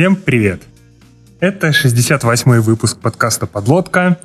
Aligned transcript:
Всем 0.00 0.16
привет! 0.16 0.62
Это 1.40 1.68
68-й 1.68 2.60
выпуск 2.60 2.98
подкаста 3.00 3.46
«Подлодка», 3.46 4.18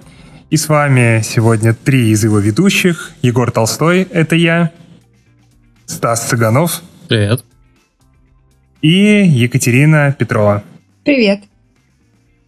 и 0.50 0.56
с 0.56 0.70
вами 0.70 1.20
сегодня 1.22 1.74
три 1.74 2.12
из 2.12 2.24
его 2.24 2.40
ведущих. 2.40 3.12
Егор 3.22 3.52
Толстой— 3.52 4.04
это 4.10 4.38
я, 4.38 4.72
Стас 5.86 6.30
Цыганов. 6.30 6.82
Привет. 7.10 7.44
И 8.82 9.28
Екатерина 9.28 10.16
Петрова. 10.18 10.64
Привет. 11.04 11.42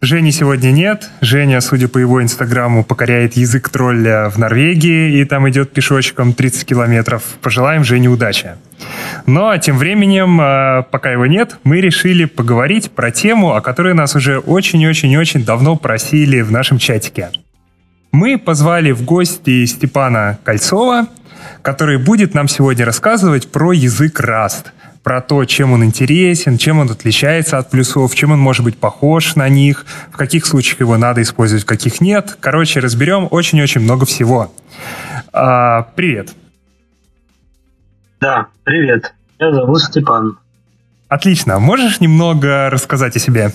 Жени 0.00 0.30
сегодня 0.30 0.70
нет. 0.70 1.10
Женя, 1.20 1.60
судя 1.60 1.88
по 1.88 1.98
его 1.98 2.22
инстаграму, 2.22 2.84
покоряет 2.84 3.36
язык 3.36 3.68
тролля 3.68 4.30
в 4.30 4.38
Норвегии 4.38 5.18
и 5.18 5.24
там 5.24 5.50
идет 5.50 5.72
пешочком 5.72 6.34
30 6.34 6.64
километров. 6.66 7.24
Пожелаем 7.42 7.82
Жене 7.82 8.08
удачи. 8.08 8.52
Но 9.26 9.56
тем 9.58 9.76
временем, 9.76 10.38
а, 10.40 10.82
пока 10.82 11.10
его 11.10 11.26
нет, 11.26 11.58
мы 11.64 11.80
решили 11.80 12.26
поговорить 12.26 12.92
про 12.92 13.10
тему, 13.10 13.54
о 13.54 13.60
которой 13.60 13.92
нас 13.92 14.14
уже 14.14 14.38
очень-очень-очень 14.38 15.44
давно 15.44 15.74
просили 15.74 16.42
в 16.42 16.52
нашем 16.52 16.78
чатике. 16.78 17.30
Мы 18.12 18.38
позвали 18.38 18.92
в 18.92 19.02
гости 19.02 19.64
Степана 19.64 20.38
Кольцова, 20.44 21.08
который 21.62 21.98
будет 21.98 22.34
нам 22.34 22.46
сегодня 22.46 22.84
рассказывать 22.84 23.50
про 23.50 23.72
язык 23.72 24.20
Rust– 24.20 24.66
про 25.02 25.20
то, 25.20 25.44
чем 25.44 25.72
он 25.72 25.84
интересен, 25.84 26.58
чем 26.58 26.78
он 26.78 26.90
отличается 26.90 27.58
от 27.58 27.70
плюсов, 27.70 28.14
чем 28.14 28.32
он 28.32 28.38
может 28.38 28.64
быть 28.64 28.78
похож 28.78 29.36
на 29.36 29.48
них, 29.48 29.86
в 30.12 30.16
каких 30.16 30.46
случаях 30.46 30.80
его 30.80 30.96
надо 30.96 31.22
использовать, 31.22 31.64
в 31.64 31.66
каких 31.66 32.00
нет. 32.00 32.36
Короче, 32.40 32.80
разберем 32.80 33.28
очень-очень 33.30 33.80
много 33.80 34.06
всего. 34.06 34.52
А, 35.32 35.82
привет. 35.94 36.34
Да, 38.20 38.48
привет. 38.64 39.14
Меня 39.38 39.52
зовут 39.52 39.80
Степан. 39.82 40.38
Отлично. 41.08 41.58
Можешь 41.58 42.00
немного 42.00 42.68
рассказать 42.70 43.16
о 43.16 43.18
себе? 43.18 43.52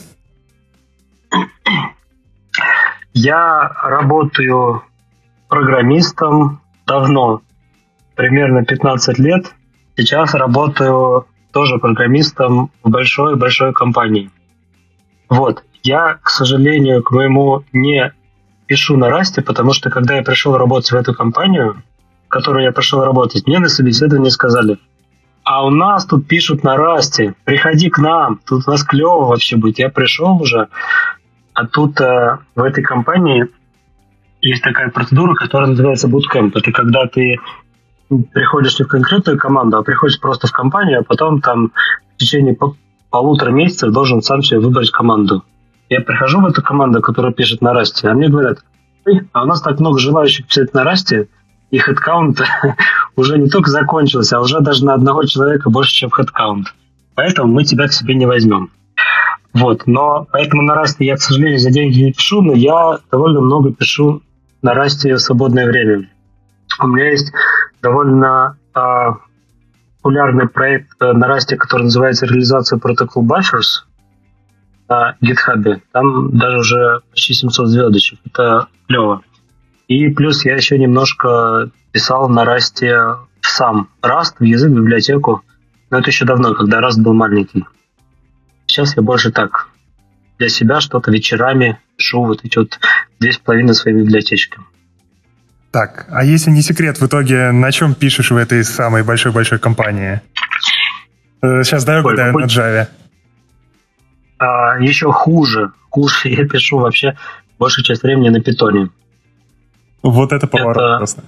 Я 3.13 3.71
работаю 3.83 4.83
программистом 5.47 6.61
давно, 6.87 7.41
примерно 8.15 8.65
15 8.65 9.19
лет. 9.19 9.53
Сейчас 9.95 10.33
работаю 10.33 11.27
тоже 11.53 11.77
программистом 11.77 12.71
в 12.83 12.89
большой-большой 12.89 13.73
компании. 13.73 14.29
Вот. 15.29 15.63
Я, 15.83 16.19
к 16.21 16.29
сожалению, 16.29 17.03
к 17.03 17.11
моему 17.11 17.63
не 17.71 18.13
пишу 18.65 18.97
на 18.97 19.09
расте, 19.09 19.41
потому 19.41 19.73
что 19.73 19.89
когда 19.89 20.15
я 20.15 20.23
пришел 20.23 20.57
работать 20.57 20.91
в 20.91 20.95
эту 20.95 21.13
компанию, 21.13 21.81
в 22.25 22.29
которую 22.29 22.63
я 22.63 22.71
пришел 22.71 23.03
работать, 23.03 23.45
мне 23.45 23.59
на 23.59 23.69
собеседовании 23.69 24.29
сказали, 24.29 24.79
а 25.43 25.65
у 25.65 25.69
нас 25.69 26.05
тут 26.05 26.27
пишут 26.27 26.63
на 26.63 26.77
расте, 26.77 27.35
приходи 27.43 27.89
к 27.89 27.99
нам, 27.99 28.39
тут 28.47 28.63
у 28.65 28.71
нас 28.71 28.83
клево 28.83 29.25
вообще 29.25 29.57
будет. 29.57 29.79
Я 29.79 29.89
пришел 29.89 30.41
уже, 30.41 30.69
а 31.53 31.67
тут 31.67 31.99
э, 31.99 32.37
в 32.55 32.63
этой 32.63 32.83
компании 32.83 33.47
есть 34.41 34.63
такая 34.63 34.89
процедура, 34.89 35.35
которая 35.35 35.69
называется 35.69 36.07
bootcamp. 36.07 36.51
Это 36.55 36.71
когда 36.71 37.07
ты 37.07 37.37
приходишь 38.21 38.79
не 38.79 38.85
в 38.85 38.87
конкретную 38.87 39.37
команду, 39.37 39.77
а 39.77 39.83
приходишь 39.83 40.19
просто 40.19 40.47
в 40.47 40.51
компанию, 40.51 40.99
а 40.99 41.03
потом 41.03 41.41
там 41.41 41.71
в 42.15 42.17
течение 42.17 42.57
полутора 43.09 43.51
месяцев 43.51 43.91
должен 43.91 44.21
сам 44.21 44.43
себе 44.43 44.59
выбрать 44.59 44.91
команду. 44.91 45.43
Я 45.89 46.01
прихожу 46.01 46.41
в 46.41 46.45
эту 46.45 46.61
команду, 46.61 47.01
которая 47.01 47.33
пишет 47.33 47.61
на 47.61 47.73
расте, 47.73 48.07
а 48.07 48.13
мне 48.13 48.29
говорят, 48.29 48.59
а 49.31 49.43
у 49.43 49.45
нас 49.45 49.61
так 49.61 49.79
много 49.79 49.99
желающих 49.99 50.47
писать 50.47 50.73
на 50.73 50.83
расте, 50.83 51.27
и 51.71 51.77
хедкаунт 51.77 52.41
уже 53.15 53.37
не 53.37 53.49
только 53.49 53.69
закончился, 53.69 54.37
а 54.37 54.41
уже 54.41 54.59
даже 54.61 54.85
на 54.85 54.93
одного 54.93 55.23
человека 55.25 55.69
больше, 55.69 55.93
чем 55.93 56.09
хедкаунт. 56.09 56.67
Поэтому 57.15 57.51
мы 57.51 57.63
тебя 57.63 57.87
к 57.87 57.93
себе 57.93 58.15
не 58.15 58.25
возьмем. 58.25 58.71
Вот, 59.53 59.83
но 59.85 60.27
поэтому 60.31 60.63
на 60.63 60.73
расте 60.73 61.05
я, 61.05 61.15
к 61.15 61.21
сожалению, 61.21 61.59
за 61.59 61.69
деньги 61.69 62.01
не 62.01 62.11
пишу, 62.11 62.41
но 62.41 62.53
я 62.53 62.97
довольно 63.11 63.41
много 63.41 63.71
пишу 63.71 64.21
на 64.63 64.73
расте 64.73 65.13
в 65.13 65.19
свободное 65.19 65.67
время. 65.67 66.09
У 66.79 66.87
меня 66.87 67.11
есть 67.11 67.31
довольно 67.83 68.57
э, 68.73 68.79
популярный 70.01 70.47
проект 70.47 70.89
э, 71.01 71.11
на 71.11 71.27
Расте, 71.27 71.57
который 71.57 71.83
называется 71.83 72.25
«Реализация 72.25 72.79
протокол 72.79 73.25
Buffers» 73.25 73.83
на 74.89 75.15
GitHub. 75.21 75.81
Там 75.91 76.35
даже 76.35 76.57
уже 76.57 77.01
почти 77.11 77.33
700 77.33 77.67
звездочек. 77.67 78.19
Это 78.25 78.67
клево. 78.87 79.21
И 79.87 80.07
плюс 80.09 80.45
я 80.45 80.55
еще 80.55 80.79
немножко 80.79 81.69
писал 81.91 82.29
на 82.29 82.45
Расте 82.45 82.99
сам 83.41 83.89
Раст 84.01 84.39
в 84.39 84.43
язык, 84.43 84.71
в 84.71 84.75
библиотеку. 84.75 85.43
Но 85.91 85.99
это 85.99 86.09
еще 86.09 86.25
давно, 86.25 86.55
когда 86.55 86.79
Раст 86.79 86.99
был 86.99 87.13
маленький. 87.13 87.65
Сейчас 88.65 88.95
я 88.95 89.03
больше 89.03 89.31
так 89.31 89.67
для 90.39 90.49
себя 90.49 90.79
что-то 90.79 91.11
вечерами 91.11 91.79
пишу 91.97 92.23
вот 92.23 92.43
эти 92.43 92.57
вот 92.57 92.79
две 93.19 93.33
с 93.33 93.37
половиной 93.37 93.75
своей 93.75 93.97
библиотечки. 93.97 94.59
Так, 95.73 96.05
а 96.11 96.23
если 96.23 96.51
не 96.51 96.61
секрет, 96.61 97.01
в 97.01 97.07
итоге 97.07 97.51
на 97.51 97.71
чем 97.71 97.95
пишешь 97.95 98.29
в 98.29 98.37
этой 98.37 98.63
самой 98.63 99.01
большой-большой 99.01 99.57
компании? 99.57 100.21
Э, 101.41 101.63
сейчас 101.63 101.83
дай 101.83 101.99
угадаю, 101.99 102.31
на 102.37 102.45
Java. 102.45 102.87
А, 104.37 104.77
еще 104.79 105.11
хуже. 105.11 105.71
Хуже 105.89 106.29
я 106.29 106.47
пишу 106.47 106.77
вообще 106.77 107.17
большую 107.57 107.83
часть 107.85 108.03
времени 108.03 108.29
на 108.29 108.39
питоне. 108.39 108.89
Вот 110.03 110.31
это 110.31 110.45
поворот 110.45 110.77
это, 110.77 110.97
просто. 110.97 111.23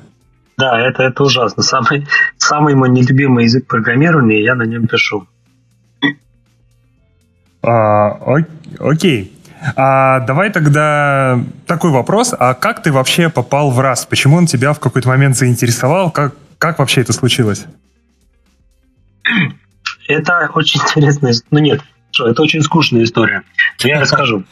Да, 0.57 0.79
это, 0.79 1.01
это 1.01 1.23
ужасно. 1.23 1.63
Самый, 1.63 2.07
самый 2.37 2.75
мой 2.75 2.89
нелюбимый 2.89 3.45
язык 3.45 3.65
программирования, 3.65 4.43
я 4.43 4.53
на 4.53 4.63
нем 4.63 4.85
пишу. 4.85 5.27
А, 7.63 8.19
окей. 8.79 9.34
А 9.75 10.19
давай 10.21 10.51
тогда 10.51 11.39
такой 11.65 11.91
вопрос. 11.91 12.33
А 12.37 12.53
как 12.53 12.83
ты 12.83 12.91
вообще 12.91 13.29
попал 13.29 13.71
в 13.71 13.79
РАС? 13.79 14.05
Почему 14.05 14.37
он 14.37 14.45
тебя 14.45 14.73
в 14.73 14.79
какой-то 14.79 15.07
момент 15.07 15.35
заинтересовал? 15.35 16.11
Как, 16.11 16.35
как 16.57 16.79
вообще 16.79 17.01
это 17.01 17.13
случилось? 17.13 17.65
Это 20.07 20.49
очень 20.53 20.79
интересная... 20.81 21.33
Ну 21.51 21.59
нет, 21.59 21.81
это 22.19 22.41
очень 22.41 22.61
скучная 22.61 23.03
история. 23.03 23.43
Я 23.79 24.01
расскажу. 24.01 24.43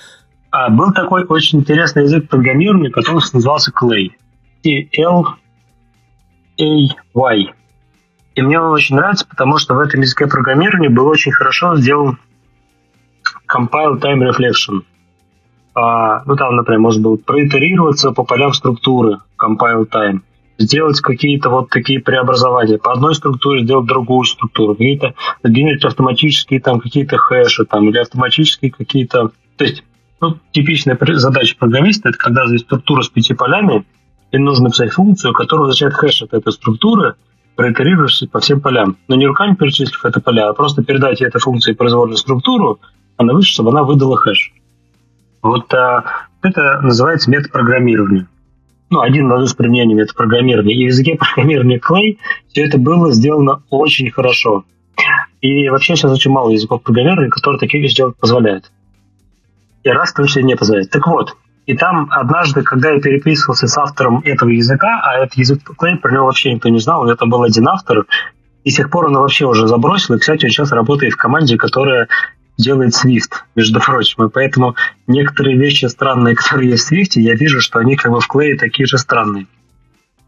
А, 0.50 0.70
был 0.70 0.94
такой 0.94 1.26
очень 1.26 1.60
интересный 1.60 2.04
язык 2.04 2.30
программирования, 2.30 2.90
который 2.90 3.22
назывался 3.34 3.72
Clay. 3.72 4.12
C-L-A-Y. 4.64 5.44
И 8.36 8.42
мне 8.42 8.60
он 8.60 8.72
очень 8.72 8.96
нравится, 8.96 9.28
потому 9.28 9.60
что 9.60 9.76
в 9.76 9.80
этом 9.80 10.02
языке 10.02 10.26
программирования 10.26 10.90
был 10.90 11.08
очень 11.08 11.32
хорошо 11.32 11.76
сделан 11.76 12.18
compile 13.48 14.00
time 14.00 14.28
reflection 14.28 14.84
а, 15.76 16.24
ну 16.26 16.36
там, 16.36 16.56
например, 16.56 16.80
можно 16.80 17.02
было 17.02 17.16
проитерироваться 17.18 18.12
по 18.12 18.24
полям 18.24 18.54
структуры 18.54 19.20
compile 19.40 19.88
time, 19.90 20.20
сделать 20.58 21.00
какие-то 21.02 21.50
вот 21.50 21.70
такие 21.70 22.00
преобразования. 22.00 22.78
По 22.78 22.94
одной 22.94 23.16
структуре 23.16 23.64
сделать 23.64 23.88
другую 23.88 24.26
структуру, 24.26 24.74
какие-то 24.74 25.16
генерить 25.44 25.86
автоматические 25.86 26.62
там 26.62 26.80
какие-то 26.80 27.18
хэши 27.18 27.66
там, 27.66 27.90
или 27.90 27.98
автоматические 27.98 28.72
какие-то... 28.72 29.32
То 29.58 29.64
есть 29.64 29.84
ну, 30.22 30.38
типичная 30.52 30.98
задача 31.16 31.56
программиста 31.58 32.10
это 32.10 32.18
когда 32.18 32.48
здесь 32.48 32.62
структура 32.62 33.02
с 33.02 33.10
пяти 33.10 33.34
полями, 33.34 33.86
и 34.32 34.38
нужно 34.38 34.66
написать 34.66 34.92
функцию, 34.92 35.34
которая 35.34 35.68
означает 35.68 35.94
хэш 35.94 36.24
от 36.24 36.34
этой 36.34 36.52
структуры, 36.54 37.16
проитерируешься 37.56 38.28
по 38.28 38.40
всем 38.40 38.62
полям. 38.62 38.98
Но 39.08 39.16
не 39.16 39.28
руками 39.28 39.56
перечислив 39.56 40.04
это 40.06 40.22
поля, 40.22 40.50
а 40.50 40.54
просто 40.54 40.84
передать 40.84 41.22
этой 41.22 41.40
функции 41.40 41.74
произвольную 41.74 42.18
структуру, 42.18 42.80
она 43.18 43.34
выше, 43.34 43.54
чтобы 43.54 43.70
она 43.70 43.84
выдала 43.84 44.18
хэш. 44.18 44.54
Вот 45.44 45.72
а, 45.74 46.04
это 46.42 46.80
называется 46.82 47.30
метапрограммирование. 47.30 48.26
Ну, 48.90 49.02
один 49.02 49.32
из 49.44 49.54
применений 49.54 49.94
метапрограммирования. 49.94 50.76
И 50.76 50.86
в 50.86 50.88
языке 50.88 51.16
программирования 51.20 51.80
Clay 51.80 52.18
все 52.48 52.66
это 52.66 52.80
было 52.80 53.12
сделано 53.12 53.62
очень 53.70 54.10
хорошо. 54.10 54.64
И 55.42 55.70
вообще 55.70 55.96
сейчас 55.96 56.12
очень 56.12 56.32
мало 56.32 56.50
языков 56.50 56.82
программирования, 56.82 57.30
которые 57.30 57.60
такие 57.60 57.84
вещи 57.84 57.98
делать 57.98 58.16
позволяют. 58.18 58.72
И 59.84 59.90
раз 59.90 60.12
в 60.12 60.16
том 60.16 60.28
числе 60.28 60.44
не 60.44 60.56
позволяет. 60.56 60.90
Так 60.90 61.06
вот, 61.08 61.36
и 61.66 61.76
там 61.76 62.08
однажды, 62.12 62.64
когда 62.64 62.92
я 62.92 63.02
переписывался 63.02 63.68
с 63.68 63.78
автором 63.78 64.22
этого 64.24 64.50
языка, 64.50 65.02
а 65.04 65.18
этот 65.18 65.36
язык 65.36 65.60
Clay, 65.78 65.98
про 65.98 66.14
него 66.14 66.26
вообще 66.26 66.54
никто 66.54 66.70
не 66.70 66.80
знал, 66.80 67.10
это 67.10 67.26
был 67.26 67.44
один 67.44 67.68
автор, 67.68 68.06
и 68.64 68.70
с 68.70 68.76
тех 68.76 68.90
пор 68.90 69.08
он 69.08 69.18
вообще 69.18 69.46
уже 69.46 69.68
забросил, 69.68 70.16
и, 70.16 70.20
кстати, 70.20 70.46
он 70.46 70.52
сейчас 70.52 70.72
работает 70.72 71.14
в 71.14 71.18
команде, 71.18 71.58
которая 71.58 72.08
делает 72.58 72.94
Swift, 72.94 73.32
между 73.56 73.80
прочим. 73.80 74.26
И 74.26 74.30
поэтому 74.30 74.76
некоторые 75.08 75.58
вещи 75.58 75.86
странные, 75.86 76.36
которые 76.36 76.72
есть 76.72 76.88
в 76.88 76.94
Swift, 76.94 77.20
я 77.20 77.36
вижу, 77.36 77.62
что 77.62 77.80
они 77.80 77.96
как 77.96 78.12
бы 78.12 78.20
в 78.20 78.28
клее 78.28 78.58
такие 78.58 78.86
же 78.86 78.98
странные. 78.98 79.48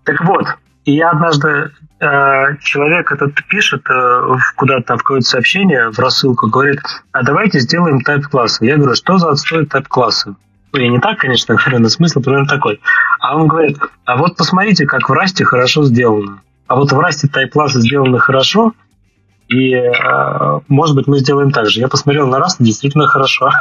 Так 0.04 0.24
вот, 0.24 0.48
и 0.86 0.94
я 0.94 1.10
однажды 1.10 1.72
э, 2.00 2.57
человек 2.62 3.12
этот 3.12 3.33
пишет 3.48 3.83
э, 3.89 4.38
куда-то 4.56 4.98
в 4.98 5.04
какое-то 5.04 5.27
сообщение, 5.27 5.89
в 5.89 6.00
рассылку, 6.00 6.48
говорит, 6.48 6.80
а 7.12 7.24
давайте 7.24 7.60
сделаем 7.60 8.01
тайп-классы. 8.01 8.66
Я 8.66 8.78
говорю, 8.78 8.95
что 8.95 9.18
за 9.18 9.31
отстой 9.31 9.66
тайп-классы? 9.66 10.36
Ну, 10.74 10.80
я 10.80 10.89
не 10.89 11.00
так, 11.00 11.18
конечно, 11.19 11.56
говорю, 11.56 11.80
но 11.80 11.89
смысл 11.89 12.21
примерно 12.21 12.48
такой. 12.48 12.81
А 13.19 13.36
он 13.36 13.48
говорит, 13.48 13.80
а 14.06 14.18
вот 14.18 14.36
посмотрите, 14.36 14.86
как 14.86 15.10
в 15.10 15.13
Расте 15.13 15.44
хорошо 15.44 15.86
сделано. 15.86 16.42
А 16.68 16.75
вот 16.75 16.92
в 16.92 17.00
Расте 17.00 17.28
тайп-классы 17.28 17.80
сделаны 17.80 18.19
хорошо, 18.19 18.74
И, 19.47 19.74
э, 19.74 20.59
может 20.68 20.95
быть, 20.95 21.07
мы 21.07 21.19
сделаем 21.19 21.51
так 21.51 21.69
же. 21.69 21.80
Я 21.80 21.88
посмотрел 21.88 22.27
на 22.27 22.38
Rust, 22.38 22.57
действительно 22.59 23.07
хорошо. 23.07 23.51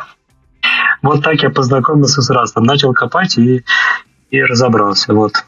Вот 1.03 1.23
так 1.23 1.43
я 1.43 1.51
познакомился 1.51 2.23
с 2.23 2.31
Rust. 2.31 2.59
Начал 2.61 2.95
копать 2.95 3.37
и, 3.37 3.63
и 4.31 4.43
разобрался. 4.43 5.13
Вот. 5.13 5.45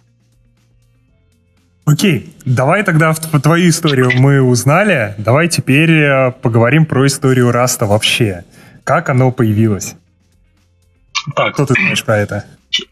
Окей, 1.86 2.34
давай 2.44 2.82
тогда 2.82 3.12
в 3.12 3.40
твою 3.40 3.70
историю 3.70 4.10
мы 4.14 4.42
узнали. 4.42 5.14
Давай 5.18 5.48
теперь 5.48 5.92
э, 5.92 6.32
поговорим 6.32 6.84
про 6.84 7.06
историю 7.06 7.52
Раста 7.52 7.86
вообще. 7.86 8.44
Как 8.84 9.08
оно 9.08 9.30
появилось? 9.30 9.96
Так. 11.34 11.54
Что 11.54 11.66
ты 11.66 11.74
знаешь 11.74 12.04
про 12.04 12.18
это? 12.18 12.44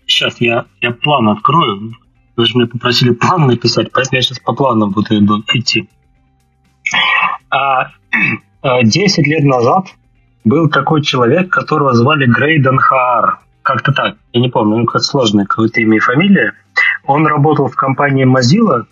Сейчас 0.07 0.41
я, 0.41 0.65
я 0.81 0.93
план 0.93 1.29
открою. 1.29 1.93
Вы 2.37 2.47
же 2.47 2.57
меня 2.57 2.67
попросили 2.67 3.11
план 3.11 3.47
написать, 3.47 3.93
поэтому 3.93 4.17
я 4.17 4.23
сейчас 4.23 4.39
по 4.39 4.55
плану 4.55 4.91
буду 4.91 5.15
идти. 5.53 5.89
А, 7.55 7.91
10 8.63 9.19
а, 9.27 9.31
лет 9.31 9.45
назад 9.45 9.87
был 10.45 10.69
такой 10.69 11.03
человек, 11.03 11.51
которого 11.51 11.95
звали 11.95 12.27
Грейден 12.27 12.79
Хаар. 12.79 13.39
Как-то 13.63 13.93
так, 13.93 14.17
я 14.33 14.41
не 14.41 14.49
помню, 14.49 14.79
ну 14.79 14.87
как 14.87 15.03
сложное 15.03 15.47
какое-то 15.47 15.81
имя 15.81 15.97
и 15.97 16.01
фамилия. 16.01 16.53
Он 17.07 17.27
работал 17.27 17.69
в 17.69 17.77
компании 17.77 18.27
Mozilla 18.27 18.85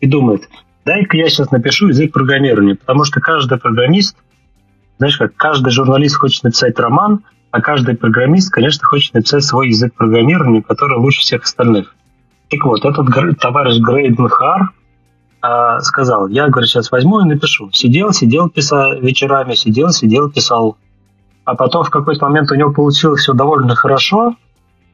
и 0.00 0.06
думает, 0.06 0.48
дай-ка 0.84 1.16
я 1.16 1.28
сейчас 1.28 1.50
напишу 1.50 1.88
язык 1.88 2.12
программирования, 2.12 2.76
потому 2.76 3.04
что 3.04 3.20
каждый 3.20 3.58
программист, 3.58 4.16
знаешь 4.98 5.16
как, 5.16 5.34
каждый 5.34 5.70
журналист 5.70 6.16
хочет 6.16 6.44
написать 6.44 6.78
роман, 6.78 7.24
а 7.50 7.60
каждый 7.60 7.96
программист, 7.96 8.52
конечно, 8.52 8.86
хочет 8.86 9.14
написать 9.14 9.44
свой 9.44 9.68
язык 9.68 9.94
программирования, 9.94 10.62
который 10.62 10.98
лучше 10.98 11.20
всех 11.20 11.42
остальных. 11.42 11.96
Так 12.50 12.64
вот, 12.64 12.84
этот 12.84 13.38
товарищ 13.40 13.80
Грейден 13.80 14.28
Хар 14.28 14.70
э, 15.42 15.80
сказал, 15.80 16.28
я, 16.28 16.48
говорю, 16.48 16.66
сейчас 16.66 16.90
возьму 16.90 17.20
и 17.20 17.24
напишу. 17.24 17.70
Сидел, 17.72 18.12
сидел, 18.12 18.48
писал 18.48 18.98
вечерами, 19.00 19.54
сидел, 19.54 19.90
сидел, 19.90 20.30
писал. 20.30 20.76
А 21.44 21.54
потом 21.54 21.84
в 21.84 21.90
какой-то 21.90 22.26
момент 22.26 22.50
у 22.52 22.54
него 22.54 22.72
получилось 22.72 23.22
все 23.22 23.32
довольно 23.32 23.74
хорошо, 23.74 24.34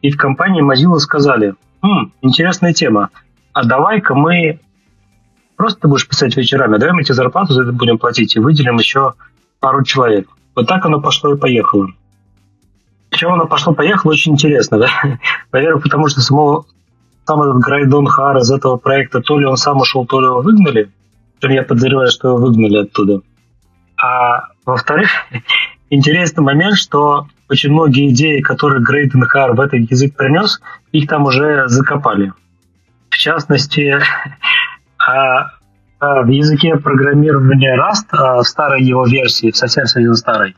и 0.02 0.10
в 0.10 0.16
компании 0.16 0.62
Mozilla 0.62 0.98
сказали, 0.98 1.54
хм, 1.82 2.12
интересная 2.22 2.72
тема, 2.72 3.10
а 3.52 3.64
давай-ка 3.64 4.14
мы 4.14 4.60
просто 5.56 5.80
ты 5.80 5.88
будешь 5.88 6.06
писать 6.06 6.36
вечерами, 6.36 6.76
а 6.76 6.78
давай 6.78 6.94
мы 6.94 7.02
тебе 7.02 7.14
зарплату 7.14 7.52
за 7.52 7.62
это 7.62 7.72
будем 7.72 7.98
платить 7.98 8.36
и 8.36 8.40
выделим 8.40 8.76
еще 8.76 9.14
пару 9.60 9.82
человек. 9.84 10.28
Вот 10.54 10.66
так 10.66 10.84
оно 10.84 11.00
пошло 11.00 11.34
и 11.34 11.36
поехало. 11.36 11.88
Причем 13.10 13.32
оно 13.32 13.46
пошло-поехало 13.46 14.12
очень 14.12 14.32
интересно, 14.32 14.78
да? 14.78 14.88
Во-первых, 15.52 15.82
потому 15.82 16.08
что 16.08 16.20
самого, 16.20 16.66
сам 17.26 17.42
этот 17.42 17.58
Грайдон 17.58 18.06
Хар 18.06 18.38
из 18.38 18.50
этого 18.50 18.76
проекта, 18.76 19.20
то 19.20 19.38
ли 19.38 19.46
он 19.46 19.56
сам 19.56 19.78
ушел, 19.78 20.06
то 20.06 20.20
ли 20.20 20.26
его 20.26 20.42
выгнали, 20.42 20.90
я 21.42 21.62
подозреваю, 21.62 22.10
что 22.10 22.28
его 22.28 22.38
выгнали 22.38 22.78
оттуда. 22.78 23.20
А 24.02 24.48
во-вторых, 24.64 25.10
интересный 25.90 26.42
момент, 26.42 26.76
что 26.76 27.26
очень 27.48 27.72
многие 27.72 28.10
идеи, 28.10 28.40
которые 28.40 28.82
Грейден 28.82 29.22
Хар 29.22 29.54
в 29.54 29.60
этот 29.60 29.90
язык 29.90 30.16
принес, 30.16 30.60
их 30.92 31.08
там 31.08 31.24
уже 31.24 31.68
закопали. 31.68 32.32
В 33.10 33.16
частности, 33.16 33.96
а, 34.98 35.50
а 35.98 36.22
в 36.22 36.28
языке 36.28 36.76
программирования 36.76 37.76
Rust, 37.76 38.06
а, 38.12 38.42
в 38.42 38.44
старой 38.44 38.82
его 38.82 39.06
версии, 39.06 39.50
совсем-совсем 39.50 40.14
старой, 40.14 40.54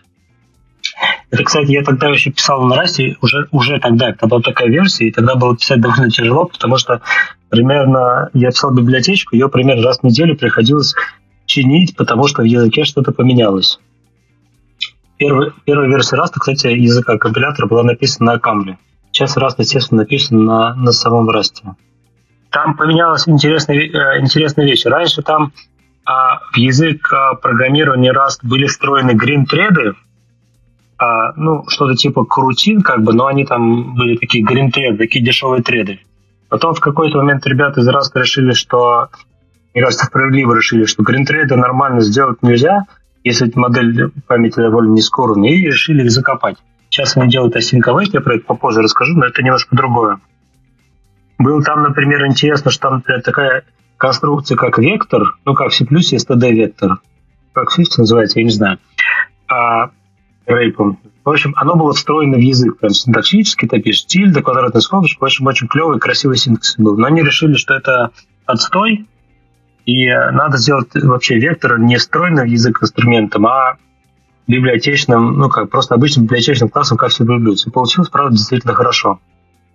это, 1.31 1.45
кстати, 1.45 1.71
я 1.71 1.83
тогда 1.83 2.09
еще 2.09 2.31
писал 2.31 2.63
на 2.65 2.77
Расте, 2.77 3.17
уже, 3.21 3.49
уже 3.51 3.79
тогда, 3.81 4.13
когда 4.13 4.27
была 4.27 4.41
такая 4.41 4.69
версия, 4.69 5.09
и 5.09 5.13
тогда 5.13 5.35
было 5.35 5.57
писать 5.57 5.81
довольно 5.81 6.11
тяжело, 6.11 6.47
потому 6.47 6.79
что 6.79 7.03
примерно 7.51 8.31
я 8.33 8.49
писал 8.49 8.73
библиотечку, 8.73 9.35
ее 9.35 9.49
примерно 9.49 9.83
раз 9.83 9.99
в 10.01 10.05
неделю 10.05 10.37
приходилось 10.37 10.95
чинить, 11.45 11.97
потому 11.97 12.29
что 12.29 12.43
в 12.43 12.47
языке 12.47 12.85
что-то 12.85 13.13
поменялось. 13.13 13.79
Первый, 15.19 15.53
первая 15.65 15.89
версия 15.89 16.17
Раста, 16.17 16.41
кстати, 16.41 16.69
языка 16.69 17.19
компилятора 17.19 17.67
была 17.67 17.83
написана 17.83 18.35
на 18.35 18.39
Камле. 18.39 18.79
Сейчас 19.13 19.37
Раст, 19.37 19.59
естественно, 19.59 20.03
написан 20.03 20.45
на, 20.45 20.75
на 20.75 20.93
самом 20.93 21.29
Расте. 21.29 21.75
Там 22.51 22.77
поменялась 22.77 23.29
интересная, 23.29 23.79
э, 23.79 24.21
интересная 24.21 24.65
вещь. 24.65 24.87
Раньше 24.87 25.23
там 25.23 25.53
а, 26.05 26.39
в 26.53 26.57
язык 26.57 27.13
а, 27.13 27.35
программирования 27.35 28.13
Rust 28.13 28.39
были 28.43 28.67
встроены 28.67 29.11
green 29.11 29.49
треды, 29.49 29.95
а, 30.99 31.33
ну, 31.37 31.65
что-то 31.69 31.95
типа 31.95 32.25
крутин, 32.25 32.83
как 32.83 33.03
бы, 33.03 33.13
но 33.13 33.27
они 33.27 33.45
там 33.45 33.95
были 33.95 34.17
такие 34.17 34.45
green 34.45 34.71
треды, 34.71 34.99
такие 34.99 35.25
дешевые 35.25 35.63
треды. 35.63 36.01
Потом 36.49 36.75
в 36.75 36.81
какой-то 36.81 37.19
момент 37.19 37.47
ребята 37.47 37.81
из 37.81 37.89
Rust 37.89 38.11
решили, 38.15 38.53
что, 38.53 39.09
мне 39.75 39.85
кажется, 39.85 40.07
справедливо 40.07 40.55
решили, 40.55 40.85
что 40.85 41.05
green 41.05 41.25
треды 41.25 41.57
нормально 41.57 42.01
сделать 42.01 42.43
нельзя, 42.43 42.85
если 43.23 43.51
модель 43.55 44.11
памяти 44.27 44.57
довольно 44.57 44.95
нескорная, 44.95 45.51
и 45.51 45.67
решили 45.67 46.05
их 46.05 46.11
закопать. 46.11 46.57
Сейчас 46.91 47.17
они 47.17 47.31
делают 47.31 47.55
async 47.55 47.83
я 48.13 48.21
про 48.21 48.37
это 48.37 48.45
попозже 48.45 48.81
расскажу, 48.81 49.15
но 49.17 49.27
это 49.27 49.43
немножко 49.43 49.77
другое. 49.77 50.19
Был 51.39 51.63
там, 51.63 51.83
например, 51.83 52.27
интересно, 52.27 52.71
что 52.71 52.89
там 52.89 53.03
такая 53.23 53.65
конструкция, 53.99 54.57
как 54.57 54.79
вектор, 54.79 55.37
ну, 55.45 55.55
как 55.55 55.73
C++ 55.73 55.87
есть 55.91 56.29
TD-вектор. 56.29 56.99
Как 57.53 57.71
в 57.71 57.79
Swift 57.79 57.95
называется, 57.99 58.41
я 58.41 58.45
не 58.45 58.51
знаю. 58.51 58.79
А 59.49 59.91
рейпом. 60.49 60.99
В 61.25 61.31
общем, 61.31 61.53
оно 61.57 61.77
было 61.77 61.93
встроено 61.93 62.37
в 62.37 62.41
язык. 62.41 62.79
Прям 62.79 62.91
синтаксически 62.91 63.67
ты 63.67 63.81
пишешь 63.81 64.07
тильда, 64.07 64.43
квадратный 64.43 64.81
скобочка. 64.81 65.21
В 65.21 65.25
общем, 65.25 65.47
очень 65.47 65.69
клевый, 65.69 65.99
красивый 65.99 66.37
синтаксис 66.37 66.77
был. 66.79 66.97
Но 66.97 67.07
они 67.07 67.23
решили, 67.23 67.55
что 67.55 67.75
это 67.75 68.11
отстой, 68.47 69.07
и 69.85 70.09
надо 70.09 70.59
сделать 70.59 70.89
вообще 70.95 71.39
вектор 71.39 71.79
не 71.79 71.97
встроенным 71.97 72.47
в 72.47 72.51
язык 72.51 72.83
инструментом, 72.83 73.47
а 73.47 73.77
библиотечным, 74.47 75.39
ну 75.39 75.49
как, 75.49 75.71
просто 75.71 75.95
обычным 75.95 76.25
библиотечным 76.25 76.69
классом, 76.69 76.99
как 76.99 77.11
все 77.11 77.25
люблю. 77.25 77.55
И 77.55 77.71
получилось, 77.71 78.09
правда, 78.09 78.37
действительно 78.37 78.75
хорошо. 78.75 79.21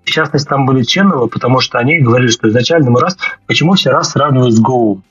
В 0.04 0.10
частности, 0.10 0.48
там 0.48 0.66
были 0.66 0.84
ченнелы, 0.84 1.28
потому 1.30 1.62
что 1.62 1.80
они 1.80 2.00
говорили, 2.00 2.30
что 2.30 2.50
изначально 2.50 2.92
мы 2.92 3.00
раз... 3.00 3.18
Почему 3.48 3.74
все 3.74 3.92
раз 3.92 4.12
сравнивают 4.12 4.54
с 4.54 4.62
Go? 4.62 5.02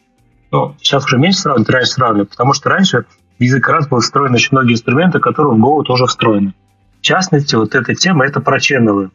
Ну, 0.51 0.77
сейчас 0.81 1.05
уже 1.05 1.19
меньше 1.19 1.41
сравнивают, 1.41 1.71
раньше 1.71 1.93
сравнивают, 1.93 2.31
потому 2.31 2.53
что 2.53 2.69
раньше 2.69 3.07
язык 3.39 3.69
был 3.91 4.01
встроен 4.01 4.35
очень 4.35 4.51
многие 4.53 4.75
инструменты, 4.75 5.19
которые 5.19 5.55
в 5.55 5.61
Go 5.61 5.83
тоже 5.83 6.07
встроены. 6.07 6.55
В 6.99 7.03
частности, 7.03 7.55
вот 7.55 7.75
эта 7.75 7.95
тема– 7.95 8.25
это 8.27 8.41
про 8.41 8.61
ченнелы. 8.61 9.11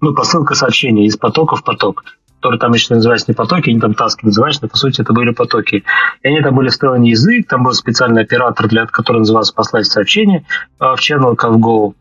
Ну, 0.00 0.14
посылка 0.14 0.54
сообщений 0.54 1.06
из 1.06 1.16
потока 1.16 1.56
в 1.56 1.62
поток 1.62 2.04
которые 2.42 2.58
там 2.58 2.72
еще 2.72 2.92
называются 2.92 3.30
не 3.30 3.36
потоки, 3.36 3.70
они 3.70 3.78
там 3.78 3.94
таски 3.94 4.24
называются, 4.24 4.64
но 4.64 4.68
по 4.68 4.76
сути 4.76 5.00
это 5.00 5.12
были 5.12 5.30
потоки. 5.30 5.84
И 6.24 6.28
они 6.28 6.40
там 6.40 6.56
были 6.56 6.70
встроены 6.70 7.04
язык, 7.04 7.46
там 7.46 7.62
был 7.62 7.72
специальный 7.72 8.22
оператор, 8.22 8.66
для, 8.66 8.84
который 8.86 9.18
назывался 9.18 9.54
послать 9.54 9.86
сообщение 9.86 10.44
в 10.80 10.96
channel 10.98 11.36
как 11.36 11.52
в 11.52 11.58
Go. 11.58 11.94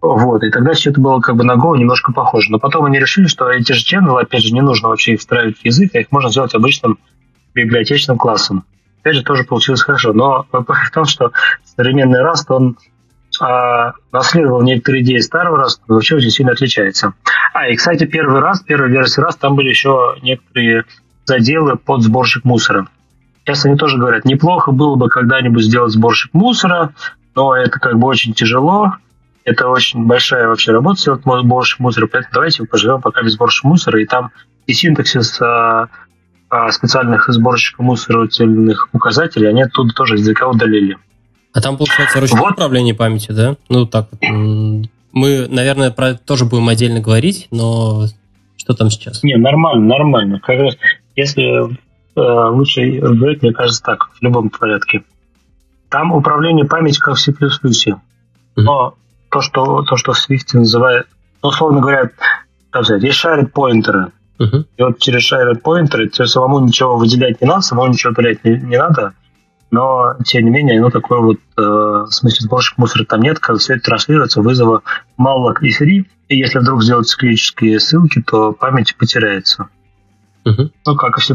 Вот, 0.00 0.44
и 0.44 0.50
тогда 0.50 0.74
все 0.74 0.90
это 0.90 1.00
было 1.00 1.18
как 1.18 1.34
бы 1.34 1.42
на 1.42 1.54
Go 1.54 1.76
немножко 1.76 2.12
похоже. 2.12 2.52
Но 2.52 2.60
потом 2.60 2.84
они 2.84 3.00
решили, 3.00 3.26
что 3.26 3.50
эти 3.50 3.72
же 3.72 3.84
channel, 3.84 4.16
опять 4.20 4.44
же, 4.44 4.54
не 4.54 4.60
нужно 4.60 4.90
вообще 4.90 5.14
их 5.14 5.20
встраивать 5.20 5.58
в 5.58 5.64
язык, 5.64 5.90
а 5.94 5.98
их 5.98 6.12
можно 6.12 6.30
сделать 6.30 6.54
обычным 6.54 7.00
библиотечным 7.52 8.16
классом 8.16 8.64
опять 9.04 9.16
же, 9.16 9.22
тоже 9.22 9.44
получилось 9.44 9.82
хорошо. 9.82 10.14
Но 10.14 10.46
в 10.50 10.90
том, 10.92 11.04
что 11.04 11.32
современный 11.64 12.20
Rust, 12.20 12.46
он 12.48 12.78
а, 13.40 13.92
наследовал 14.12 14.62
некоторые 14.62 15.02
идеи 15.02 15.18
старого 15.18 15.62
Rust, 15.62 15.80
но 15.86 15.96
вообще 15.96 16.16
очень 16.16 16.30
сильно 16.30 16.52
отличается. 16.52 17.12
А, 17.52 17.68
и, 17.68 17.76
кстати, 17.76 18.06
первый 18.06 18.40
раз, 18.40 18.62
первая 18.62 18.90
версия 18.90 19.20
Rust, 19.20 19.38
там 19.40 19.56
были 19.56 19.68
еще 19.68 20.16
некоторые 20.22 20.84
заделы 21.26 21.76
под 21.76 22.02
сборщик 22.02 22.44
мусора. 22.44 22.88
Сейчас 23.44 23.66
они 23.66 23.76
тоже 23.76 23.98
говорят, 23.98 24.24
неплохо 24.24 24.72
было 24.72 24.96
бы 24.96 25.10
когда-нибудь 25.10 25.64
сделать 25.64 25.92
сборщик 25.92 26.32
мусора, 26.32 26.94
но 27.34 27.54
это 27.54 27.78
как 27.78 27.98
бы 27.98 28.08
очень 28.08 28.32
тяжело, 28.32 28.94
это 29.44 29.68
очень 29.68 30.06
большая 30.06 30.48
вообще 30.48 30.72
работа 30.72 30.98
сделать 30.98 31.22
сборщик 31.24 31.78
мусора, 31.78 32.06
поэтому 32.06 32.32
давайте 32.32 32.64
поживем 32.64 33.02
пока 33.02 33.22
без 33.22 33.34
сборщика 33.34 33.68
мусора, 33.68 34.00
и 34.00 34.06
там 34.06 34.30
и 34.66 34.72
синтаксис 34.72 35.42
а 35.42 35.88
специальных 36.70 37.28
сборщиков 37.28 37.84
мусорных 37.84 38.88
указателей, 38.92 39.48
они 39.48 39.62
оттуда 39.62 39.92
тоже 39.94 40.14
языка 40.14 40.48
удалили. 40.48 40.96
А 41.52 41.60
там, 41.60 41.76
получается, 41.76 42.20
ручное 42.20 42.40
вот. 42.40 42.52
управление 42.52 42.94
памятью, 42.94 43.34
да? 43.34 43.56
Ну, 43.68 43.86
так 43.86 44.08
вот. 44.10 44.20
Мы, 45.12 45.46
наверное, 45.48 45.92
про 45.92 46.10
это 46.10 46.18
тоже 46.24 46.44
будем 46.44 46.68
отдельно 46.68 47.00
говорить, 47.00 47.46
но 47.52 48.06
что 48.56 48.74
там 48.74 48.90
сейчас? 48.90 49.22
Не, 49.22 49.36
нормально, 49.36 49.86
нормально. 49.86 50.40
Как 50.40 50.58
раз, 50.58 50.76
если 51.14 51.70
э, 52.16 52.50
лучше 52.50 52.98
говорить, 52.98 53.42
мне 53.42 53.52
кажется, 53.52 53.82
так, 53.82 54.10
в 54.12 54.22
любом 54.22 54.50
порядке. 54.50 55.04
Там 55.88 56.12
управление 56.12 56.64
памятью 56.64 57.00
как 57.00 57.14
в 57.14 57.20
C++. 57.20 57.30
Mm-hmm. 57.30 57.96
Но 58.56 58.94
то, 59.30 59.40
что, 59.40 59.82
то, 59.82 59.96
что 59.96 60.12
в 60.12 60.16
Swift 60.16 60.54
называют, 60.54 61.06
ну, 61.42 61.50
условно 61.50 61.80
говоря, 61.80 62.10
сказать, 62.70 63.02
есть 63.02 63.24
shared 63.24 63.46
поинтеры. 63.46 64.12
Uh-huh. 64.38 64.64
И 64.76 64.82
вот 64.82 64.98
через 64.98 65.32
shared 65.32 65.62
pointer 65.62 66.08
тебе 66.08 66.26
самому 66.26 66.60
ничего 66.60 66.96
выделять 66.96 67.40
не 67.40 67.46
надо, 67.46 67.60
самому 67.60 67.92
ничего 67.92 68.12
удалять 68.12 68.44
не, 68.44 68.56
не 68.58 68.76
надо, 68.76 69.14
но, 69.70 70.14
тем 70.24 70.44
не 70.44 70.50
менее, 70.50 70.80
ну, 70.80 70.90
такой 70.90 71.20
вот, 71.20 71.36
э, 71.56 71.60
в 71.60 72.10
смысле, 72.10 72.44
сборщик 72.44 72.78
мусора 72.78 73.04
там 73.04 73.20
нет, 73.22 73.40
когда 73.40 73.58
все 73.58 73.74
это 73.74 73.84
транслируется, 73.84 74.40
вызова 74.40 74.82
malloc 75.18 75.56
и 75.62 75.70
free, 75.70 76.04
и 76.28 76.36
если 76.38 76.60
вдруг 76.60 76.82
сделать 76.82 77.08
циклические 77.08 77.80
ссылки, 77.80 78.22
то 78.22 78.52
память 78.52 78.96
потеряется. 78.96 79.68
Uh-huh. 80.44 80.70
Ну, 80.86 80.96
как 80.96 81.18
и 81.18 81.20
в 81.20 81.24
C++. 81.24 81.34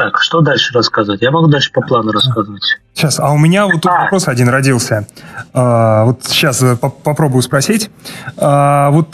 Так, 0.00 0.18
что 0.22 0.40
дальше 0.40 0.72
рассказывать? 0.72 1.20
Я 1.20 1.30
могу 1.30 1.48
дальше 1.48 1.70
по 1.72 1.82
плану 1.82 2.10
рассказывать. 2.10 2.62
Сейчас, 2.94 3.20
а 3.20 3.32
у 3.32 3.36
меня 3.36 3.66
вот 3.66 3.82
тут 3.82 3.92
а. 3.92 4.04
вопрос 4.04 4.28
один 4.28 4.48
родился. 4.48 5.06
А, 5.52 6.06
вот 6.06 6.24
сейчас 6.24 6.62
э, 6.62 6.74
попробую 6.74 7.42
спросить. 7.42 7.90
А, 8.38 8.88
вот 8.92 9.08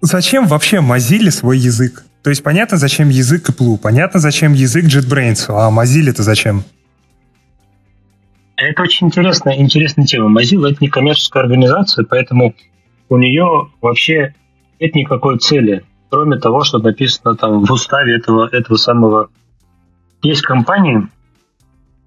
зачем 0.00 0.48
вообще 0.48 0.78
Mozilla 0.78 1.30
свой 1.30 1.58
язык? 1.58 2.04
То 2.24 2.30
есть 2.30 2.42
понятно, 2.42 2.78
зачем 2.78 3.10
язык 3.10 3.48
Apple, 3.48 3.78
понятно, 3.78 4.18
зачем 4.18 4.54
язык 4.54 4.86
JetBrains, 4.86 5.44
а 5.50 5.70
Mozilla-то 5.70 6.24
зачем? 6.24 6.64
Это 8.56 8.82
очень 8.82 9.06
интересная, 9.06 9.56
интересная 9.56 10.04
тема. 10.04 10.40
Mozilla— 10.40 10.68
это 10.72 10.78
не 10.80 10.88
коммерческая 10.88 11.44
организация, 11.44 12.04
поэтому 12.04 12.56
у 13.08 13.16
нее 13.18 13.70
вообще 13.80 14.34
нет 14.80 14.96
никакой 14.96 15.38
цели, 15.38 15.84
кроме 16.10 16.40
того, 16.40 16.64
что 16.64 16.78
написано 16.78 17.36
там 17.36 17.64
в 17.64 17.70
уставе 17.70 18.16
этого, 18.16 18.48
этого 18.50 18.76
самого 18.76 19.28
есть 20.24 20.42
компании, 20.42 21.08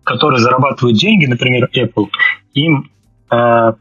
которые 0.03 0.39
зарабатывают 0.39 0.97
деньги, 0.97 1.25
например, 1.25 1.69
Apple, 1.75 2.07
им 2.53 2.89
э, 3.29 3.73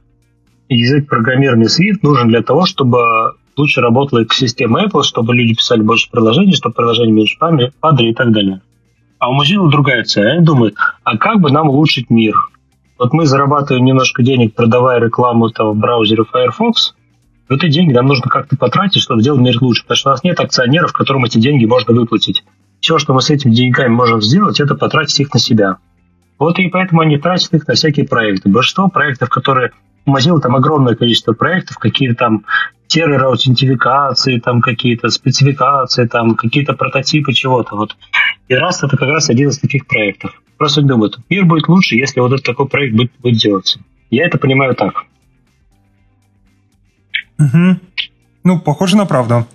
язык 0.69 1.09
программирования 1.09 1.67
Swift 1.67 2.01
нужен 2.03 2.29
для 2.29 2.43
того, 2.43 2.67
чтобы 2.67 3.35
лучше 3.57 3.81
работала 3.81 4.23
экосистема 4.25 4.85
Apple, 4.85 5.03
чтобы 5.03 5.35
люди 5.35 5.55
писали 5.55 5.83
больше 5.83 6.11
приложений, 6.11 6.55
чтобы 6.55 6.75
приложения 6.75 7.13
меньше 7.13 7.39
падали 7.39 8.11
и 8.11 8.15
так 8.15 8.33
далее. 8.33 8.61
А 9.19 9.31
у 9.31 9.41
Mozilla 9.41 9.71
другая 9.71 10.05
цель. 10.05 10.29
Они 10.29 10.45
думают, 10.45 10.77
а 11.05 11.17
как 11.17 11.41
бы 11.41 11.51
нам 11.51 11.71
улучшить 11.71 12.11
мир? 12.11 12.35
Вот 12.99 13.13
мы 13.13 13.27
зарабатываем 13.27 13.85
немножко 13.85 14.23
денег, 14.23 14.55
продавая 14.55 15.01
рекламу 15.01 15.49
в 15.49 15.75
браузере 15.75 16.25
Firefox, 16.25 16.95
вот 17.49 17.63
эти 17.63 17.73
деньги 17.73 17.93
нам 17.93 18.07
нужно 18.07 18.29
как-то 18.29 18.57
потратить, 18.57 19.03
чтобы 19.03 19.21
сделать 19.21 19.41
мир 19.41 19.57
лучше, 19.61 19.83
потому 19.83 19.97
что 19.97 20.11
у 20.11 20.13
нас 20.13 20.25
нет 20.25 20.41
акционеров, 20.41 20.93
которым 20.93 21.25
эти 21.25 21.39
деньги 21.39 21.65
можно 21.65 21.95
выплатить 21.95 22.45
все, 22.81 22.99
что 22.99 23.15
мы 23.15 23.21
с 23.21 23.31
этими 23.31 23.53
деньгами 23.53 23.89
можем 23.89 24.21
сделать, 24.21 24.61
это 24.61 24.75
потратить 24.75 25.21
их 25.21 25.33
на 25.35 25.41
себя. 25.41 25.77
Вот 26.39 26.59
и 26.59 26.69
поэтому 26.69 27.01
они 27.01 27.19
тратят 27.19 27.55
их 27.55 27.67
на 27.67 27.75
всякие 27.75 28.07
проекты. 28.07 28.49
Большинство 28.49 28.89
проектов, 28.89 29.31
которые 29.31 29.73
Mozilla 30.07 30.41
там 30.41 30.55
огромное 30.55 30.95
количество 30.95 31.33
проектов, 31.33 31.79
какие-то 31.79 32.15
там 32.17 32.45
серверы 32.89 33.27
аутентификации, 33.27 34.39
там 34.39 34.61
какие-то 34.61 35.09
спецификации, 35.09 36.07
там 36.07 36.37
какие-то 36.37 36.75
прототипы 36.75 37.33
чего-то. 37.33 37.77
Вот. 37.77 37.97
И 38.49 38.55
раз 38.55 38.83
это 38.83 38.97
как 38.97 39.09
раз 39.09 39.31
один 39.31 39.49
из 39.49 39.59
таких 39.59 39.87
проектов. 39.87 40.41
Просто 40.57 40.83
думают, 40.83 41.19
мир 41.29 41.45
будет 41.45 41.69
лучше, 41.69 41.97
если 41.97 42.21
вот 42.21 42.33
этот 42.33 42.45
такой 42.45 42.69
проект 42.69 42.95
будет, 42.95 43.13
будет 43.19 43.39
делаться. 43.39 43.81
Я 44.11 44.27
это 44.27 44.39
понимаю 44.39 44.75
так. 44.75 45.05
Угу. 47.39 47.81
Ну, 48.45 48.61
похоже 48.61 48.97
на 48.97 49.07
правду. 49.07 49.47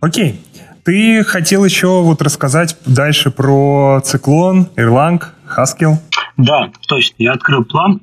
Окей. 0.00 0.40
Ты 0.86 1.24
хотел 1.24 1.64
еще 1.64 2.00
вот 2.02 2.22
рассказать 2.22 2.76
дальше 2.86 3.32
про 3.32 4.00
Cyclone, 4.04 4.68
Erlang, 4.76 5.34
Haskell. 5.44 5.98
Да, 6.36 6.70
точно. 6.86 7.14
Я 7.18 7.32
открыл 7.32 7.64
план. 7.64 8.02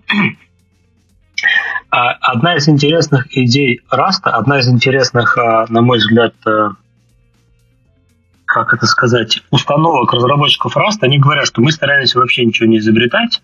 А, 1.89 2.11
одна 2.19 2.57
из 2.57 2.67
интересных 2.67 3.37
идей 3.37 3.79
Раста, 3.89 4.31
одна 4.31 4.59
из 4.59 4.67
интересных, 4.67 5.37
а, 5.37 5.65
на 5.69 5.81
мой 5.81 5.99
взгляд, 5.99 6.33
э, 6.45 6.71
как 8.43 8.73
это 8.73 8.85
сказать, 8.85 9.41
установок 9.49 10.11
разработчиков 10.11 10.75
Раста, 10.75 11.05
они 11.05 11.19
говорят, 11.19 11.47
что 11.47 11.61
мы 11.61 11.71
стараемся 11.71 12.19
вообще 12.19 12.43
ничего 12.43 12.67
не 12.67 12.79
изобретать, 12.79 13.41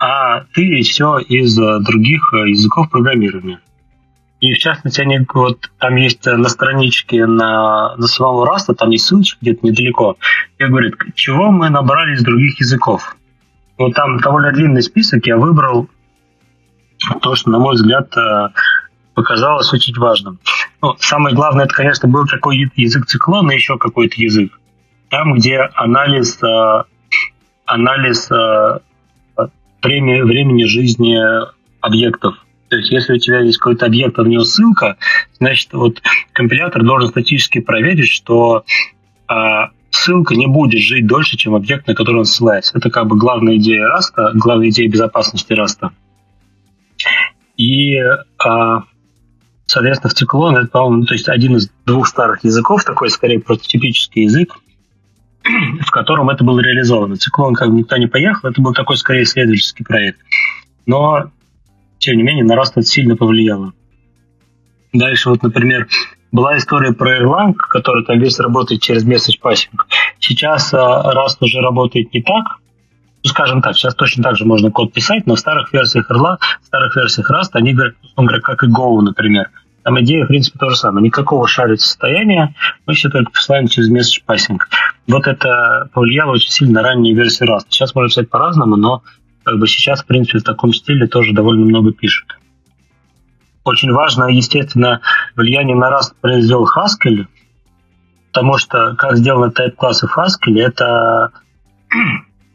а 0.00 0.40
тырим 0.52 0.80
все 0.82 1.18
из 1.18 1.56
э, 1.56 1.78
других 1.78 2.32
э, 2.32 2.48
языков 2.48 2.90
программирования. 2.90 3.60
И 4.40 4.54
в 4.54 4.58
частности, 4.58 5.02
они 5.02 5.20
вот 5.34 5.70
там 5.78 5.96
есть 5.96 6.24
на 6.24 6.48
страничке 6.48 7.26
на, 7.26 7.94
на 7.96 8.06
самого 8.06 8.46
Раста, 8.46 8.74
там 8.74 8.90
есть 8.90 9.04
ссылочка 9.06 9.38
где-то 9.42 9.66
недалеко, 9.66 10.16
и 10.58 10.64
говорит, 10.64 10.94
чего 11.14 11.50
мы 11.50 11.68
набрали 11.68 12.14
из 12.14 12.22
других 12.22 12.58
языков. 12.58 13.16
Вот 13.76 13.94
там 13.94 14.18
довольно 14.18 14.50
длинный 14.52 14.82
список, 14.82 15.26
я 15.26 15.36
выбрал 15.36 15.88
то, 17.20 17.34
что, 17.34 17.50
на 17.50 17.58
мой 17.58 17.74
взгляд, 17.74 18.16
э, 18.16 18.48
показалось 19.14 19.72
очень 19.74 19.94
важным. 19.98 20.38
Ну, 20.82 20.96
самое 20.98 21.34
главное, 21.36 21.66
это, 21.66 21.74
конечно, 21.74 22.08
был 22.08 22.26
такой 22.26 22.70
язык 22.76 23.06
циклона, 23.06 23.52
еще 23.52 23.76
какой-то 23.76 24.14
язык. 24.16 24.58
Там, 25.10 25.34
где 25.34 25.58
анализ, 25.74 26.42
э, 26.42 26.82
анализ 27.66 28.30
э, 28.30 28.78
времени, 29.82 30.22
времени 30.22 30.64
жизни 30.64 31.18
объектов– 31.82 32.36
то 32.70 32.76
есть, 32.76 32.90
если 32.92 33.14
у 33.14 33.18
тебя 33.18 33.40
есть 33.40 33.58
какой-то 33.58 33.86
объект, 33.86 34.16
а 34.18 34.22
в 34.22 34.28
него 34.28 34.44
ссылка, 34.44 34.96
значит, 35.38 35.72
вот 35.72 36.00
компилятор 36.32 36.84
должен 36.84 37.08
статически 37.08 37.60
проверить, 37.60 38.08
что 38.08 38.64
а, 39.26 39.70
ссылка 39.90 40.36
не 40.36 40.46
будет 40.46 40.80
жить 40.80 41.04
дольше, 41.04 41.36
чем 41.36 41.56
объект, 41.56 41.88
на 41.88 41.96
который 41.96 42.18
он 42.18 42.24
ссылается. 42.26 42.78
Это 42.78 42.88
как 42.88 43.08
бы 43.08 43.18
главная 43.18 43.56
идея 43.56 43.88
Раста, 43.88 44.30
главная 44.34 44.68
идея 44.68 44.88
безопасности 44.88 45.52
Раста. 45.52 45.90
И, 47.56 47.96
а, 48.38 48.84
соответственно, 49.66 50.10
в 50.10 50.14
Cyclone 50.14 50.56
это, 50.56 50.68
по-моему, 50.68 51.06
то 51.06 51.14
есть 51.14 51.28
один 51.28 51.56
из 51.56 51.70
двух 51.86 52.06
старых 52.06 52.44
языков, 52.44 52.84
такой 52.84 53.10
скорее 53.10 53.40
прототипический 53.40 54.22
язык, 54.22 54.56
в 55.84 55.90
котором 55.90 56.30
это 56.30 56.44
было 56.44 56.60
реализовано. 56.60 57.16
Циклон 57.16 57.54
как 57.54 57.70
бы 57.70 57.78
никто 57.78 57.96
не 57.96 58.06
поехал, 58.06 58.48
это 58.48 58.62
был 58.62 58.74
такой 58.74 58.96
скорее 58.96 59.24
исследовательский 59.24 59.84
проект. 59.84 60.20
Но 60.86 61.32
тем 62.00 62.16
не 62.16 62.22
менее, 62.22 62.44
на 62.44 62.54
Rust 62.54 62.72
это 62.72 62.82
сильно 62.82 63.14
повлияло. 63.14 63.72
Дальше 64.92 65.28
вот, 65.28 65.42
например, 65.42 65.86
была 66.32 66.56
история 66.56 66.92
про 66.92 67.18
Erlang, 67.18 67.54
который 67.54 68.04
там 68.04 68.18
весь 68.18 68.40
работает 68.40 68.82
через 68.82 69.06
message 69.06 69.38
passing. 69.42 69.78
Сейчас 70.18 70.72
а, 70.74 71.12
Rust 71.14 71.36
уже 71.40 71.60
работает 71.60 72.12
не 72.12 72.22
так. 72.22 72.58
Ну, 73.22 73.28
скажем 73.28 73.60
так, 73.60 73.76
сейчас 73.76 73.94
точно 73.94 74.22
так 74.22 74.36
же 74.36 74.46
можно 74.46 74.70
код 74.70 74.92
писать, 74.92 75.26
но 75.26 75.34
в 75.34 75.38
старых 75.38 75.72
версиях 75.72 76.10
Erlang, 76.10 76.38
в 76.62 76.66
старых 76.66 76.96
версиях 76.96 77.30
Rust 77.30 77.50
они 77.52 77.74
говорят, 77.74 77.94
говорит, 78.16 78.42
как 78.42 78.64
и 78.64 78.66
Go, 78.66 79.00
например. 79.00 79.50
Там 79.82 80.00
идея, 80.00 80.24
в 80.24 80.28
принципе, 80.28 80.58
то 80.58 80.70
же 80.70 80.76
самое. 80.76 81.04
Никакого 81.04 81.46
шарить 81.46 81.80
состояния, 81.80 82.54
мы 82.86 82.94
все 82.94 83.10
только 83.10 83.30
посылаем 83.30 83.66
через 83.66 83.90
message 83.90 84.22
passing. 84.26 84.58
Вот 85.06 85.26
это 85.26 85.88
повлияло 85.92 86.32
очень 86.32 86.50
сильно 86.50 86.80
на 86.80 86.88
ранние 86.88 87.14
версии 87.14 87.46
Rust. 87.46 87.66
Сейчас 87.68 87.94
можно 87.94 88.08
писать 88.08 88.30
по-разному, 88.30 88.76
но 88.76 89.02
как 89.44 89.58
бы 89.58 89.66
сейчас, 89.66 90.02
в 90.02 90.06
принципе, 90.06 90.38
в 90.38 90.44
таком 90.44 90.72
стиле 90.72 91.06
тоже 91.06 91.32
довольно 91.32 91.64
много 91.64 91.92
пишут. 91.92 92.38
Очень 93.64 93.92
важно, 93.92 94.24
естественно, 94.24 95.00
влияние 95.36 95.76
на 95.76 95.90
Rust 95.90 96.14
произвел 96.20 96.66
Haskell, 96.66 97.26
потому 98.32 98.58
что 98.58 98.94
как 98.96 99.16
сделаны 99.16 99.50
тайп-классы 99.50 100.06
в 100.06 100.16
Haskell, 100.16 100.58
это, 100.58 101.32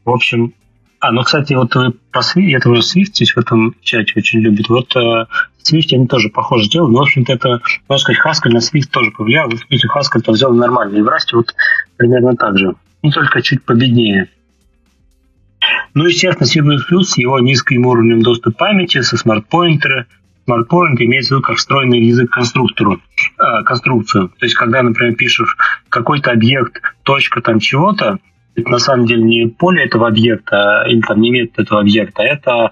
в 0.03 0.09
общем, 0.09 0.53
а, 0.99 1.11
ну, 1.11 1.21
кстати, 1.23 1.53
вот 1.53 1.75
вы 1.75 1.91
по 2.11 2.19
Swift, 2.19 2.55
это 2.55 2.69
уже 2.69 2.81
Swift 2.81 3.13
здесь 3.13 3.35
в 3.35 3.37
этом 3.37 3.75
чате 3.81 4.13
очень 4.15 4.39
любит. 4.39 4.69
Вот 4.69 4.95
э, 4.95 5.25
Swift 5.61 5.93
они 5.93 6.07
тоже 6.07 6.29
похоже 6.29 6.67
делают, 6.67 6.93
но, 6.93 6.99
в 6.99 7.03
общем-то, 7.03 7.31
это, 7.31 7.61
можно 7.87 7.97
сказать, 7.99 8.21
Haskell 8.25 8.51
на 8.51 8.57
Swift 8.57 8.89
тоже 8.89 9.11
повлиял. 9.11 9.47
В 9.47 9.59
смысле, 9.59 9.89
Haskell 9.95 10.21
то 10.21 10.35
сделал 10.35 10.55
нормально. 10.55 10.97
И 10.97 11.01
в 11.01 11.07
Rust 11.07 11.33
вот 11.33 11.53
примерно 11.97 12.35
так 12.35 12.57
же. 12.57 12.73
Ну, 13.03 13.11
только 13.11 13.43
чуть 13.43 13.63
победнее. 13.63 14.29
Ну, 15.95 16.05
естественно, 16.05 16.45
C++ 16.45 16.61
с 16.61 17.17
его 17.17 17.39
низким 17.39 17.85
уровнем 17.85 18.21
доступа 18.21 18.57
памяти, 18.57 19.01
со 19.01 19.15
смарт-поинтера, 19.15 20.07
смарт-поинт 20.43 20.99
имеется 21.01 21.35
в 21.35 21.37
виду 21.37 21.47
как 21.47 21.55
встроенный 21.55 22.01
язык 22.01 22.29
конструктору, 22.29 22.99
э, 23.39 23.63
конструкцию. 23.63 24.27
То 24.27 24.45
есть, 24.45 24.55
когда, 24.55 24.83
например, 24.83 25.15
пишешь 25.15 25.55
какой-то 25.87 26.31
объект, 26.31 26.81
точка 27.03 27.41
там 27.41 27.59
чего-то, 27.59 28.19
это 28.55 28.69
на 28.69 28.79
самом 28.79 29.05
деле 29.05 29.23
не 29.23 29.47
поле 29.47 29.85
этого 29.85 30.07
объекта 30.07 30.85
или 30.87 30.99
там 30.99 31.21
не 31.21 31.31
метод 31.31 31.65
этого 31.65 31.79
объекта, 31.79 32.23
а 32.23 32.25
это 32.25 32.71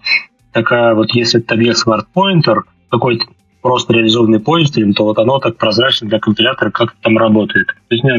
такая 0.51 0.93
вот, 0.93 1.15
если 1.15 1.39
это 1.39 1.55
объект 1.55 1.77
смарт-поинтер, 1.77 2.63
какой-то 2.91 3.25
просто 3.61 3.93
реализованный 3.93 4.41
пользователем, 4.41 4.93
то 4.93 5.05
вот 5.05 5.17
оно 5.17 5.39
так 5.39 5.55
прозрачно 5.55 6.09
для 6.09 6.19
компилятора, 6.19 6.71
как 6.71 6.91
это 6.91 7.01
там 7.01 7.17
работает. 7.17 7.67
То 7.67 7.95
есть 7.95 8.03
не 8.03 8.11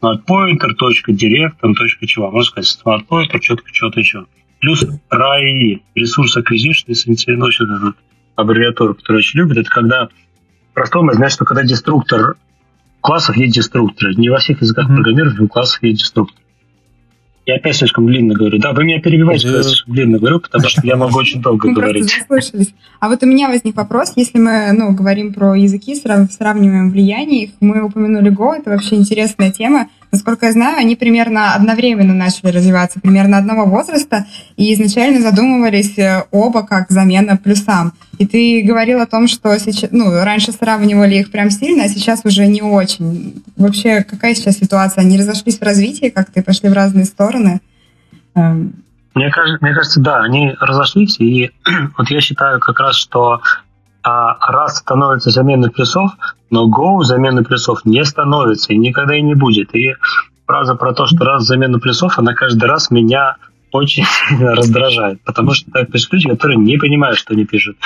smartpointer, 0.00 0.74
точка 0.76 1.12
direct, 1.12 1.54
там, 1.60 1.74
точка 1.74 2.06
чего. 2.06 2.30
Можно 2.30 2.62
сказать 2.62 2.80
smartpointer, 2.84 3.40
что-то, 3.40 3.62
что-то 3.72 4.00
еще. 4.00 4.26
Плюс 4.60 4.84
RAI, 4.84 5.80
ресурс 5.94 6.36
acquisition, 6.36 6.84
если 6.88 7.10
не 7.10 7.36
ну, 7.36 7.46
вот 7.46 7.54
эту 7.54 7.94
аббревиатуру, 8.36 8.94
которую 8.94 9.18
очень 9.18 9.40
любят, 9.40 9.58
это 9.58 9.70
когда 9.70 10.08
простому 10.74 11.12
значит, 11.12 11.36
что 11.36 11.44
когда 11.44 11.62
деструктор 11.62 12.36
классов 13.00 13.36
есть 13.36 13.54
деструкторы. 13.54 14.14
Не 14.14 14.28
во 14.28 14.38
всех 14.38 14.60
языках 14.60 14.88
mm-hmm. 14.88 14.94
программирования 14.94 15.40
у 15.40 15.48
классов 15.48 15.82
есть 15.82 16.00
деструктор. 16.00 16.42
Я 17.50 17.56
опять 17.56 17.74
слишком 17.74 18.06
длинно 18.06 18.34
говорю. 18.34 18.60
Да, 18.60 18.72
вы 18.72 18.84
меня 18.84 19.00
перебиваете, 19.00 19.46
когда 19.46 19.58
я 19.58 19.64
слишком 19.64 19.92
длинно 19.92 20.18
говорю, 20.18 20.38
потому 20.38 20.68
что 20.68 20.86
я 20.86 20.94
могу 20.94 21.18
очень 21.18 21.42
долго 21.42 21.72
говорить. 21.72 22.08
А 23.00 23.08
вот 23.08 23.22
у 23.24 23.26
меня 23.26 23.48
возник 23.48 23.74
вопрос, 23.74 24.12
если 24.14 24.38
мы 24.38 24.70
ну, 24.72 24.92
говорим 24.92 25.34
про 25.34 25.56
языки, 25.56 25.96
сравниваем 25.96 26.92
влияние 26.92 27.46
их, 27.46 27.50
мы 27.58 27.82
упомянули 27.82 28.30
Go, 28.30 28.54
это 28.54 28.70
вообще 28.70 28.94
интересная 28.94 29.50
тема. 29.50 29.88
Насколько 30.12 30.46
я 30.46 30.52
знаю, 30.52 30.78
они 30.78 30.96
примерно 30.96 31.54
одновременно 31.54 32.12
начали 32.12 32.50
развиваться, 32.50 32.98
примерно 33.00 33.38
одного 33.38 33.64
возраста, 33.64 34.26
и 34.56 34.74
изначально 34.74 35.20
задумывались 35.20 35.96
э, 35.98 36.24
оба 36.32 36.64
как 36.64 36.90
замена 36.90 37.36
плюсам. 37.36 37.92
И 38.18 38.26
ты 38.26 38.62
говорил 38.62 39.00
о 39.00 39.06
том, 39.06 39.28
что 39.28 39.56
сейчас, 39.58 39.90
ну, 39.92 40.10
раньше 40.24 40.50
сравнивали 40.50 41.16
их 41.16 41.30
прям 41.30 41.50
сильно, 41.50 41.84
а 41.84 41.88
сейчас 41.88 42.22
уже 42.24 42.46
не 42.48 42.60
очень. 42.60 43.42
Вообще, 43.56 44.02
какая 44.02 44.34
сейчас 44.34 44.58
ситуация? 44.58 45.02
Они 45.02 45.16
разошлись 45.16 45.58
в 45.58 45.62
развитии 45.62 46.08
как-то 46.08 46.40
и 46.40 46.42
пошли 46.42 46.68
в 46.68 46.72
разные 46.72 47.04
стороны? 47.04 47.60
Эм. 48.34 48.74
Мне 49.14 49.30
кажется, 49.30 49.58
мне 49.60 49.74
кажется, 49.74 50.00
да, 50.00 50.22
они 50.22 50.54
разошлись, 50.60 51.20
и 51.20 51.50
вот 51.98 52.10
я 52.10 52.20
считаю 52.20 52.58
как 52.58 52.80
раз, 52.80 52.96
что 52.96 53.40
а, 54.02 54.52
раз 54.52 54.78
становится 54.78 55.30
заменой 55.30 55.70
плюсов, 55.70 56.12
но 56.50 56.68
Go 56.68 57.02
замены 57.02 57.44
плюсов 57.44 57.84
не 57.84 58.04
становится 58.04 58.72
и 58.72 58.78
никогда 58.78 59.16
и 59.16 59.22
не 59.22 59.34
будет. 59.34 59.74
И 59.74 59.94
фраза 60.46 60.74
про 60.74 60.92
то, 60.94 61.06
что 61.06 61.24
раз 61.24 61.44
замену 61.44 61.80
плюсов, 61.80 62.18
она 62.18 62.34
каждый 62.34 62.64
раз 62.64 62.90
меня 62.90 63.36
очень 63.72 64.04
раздражает, 64.40 65.22
потому 65.24 65.54
что 65.54 65.70
так 65.70 65.90
пишут 65.90 66.12
люди, 66.12 66.28
которые 66.28 66.58
не 66.58 66.76
понимают, 66.76 67.18
что 67.18 67.34
они 67.34 67.44
пишут. 67.44 67.76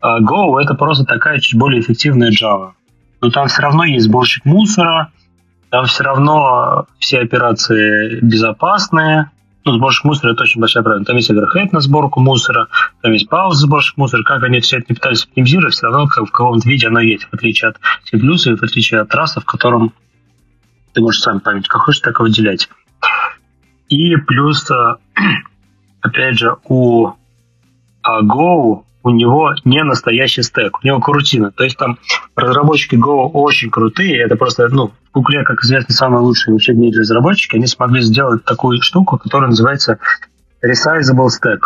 А 0.00 0.20
Go— 0.20 0.58
это 0.60 0.74
просто 0.74 1.04
такая 1.04 1.38
чуть 1.38 1.58
более 1.58 1.80
эффективная 1.80 2.30
Java. 2.30 2.72
Но 3.20 3.30
там 3.30 3.46
все 3.46 3.62
равно 3.62 3.84
есть 3.84 4.06
сборщик 4.06 4.44
мусора, 4.44 5.12
там 5.70 5.86
все 5.86 6.02
равно 6.02 6.86
все 6.98 7.20
операции 7.20 8.18
безопасные. 8.20 9.30
Ну, 9.64 9.74
сборщик 9.74 10.04
мусора— 10.04 10.32
это 10.32 10.42
очень 10.42 10.60
большая 10.60 10.82
проблема. 10.82 11.04
Там 11.04 11.16
есть 11.16 11.30
оверхед 11.30 11.72
на 11.72 11.80
сборку 11.80 12.20
мусора, 12.20 12.66
там 13.00 13.12
есть 13.12 13.28
пауза 13.28 13.60
сборщик 13.66 13.96
мусора. 13.96 14.24
Как 14.24 14.42
они 14.42 14.60
все 14.60 14.78
это 14.78 14.86
не 14.88 14.94
пытались 14.94 15.24
оптимизировать, 15.24 15.74
все 15.74 15.86
равно 15.86 16.08
как 16.08 16.26
в 16.26 16.32
каком-то 16.32 16.68
виде 16.68 16.88
оно 16.88 17.00
есть, 17.00 17.24
в 17.24 17.34
отличие 17.34 17.70
от 17.70 17.76
C++, 18.04 18.16
в 18.18 18.62
отличие 18.62 19.00
от 19.00 19.08
трасса, 19.08 19.40
в 19.40 19.44
котором 19.44 19.92
ты 20.92 21.00
можешь 21.00 21.22
сам 21.22 21.40
память, 21.40 21.68
как 21.68 21.82
хочешь, 21.82 22.00
так 22.00 22.18
и 22.18 22.22
выделять. 22.22 22.68
И 23.88 24.16
плюс, 24.16 24.68
э, 24.70 24.96
опять 26.00 26.38
же, 26.38 26.56
у 26.64 27.12
Go 28.04 28.82
у 29.04 29.10
него 29.10 29.54
не 29.64 29.82
настоящий 29.82 30.42
стек, 30.42 30.78
у 30.82 30.86
него 30.86 31.00
крутина. 31.00 31.50
То 31.50 31.64
есть 31.64 31.76
там 31.76 31.98
разработчики 32.36 32.94
Go 32.94 33.30
очень 33.32 33.70
крутые, 33.70 34.22
это 34.22 34.36
просто, 34.36 34.68
ну, 34.68 34.92
в 35.12 35.12
Google, 35.12 35.44
как 35.44 35.62
известно, 35.62 35.94
самые 35.94 36.22
лучшие 36.22 36.52
вообще 36.52 36.72
мире 36.72 37.00
разработчики, 37.00 37.56
они 37.56 37.66
смогли 37.66 38.00
сделать 38.00 38.44
такую 38.44 38.80
штуку, 38.80 39.18
которая 39.18 39.50
называется 39.50 39.98
Resizable 40.64 41.28
Stack. 41.28 41.60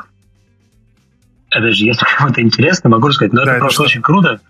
Опять 1.51 1.75
же, 1.75 1.85
если 1.85 2.05
кому-то 2.19 2.41
интересно, 2.43 2.91
могу 2.91 3.11
сказать, 3.13 3.33
но 3.33 3.45
да, 3.45 3.45
это, 3.45 3.51
это 3.53 3.61
просто 3.61 3.75
что? 3.75 3.85
очень 3.85 4.03
круто. 4.03 4.41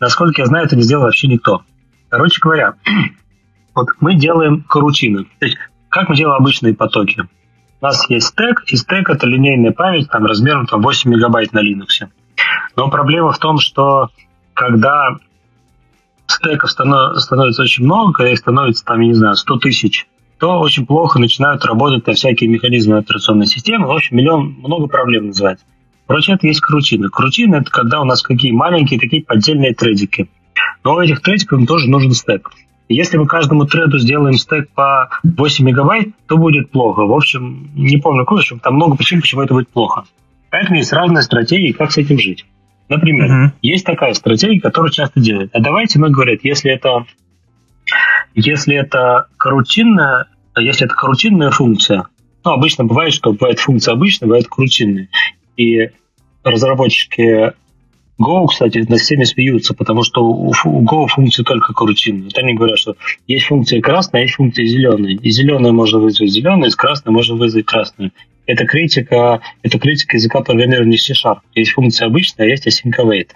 Насколько 0.00 0.42
я 0.42 0.46
знаю, 0.46 0.66
это 0.66 0.76
не 0.76 0.82
сделал 0.82 1.04
вообще 1.04 1.28
никто. 1.28 1.62
Короче 2.08 2.40
говоря, 2.40 2.74
вот 3.74 3.88
мы 4.00 4.14
делаем 4.16 4.62
карутины. 4.62 5.24
То 5.38 5.46
есть, 5.46 5.58
как 5.88 6.08
мы 6.08 6.16
делаем 6.16 6.40
обычные 6.40 6.74
потоки? 6.74 7.22
У 7.80 7.84
нас 7.84 8.08
есть 8.08 8.28
стек, 8.28 8.64
и 8.66 8.76
стек 8.76 9.10
это 9.10 9.26
линейная 9.26 9.72
память 9.72 10.08
там, 10.10 10.24
размером 10.24 10.66
там, 10.66 10.82
8 10.82 11.10
мегабайт 11.10 11.52
на 11.52 11.60
Linux. 11.60 12.08
Но 12.76 12.88
проблема 12.90 13.32
в 13.32 13.38
том, 13.38 13.58
что 13.58 14.10
когда 14.54 15.16
стеков 16.26 16.70
становится 16.70 17.62
очень 17.62 17.84
много, 17.84 18.12
когда 18.12 18.32
их 18.32 18.38
становится, 18.38 18.84
там, 18.84 19.00
я 19.00 19.08
не 19.08 19.14
знаю, 19.14 19.34
100 19.36 19.58
тысяч, 19.58 20.06
то 20.38 20.58
очень 20.58 20.86
плохо 20.86 21.20
начинают 21.20 21.64
работать 21.64 22.06
на 22.06 22.14
всякие 22.14 22.50
механизмы 22.50 22.98
операционной 22.98 23.46
системы. 23.46 23.86
В 23.86 23.92
общем, 23.92 24.16
миллион, 24.16 24.56
много 24.58 24.88
проблем 24.88 25.28
называется. 25.28 25.64
Короче, 26.08 26.32
это 26.32 26.46
есть 26.48 26.60
крутины. 26.60 27.08
Крутины– 27.10 27.56
это 27.56 27.70
когда 27.70 28.00
у 28.00 28.04
нас 28.04 28.22
какие 28.22 28.50
маленькие 28.50 28.98
такие 28.98 29.22
поддельные 29.22 29.72
тредики. 29.74 30.28
Но 30.82 30.94
у 30.94 31.00
этих 31.00 31.22
тредиков 31.22 31.64
тоже 31.66 31.88
нужен 31.88 32.12
стек. 32.12 32.50
Если 32.88 33.16
мы 33.16 33.26
каждому 33.26 33.66
треду 33.66 33.98
сделаем 33.98 34.36
стек 34.36 34.68
по 34.74 35.08
8 35.22 35.64
мегабайт, 35.64 36.08
то 36.26 36.36
будет 36.36 36.70
плохо. 36.70 37.06
В 37.06 37.12
общем, 37.12 37.70
не 37.74 37.98
помню, 37.98 38.24
какой, 38.24 38.42
там 38.60 38.74
много 38.74 38.96
причин, 38.96 39.20
почему 39.20 39.42
это 39.42 39.54
будет 39.54 39.68
плохо. 39.68 40.04
Поэтому 40.52 40.76
есть 40.76 40.92
разные 40.92 41.22
стратегии, 41.22 41.72
как 41.72 41.90
с 41.90 41.96
этим 41.96 42.18
жить. 42.18 42.44
Например, 42.90 43.30
uh-huh. 43.30 43.50
есть 43.62 43.86
такая 43.86 44.12
стратегия, 44.12 44.60
которую 44.60 44.92
часто 44.92 45.18
делают. 45.18 45.50
А 45.54 45.60
давайте 45.60 45.98
мы 45.98 46.10
говорят, 46.10 46.40
если 46.42 46.70
это 46.70 47.06
если 48.34 48.76
это 48.76 49.28
карутинная, 49.38 50.26
если 50.56 50.84
это 50.84 50.94
карутинная 50.94 51.50
функция, 51.50 52.04
ну, 52.44 52.52
обычно 52.52 52.84
бывает, 52.84 53.14
что 53.14 53.32
бывает 53.32 53.60
функция 53.60 53.92
обычная, 53.92 54.26
бывает 54.26 54.46
карутинная. 54.48 55.08
И 55.56 55.88
разработчики 56.44 57.54
Go, 58.20 58.46
кстати, 58.46 58.84
на 58.86 58.98
всеми 58.98 59.24
смеются, 59.24 59.72
потому 59.72 60.02
что 60.02 60.22
у 60.22 60.52
Go 60.52 61.06
функции 61.06 61.42
только 61.44 61.72
карутинные. 61.72 62.24
Вот 62.24 62.36
они 62.36 62.52
говорят, 62.52 62.78
что 62.78 62.96
есть 63.26 63.46
функция 63.46 63.80
красная, 63.80 64.20
а 64.20 64.24
есть 64.24 64.34
функция 64.34 64.66
зеленая. 64.66 65.14
И 65.14 65.30
зеленая 65.30 65.72
можно 65.72 65.98
вызвать 65.98 66.30
зеленую, 66.30 66.70
и 66.70 66.74
красной 66.74 67.10
можно 67.10 67.36
вызвать 67.36 67.64
красную. 67.64 68.12
Это 68.46 68.66
критика, 68.66 69.40
это 69.62 69.78
критика 69.78 70.16
языка 70.16 70.40
программирования 70.40 70.98
C-Sharp. 70.98 71.38
Есть 71.54 71.72
функция 71.72 72.06
обычная, 72.06 72.48
есть 72.48 72.66
async 72.66 72.94
await. 72.98 73.30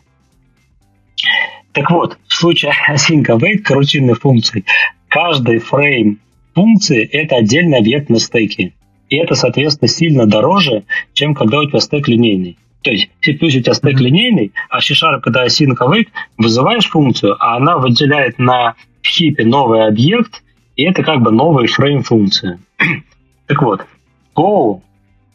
Так 1.72 1.90
вот, 1.90 2.18
в 2.26 2.34
случае 2.34 2.72
async 2.90 3.24
await, 3.26 3.58
карутинной 3.58 4.14
функции, 4.14 4.64
каждый 5.08 5.58
фрейм 5.58 6.20
функции– 6.54 7.04
это 7.12 7.36
отдельный 7.36 7.78
объект 7.78 8.08
на 8.08 8.18
стеке. 8.18 8.72
И 9.08 9.16
это, 9.16 9.34
соответственно, 9.34 9.88
сильно 9.88 10.26
дороже, 10.26 10.84
чем 11.12 11.34
когда 11.34 11.60
у 11.60 11.68
тебя 11.68 11.80
стек 11.80 12.08
линейный. 12.08 12.58
То 12.82 12.90
есть 12.90 13.08
C++ 13.20 13.32
у 13.32 13.48
тебя 13.48 13.74
стек 13.74 14.00
линейный, 14.00 14.52
а 14.68 14.80
C-Sharp, 14.80 15.20
когда 15.20 15.46
async 15.46 15.76
await, 15.78 16.08
вызываешь 16.36 16.88
функцию, 16.88 17.36
а 17.38 17.56
она 17.56 17.78
выделяет 17.78 18.38
на 18.38 18.74
хипе 19.04 19.44
новый 19.44 19.86
объект, 19.86 20.42
и 20.74 20.82
это 20.82 21.02
как 21.02 21.20
бы 21.20 21.30
новый 21.30 21.68
фрейм 21.68 22.02
функции. 22.02 22.58
так 23.46 23.62
вот, 23.62 23.86
Go, 24.34 24.82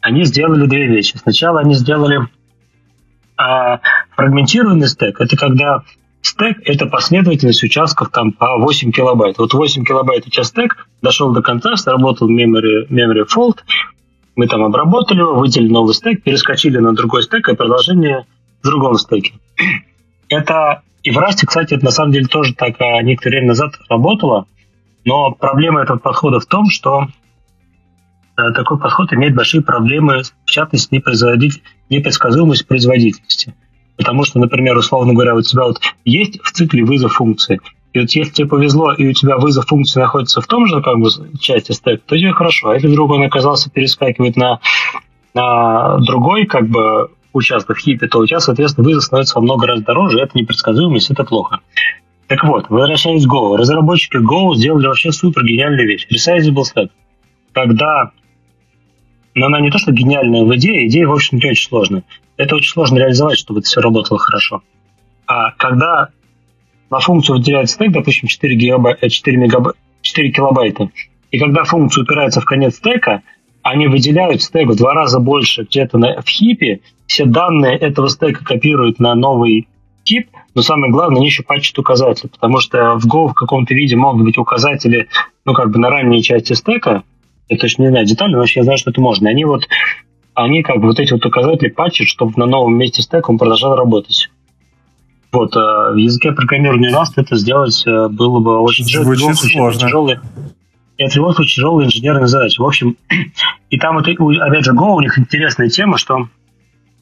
они 0.02 0.24
сделали 0.24 0.66
две 0.66 0.86
вещи. 0.86 1.16
Сначала 1.16 1.60
они 1.60 1.74
сделали 1.74 2.28
а, 3.36 3.80
фрагментированный 4.10 4.88
стек. 4.88 5.20
Это 5.20 5.36
когда 5.36 5.82
стек— 6.20 6.58
это 6.64 6.86
последовательность 6.86 7.62
участков 7.62 8.10
там 8.10 8.32
по 8.32 8.58
8 8.58 8.92
килобайт. 8.92 9.38
Вот 9.38 9.54
8 9.54 9.84
килобайт 9.84 10.24
тебя 10.24 10.44
стек, 10.44 10.86
дошел 11.00 11.32
до 11.32 11.40
конца, 11.40 11.76
сработал 11.76 12.28
memory, 12.28 12.88
memory 12.88 13.26
fault, 13.26 13.58
мы 14.34 14.46
там 14.48 14.64
обработали 14.64 15.20
его, 15.20 15.34
выделили 15.34 15.70
новый 15.70 15.94
стек, 15.94 16.22
перескочили 16.22 16.78
на 16.78 16.94
другой 16.94 17.22
стек, 17.22 17.48
и 17.48 17.54
продолжение 17.54 18.26
в 18.62 18.66
другом 18.66 18.94
стеке. 18.94 19.34
Это 20.28 20.82
и 21.02 21.10
в 21.10 21.18
Rust, 21.18 21.44
кстати, 21.46 21.74
это 21.74 21.84
на 21.84 21.90
самом 21.90 22.12
деле 22.12 22.26
тоже 22.26 22.54
так 22.54 22.80
а, 22.80 23.02
некоторое 23.02 23.36
время 23.36 23.48
назад 23.48 23.72
работало, 23.88 24.46
но 25.04 25.32
проблема 25.32 25.82
этого 25.82 25.98
подхода 25.98 26.40
в 26.40 26.46
том, 26.46 26.70
что 26.70 27.08
такой 28.52 28.78
подход 28.78 29.12
имеет 29.12 29.34
большие 29.34 29.62
проблемы, 29.62 30.22
в 30.44 30.50
частности, 30.50 30.94
непроизводитель, 30.94 31.62
непредсказуемость 31.88 32.66
производительности. 32.66 33.54
Потому 33.96 34.24
что, 34.24 34.40
например, 34.40 34.76
условно 34.76 35.14
говоря, 35.14 35.34
у 35.34 35.42
тебя 35.42 35.64
вот 35.64 35.80
есть 36.04 36.40
в 36.42 36.50
цикле 36.52 36.84
вызов 36.84 37.12
функции, 37.12 37.60
и 37.92 38.00
вот 38.00 38.10
если 38.10 38.32
тебе 38.32 38.48
повезло, 38.48 38.92
и 38.94 39.06
у 39.06 39.12
тебя 39.12 39.36
вызов 39.36 39.66
функции 39.66 40.00
находится 40.00 40.40
в 40.40 40.46
том 40.46 40.66
же 40.66 40.80
как 40.80 40.98
бы, 40.98 41.10
части 41.38 41.72
стека, 41.72 42.02
то 42.06 42.16
тебе 42.16 42.32
хорошо. 42.32 42.70
А 42.70 42.74
если 42.74 42.88
вдруг 42.88 43.10
он 43.10 43.22
оказался 43.22 43.70
перескакивает 43.70 44.36
на, 44.36 44.60
на 45.34 45.98
другой 45.98 46.46
как 46.46 46.68
бы 46.68 47.10
участок 47.34 47.78
хипе, 47.78 48.08
то 48.08 48.20
у 48.20 48.26
тебя, 48.26 48.40
соответственно, 48.40 48.86
вызов 48.86 49.04
становится 49.04 49.36
во 49.36 49.42
много 49.42 49.66
раз 49.66 49.82
дороже, 49.82 50.20
это 50.20 50.36
непредсказуемость, 50.38 51.10
это 51.10 51.24
плохо. 51.24 51.60
Так 52.28 52.44
вот, 52.44 52.70
возвращаясь 52.70 53.26
к 53.26 53.30
Go. 53.30 53.56
Разработчики 53.56 54.16
Go 54.16 54.54
сделали 54.54 54.86
вообще 54.86 55.12
супер 55.12 55.44
гениальную 55.44 55.86
вещь. 55.86 56.06
Resizable 56.10 56.62
stack. 56.62 56.88
Когда 57.52 58.12
но 59.34 59.46
она 59.46 59.60
не 59.60 59.70
то, 59.70 59.78
что 59.78 59.92
гениальная 59.92 60.44
в 60.44 60.54
идее, 60.56 60.86
идея, 60.86 61.06
в 61.06 61.12
общем, 61.12 61.38
не 61.38 61.50
очень 61.50 61.68
сложная. 61.68 62.04
Это 62.36 62.56
очень 62.56 62.70
сложно 62.70 62.98
реализовать, 62.98 63.38
чтобы 63.38 63.60
это 63.60 63.68
все 63.68 63.80
работало 63.80 64.18
хорошо. 64.18 64.62
А 65.26 65.52
когда 65.52 66.08
на 66.90 67.00
функцию 67.00 67.36
выделяется 67.36 67.74
стек, 67.74 67.92
допустим, 67.92 68.28
4, 68.28 68.54
гигабай, 68.54 68.96
4, 69.00 69.36
мегабай, 69.36 69.72
4 70.02 70.30
килобайта, 70.30 70.90
и 71.30 71.38
когда 71.38 71.64
функция 71.64 72.02
упирается 72.02 72.40
в 72.40 72.44
конец 72.44 72.76
стека, 72.76 73.22
они 73.62 73.86
выделяют 73.86 74.42
стек 74.42 74.68
в 74.68 74.76
два 74.76 74.92
раза 74.92 75.20
больше 75.20 75.62
где-то 75.62 75.96
на, 75.96 76.20
в 76.20 76.28
хипе, 76.28 76.80
все 77.06 77.24
данные 77.24 77.76
этого 77.76 78.08
стека 78.08 78.44
копируют 78.44 78.98
на 78.98 79.14
новый 79.14 79.68
тип, 80.04 80.28
но 80.54 80.62
самое 80.62 80.92
главное, 80.92 81.18
они 81.18 81.26
еще 81.26 81.42
патчат 81.42 81.78
указатели, 81.78 82.28
потому 82.28 82.58
что 82.58 82.94
в 82.98 83.06
Go 83.06 83.28
в 83.28 83.34
каком-то 83.34 83.72
виде 83.74 83.96
могут 83.96 84.24
быть 84.24 84.36
указатели, 84.36 85.08
ну, 85.44 85.54
как 85.54 85.70
бы 85.70 85.78
на 85.78 85.88
ранней 85.88 86.22
части 86.22 86.52
стека, 86.52 87.04
я 87.52 87.58
точно 87.58 87.82
не 87.82 87.88
знаю 87.90 88.06
детали, 88.06 88.32
но 88.32 88.44
я 88.46 88.62
знаю, 88.62 88.78
что 88.78 88.90
это 88.90 89.00
можно. 89.00 89.28
Они 89.28 89.44
вот, 89.44 89.68
они 90.34 90.62
как 90.62 90.76
бы 90.76 90.86
вот 90.86 90.98
эти 90.98 91.12
вот 91.12 91.24
указатели 91.24 91.68
патчат, 91.68 92.08
чтобы 92.08 92.32
на 92.36 92.46
новом 92.46 92.76
месте 92.76 93.02
стека 93.02 93.30
он 93.30 93.38
продолжал 93.38 93.76
работать. 93.76 94.30
Вот, 95.32 95.54
а 95.56 95.92
в 95.92 95.96
языке 95.96 96.32
программирования 96.32 96.90
Rust 96.90 97.12
это 97.16 97.36
сделать 97.36 97.86
э, 97.86 98.08
было 98.08 98.40
бы 98.40 98.60
очень 98.60 98.84
Звучит 98.84 99.36
сложно. 99.36 99.80
тяжелый. 99.80 100.18
Это 100.96 101.10
в 101.10 101.16
любом 101.16 101.34
случае 101.34 101.56
тяжелая 101.56 101.86
инженерная 101.86 102.26
задача. 102.26 102.62
В 102.62 102.66
общем, 102.66 102.96
и 103.70 103.78
там, 103.78 103.96
вот, 103.96 104.08
опять 104.08 104.64
же, 104.64 104.72
Go, 104.72 104.94
у 104.94 105.00
них 105.00 105.18
интересная 105.18 105.68
тема, 105.68 105.98
что 105.98 106.28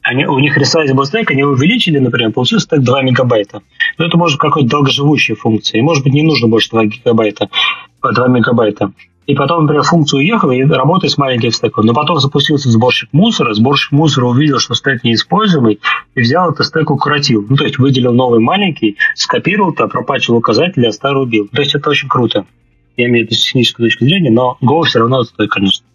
они, 0.01 0.25
у 0.25 0.39
них 0.39 0.57
resizable 0.57 1.03
stack, 1.03 1.25
они 1.29 1.43
увеличили, 1.43 1.97
например, 1.97 2.31
получился 2.33 2.65
стек 2.65 2.81
2 2.81 3.03
мегабайта. 3.03 3.61
Но 3.97 4.05
это 4.05 4.17
может 4.17 4.35
быть 4.35 4.41
какой-то 4.41 4.69
долгоживущая 4.69 5.35
функция. 5.35 5.79
И, 5.79 5.81
может 5.81 6.03
быть, 6.03 6.13
не 6.13 6.23
нужно 6.23 6.47
больше 6.49 6.71
2 6.71 6.85
гигабайта, 6.85 7.49
2 8.01 8.27
мегабайта 8.27 8.91
и 9.31 9.33
потом, 9.33 9.61
например, 9.61 9.83
функция 9.83 10.17
уехала 10.17 10.51
и 10.51 10.61
работает 10.61 11.13
с 11.13 11.17
маленьким 11.17 11.51
стеком. 11.51 11.85
Но 11.85 11.93
потом 11.93 12.19
запустился 12.19 12.69
сборщик 12.69 13.07
мусора, 13.13 13.53
сборщик 13.53 13.93
мусора 13.93 14.25
увидел, 14.25 14.59
что 14.59 14.75
стек 14.75 15.05
неиспользуемый, 15.05 15.79
и 16.15 16.19
взял 16.19 16.51
этот 16.51 16.65
стек 16.65 16.91
укоротил. 16.91 17.45
Ну, 17.47 17.55
то 17.55 17.63
есть 17.63 17.79
выделил 17.79 18.11
новый 18.11 18.41
маленький, 18.41 18.97
скопировал 19.15 19.71
это, 19.71 19.87
пропачил 19.87 20.35
указатели, 20.35 20.85
а 20.85 20.91
старый 20.91 21.23
убил. 21.23 21.47
То 21.49 21.61
есть 21.61 21.73
это 21.73 21.89
очень 21.89 22.09
круто. 22.09 22.45
Я 22.97 23.07
имею 23.07 23.25
это 23.25 23.33
с 23.33 23.41
технической 23.41 23.85
точки 23.85 24.03
зрения, 24.03 24.31
но 24.31 24.57
Go 24.61 24.83
все 24.83 24.99
равно 24.99 25.19
отстой, 25.19 25.47
конечно. 25.47 25.85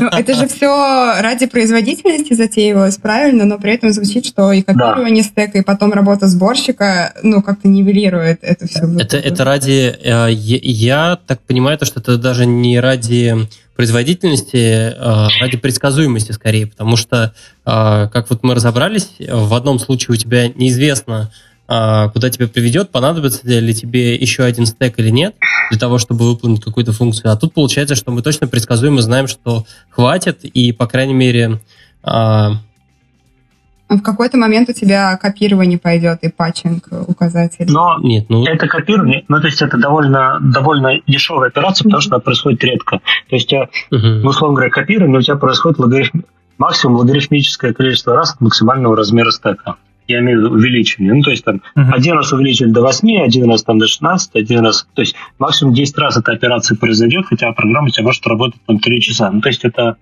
Ну, 0.00 0.08
это 0.08 0.34
же 0.34 0.46
все 0.48 1.20
ради 1.20 1.46
производительности 1.46 2.34
затеивалось, 2.34 2.96
правильно? 2.96 3.44
Но 3.44 3.58
при 3.58 3.74
этом 3.74 3.92
звучит, 3.92 4.26
что 4.26 4.52
и 4.52 4.62
копирование 4.62 5.22
да. 5.22 5.28
стека, 5.28 5.58
и 5.58 5.62
потом 5.62 5.92
работа 5.92 6.26
сборщика, 6.26 7.12
ну, 7.22 7.42
как-то 7.42 7.68
нивелирует 7.68 8.38
это 8.42 8.66
все. 8.66 8.86
Это, 8.98 9.16
это 9.16 9.44
ради... 9.44 9.94
Э, 10.02 10.28
я 10.30 11.18
так 11.26 11.40
понимаю, 11.40 11.78
то, 11.78 11.84
что 11.84 12.00
это 12.00 12.16
даже 12.16 12.46
не 12.46 12.80
ради 12.80 13.48
производительности, 13.80 14.94
а 14.98 15.28
ради 15.40 15.56
предсказуемости 15.56 16.32
скорее, 16.32 16.66
потому 16.66 16.96
что, 16.96 17.32
а, 17.64 18.08
как 18.08 18.28
вот 18.28 18.42
мы 18.42 18.54
разобрались, 18.54 19.08
в 19.18 19.54
одном 19.54 19.78
случае 19.78 20.14
у 20.14 20.16
тебя 20.16 20.48
неизвестно, 20.48 21.32
куда 21.70 22.30
тебя 22.30 22.48
приведет, 22.48 22.90
понадобится 22.90 23.46
ли 23.46 23.72
тебе 23.72 24.16
еще 24.16 24.42
один 24.42 24.66
стек 24.66 24.98
или 24.98 25.10
нет, 25.10 25.36
для 25.70 25.78
того, 25.78 25.98
чтобы 25.98 26.28
выполнить 26.28 26.60
какую-то 26.64 26.92
функцию. 26.92 27.30
А 27.30 27.36
тут 27.36 27.54
получается, 27.54 27.94
что 27.94 28.10
мы 28.10 28.22
точно 28.22 28.48
предсказуемо 28.48 29.00
знаем, 29.02 29.28
что 29.28 29.64
хватит, 29.88 30.44
и, 30.44 30.72
по 30.72 30.88
крайней 30.88 31.14
мере... 31.14 31.60
А, 32.02 32.54
в 33.88 34.00
какой-то 34.02 34.36
момент 34.36 34.68
у 34.68 34.72
тебя 34.72 35.16
копирование 35.16 35.78
пойдет 35.78 36.18
и 36.22 36.28
патчинг 36.28 36.88
указатель. 37.06 37.66
Но 37.68 37.98
Нет, 38.00 38.26
ну... 38.28 38.44
это 38.44 38.66
копирование, 38.66 39.24
ну 39.28 39.40
то 39.40 39.46
есть 39.46 39.62
это 39.62 39.78
довольно, 39.78 40.38
довольно 40.40 41.00
дешевая 41.06 41.50
операция, 41.50 41.84
потому 41.84 42.00
что 42.00 42.14
она 42.14 42.20
происходит 42.20 42.64
редко. 42.64 43.00
То 43.28 43.36
есть, 43.36 43.52
угу. 43.52 43.68
ну, 43.90 44.28
условно 44.28 44.56
говоря, 44.56 44.70
копирование 44.70 45.18
у 45.18 45.22
тебя 45.22 45.36
происходит 45.36 45.78
логарифм... 45.78 46.22
максимум 46.58 46.96
логарифмическое 46.96 47.72
количество 47.72 48.14
раз 48.14 48.34
от 48.34 48.40
максимального 48.40 48.96
размера 48.96 49.30
стека 49.30 49.76
я 50.10 50.20
имею 50.20 50.38
в 50.38 50.42
виду 50.42 50.54
увеличивание. 50.54 51.14
Ну, 51.14 51.22
то 51.22 51.30
есть 51.30 51.44
там 51.44 51.62
uh-huh. 51.76 51.92
один 51.92 52.14
раз 52.14 52.32
увеличили 52.32 52.70
до 52.70 52.82
8, 52.82 53.22
один 53.22 53.50
раз 53.50 53.62
там 53.62 53.78
до 53.78 53.86
16, 53.86 54.34
один 54.34 54.60
раз... 54.60 54.86
То 54.94 55.02
есть 55.02 55.14
максимум 55.38 55.74
10 55.74 55.98
раз 55.98 56.16
эта 56.16 56.32
операция 56.32 56.76
произойдет, 56.76 57.26
хотя 57.26 57.52
программа 57.52 57.88
у 57.88 57.90
тебя 57.90 58.04
может 58.04 58.26
работать 58.26 58.60
там 58.66 58.78
3 58.78 59.00
часа. 59.00 59.30
Ну, 59.30 59.40
то 59.40 59.48
есть 59.48 59.64
это 59.64 59.96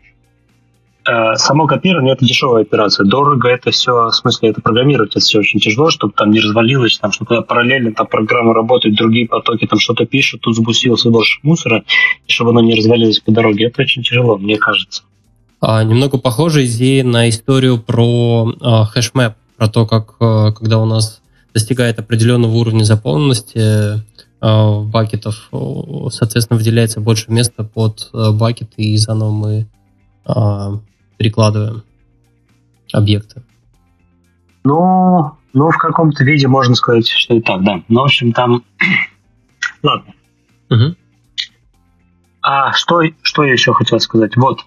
э, 1.07 1.35
само 1.35 1.67
копирование 1.67 2.15
это 2.15 2.25
дешевая 2.25 2.63
операция. 2.63 3.05
Дорого 3.05 3.49
это 3.49 3.71
все, 3.71 4.09
в 4.09 4.13
смысле, 4.13 4.51
это 4.51 4.61
программировать 4.61 5.11
это 5.11 5.21
все 5.21 5.39
очень 5.39 5.61
тяжело, 5.61 5.91
чтобы 5.91 6.13
там 6.15 6.31
не 6.31 6.41
развалилось, 6.41 6.99
там, 6.99 7.13
чтобы 7.13 7.43
параллельно 7.43 7.93
там 7.93 8.07
программа 8.07 8.55
работает, 8.55 8.97
другие 8.97 9.29
потоки 9.29 9.67
там 9.67 9.79
что-то 9.79 10.07
пишут, 10.07 10.43
тут 10.43 10.57
запустился 10.57 11.11
больше 11.11 11.41
мусора, 11.43 11.85
и 12.27 12.33
чтобы 12.33 12.51
оно 12.51 12.61
не 12.61 12.75
развалилось 12.75 13.21
по 13.21 13.33
дороге. 13.33 13.67
Это 13.67 13.83
очень 13.83 14.03
тяжело, 14.03 14.39
мне 14.39 14.57
кажется. 14.57 15.03
А, 15.61 15.83
немного 15.83 16.19
похожая 16.19 16.67
идея 16.67 17.05
на 17.05 17.29
историю 17.29 17.79
про 17.79 18.55
а, 18.61 18.85
хэшмэп 18.85 19.35
про 19.59 19.69
то, 19.69 19.87
как 19.87 20.15
э, 20.21 20.53
когда 20.53 20.79
у 20.79 20.87
нас 20.87 21.21
достигает 21.53 21.99
определенного 21.99 22.53
уровня 22.53 22.85
заполненности 22.85 23.59
э, 23.61 24.83
бакетов, 24.85 25.51
соответственно, 26.11 26.59
выделяется 26.59 27.01
больше 27.01 27.31
места 27.31 27.65
под 27.65 28.09
э, 28.15 28.31
бакеты, 28.31 28.83
и 28.83 28.97
заново 28.97 29.31
мы 29.31 29.67
перекладываем 31.17 31.83
объекты. 32.93 33.43
Ну, 34.63 35.33
ну, 35.55 35.71
в 35.71 35.79
каком-то 35.79 36.23
виде 36.23 36.47
можно 36.49 36.75
сказать, 36.75 37.09
что 37.09 37.35
и 37.35 37.41
так, 37.41 37.65
да. 37.65 37.83
Ну, 37.89 38.03
в 38.03 38.05
общем, 38.05 38.35
там... 38.35 38.63
Ладно. 39.83 40.13
Угу. 40.69 40.95
А 42.43 42.73
что, 42.75 43.01
что 43.23 43.45
я 43.45 43.55
еще 43.55 43.73
хотел 43.73 43.99
сказать? 44.01 44.37
Вот. 44.37 44.61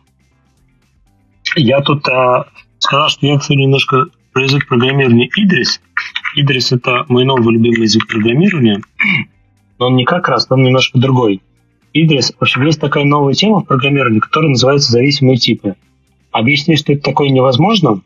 Я 1.55 1.81
тут 1.81 2.07
а, 2.07 2.47
сказал, 2.79 3.09
что 3.09 3.27
я, 3.27 3.37
кстати, 3.37 3.57
немножко 3.57 4.07
про 4.33 4.43
язык 4.43 4.67
программирования 4.67 5.29
Идрис. 5.35 5.81
Идрис— 6.35 6.71
это 6.73 7.05
мой 7.07 7.25
новый 7.25 7.53
любимый 7.53 7.83
язык 7.83 8.07
программирования, 8.07 8.81
но 9.79 9.87
он 9.87 9.95
не 9.95 10.05
как 10.05 10.27
раз, 10.27 10.47
он 10.49 10.63
немножко 10.63 10.99
другой. 10.99 11.41
Идрис, 11.93 12.31
в 12.31 12.41
общем, 12.41 12.65
есть 12.65 12.79
такая 12.79 13.03
новая 13.03 13.33
тема 13.33 13.59
в 13.59 13.65
программировании, 13.65 14.19
которая 14.19 14.51
называется 14.51 14.91
зависимые 14.91 15.37
типы. 15.37 15.75
Объяснить, 16.31 16.79
что 16.79 16.93
это 16.93 17.03
такое 17.03 17.29
невозможно, 17.29 18.01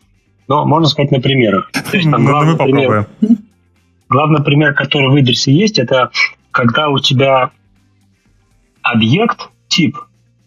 но 0.47 0.65
можно 0.65 0.87
сказать 0.87 1.11
на 1.11 1.19
примерах. 1.19 1.69
То 1.71 1.97
есть, 1.97 2.09
там, 2.09 2.23
ну, 2.23 2.31
главный, 2.31 2.57
пример, 2.57 3.07
главный 4.09 4.43
пример, 4.43 4.73
который 4.73 5.09
в 5.09 5.19
Идрисе 5.19 5.53
есть, 5.53 5.77
это 5.77 6.09
когда 6.49 6.89
у 6.89 6.97
тебя 6.99 7.51
объект, 8.81 9.49
тип, 9.67 9.97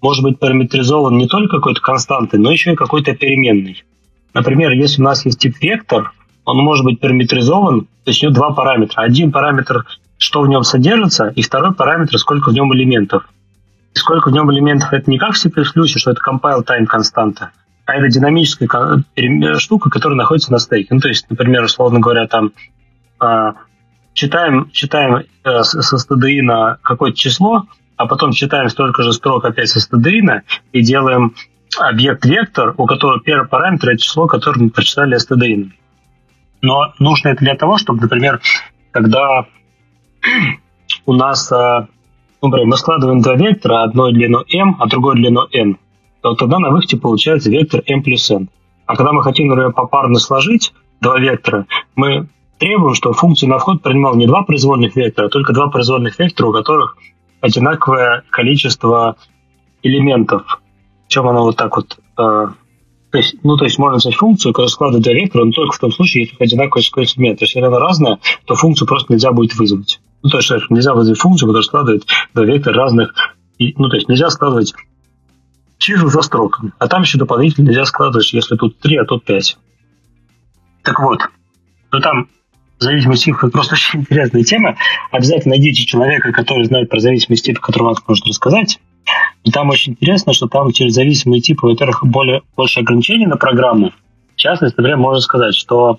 может 0.01 0.25
быть 0.25 0.39
параметризован 0.39 1.17
не 1.17 1.29
только 1.29 1.57
какой-то 1.57 1.81
константой, 1.81 2.41
но 2.41 2.51
еще 2.51 2.73
и 2.73 2.77
какой-то 2.77 3.15
переменной. 3.15 3.85
Например, 4.35 4.73
если 4.73 5.01
у 5.01 5.05
нас 5.05 5.25
есть 5.25 5.39
тип 5.39 5.57
вектор, 5.61 6.13
он 6.45 6.59
может 6.59 6.85
быть 6.85 7.01
параметризован, 7.01 7.83
то 7.83 8.11
есть 8.11 8.23
у 8.23 8.27
него 8.27 8.35
два 8.35 8.53
параметра. 8.53 9.03
Один 9.03 9.33
параметр, 9.33 9.85
что 10.17 10.41
в 10.43 10.49
нем 10.49 10.65
содержится, 10.65 11.29
и 11.29 11.43
второй 11.43 11.75
параметр, 11.75 12.17
сколько 12.19 12.51
в 12.51 12.55
нем 12.55 12.73
элементов. 12.75 13.29
И 13.95 13.99
сколько 13.99 14.31
в 14.31 14.33
нем 14.33 14.51
элементов, 14.53 14.93
это 14.93 15.11
не 15.11 15.19
как 15.19 15.33
в 15.33 15.39
C++, 15.39 15.51
что 15.51 16.11
это 16.11 16.21
compile 16.27 16.65
time 16.65 16.87
константа, 16.87 17.51
а 17.85 17.97
это 17.97 18.09
динамическая 18.09 18.69
штука, 19.59 19.91
которая 19.91 20.17
находится 20.17 20.53
на 20.53 20.59
стейке. 20.59 20.95
Ну, 20.95 21.01
то 21.01 21.09
есть, 21.09 21.29
например, 21.31 21.65
условно 21.65 22.01
говоря, 22.01 22.27
там 22.27 22.53
э, 23.21 23.53
читаем, 24.15 24.71
читаем 24.73 25.25
э, 25.45 25.63
со 25.63 25.97
std 25.97 26.43
на 26.43 26.79
какое-то 26.83 27.17
число, 27.17 27.67
а 27.97 28.07
потом 28.07 28.33
читаем 28.33 28.69
столько 28.69 29.03
же 29.03 29.13
строк 29.13 29.45
опять 29.45 29.69
со 29.69 29.79
std 29.81 30.43
и 30.73 30.83
делаем 30.83 31.35
объект-вектор, 31.81 32.75
у 32.77 32.87
которого 32.87 33.21
первый 33.21 33.49
параметр– 33.49 33.89
это 33.91 34.03
число, 34.03 34.27
которое 34.27 34.65
мы 34.65 34.71
прочитали 34.71 35.17
std. 35.17 35.71
Но 36.61 36.93
нужно 36.99 37.29
это 37.29 37.45
для 37.45 37.55
того, 37.55 37.79
чтобы, 37.79 38.01
например, 38.03 38.41
когда 38.91 39.47
у 41.07 41.13
нас, 41.13 41.51
э, 41.53 41.87
ну, 42.43 42.49
например, 42.49 42.67
мы 42.67 42.77
складываем 42.77 43.21
два 43.21 43.35
вектора, 43.35 43.85
одно 43.85 44.11
длину 44.11 44.43
m, 44.53 44.77
а 44.81 44.87
другое 44.87 45.17
длину 45.17 45.47
n, 45.53 45.77
то 46.21 46.35
тогда 46.35 46.59
на 46.59 46.71
выходе 46.71 46.97
получается 46.97 47.51
вектор 47.51 47.83
m 47.87 48.03
плюс 48.03 48.31
n. 48.31 48.49
А 48.87 48.97
когда 48.97 49.13
мы 49.13 49.23
хотим, 49.23 49.49
например, 49.49 49.73
попарно 49.73 50.19
сложить 50.19 50.73
два 51.01 51.19
вектора, 51.19 51.67
мы 51.95 52.29
требуем, 52.59 52.95
чтобы 52.95 53.15
функция 53.15 53.49
на 53.49 53.59
вход 53.59 53.83
принимала 53.83 54.17
не 54.17 54.27
два 54.27 54.43
произвольных 54.43 54.97
вектора, 54.97 55.27
а 55.27 55.31
только 55.31 55.53
два 55.53 55.69
произвольных 55.69 56.19
вектора, 56.19 56.49
у 56.49 56.53
которых 56.53 56.97
одинаковое 57.41 58.25
количество 58.31 59.17
элементов. 59.83 60.61
Причем 61.09 61.27
она 61.27 61.41
вот 61.41 61.57
так 61.57 61.75
вот... 61.77 61.99
Э, 62.19 62.49
то 63.11 63.17
есть, 63.17 63.37
ну, 63.43 63.57
то 63.57 63.65
есть 63.65 63.79
можно 63.79 63.97
взять 63.97 64.15
функцию, 64.15 64.53
которая 64.53 64.69
складывает 64.69 65.05
два 65.05 65.15
вектора, 65.15 65.45
но 65.47 65.53
только 65.53 65.75
в 65.75 65.79
том 65.79 65.91
случае, 65.91 66.25
если 66.25 66.37
одинаковое 66.39 66.83
скорость 66.83 67.17
метра. 67.17 67.47
Если 67.47 67.61
она 67.61 67.79
разная, 67.79 68.19
то 68.45 68.55
функцию 68.55 68.87
просто 68.87 69.13
нельзя 69.13 69.33
будет 69.33 69.55
вызвать. 69.57 70.01
Ну, 70.23 70.29
то 70.29 70.37
есть 70.37 70.51
нельзя 70.69 70.93
вызвать 70.93 71.19
функцию, 71.19 71.49
которая 71.49 71.65
складывает 71.65 72.05
два 72.35 72.45
вектора 72.45 72.77
разных... 72.77 73.15
И, 73.57 73.75
ну, 73.77 73.89
то 73.89 73.97
есть 73.97 74.09
нельзя 74.09 74.29
складывать 74.31 74.75
числа 75.79 76.11
за 76.11 76.23
строками. 76.23 76.73
А 76.79 76.89
там 76.89 77.03
еще 77.03 77.19
дополнительно 77.19 77.69
нельзя 77.69 77.87
складывать, 77.87 78.33
если 78.33 78.57
тут 78.57 78.79
3, 78.79 78.97
а 78.99 79.05
тут 79.05 79.25
5. 79.25 79.57
Так 80.83 81.01
вот, 81.01 81.21
ну 81.91 82.01
там 82.01 82.29
зависимость 82.79 83.25
типа 83.25 83.49
просто 83.49 83.75
очень 83.75 84.01
интересная 84.01 84.45
тема. 84.45 84.77
Обязательно 85.11 85.55
найдите 85.55 85.85
человека, 85.85 86.33
который 86.33 86.67
знает 86.67 86.91
про 86.91 87.01
зависимость 87.01 87.47
типа, 87.47 87.61
который 87.61 87.85
вам 87.85 87.97
может 88.07 88.27
рассказать. 88.27 88.79
И 89.45 89.51
там 89.51 89.71
очень 89.71 89.93
интересно, 89.93 90.33
что 90.33 90.49
там 90.49 90.73
через 90.73 90.95
зависимые 90.95 91.41
типы, 91.41 91.67
во-первых, 91.67 92.05
более, 92.05 92.43
больше 92.57 92.81
ограничений 92.81 93.27
на 93.27 93.37
программу. 93.37 93.93
В 94.35 94.37
частности, 94.37 94.77
например, 94.77 94.99
можно 94.99 95.21
сказать, 95.21 95.55
что 95.55 95.99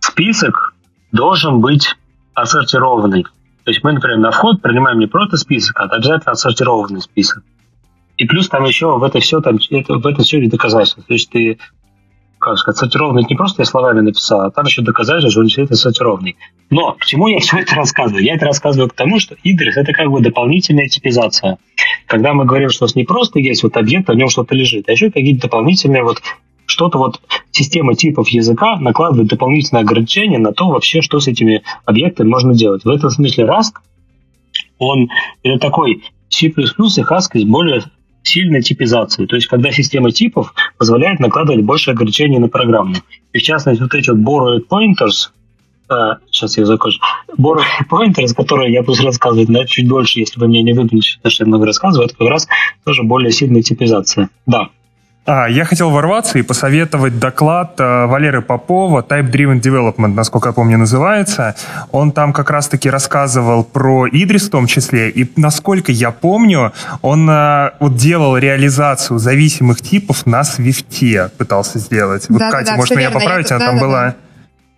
список 0.00 0.74
должен 1.12 1.60
быть 1.60 1.94
отсортированный. 2.34 3.24
То 3.64 3.70
есть 3.70 3.82
мы, 3.84 3.92
например, 3.92 4.18
на 4.18 4.30
вход 4.30 4.62
принимаем 4.62 4.98
не 4.98 5.06
просто 5.06 5.36
список, 5.36 5.80
а 5.80 5.84
обязательно 5.84 6.32
отсортированный 6.32 7.00
список. 7.00 7.42
И 8.16 8.24
плюс 8.24 8.48
там 8.48 8.64
еще 8.64 8.98
в 8.98 9.02
это 9.02 9.20
все, 9.20 9.40
там, 9.40 9.58
это, 9.70 9.94
в 9.98 10.06
это 10.06 10.22
все 10.22 10.38
есть 10.38 10.50
доказательства. 10.50 11.02
То 11.06 11.12
есть 11.12 11.30
ты 11.30 11.58
как 12.50 12.58
сказать, 12.58 12.78
сортированный 12.78 13.24
не 13.28 13.36
просто 13.36 13.62
я 13.62 13.66
словами 13.66 14.00
написал, 14.00 14.42
а 14.42 14.50
там 14.50 14.66
еще 14.66 14.82
доказать, 14.82 15.28
что 15.30 15.40
он 15.40 15.46
действительно 15.46 15.76
сортированный. 15.76 16.36
Но 16.70 16.92
к 16.92 17.04
чему 17.04 17.28
я 17.28 17.38
все 17.38 17.58
это 17.58 17.74
рассказываю? 17.74 18.22
Я 18.22 18.34
это 18.34 18.46
рассказываю 18.46 18.88
к 18.90 18.94
тому, 18.94 19.18
что 19.18 19.36
Идрис— 19.42 19.76
это 19.76 19.92
как 19.92 20.10
бы 20.10 20.20
дополнительная 20.20 20.88
типизация. 20.88 21.58
Когда 22.06 22.32
мы 22.34 22.44
говорим, 22.44 22.70
что 22.70 22.84
у 22.84 22.86
нас 22.86 22.94
не 22.94 23.04
просто 23.04 23.38
есть 23.38 23.62
вот 23.62 23.76
объект, 23.76 24.08
а 24.10 24.12
в 24.12 24.16
нем 24.16 24.28
что-то 24.28 24.54
лежит, 24.54 24.88
а 24.88 24.92
еще 24.92 25.10
какие-то 25.10 25.42
дополнительные 25.42 26.02
вот 26.02 26.22
что-то 26.66 26.98
вот 26.98 27.20
система 27.50 27.94
типов 27.94 28.28
языка 28.28 28.76
накладывает 28.76 29.28
дополнительные 29.28 29.82
ограничения 29.82 30.38
на 30.38 30.52
то 30.52 30.68
вообще, 30.68 31.00
что 31.00 31.18
с 31.18 31.26
этими 31.26 31.62
объектами 31.86 32.28
можно 32.28 32.54
делать. 32.54 32.84
В 32.84 32.90
этом 32.90 33.10
смысле 33.10 33.44
Rust, 33.44 33.72
он 34.78 35.08
это 35.42 35.58
такой 35.58 36.02
C++ 36.28 36.46
и 36.46 36.50
Haskell 36.50 37.46
более 37.46 37.82
сильной 38.28 38.62
типизации. 38.62 39.26
То 39.26 39.36
есть, 39.36 39.48
когда 39.48 39.70
система 39.72 40.10
типов 40.10 40.54
позволяет 40.78 41.20
накладывать 41.20 41.64
больше 41.64 41.90
ограничений 41.90 42.38
на 42.38 42.48
программу. 42.48 42.94
И 43.32 43.38
в 43.38 43.42
частности, 43.42 43.82
вот 43.82 43.94
эти 43.94 44.10
вот 44.10 44.18
borrowed 44.20 44.66
pointers, 44.68 45.30
э, 45.90 46.18
сейчас 46.30 46.58
я 46.58 46.66
закончу, 46.66 47.00
borrowed 47.36 47.62
pointers, 47.90 48.34
которые 48.36 48.72
я 48.72 48.82
буду 48.82 49.02
рассказывать 49.04 49.48
на 49.48 49.66
чуть 49.66 49.88
дольше, 49.88 50.20
если 50.20 50.38
вы 50.38 50.48
меня 50.48 50.62
не 50.62 50.72
выгоните, 50.72 51.16
потому 51.16 51.30
что 51.32 51.44
я 51.44 51.48
много 51.48 51.66
рассказываю, 51.66 52.06
это 52.06 52.16
как 52.16 52.28
раз 52.28 52.46
тоже 52.84 53.02
более 53.02 53.32
сильная 53.32 53.62
типизация. 53.62 54.28
Да. 54.46 54.68
А, 55.30 55.46
я 55.46 55.66
хотел 55.66 55.90
ворваться 55.90 56.38
и 56.38 56.42
посоветовать 56.42 57.18
доклад 57.18 57.74
э, 57.78 58.06
Валеры 58.06 58.40
Попова 58.40 59.02
Type 59.02 59.30
Driven 59.30 59.60
Development, 59.60 60.14
насколько 60.14 60.48
я 60.48 60.52
помню, 60.54 60.78
называется. 60.78 61.54
Он 61.92 62.12
там 62.12 62.32
как 62.32 62.48
раз-таки 62.48 62.88
рассказывал 62.88 63.62
про 63.62 64.08
Идрис 64.08 64.46
в 64.46 64.50
том 64.50 64.66
числе, 64.66 65.10
и 65.10 65.30
насколько 65.36 65.92
я 65.92 66.12
помню, 66.12 66.72
он 67.02 67.28
э, 67.28 67.72
вот 67.78 67.96
делал 67.96 68.38
реализацию 68.38 69.18
зависимых 69.18 69.82
типов 69.82 70.24
на 70.24 70.44
Свифте, 70.44 71.30
пытался 71.36 71.78
сделать. 71.78 72.24
Вот, 72.30 72.38
Да, 72.38 72.50
Катя, 72.50 72.70
да, 72.70 72.76
может, 72.76 72.96
меня 72.96 73.10
верно. 73.10 73.20
поправить, 73.20 73.50
Я- 73.50 73.56
она 73.56 73.64
да, 73.66 73.70
там 73.72 73.78
да, 73.80 73.84
была... 73.86 74.04
да. 74.04 74.14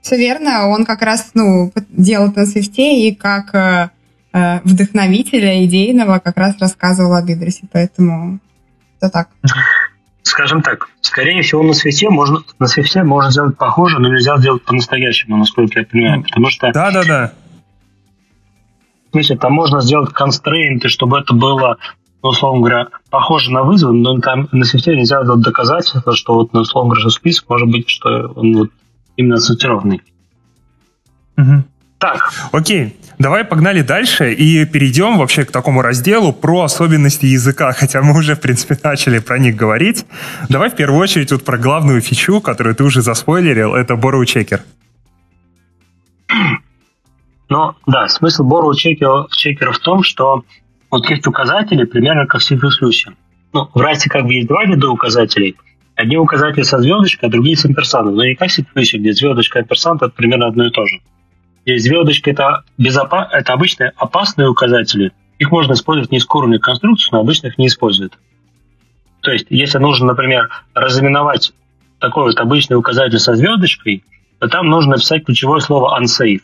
Все 0.03 0.17
верно, 0.17 0.67
он 0.67 0.85
как 0.85 1.03
раз, 1.03 1.31
ну, 1.35 1.73
делал 1.91 2.31
это 2.31 2.41
на 2.41 2.47
свифте 2.47 3.07
и 3.09 3.15
как 3.15 3.55
э, 3.55 3.91
э, 4.33 4.59
вдохновителя 4.65 5.65
идейного 5.65 6.19
как 6.19 6.37
раз 6.39 6.57
рассказывал 6.59 7.15
об 7.15 7.31
Идрисе, 7.31 7.69
поэтому 7.71 8.41
это 9.01 9.11
так. 9.13 9.29
Скажем 10.23 10.63
так, 10.63 10.89
скорее 11.01 11.43
всего, 11.43 11.63
на 11.63 11.73
свете 11.73 12.11
можно, 12.11 12.41
на 12.59 12.67
свете 12.67 13.03
можно 13.03 13.31
сделать 13.31 13.57
похоже, 13.57 13.99
но 13.99 14.09
нельзя 14.09 14.37
сделать 14.39 14.63
по-настоящему, 14.65 15.37
насколько 15.37 15.81
я 15.81 15.87
понимаю. 15.87 16.23
Потому 16.23 16.51
что, 16.51 16.71
Да-да-да. 16.73 17.33
в 19.09 19.13
смысле, 19.13 19.37
там 19.39 19.53
можно 19.53 19.81
сделать 19.81 20.13
констрейнты, 20.13 20.89
чтобы 20.89 21.19
это 21.19 21.35
было, 21.35 21.79
ну, 22.23 22.29
условно 22.29 22.61
говоря, 22.61 22.89
похоже 23.11 23.51
на 23.51 23.63
вызов, 23.63 23.93
но 23.93 24.19
там 24.21 24.49
на 24.53 24.65
свете 24.65 24.95
нельзя 24.95 25.23
сделать 25.23 25.43
доказательство, 25.43 26.15
что 26.15 26.35
вот, 26.35 26.53
ну, 26.53 26.61
условно 26.61 26.95
говоря, 26.95 27.11
список 27.11 27.49
может 27.49 27.69
быть, 27.69 27.89
что 27.89 28.29
он 28.37 28.57
вот 28.57 28.71
именно 29.17 29.37
ассоциированный. 29.37 30.03
Мгм. 31.37 31.65
Так, 31.99 32.33
Окей, 32.53 32.97
давай 33.21 33.45
погнали 33.45 33.83
дальше 33.83 34.33
и 34.33 34.65
перейдем 34.65 35.19
вообще 35.19 35.45
к 35.45 35.53
такому 35.53 35.83
разделу 35.83 36.33
про 36.33 36.63
особенности 36.63 37.27
языка, 37.27 37.73
хотя 37.73 38.03
мы 38.03 38.19
уже, 38.19 38.35
в 38.35 38.41
принципе, 38.41 38.77
начали 38.83 39.19
про 39.21 39.39
них 39.39 39.55
говорить. 39.55 40.07
Давай 40.49 40.71
в 40.71 40.75
первую 40.75 41.01
очередь 41.01 41.31
вот 41.31 41.45
про 41.45 41.59
главную 41.59 42.01
фичу, 42.01 42.41
которую 42.41 42.75
ты 42.75 42.83
уже 42.83 43.03
заспойлерил, 43.03 43.75
это 43.75 43.95
borrow 43.95 44.25
checker. 44.25 44.61
Но 47.49 47.77
да, 47.87 48.09
смысл 48.09 48.45
чекера, 48.75 49.27
чекера 49.31 49.73
в 49.73 49.79
том, 49.79 50.03
что 50.03 50.45
вот 50.91 51.09
есть 51.11 51.27
указатели 51.27 51.85
примерно 51.85 52.27
как 52.27 52.41
в 52.41 52.45
C++. 52.45 52.59
Ну, 53.53 53.69
в 53.75 53.77
Rust 53.77 54.09
как 54.09 54.25
бы 54.25 54.35
есть 54.35 54.49
два 54.49 54.65
вида 54.65 54.89
указателей. 54.89 55.57
Одни 55.97 56.17
указатели 56.17 56.63
со 56.63 56.79
звездочкой, 56.79 57.29
а 57.29 57.33
другие 57.33 57.57
с 57.57 57.65
амперсантом. 57.65 58.15
Но 58.15 58.25
не 58.25 58.35
как 58.35 58.51
C++, 58.51 58.65
где 58.73 59.13
звездочка 59.13 59.59
и 59.59 59.63
амперсант 59.63 60.03
это 60.03 60.13
примерно 60.13 60.47
одно 60.47 60.67
и 60.67 60.71
то 60.71 60.87
же. 60.87 61.01
Звездочка 61.67 62.31
это, 62.31 62.65
безопа... 62.79 63.29
это 63.33 63.53
обычные 63.53 63.93
опасные 63.97 64.49
указатели. 64.49 65.13
Их 65.39 65.51
можно 65.51 65.73
использовать 65.75 66.11
не 66.11 66.21
с 66.21 66.27
уровня 66.29 66.59
конструкции, 66.59 67.11
но 67.13 67.21
обычно 67.21 67.49
их 67.49 67.59
не 67.59 67.67
используют. 67.67 68.19
То 69.21 69.31
есть, 69.33 69.47
если 69.51 69.79
нужно, 69.79 70.07
например, 70.09 70.49
разыменовать 70.75 71.53
такой 71.99 72.25
вот 72.25 72.41
обычный 72.41 72.75
указатель 72.75 73.19
со 73.19 73.35
звездочкой, 73.35 74.03
то 74.39 74.49
там 74.49 74.69
нужно 74.69 74.93
написать 74.93 75.25
ключевое 75.25 75.61
слово 75.61 75.99
unsafe. 76.01 76.41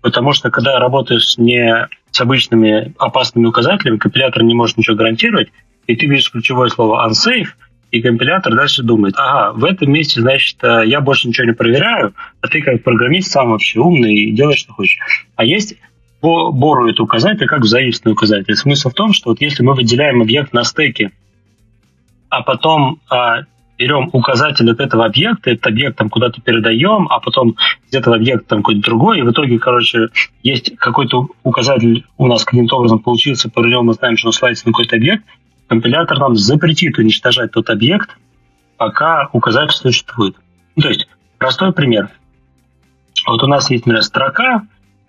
Потому 0.00 0.32
что 0.32 0.50
когда 0.50 0.78
работаешь 0.78 1.36
не 1.38 1.88
с 2.10 2.20
обычными 2.20 2.94
опасными 2.98 3.46
указателями, 3.46 3.98
компилятор 3.98 4.42
не 4.42 4.54
может 4.54 4.76
ничего 4.76 4.96
гарантировать, 4.96 5.48
и 5.86 5.96
ты 5.96 6.06
видишь 6.06 6.30
ключевое 6.30 6.68
слово 6.68 7.08
unsafe, 7.08 7.48
и 7.92 8.00
компилятор 8.00 8.54
дальше 8.56 8.82
думает, 8.82 9.14
ага, 9.18 9.52
в 9.52 9.64
этом 9.64 9.92
месте, 9.92 10.22
значит, 10.22 10.56
э, 10.64 10.82
я 10.86 11.02
больше 11.02 11.28
ничего 11.28 11.46
не 11.46 11.52
проверяю, 11.52 12.14
а 12.40 12.48
ты 12.48 12.62
как 12.62 12.82
программист 12.82 13.30
сам 13.30 13.50
вообще 13.50 13.80
умный 13.80 14.14
и 14.14 14.32
делаешь, 14.32 14.60
что 14.60 14.72
хочешь. 14.72 14.98
А 15.36 15.44
есть 15.44 15.76
по 16.20 16.50
бору 16.52 16.88
это 16.88 17.02
указатель 17.02 17.46
как 17.46 17.60
взаимственный 17.60 18.12
указатель. 18.12 18.56
Смысл 18.56 18.88
в 18.88 18.94
том, 18.94 19.12
что 19.12 19.30
вот 19.30 19.42
если 19.42 19.62
мы 19.62 19.74
выделяем 19.74 20.22
объект 20.22 20.54
на 20.54 20.64
стеке, 20.64 21.12
а 22.30 22.42
потом 22.42 22.98
а, 23.10 23.40
берем 23.76 24.08
указатель 24.12 24.70
от 24.70 24.80
этого 24.80 25.04
объекта, 25.04 25.50
этот 25.50 25.66
объект 25.66 25.98
там 25.98 26.08
куда-то 26.08 26.40
передаем, 26.40 27.08
а 27.10 27.20
потом 27.20 27.56
из 27.90 27.94
этого 27.94 28.16
объекта 28.16 28.50
там 28.50 28.58
какой-то 28.60 28.80
другой, 28.80 29.18
и 29.18 29.22
в 29.22 29.30
итоге, 29.30 29.58
короче, 29.58 30.08
есть 30.42 30.74
какой-то 30.78 31.28
указатель 31.42 32.06
у 32.16 32.26
нас 32.26 32.44
каким-то 32.44 32.76
образом 32.76 33.00
получился, 33.00 33.50
по 33.50 33.60
нему 33.60 33.82
мы 33.82 33.92
знаем, 33.92 34.16
что 34.16 34.28
он 34.28 34.32
ссылается 34.32 34.66
на 34.66 34.72
какой-то 34.72 34.96
объект, 34.96 35.24
компилятор 35.72 36.18
нам 36.18 36.36
запретит 36.36 36.98
уничтожать 36.98 37.52
тот 37.52 37.70
объект, 37.70 38.10
пока 38.76 39.30
указатель 39.32 39.74
существует. 39.74 40.36
Ну, 40.76 40.82
то 40.82 40.88
есть, 40.90 41.08
простой 41.38 41.72
пример. 41.72 42.10
Вот 43.26 43.42
у 43.42 43.46
нас 43.46 43.70
есть, 43.70 43.86
например, 43.86 44.02
строка, 44.02 44.66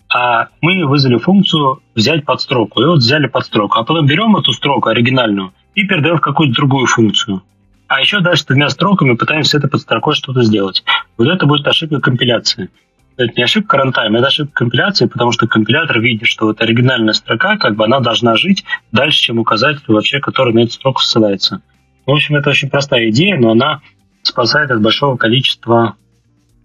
а 0.08 0.48
мы 0.62 0.86
вызвали 0.86 1.18
функцию 1.18 1.82
взять 1.96 2.24
подстроку. 2.24 2.82
И 2.82 2.86
вот 2.86 3.00
взяли 3.00 3.28
подстроку. 3.28 3.78
А 3.78 3.84
потом 3.84 4.06
берем 4.06 4.38
эту 4.38 4.54
строку 4.54 4.88
оригинальную 4.88 5.52
и 5.76 5.84
передаем 5.86 6.16
в 6.16 6.22
какую-то 6.22 6.56
другую 6.56 6.86
функцию. 6.86 7.44
А 7.88 8.00
еще 8.00 8.22
дальше 8.22 8.46
двумя 8.46 8.70
строками 8.70 9.16
пытаемся 9.16 9.58
этой 9.58 9.70
подстрокой 9.70 10.16
что-то 10.16 10.44
сделать. 10.44 10.86
Вот 11.18 11.28
это 11.28 11.46
будет 11.46 11.68
ошибка 11.68 12.00
компиляции. 12.00 12.70
Это 13.16 13.34
не 13.36 13.44
ошибка 13.44 13.78
рантайма, 13.78 14.20
это 14.20 14.28
ошибка 14.28 14.54
компиляции, 14.54 15.06
потому 15.06 15.32
что 15.32 15.48
компилятор 15.48 16.00
видит, 16.00 16.28
что 16.28 16.46
вот 16.48 16.62
оригинальная 16.62 17.14
строка, 17.14 17.58
как 17.58 17.76
бы 17.76 17.86
она 17.86 18.00
должна 18.00 18.36
жить 18.36 18.66
дальше, 18.92 19.22
чем 19.22 19.40
указатель 19.40 19.84
вообще, 19.88 20.20
который 20.20 20.54
на 20.54 20.60
эту 20.60 20.72
строку 20.72 21.02
ссылается. 21.02 21.62
В 22.06 22.12
общем, 22.12 22.36
это 22.36 22.50
очень 22.50 22.70
простая 22.70 23.10
идея, 23.10 23.38
но 23.38 23.52
она 23.52 23.82
спасает 24.24 24.72
от 24.72 24.82
большого 24.82 25.16
количества 25.16 25.96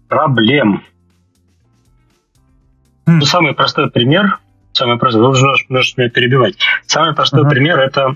проблем. 0.07 0.83
Хм. 3.05 3.19
Ну, 3.19 3.25
самый 3.25 3.53
простой 3.53 3.91
пример, 3.91 4.39
самый 4.73 4.97
простой, 4.97 5.21
вы 5.21 5.29
уже 5.29 5.45
можете 5.69 6.01
меня 6.01 6.09
перебивать. 6.09 6.55
Самый 6.87 7.13
простой 7.13 7.41
Ага. 7.41 7.49
пример 7.49 7.79
это 7.79 8.15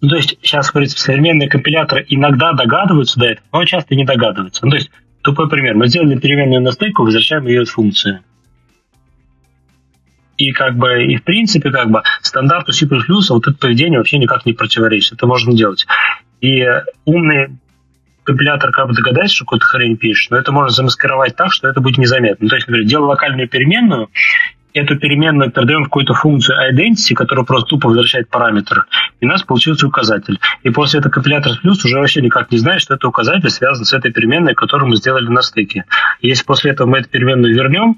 ну, 0.00 0.10
то 0.10 0.16
есть 0.16 0.38
сейчас, 0.42 0.70
принципе, 0.70 1.00
современные 1.00 1.48
компиляторы 1.48 2.04
иногда 2.08 2.52
догадываются 2.52 3.18
до 3.18 3.26
этого, 3.26 3.46
но 3.52 3.64
часто 3.64 3.96
не 3.96 4.04
догадываются. 4.04 4.64
Ну, 4.64 4.70
то 4.70 4.76
есть, 4.76 4.90
тупой 5.28 5.48
пример. 5.48 5.74
Мы 5.74 5.88
сделали 5.88 6.18
переменную 6.18 6.62
на 6.62 6.72
стейку, 6.72 7.04
возвращаем 7.04 7.46
ее 7.46 7.62
от 7.62 7.68
функции. 7.68 8.20
И 10.38 10.52
как 10.52 10.76
бы, 10.76 11.04
и 11.04 11.16
в 11.16 11.24
принципе, 11.24 11.70
как 11.70 11.90
бы, 11.90 12.02
стандарту 12.22 12.72
C++ 12.72 12.86
вот 12.86 13.46
это 13.46 13.58
поведение 13.58 13.98
вообще 13.98 14.18
никак 14.18 14.46
не 14.46 14.52
противоречит. 14.52 15.14
Это 15.14 15.26
можно 15.26 15.52
делать. 15.52 15.86
И 16.40 16.64
умный 17.04 17.58
компилятор 18.22 18.70
как 18.72 18.88
бы 18.88 18.94
догадается, 18.94 19.36
что 19.36 19.44
какую-то 19.44 19.66
хрень 19.66 19.96
пишет, 19.96 20.30
но 20.30 20.38
это 20.38 20.52
можно 20.52 20.70
замаскировать 20.70 21.34
так, 21.36 21.52
что 21.52 21.68
это 21.68 21.80
будет 21.80 21.98
незаметно. 21.98 22.44
Ну, 22.44 22.48
То 22.48 22.56
есть, 22.56 22.68
например, 22.68 22.88
делал 22.88 23.08
локальную 23.08 23.48
переменную, 23.48 24.08
эту 24.78 24.96
переменную 24.96 25.50
передаем 25.50 25.82
в 25.82 25.84
какую-то 25.84 26.14
функцию 26.14 26.58
identity, 26.72 27.14
которая 27.14 27.44
просто 27.44 27.68
тупо 27.68 27.88
возвращает 27.88 28.28
параметр, 28.28 28.86
и 29.20 29.26
у 29.26 29.28
нас 29.28 29.42
получился 29.42 29.86
указатель. 29.86 30.38
И 30.62 30.70
после 30.70 31.00
этого 31.00 31.12
компилятор 31.12 31.52
плюс 31.60 31.84
уже 31.84 31.98
вообще 31.98 32.20
никак 32.22 32.50
не 32.50 32.58
знает, 32.58 32.80
что 32.80 32.94
это 32.94 33.08
указатель 33.08 33.50
связан 33.50 33.84
с 33.84 33.92
этой 33.92 34.12
переменной, 34.12 34.54
которую 34.54 34.90
мы 34.90 34.96
сделали 34.96 35.28
на 35.28 35.42
стыке. 35.42 35.84
Если 36.20 36.44
после 36.44 36.72
этого 36.72 36.88
мы 36.88 36.98
эту 36.98 37.08
переменную 37.08 37.54
вернем, 37.54 37.96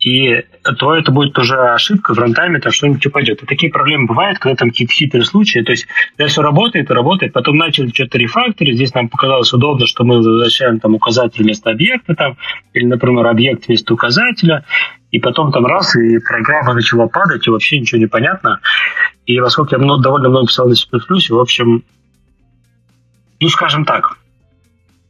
и 0.00 0.44
то 0.78 0.94
это 0.94 1.10
будет 1.10 1.36
уже 1.38 1.56
ошибка 1.56 2.14
в 2.14 2.18
рантайме, 2.18 2.60
там 2.60 2.70
что-нибудь 2.70 3.04
упадет. 3.06 3.42
И 3.42 3.46
такие 3.46 3.72
проблемы 3.72 4.06
бывают, 4.06 4.38
когда 4.38 4.54
там 4.54 4.70
какие-то 4.70 4.94
хитрые 4.94 5.24
случаи. 5.24 5.60
То 5.60 5.72
есть, 5.72 5.86
когда 6.16 6.28
все 6.28 6.42
работает 6.42 6.90
работает, 6.90 7.32
потом 7.32 7.56
начали 7.56 7.88
что-то 7.88 8.18
рефакторить, 8.18 8.76
здесь 8.76 8.94
нам 8.94 9.08
показалось 9.08 9.52
удобно, 9.52 9.86
что 9.86 10.04
мы 10.04 10.18
возвращаем 10.18 10.78
там 10.78 10.94
указатель 10.94 11.42
вместо 11.42 11.70
объекта, 11.70 12.14
там, 12.14 12.36
или, 12.74 12.84
например, 12.84 13.26
объект 13.26 13.66
вместо 13.66 13.92
указателя, 13.94 14.64
и 15.10 15.20
потом 15.20 15.52
там 15.52 15.66
раз, 15.66 15.96
и 15.96 16.18
программа 16.18 16.74
начала 16.74 17.06
падать, 17.06 17.46
и 17.46 17.50
вообще 17.50 17.80
ничего 17.80 17.98
не 17.98 18.06
понятно. 18.06 18.60
И 19.26 19.38
поскольку 19.40 19.74
я 19.74 19.78
много, 19.78 20.02
довольно 20.02 20.28
много 20.28 20.46
писал 20.46 20.68
на 20.68 20.74
C++, 20.74 20.86
в 20.90 21.38
общем, 21.38 21.84
ну, 23.40 23.48
скажем 23.48 23.84
так, 23.84 24.18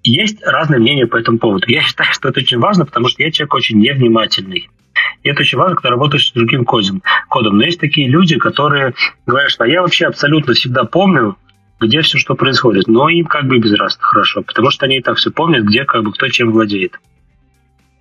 есть 0.02 0.42
разные 0.44 0.80
мнения 0.80 1.06
по 1.06 1.16
этому 1.16 1.38
поводу. 1.38 1.66
Я 1.68 1.82
считаю, 1.82 2.12
что 2.12 2.28
это 2.28 2.40
очень 2.40 2.58
важно, 2.58 2.86
потому 2.86 3.08
что 3.08 3.22
я 3.22 3.30
человек 3.30 3.54
очень 3.54 3.78
невнимательный. 3.78 4.68
И 5.22 5.28
это 5.28 5.40
очень 5.40 5.58
важно, 5.58 5.76
когда 5.76 5.90
работаешь 5.90 6.28
с 6.28 6.32
другим 6.32 6.64
кодом. 6.64 7.02
кодом. 7.28 7.58
Но 7.58 7.64
есть 7.64 7.80
такие 7.80 8.08
люди, 8.08 8.38
которые 8.38 8.94
говорят, 9.26 9.50
что 9.50 9.64
я 9.64 9.82
вообще 9.82 10.06
абсолютно 10.06 10.54
всегда 10.54 10.84
помню, 10.84 11.36
где 11.80 12.00
все, 12.02 12.18
что 12.18 12.34
происходит. 12.34 12.86
Но 12.86 13.08
им 13.08 13.26
как 13.26 13.46
бы 13.46 13.58
без 13.58 13.72
разницы 13.72 14.02
хорошо, 14.02 14.42
потому 14.42 14.70
что 14.70 14.86
они 14.86 14.98
и 14.98 15.02
так 15.02 15.16
все 15.16 15.30
помнят, 15.30 15.64
где 15.64 15.84
как 15.84 16.04
бы 16.04 16.12
кто 16.12 16.28
чем 16.28 16.52
владеет. 16.52 16.98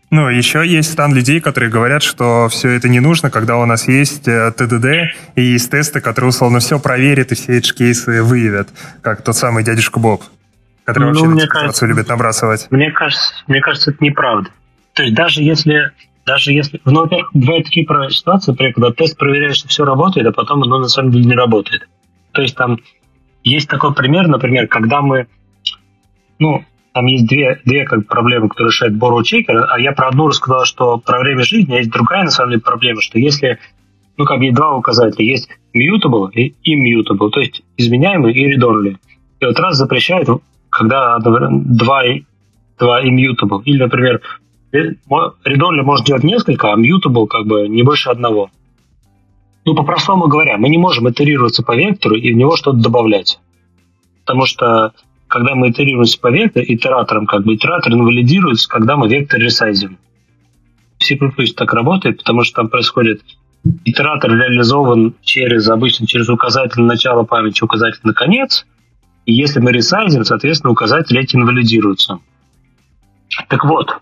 Ну, 0.09 0.29
еще 0.29 0.65
есть 0.65 0.93
стан 0.93 1.13
людей, 1.13 1.41
которые 1.41 1.69
говорят, 1.69 2.01
что 2.01 2.47
все 2.49 2.69
это 2.69 2.87
не 2.87 3.01
нужно, 3.01 3.29
когда 3.29 3.57
у 3.57 3.65
нас 3.65 3.89
есть 3.89 4.25
э, 4.27 4.51
ТДД 4.53 5.13
и 5.35 5.41
есть 5.41 5.69
тесты, 5.69 5.99
которые 5.99 6.29
условно 6.29 6.59
все 6.59 6.79
проверят 6.79 7.33
и 7.33 7.35
все 7.35 7.57
эти 7.57 7.73
кейсы 7.73 8.23
выявят, 8.23 8.69
как 9.01 9.21
тот 9.21 9.35
самый 9.35 9.65
дядюшка 9.65 9.99
Боб, 9.99 10.23
который 10.85 11.03
Ну, 11.03 11.09
вообще 11.09 11.25
мне 11.25 11.41
ситуацию 11.41 11.61
кажется- 11.61 11.85
любит 11.87 12.07
набрасывать. 12.07 12.67
Мне 12.71 12.91
кажется, 12.91 13.33
мне 13.47 13.59
кажется, 13.59 13.91
это 13.91 14.01
неправда. 14.03 14.49
То 14.93 15.03
есть 15.03 15.13
даже 15.13 15.43
если, 15.43 15.91
даже 16.25 16.53
если, 16.53 16.79
ну, 16.85 17.01
во-первых, 17.01 17.29
бывают 17.33 17.65
такие 17.65 17.85
ситуации, 18.09 18.51
например, 18.51 18.73
когда 18.75 18.91
тест 18.91 19.17
проверяет, 19.17 19.57
что 19.57 19.67
все 19.67 19.83
работает, 19.83 20.25
а 20.25 20.31
потом 20.31 20.63
оно 20.63 20.79
на 20.79 20.87
самом 20.87 21.11
деле 21.11 21.25
не 21.25 21.35
работает. 21.35 21.85
То 22.31 22.41
есть 22.41 22.55
там 22.55 22.79
есть 23.43 23.67
такой 23.69 23.93
пример, 23.93 24.27
например, 24.29 24.67
когда 24.67 25.01
мы, 25.01 25.27
ну, 26.39 26.63
там 26.97 27.05
есть 27.05 27.27
две, 27.27 27.61
две 27.63 27.85
как 27.85 28.07
проблемы, 28.07 28.49
которые 28.49 28.71
решает 28.71 28.93
Borrow 28.93 29.21
Checker, 29.21 29.65
а 29.69 29.79
я 29.79 29.91
про 29.91 30.07
одну 30.07 30.29
рассказал, 30.29 30.65
что 30.65 30.97
про 30.97 31.19
время 31.19 31.43
жизни, 31.43 31.75
а 31.75 31.77
есть 31.77 31.91
другая, 31.91 32.23
на 32.23 32.31
самом 32.31 32.49
деле, 32.49 32.61
проблема, 32.63 33.01
что 33.01 33.19
если, 33.19 33.59
ну, 34.17 34.25
как 34.25 34.41
есть 34.41 34.55
два 34.55 34.75
указателя, 34.75 35.23
есть 35.23 35.47
mutable 35.75 36.31
и 36.31 36.55
immutable, 36.65 37.29
то 37.29 37.39
есть 37.39 37.61
изменяемый 37.77 38.33
и 38.33 38.51
read-only. 38.51 38.97
И 39.39 39.45
вот 39.45 39.59
раз 39.59 39.77
запрещает, 39.77 40.27
когда 40.71 41.19
два, 41.19 42.01
два 42.79 43.05
immutable. 43.05 43.61
Или, 43.65 43.77
например, 43.77 44.21
редонли 44.71 45.81
может 45.83 46.07
делать 46.07 46.23
несколько, 46.23 46.73
а 46.73 46.77
mutable 46.79 47.27
как 47.27 47.45
бы 47.45 47.67
не 47.67 47.83
больше 47.83 48.09
одного. 48.09 48.49
Ну, 49.65 49.75
по-простому 49.75 50.25
говоря, 50.29 50.57
мы 50.57 50.69
не 50.69 50.79
можем 50.79 51.07
итерироваться 51.11 51.61
по 51.61 51.75
вектору 51.75 52.15
и 52.15 52.33
в 52.33 52.35
него 52.35 52.55
что-то 52.55 52.77
добавлять. 52.77 53.39
Потому 54.25 54.47
что 54.47 54.93
когда 55.27 55.55
мы 55.55 55.69
итерируемся 55.69 56.19
по 56.19 56.31
вектору, 56.31 56.65
итератором, 56.67 57.25
как 57.25 57.43
бы 57.43 57.55
итератор 57.55 57.93
инвалидируется, 57.93 58.67
когда 58.69 58.95
мы 58.95 59.07
вектор 59.09 59.39
ресайзим. 59.39 59.97
В 60.99 61.03
C++ 61.03 61.17
так 61.55 61.73
работает, 61.73 62.17
потому 62.17 62.43
что 62.43 62.61
там 62.61 62.69
происходит 62.69 63.21
итератор 63.85 64.31
реализован 64.31 65.15
через, 65.21 65.69
обычно 65.69 66.07
через 66.07 66.29
указатель 66.29 66.81
начала 66.81 67.23
памяти, 67.23 67.63
указатель 67.63 67.99
на 68.03 68.13
конец, 68.13 68.65
и 69.25 69.33
если 69.33 69.59
мы 69.59 69.71
ресайзим, 69.71 70.23
соответственно, 70.23 70.71
указатели 70.71 71.21
эти 71.21 71.35
инвалидируются. 71.35 72.19
Так 73.49 73.65
вот, 73.65 73.97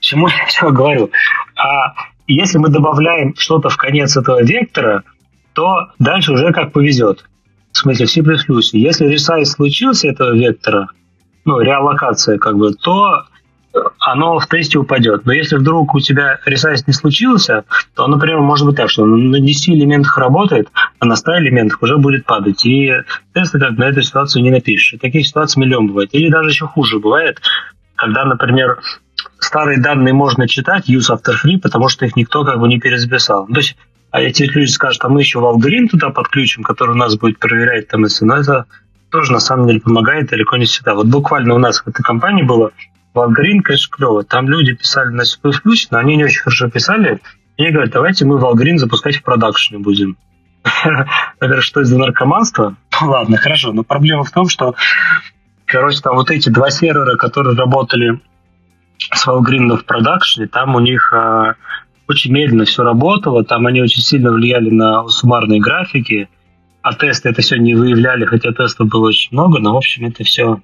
чему 0.00 0.28
я 0.28 0.46
все 0.46 0.70
говорю? 0.70 1.10
А 1.56 1.94
если 2.26 2.58
мы 2.58 2.68
добавляем 2.68 3.34
что-то 3.36 3.70
в 3.70 3.76
конец 3.76 4.16
этого 4.16 4.42
вектора, 4.42 5.02
то 5.54 5.88
дальше 5.98 6.32
уже 6.32 6.52
как 6.52 6.72
повезет. 6.72 7.24
В 7.74 7.78
смысле, 7.78 8.06
в 8.06 8.10
C++. 8.10 8.22
Если 8.78 9.06
ресайз 9.06 9.52
случился 9.52 10.08
этого 10.08 10.34
вектора, 10.34 10.88
ну, 11.44 11.60
реаллокация, 11.60 12.38
как 12.38 12.56
бы, 12.56 12.72
то 12.72 13.24
оно 13.98 14.38
в 14.38 14.46
тесте 14.46 14.78
упадет. 14.78 15.26
Но 15.26 15.32
если 15.32 15.56
вдруг 15.56 15.94
у 15.94 16.00
тебя 16.00 16.38
ресайз 16.46 16.86
не 16.86 16.92
случился, 16.92 17.64
то, 17.96 18.06
например, 18.06 18.38
может 18.38 18.64
быть 18.64 18.76
так, 18.76 18.88
что 18.90 19.04
на 19.04 19.40
10 19.40 19.70
элементах 19.70 20.16
работает, 20.16 20.68
а 21.00 21.06
на 21.06 21.16
100 21.16 21.38
элементах 21.38 21.82
уже 21.82 21.98
будет 21.98 22.24
падать. 22.24 22.64
И 22.64 22.92
тесты 23.34 23.58
как 23.58 23.72
на 23.72 23.84
эту 23.84 24.02
ситуацию 24.02 24.44
не 24.44 24.52
напишешь. 24.52 24.94
И 24.94 24.98
таких 24.98 25.26
ситуаций 25.26 25.60
миллион 25.60 25.88
бывает. 25.88 26.10
Или 26.12 26.30
даже 26.30 26.50
еще 26.50 26.66
хуже 26.66 27.00
бывает, 27.00 27.40
когда, 27.96 28.24
например, 28.24 28.78
старые 29.40 29.80
данные 29.80 30.14
можно 30.14 30.46
читать, 30.46 30.88
use 30.88 31.10
after 31.10 31.34
free, 31.34 31.58
потому 31.58 31.88
что 31.88 32.06
их 32.06 32.14
никто 32.14 32.44
как 32.44 32.60
бы 32.60 32.68
не 32.68 32.78
перезаписал. 32.78 33.48
То 33.48 33.56
есть, 33.56 33.76
а 34.14 34.20
эти 34.20 34.44
люди 34.44 34.70
скажут, 34.70 35.04
а 35.04 35.08
мы 35.08 35.22
еще 35.22 35.40
Valgrind 35.40 35.88
туда 35.88 36.10
подключим, 36.10 36.62
который 36.62 36.92
у 36.92 36.94
нас 36.94 37.16
будет 37.16 37.40
проверять 37.40 37.88
там, 37.88 38.04
если, 38.04 38.24
но 38.24 38.36
это 38.36 38.66
тоже 39.10 39.32
на 39.32 39.40
самом 39.40 39.66
деле 39.66 39.80
помогает 39.80 40.28
далеко 40.28 40.56
не 40.56 40.66
всегда. 40.66 40.94
Вот 40.94 41.08
буквально 41.08 41.52
у 41.52 41.58
нас 41.58 41.80
в 41.80 41.88
этой 41.88 42.04
компании 42.04 42.44
было 42.44 42.70
Valgrind, 43.12 43.62
конечно, 43.62 43.90
клево. 43.90 44.22
Там 44.22 44.48
люди 44.48 44.72
писали 44.72 45.08
на 45.08 45.24
C++, 45.24 45.36
но 45.42 45.98
они 45.98 46.14
не 46.14 46.22
очень 46.22 46.42
хорошо 46.42 46.70
писали. 46.70 47.22
И 47.56 47.64
они 47.64 47.72
говорят, 47.72 47.92
давайте 47.92 48.24
мы 48.24 48.38
Valgrind 48.38 48.76
запускать 48.76 49.16
в 49.16 49.24
продакшене 49.24 49.80
будем. 49.80 50.16
Наверное, 51.40 51.60
что 51.60 51.80
из-за 51.80 51.98
наркоманства? 51.98 52.76
Ладно, 53.02 53.36
хорошо, 53.36 53.72
но 53.72 53.82
проблема 53.82 54.22
в 54.22 54.30
том, 54.30 54.48
что, 54.48 54.76
короче, 55.66 55.98
там 56.02 56.14
вот 56.14 56.30
эти 56.30 56.50
два 56.50 56.70
сервера, 56.70 57.16
которые 57.16 57.56
работали 57.56 58.20
с 59.12 59.26
Valgrind 59.26 59.76
в 59.76 59.84
продакшене, 59.84 60.46
там 60.46 60.76
у 60.76 60.78
них 60.78 61.12
а, 61.12 61.56
очень 62.08 62.32
медленно 62.32 62.64
все 62.64 62.82
работало, 62.82 63.44
там 63.44 63.66
они 63.66 63.80
очень 63.80 64.02
сильно 64.02 64.32
влияли 64.32 64.70
на 64.70 65.06
суммарные 65.08 65.60
графики, 65.60 66.28
а 66.82 66.94
тесты 66.94 67.30
это 67.30 67.42
все 67.42 67.56
не 67.56 67.74
выявляли, 67.74 68.24
хотя 68.24 68.52
тестов 68.52 68.88
было 68.88 69.08
очень 69.08 69.30
много, 69.32 69.58
но, 69.58 69.72
в 69.72 69.76
общем, 69.76 70.06
это 70.06 70.22
все 70.24 70.60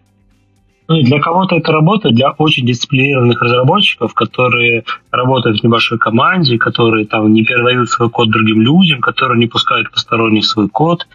ну 0.91 0.97
и 0.97 1.05
для 1.05 1.21
кого-то 1.21 1.55
это 1.55 1.71
работает, 1.71 2.17
для 2.17 2.33
очень 2.33 2.67
дисциплинированных 2.67 3.41
разработчиков, 3.41 4.13
которые 4.13 4.83
работают 5.13 5.61
в 5.61 5.63
небольшой 5.63 5.99
команде, 5.99 6.59
которые 6.59 7.07
там 7.07 7.33
не 7.33 7.45
передают 7.45 7.89
свой 7.89 8.11
код 8.11 8.29
другим 8.29 8.61
людям, 8.61 9.01
которые 9.01 9.39
не 9.39 9.47
пускают 9.47 9.93
посторонних 9.93 10.45
свой 10.45 10.69
код. 10.69 11.07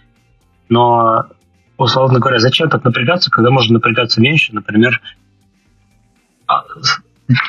Но, 0.70 1.26
условно 1.76 2.20
говоря, 2.20 2.40
зачем 2.40 2.70
так 2.70 2.86
напрягаться, 2.86 3.30
когда 3.30 3.52
можно 3.52 3.74
напрягаться 3.74 4.22
меньше, 4.22 4.56
например, 4.56 5.02
а, 6.48 6.64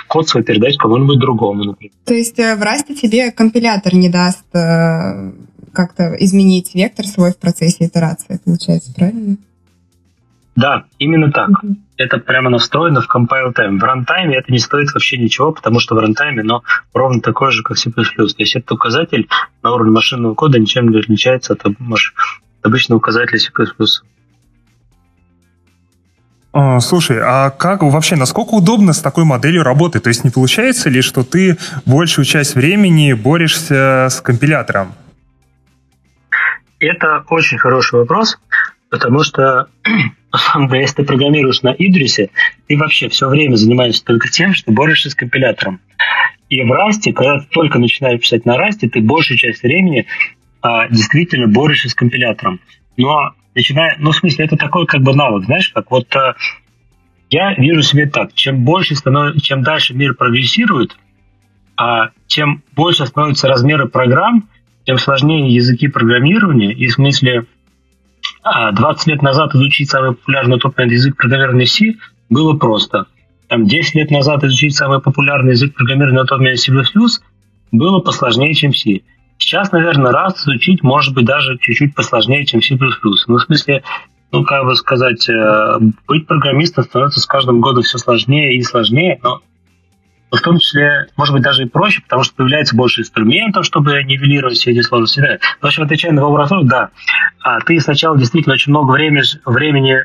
код 0.09 0.29
свой 0.29 0.43
передать 0.43 0.77
кому-нибудь 0.79 1.19
другому, 1.19 1.65
например. 1.65 1.93
То 2.05 2.15
есть 2.15 2.39
э, 2.39 2.57
в 2.57 2.62
Расте 2.62 2.95
тебе 2.95 3.31
компилятор 3.31 3.95
не 3.95 4.09
даст 4.09 4.45
э, 4.55 5.33
как-то 5.73 6.17
изменить 6.19 6.75
вектор 6.75 7.07
свой 7.07 7.33
в 7.33 7.39
процессе 7.39 7.87
итерации, 7.87 8.41
получается, 8.45 8.93
правильно? 8.95 9.37
Да, 10.57 10.85
именно 10.99 11.31
так. 11.31 11.51
Mm-hmm. 11.51 11.75
Это 11.99 12.19
прямо 12.19 12.49
настроено 12.49 13.03
в 13.03 13.09
compile 13.15 13.55
time. 13.55 13.79
В 13.79 13.85
рантайме 13.85 14.37
это 14.37 14.51
не 14.51 14.59
стоит 14.59 14.93
вообще 14.93 15.19
ничего, 15.19 15.53
потому 15.53 15.81
что 15.81 15.95
в 15.95 15.99
рантайме 15.99 16.41
оно 16.41 16.62
ровно 16.95 17.21
такое 17.21 17.51
же, 17.51 17.62
как 17.62 17.77
C++. 17.77 17.91
То 17.91 18.03
есть 18.39 18.57
этот 18.57 18.73
указатель 18.73 19.29
на 19.62 19.73
уровне 19.73 19.93
машинного 19.93 20.35
кода 20.35 20.59
ничем 20.59 20.89
не 20.89 20.99
отличается 20.99 21.53
от, 21.53 21.67
от 21.67 21.75
обычного 22.62 22.99
указателя 22.99 23.39
C++. 23.39 23.51
А, 26.59 26.81
слушай, 26.81 27.19
а 27.23 27.51
как 27.51 27.83
вообще, 27.83 28.16
насколько 28.16 28.55
удобно 28.55 28.95
с 28.95 29.03
такой 29.03 29.25
моделью 29.25 29.62
работать? 29.62 30.05
То 30.05 30.09
есть 30.09 30.25
не 30.25 30.31
получается 30.31 30.88
ли, 30.88 31.03
что 31.03 31.23
ты 31.23 31.59
большую 31.85 32.25
часть 32.25 32.55
времени 32.55 33.12
борешься 33.12 34.09
с 34.09 34.23
компилятором? 34.23 34.95
Это 36.79 37.23
очень 37.29 37.59
хороший 37.59 37.99
вопрос, 37.99 38.38
потому 38.88 39.23
что 39.23 39.66
если 40.73 40.95
ты 40.95 41.05
программируешь 41.05 41.61
на 41.61 41.75
Идрисе, 41.77 42.31
ты 42.69 42.79
вообще 42.79 43.11
все 43.11 43.29
время 43.29 43.57
занимаешься 43.57 44.03
только 44.03 44.31
тем, 44.31 44.55
что 44.55 44.73
борешься 44.73 45.11
с 45.11 45.14
компилятором. 45.14 45.81
И 46.49 46.62
в 46.62 46.73
Расте, 46.73 47.12
когда 47.12 47.40
ты 47.40 47.49
только 47.51 47.79
начинаешь 47.79 48.23
писать 48.23 48.47
на 48.47 48.57
Расте, 48.57 48.88
ты 48.88 49.03
большую 49.03 49.37
часть 49.37 49.62
времени 49.62 50.07
а, 50.62 50.88
действительно 50.88 51.49
борешься 51.49 51.90
с 51.90 51.95
компилятором. 51.95 52.61
Но 52.97 53.35
начиная, 53.57 53.97
ну, 53.99 54.12
в 54.12 54.16
смысле, 54.16 54.45
это 54.45 54.57
такой 54.57 54.87
как 54.87 55.03
бы 55.03 55.16
навык, 55.16 55.47
знаешь, 55.47 55.71
как 55.71 55.90
вот 55.90 56.14
а, 56.14 56.35
я 57.31 57.55
вижу 57.55 57.83
себе 57.83 58.07
так, 58.07 58.35
чем 58.35 58.64
больше 58.64 58.95
становится, 58.95 59.40
чем 59.40 59.62
дальше 59.62 59.95
мир 59.95 60.14
прогрессирует, 60.14 60.97
а 61.77 62.11
чем 62.29 62.62
больше 62.77 63.07
становятся 63.07 63.49
размеры 63.49 63.88
программ, 63.88 64.49
тем 64.85 64.99
сложнее 64.99 65.53
языки 65.53 65.88
программирования, 65.88 66.73
и 66.73 66.87
в 66.87 66.92
смысле 66.92 67.47
20 68.45 69.07
лет 69.09 69.23
назад 69.23 69.55
изучить 69.55 69.90
самый 69.90 70.12
популярный 70.12 70.59
топ 70.61 70.79
язык 70.79 71.16
программирования 71.16 71.66
C 71.66 71.95
было 72.29 72.57
просто. 72.57 73.07
Там 73.49 73.66
10 73.66 73.95
лет 73.95 74.11
назад 74.11 74.45
изучить 74.45 74.77
самый 74.77 75.01
популярный 75.01 75.53
язык 75.53 75.75
программирования 75.75 76.21
на 76.21 76.27
тот 76.27 76.38
момент 76.38 76.61
C++ 76.61 76.73
было 77.73 78.01
посложнее, 78.01 78.55
чем 78.55 78.73
C. 78.73 79.01
Сейчас, 79.38 79.72
наверное, 79.72 80.12
раз 80.12 80.40
изучить 80.42 80.83
может 80.83 81.14
быть 81.14 81.27
даже 81.27 81.59
чуть-чуть 81.59 81.94
посложнее, 81.94 82.46
чем 82.46 82.62
C++. 82.62 82.77
Ну, 82.77 83.37
в 83.37 83.42
смысле, 83.42 83.83
ну, 84.33 84.44
как 84.44 84.64
бы 84.64 84.75
сказать, 84.77 85.29
э, 85.29 85.79
быть 86.07 86.27
программистом 86.27 86.85
становится 86.85 87.20
с 87.20 87.27
каждым 87.27 87.61
годом 87.61 87.83
все 87.83 87.99
сложнее 87.99 88.57
и 88.57 88.62
сложнее, 88.62 89.18
но 89.22 89.42
в 90.31 90.40
том 90.40 90.59
числе, 90.59 91.07
может 91.16 91.35
быть, 91.35 91.42
даже 91.42 91.62
и 91.62 91.68
проще, 91.68 92.03
потому 92.03 92.22
что 92.22 92.35
появляется 92.35 92.77
больше 92.77 93.03
инструментов, 93.03 93.64
чтобы 93.64 94.03
нивелировать 94.03 94.57
все 94.57 94.72
эти 94.72 94.83
сложности. 94.83 95.20
Да. 95.20 95.38
В 95.61 95.66
общем, 95.66 95.85
отвечая 95.85 96.12
на 96.12 96.25
вопрос, 96.25 96.51
да, 96.64 96.90
а 97.40 97.61
ты 97.61 97.79
сначала 97.81 98.18
действительно 98.18 98.55
очень 98.55 98.70
много 98.70 98.90
времени, 98.92 99.22
времени 99.44 100.05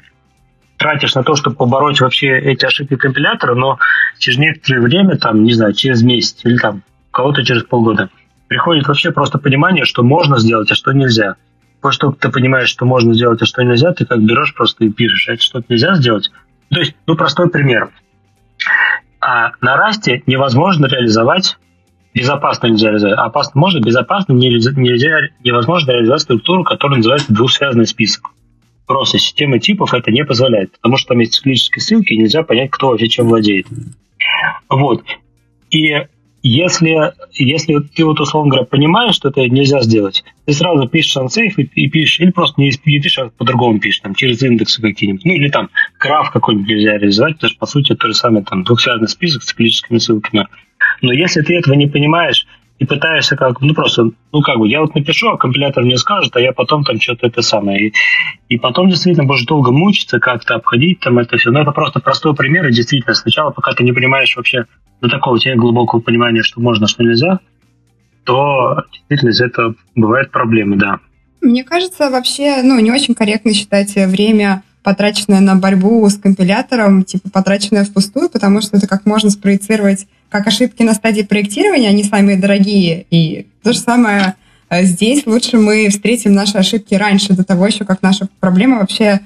тратишь 0.78 1.16
на 1.16 1.24
то, 1.24 1.36
чтобы 1.36 1.56
побороть 1.56 2.02
вообще 2.02 2.40
эти 2.40 2.66
ошибки 2.66 2.96
компилятора, 2.96 3.56
но 3.56 3.80
через 4.18 4.40
некоторое 4.40 4.82
время, 4.82 5.18
там, 5.18 5.44
не 5.44 5.54
знаю, 5.54 5.74
через 5.74 6.02
месяц 6.02 6.40
или 6.44 6.58
там 6.58 6.84
кого-то 7.12 7.44
через 7.44 7.64
полгода, 7.64 8.10
приходит 8.52 8.86
вообще 8.86 9.14
просто 9.14 9.38
понимание, 9.38 9.86
что 9.86 10.04
можно 10.04 10.38
сделать, 10.38 10.70
а 10.72 10.76
что 10.76 10.92
нельзя. 10.92 11.36
После 11.80 12.00
того, 12.00 12.12
как 12.12 12.22
ты 12.22 12.30
понимаешь, 12.32 12.68
что 12.68 12.86
можно 12.86 13.14
сделать, 13.14 13.42
а 13.42 13.46
что 13.46 13.64
нельзя, 13.64 13.94
ты 13.94 14.06
как 14.06 14.22
берешь 14.22 14.54
просто 14.54 14.84
и 14.84 14.90
пишешь, 14.90 15.30
а 15.30 15.34
это 15.36 15.42
что-то 15.42 15.68
нельзя 15.70 15.96
сделать. 15.96 16.30
То 16.70 16.82
есть, 16.82 16.94
ну, 17.08 17.16
простой 17.16 17.50
пример. 17.50 17.92
А 19.22 19.52
на 19.62 19.78
расте 19.78 20.22
невозможно 20.26 20.88
реализовать 20.88 21.58
безопасно 22.14 22.68
нельзя 22.68 22.90
реализовать. 22.90 23.20
Опасно 23.20 23.62
можно, 23.62 23.80
безопасно 23.80 24.34
нельзя, 24.34 24.72
нельзя, 24.76 25.30
невозможно 25.46 25.92
реализовать 25.92 26.24
структуру, 26.24 26.66
которая 26.66 26.98
называется 26.98 27.34
двухсвязанный 27.34 27.88
список. 27.88 28.32
Просто 28.86 29.18
система 29.18 29.60
типов 29.60 29.94
это 29.94 30.12
не 30.12 30.26
позволяет, 30.26 30.74
потому 30.74 30.98
что 30.98 31.14
там 31.14 31.20
есть 31.20 31.36
циклические 31.36 31.82
ссылки, 31.82 32.12
и 32.12 32.18
нельзя 32.18 32.44
понять, 32.44 32.70
кто 32.70 32.90
вообще 32.90 33.08
чем 33.08 33.30
владеет. 33.30 33.68
Вот. 34.68 35.06
И 35.70 35.96
если, 36.44 37.14
если 37.34 37.80
ты 37.80 38.04
вот, 38.04 38.20
условно 38.20 38.50
говоря, 38.50 38.66
понимаешь, 38.66 39.16
что 39.16 39.30
это 39.30 39.42
нельзя 39.48 39.82
сделать, 39.82 40.24
ты 40.46 40.54
сразу 40.54 40.88
пишешь 40.88 41.18
unsafe 41.18 41.54
и, 41.58 41.86
и 41.86 41.90
пишешь, 41.90 42.20
или 42.20 42.32
просто 42.32 42.60
не, 42.60 42.72
не 42.86 43.00
пишешь, 43.00 43.20
а 43.20 43.30
по-другому 43.30 43.80
пишешь, 43.80 44.02
там, 44.02 44.16
через 44.16 44.42
индексы 44.42 44.82
какие-нибудь. 44.82 45.26
Ну, 45.26 45.34
или 45.34 45.50
там 45.50 45.70
граф 46.00 46.32
какой-нибудь 46.32 46.68
нельзя 46.68 46.98
реализовать, 46.98 47.36
потому 47.36 47.50
что, 47.50 47.60
по 47.60 47.66
сути, 47.66 47.92
это 47.92 48.02
то 48.02 48.08
же 48.08 48.14
самое, 48.16 48.44
там, 48.44 48.64
двухсвязанный 48.64 49.08
список 49.08 49.44
с 49.44 49.48
циклическими 49.48 50.00
ссылками. 50.00 50.48
Но 51.02 51.14
если 51.14 51.42
ты 51.42 51.56
этого 51.56 51.76
не 51.76 51.88
понимаешь 51.88 52.48
и 52.82 52.86
пытаешься 52.86 53.36
как, 53.36 53.62
ну, 53.62 53.76
просто, 53.76 54.10
ну, 54.34 54.42
как 54.42 54.58
бы, 54.58 54.68
я 54.68 54.82
вот 54.82 54.96
напишу, 54.96 55.30
а 55.30 55.38
компилятор 55.38 55.84
мне 55.84 56.00
скажет, 56.00 56.36
а 56.36 56.42
я 56.42 56.52
потом 56.52 56.84
там 56.84 57.00
что-то 57.00 57.28
это 57.28 57.44
самое. 57.44 57.90
И, 57.90 57.94
и 58.50 58.58
потом 58.58 58.90
действительно 58.90 59.28
будешь 59.28 59.46
долго 59.46 59.72
мучиться, 59.72 60.20
как-то 60.20 60.56
обходить 60.56 61.00
там 61.00 61.20
это 61.20 61.38
все. 61.38 61.52
Но 61.52 61.62
это 61.62 61.70
просто 61.74 62.00
простой 62.00 62.34
пример, 62.34 62.66
и 62.66 62.74
действительно, 62.74 63.14
сначала, 63.14 63.52
пока 63.52 63.74
ты 63.74 63.84
не 63.84 63.92
понимаешь 63.92 64.36
вообще, 64.36 64.66
до 65.00 65.10
такого 65.10 65.36
у 65.36 65.38
тебя 65.38 65.56
глубокого 65.56 66.02
понимания, 66.02 66.42
что 66.42 66.60
можно, 66.60 66.88
что 66.88 67.04
нельзя, 67.04 67.38
то 68.24 68.82
действительно 68.92 69.30
из 69.30 69.42
этого 69.42 69.76
бывают 69.94 70.32
проблемы, 70.32 70.78
да. 70.78 71.02
Мне 71.40 71.64
кажется, 71.64 72.10
вообще, 72.10 72.64
ну, 72.64 72.80
не 72.80 72.92
очень 72.92 73.14
корректно 73.14 73.54
считать 73.54 73.94
время 73.94 74.64
потраченное 74.82 75.40
на 75.40 75.56
борьбу 75.56 76.10
с 76.10 76.18
компилятором, 76.18 77.04
типа 77.04 77.30
потраченное 77.30 77.86
впустую, 77.86 78.28
потому 78.28 78.60
что 78.62 78.78
это 78.78 78.88
как 78.88 79.06
можно 79.06 79.30
спроецировать 79.30 80.08
как 80.32 80.48
ошибки 80.48 80.82
на 80.82 80.94
стадии 80.94 81.24
проектирования, 81.24 81.90
они 81.90 82.04
самые 82.04 82.38
дорогие. 82.38 83.06
И 83.12 83.48
то 83.64 83.74
же 83.74 83.80
самое 83.80 84.36
э, 84.70 84.84
здесь. 84.84 85.26
Лучше 85.26 85.58
мы 85.58 85.90
встретим 85.90 86.34
наши 86.34 86.58
ошибки 86.58 86.96
раньше, 86.96 87.34
до 87.34 87.44
того 87.44 87.68
еще, 87.68 87.84
как 87.84 88.02
наша 88.02 88.30
проблема 88.40 88.80
вообще 88.80 89.20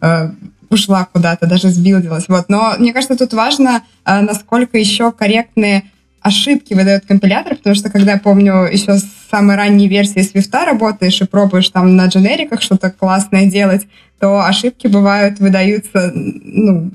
э, 0.00 0.30
ушла 0.70 1.06
куда-то, 1.12 1.46
даже 1.46 1.68
сбилдилась. 1.68 2.28
Вот. 2.28 2.48
Но 2.48 2.74
мне 2.78 2.92
кажется, 2.92 3.16
тут 3.16 3.32
важно, 3.32 3.82
э, 4.04 4.20
насколько 4.20 4.78
еще 4.78 5.10
корректные 5.10 5.82
ошибки 6.20 6.74
выдает 6.74 7.06
компилятор, 7.06 7.56
потому 7.56 7.74
что 7.74 7.90
когда, 7.90 8.16
помню, 8.16 8.68
еще 8.72 8.94
с 8.98 9.06
самой 9.32 9.56
ранней 9.56 9.88
версии 9.88 10.20
Swift 10.20 10.64
работаешь 10.64 11.20
и 11.20 11.26
пробуешь 11.26 11.70
там 11.70 11.96
на 11.96 12.06
дженериках 12.06 12.62
что-то 12.62 12.92
классное 12.92 13.46
делать, 13.46 13.88
то 14.20 14.44
ошибки 14.44 14.86
бывают, 14.86 15.40
выдаются, 15.40 16.12
ну, 16.14 16.92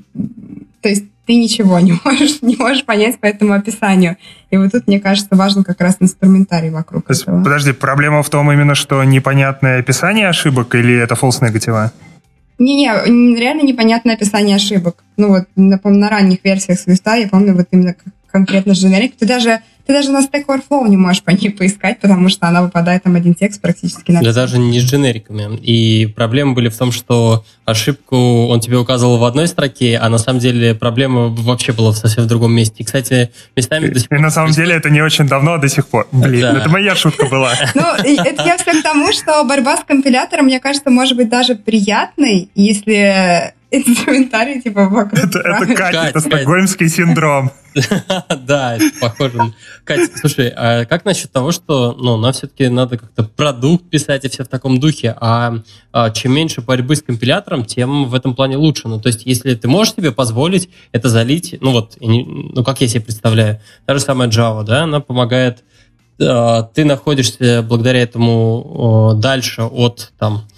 то 0.80 0.88
есть 0.88 1.04
ты 1.28 1.36
ничего 1.36 1.78
не 1.78 1.92
можешь, 2.04 2.40
не 2.40 2.56
можешь 2.56 2.84
понять 2.84 3.20
по 3.20 3.26
этому 3.26 3.52
описанию. 3.52 4.16
И 4.50 4.56
вот 4.56 4.72
тут, 4.72 4.86
мне 4.86 4.98
кажется, 4.98 5.36
важен 5.36 5.62
как 5.62 5.80
раз 5.80 5.98
инструментарий 6.00 6.70
вокруг 6.70 7.06
То 7.06 7.12
этого. 7.12 7.44
Подожди, 7.44 7.72
проблема 7.72 8.22
в 8.22 8.30
том 8.30 8.50
именно, 8.50 8.74
что 8.74 9.04
непонятное 9.04 9.78
описание 9.78 10.28
ошибок 10.28 10.74
или 10.74 10.96
это 10.96 11.14
false 11.14 11.44
негатива? 11.44 11.92
Не-не, 12.58 13.36
реально 13.38 13.62
непонятное 13.62 14.14
описание 14.14 14.56
ошибок. 14.56 15.04
Ну 15.18 15.28
вот, 15.28 15.44
напомню, 15.54 16.00
на 16.00 16.08
ранних 16.08 16.38
версиях 16.42 16.80
Свиста 16.80 17.14
я 17.14 17.28
помню 17.28 17.54
вот 17.54 17.68
именно 17.70 17.94
конкретно 18.38 18.74
с 18.74 18.84
generic, 18.84 19.14
ты 19.18 19.26
даже, 19.26 19.60
ты 19.86 19.92
даже 19.92 20.10
на 20.10 20.20
Stack 20.20 20.46
Overflow 20.46 20.88
не 20.88 20.96
можешь 20.96 21.22
по 21.24 21.30
ней 21.30 21.50
поискать, 21.50 21.98
потому 21.98 22.28
что 22.28 22.46
она 22.46 22.62
выпадает 22.62 23.02
там 23.02 23.16
один 23.16 23.34
текст 23.34 23.60
практически 23.60 24.12
на 24.12 24.22
Да 24.22 24.32
даже 24.32 24.58
не 24.58 24.78
с 24.78 24.84
дженериками. 24.84 25.56
И 25.56 26.06
проблемы 26.06 26.54
были 26.54 26.68
в 26.68 26.76
том, 26.76 26.92
что 26.92 27.44
ошибку 27.64 28.46
он 28.46 28.60
тебе 28.60 28.78
указывал 28.78 29.18
в 29.18 29.24
одной 29.24 29.48
строке, 29.48 29.98
а 29.98 30.08
на 30.08 30.18
самом 30.18 30.38
деле 30.38 30.74
проблема 30.74 31.28
вообще 31.28 31.72
была 31.72 31.92
совсем 31.92 32.24
в 32.24 32.26
другом 32.28 32.52
месте. 32.52 32.76
И, 32.78 32.84
кстати, 32.84 33.30
местами 33.56 33.88
до 33.88 33.98
сих 33.98 34.08
пор... 34.08 34.18
И 34.18 34.22
на 34.22 34.30
самом 34.30 34.52
деле 34.52 34.76
это 34.76 34.88
не 34.88 35.00
очень 35.00 35.26
давно, 35.26 35.54
а 35.54 35.58
до 35.58 35.68
сих 35.68 35.88
пор. 35.88 36.06
Блин, 36.12 36.42
да. 36.42 36.58
это 36.60 36.68
моя 36.68 36.94
шутка 36.94 37.26
была. 37.26 37.52
Ну, 37.74 37.84
это 38.04 38.42
я 38.44 38.56
все 38.56 38.80
к 38.80 38.82
тому, 38.82 39.12
что 39.12 39.44
борьба 39.44 39.76
с 39.76 39.84
компилятором, 39.84 40.46
мне 40.46 40.60
кажется, 40.60 40.90
может 40.90 41.16
быть 41.16 41.28
даже 41.28 41.54
приятной, 41.54 42.50
если 42.54 43.54
инструментарий, 43.70 44.60
типа, 44.60 44.88
вокруг. 44.88 45.18
Это, 45.18 45.38
это 45.40 45.74
Катя, 45.74 46.04
это 46.08 46.20
стокгольмский 46.20 46.88
синдром. 46.88 47.50
Да, 48.46 48.76
это 48.76 48.86
похоже. 49.00 49.52
Катя, 49.84 50.10
слушай, 50.16 50.52
а 50.56 50.84
как 50.84 51.04
насчет 51.04 51.30
того, 51.30 51.52
что 51.52 51.92
ну, 51.92 52.16
нам 52.16 52.32
все-таки 52.32 52.68
надо 52.68 52.98
как-то 52.98 53.22
продукт 53.22 53.88
писать 53.88 54.24
и 54.24 54.28
все 54.28 54.44
в 54.44 54.48
таком 54.48 54.80
духе, 54.80 55.14
а, 55.20 55.58
а 55.92 56.10
чем 56.10 56.32
меньше 56.32 56.60
борьбы 56.60 56.96
с 56.96 57.02
компилятором, 57.02 57.64
тем 57.64 58.06
в 58.06 58.14
этом 58.14 58.34
плане 58.34 58.56
лучше. 58.56 58.88
Ну, 58.88 59.00
то 59.00 59.08
есть, 59.08 59.26
если 59.26 59.54
ты 59.54 59.68
можешь 59.68 59.94
себе 59.94 60.12
позволить 60.12 60.70
это 60.92 61.08
залить, 61.08 61.56
ну 61.60 61.72
вот, 61.72 61.96
ну 62.00 62.64
как 62.64 62.80
я 62.80 62.88
себе 62.88 63.02
представляю, 63.02 63.60
та 63.86 63.94
же 63.94 64.00
самая 64.00 64.28
Java, 64.28 64.64
да, 64.64 64.84
она 64.84 65.00
помогает, 65.00 65.62
а, 66.20 66.62
ты 66.62 66.84
находишься 66.84 67.62
благодаря 67.62 68.02
этому 68.02 69.12
дальше 69.16 69.62
от 69.62 70.12
там 70.18 70.48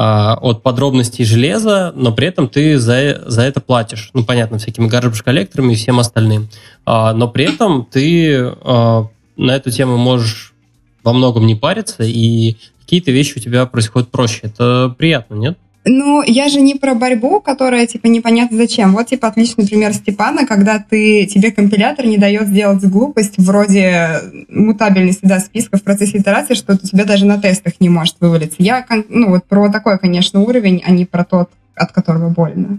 от 0.00 0.62
подробностей 0.62 1.24
железа, 1.24 1.92
но 1.96 2.12
при 2.12 2.28
этом 2.28 2.48
ты 2.48 2.78
за, 2.78 3.22
за 3.26 3.42
это 3.42 3.60
платишь. 3.60 4.10
Ну, 4.14 4.24
понятно, 4.24 4.58
всякими 4.58 4.88
garbage 4.88 5.22
коллекторами 5.22 5.72
и 5.72 5.76
всем 5.76 5.98
остальным. 5.98 6.48
А, 6.84 7.12
но 7.14 7.28
при 7.28 7.46
этом 7.46 7.86
ты 7.90 8.52
а, 8.62 9.08
на 9.36 9.56
эту 9.56 9.70
тему 9.70 9.96
можешь 9.96 10.54
во 11.02 11.12
многом 11.12 11.46
не 11.46 11.54
париться, 11.54 12.02
и 12.04 12.56
какие-то 12.80 13.10
вещи 13.10 13.38
у 13.38 13.40
тебя 13.40 13.66
происходят 13.66 14.10
проще. 14.10 14.40
Это 14.42 14.94
приятно, 14.96 15.34
нет? 15.34 15.58
Ну, 15.90 16.22
я 16.22 16.48
же 16.48 16.60
не 16.60 16.74
про 16.74 16.94
борьбу, 16.94 17.40
которая, 17.40 17.86
типа, 17.86 18.08
непонятно 18.08 18.58
зачем. 18.58 18.92
Вот, 18.92 19.06
типа, 19.06 19.28
отличный 19.28 19.66
пример 19.66 19.94
Степана, 19.94 20.46
когда 20.46 20.78
ты, 20.78 21.24
тебе 21.24 21.50
компилятор 21.50 22.04
не 22.04 22.18
дает 22.18 22.48
сделать 22.48 22.84
глупость 22.84 23.34
вроде 23.38 24.20
мутабельности, 24.50 25.20
да, 25.22 25.40
списка 25.40 25.78
в 25.78 25.82
процессе 25.82 26.18
итерации, 26.18 26.52
что 26.52 26.74
у 26.74 26.76
тебя 26.76 27.04
даже 27.04 27.24
на 27.24 27.40
тестах 27.40 27.74
не 27.80 27.88
может 27.88 28.16
вывалиться. 28.20 28.56
Я, 28.58 28.84
ну, 29.08 29.30
вот 29.30 29.44
про 29.46 29.70
такой, 29.70 29.98
конечно, 29.98 30.40
уровень, 30.40 30.82
а 30.84 30.90
не 30.90 31.06
про 31.06 31.24
тот, 31.24 31.48
от 31.74 31.92
которого 31.92 32.28
больно. 32.28 32.78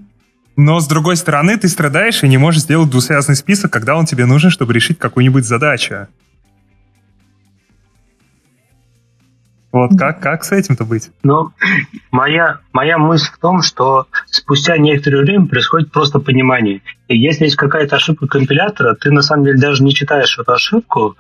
Но, 0.56 0.80
с 0.80 0.88
другой 0.88 1.18
стороны, 1.18 1.58
ты 1.58 1.68
страдаешь 1.68 2.24
и 2.24 2.28
не 2.28 2.38
можешь 2.38 2.62
сделать 2.62 2.92
двусвязный 2.92 3.36
список, 3.36 3.72
когда 3.72 3.96
он 3.96 4.06
тебе 4.06 4.28
нужен, 4.28 4.52
чтобы 4.52 4.74
решить 4.74 5.00
какую-нибудь 5.00 5.46
задачу. 5.46 6.08
Вот 9.72 9.92
как, 9.98 10.20
как 10.20 10.44
с 10.44 10.52
этим-то 10.52 10.84
быть? 10.84 11.12
Ну, 11.24 11.52
моя, 12.12 12.60
моя 12.74 12.98
мысль 12.98 13.32
в 13.32 13.38
том, 13.38 13.62
что 13.62 14.08
спустя 14.26 14.78
некоторое 14.78 15.22
время 15.22 15.46
происходит 15.46 15.92
просто 15.92 16.20
понимание. 16.20 16.82
И 17.08 17.18
если 17.18 17.46
есть 17.46 17.56
какая-то 17.56 17.98
ошибка 17.98 18.28
компилятора, 18.28 18.96
ты 18.96 19.12
на 19.12 19.22
самом 19.22 19.46
деле 19.46 19.60
даже 19.60 19.84
не 19.84 19.94
читаешь 19.94 20.38
эту 20.40 20.52
ошибку, 20.52 21.16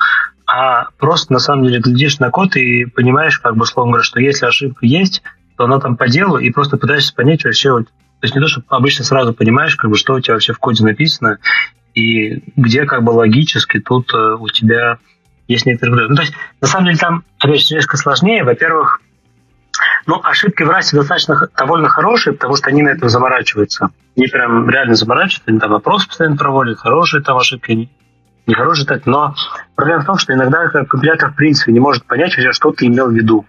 а 0.47 0.87
просто 0.97 1.31
на 1.31 1.39
самом 1.39 1.65
деле 1.65 1.79
глядишь 1.79 2.19
на 2.19 2.31
код 2.31 2.55
и 2.55 2.85
понимаешь, 2.85 3.37
как 3.39 3.55
бы, 3.55 3.65
словно 3.67 3.91
говоря, 3.91 4.03
что 4.03 4.19
если 4.19 4.47
ошибка 4.47 4.85
есть, 4.85 5.21
то 5.55 5.65
она 5.65 5.79
там 5.79 5.95
по 5.95 6.07
делу, 6.07 6.37
и 6.37 6.49
просто 6.49 6.77
пытаешься 6.77 7.13
понять 7.13 7.43
вообще, 7.43 7.71
вот, 7.71 7.85
то 7.85 8.23
есть 8.23 8.33
не 8.33 8.41
то, 8.41 8.47
что 8.47 8.63
обычно 8.69 9.05
сразу 9.05 9.33
понимаешь, 9.33 9.75
как 9.75 9.91
бы, 9.91 9.97
что 9.97 10.15
у 10.15 10.19
тебя 10.19 10.33
вообще 10.33 10.53
в 10.53 10.57
коде 10.57 10.83
написано, 10.83 11.37
и 11.93 12.43
где 12.55 12.85
как 12.85 13.03
бы 13.03 13.11
логически 13.11 13.79
тут 13.79 14.11
э, 14.13 14.35
у 14.39 14.47
тебя 14.47 14.97
есть 15.49 15.65
некоторые 15.65 16.07
Ну, 16.07 16.15
то 16.15 16.21
есть, 16.21 16.33
на 16.61 16.67
самом 16.67 16.85
деле, 16.85 16.97
там, 16.97 17.23
же, 17.43 17.51
несколько 17.51 17.97
сложнее. 17.97 18.43
Во-первых, 18.43 19.01
ну, 20.05 20.21
ошибки 20.23 20.63
в 20.63 20.69
расе 20.69 20.95
достаточно 20.95 21.49
довольно 21.57 21.89
хорошие, 21.89 22.33
потому 22.33 22.55
что 22.55 22.69
они 22.69 22.83
на 22.83 22.89
этом 22.89 23.09
заморачиваются. 23.09 23.89
Они 24.15 24.27
прям 24.27 24.69
реально 24.69 24.95
заморачиваются, 24.95 25.49
они 25.49 25.59
там 25.59 25.71
вопросы 25.71 26.07
постоянно 26.07 26.37
проводят, 26.37 26.77
хорошие 26.77 27.23
там 27.23 27.37
ошибки, 27.37 27.89
нехорошие 28.45 28.85
так. 28.85 29.05
Но 29.05 29.35
проблема 29.75 30.03
в 30.03 30.05
том, 30.05 30.17
что 30.17 30.33
иногда 30.33 30.67
компилятор 30.67 31.31
в 31.31 31.35
принципе 31.35 31.71
не 31.71 31.79
может 31.79 32.05
понять, 32.05 32.31
что 32.31 32.71
ты 32.71 32.85
имел 32.85 33.07
в 33.07 33.13
виду. 33.13 33.45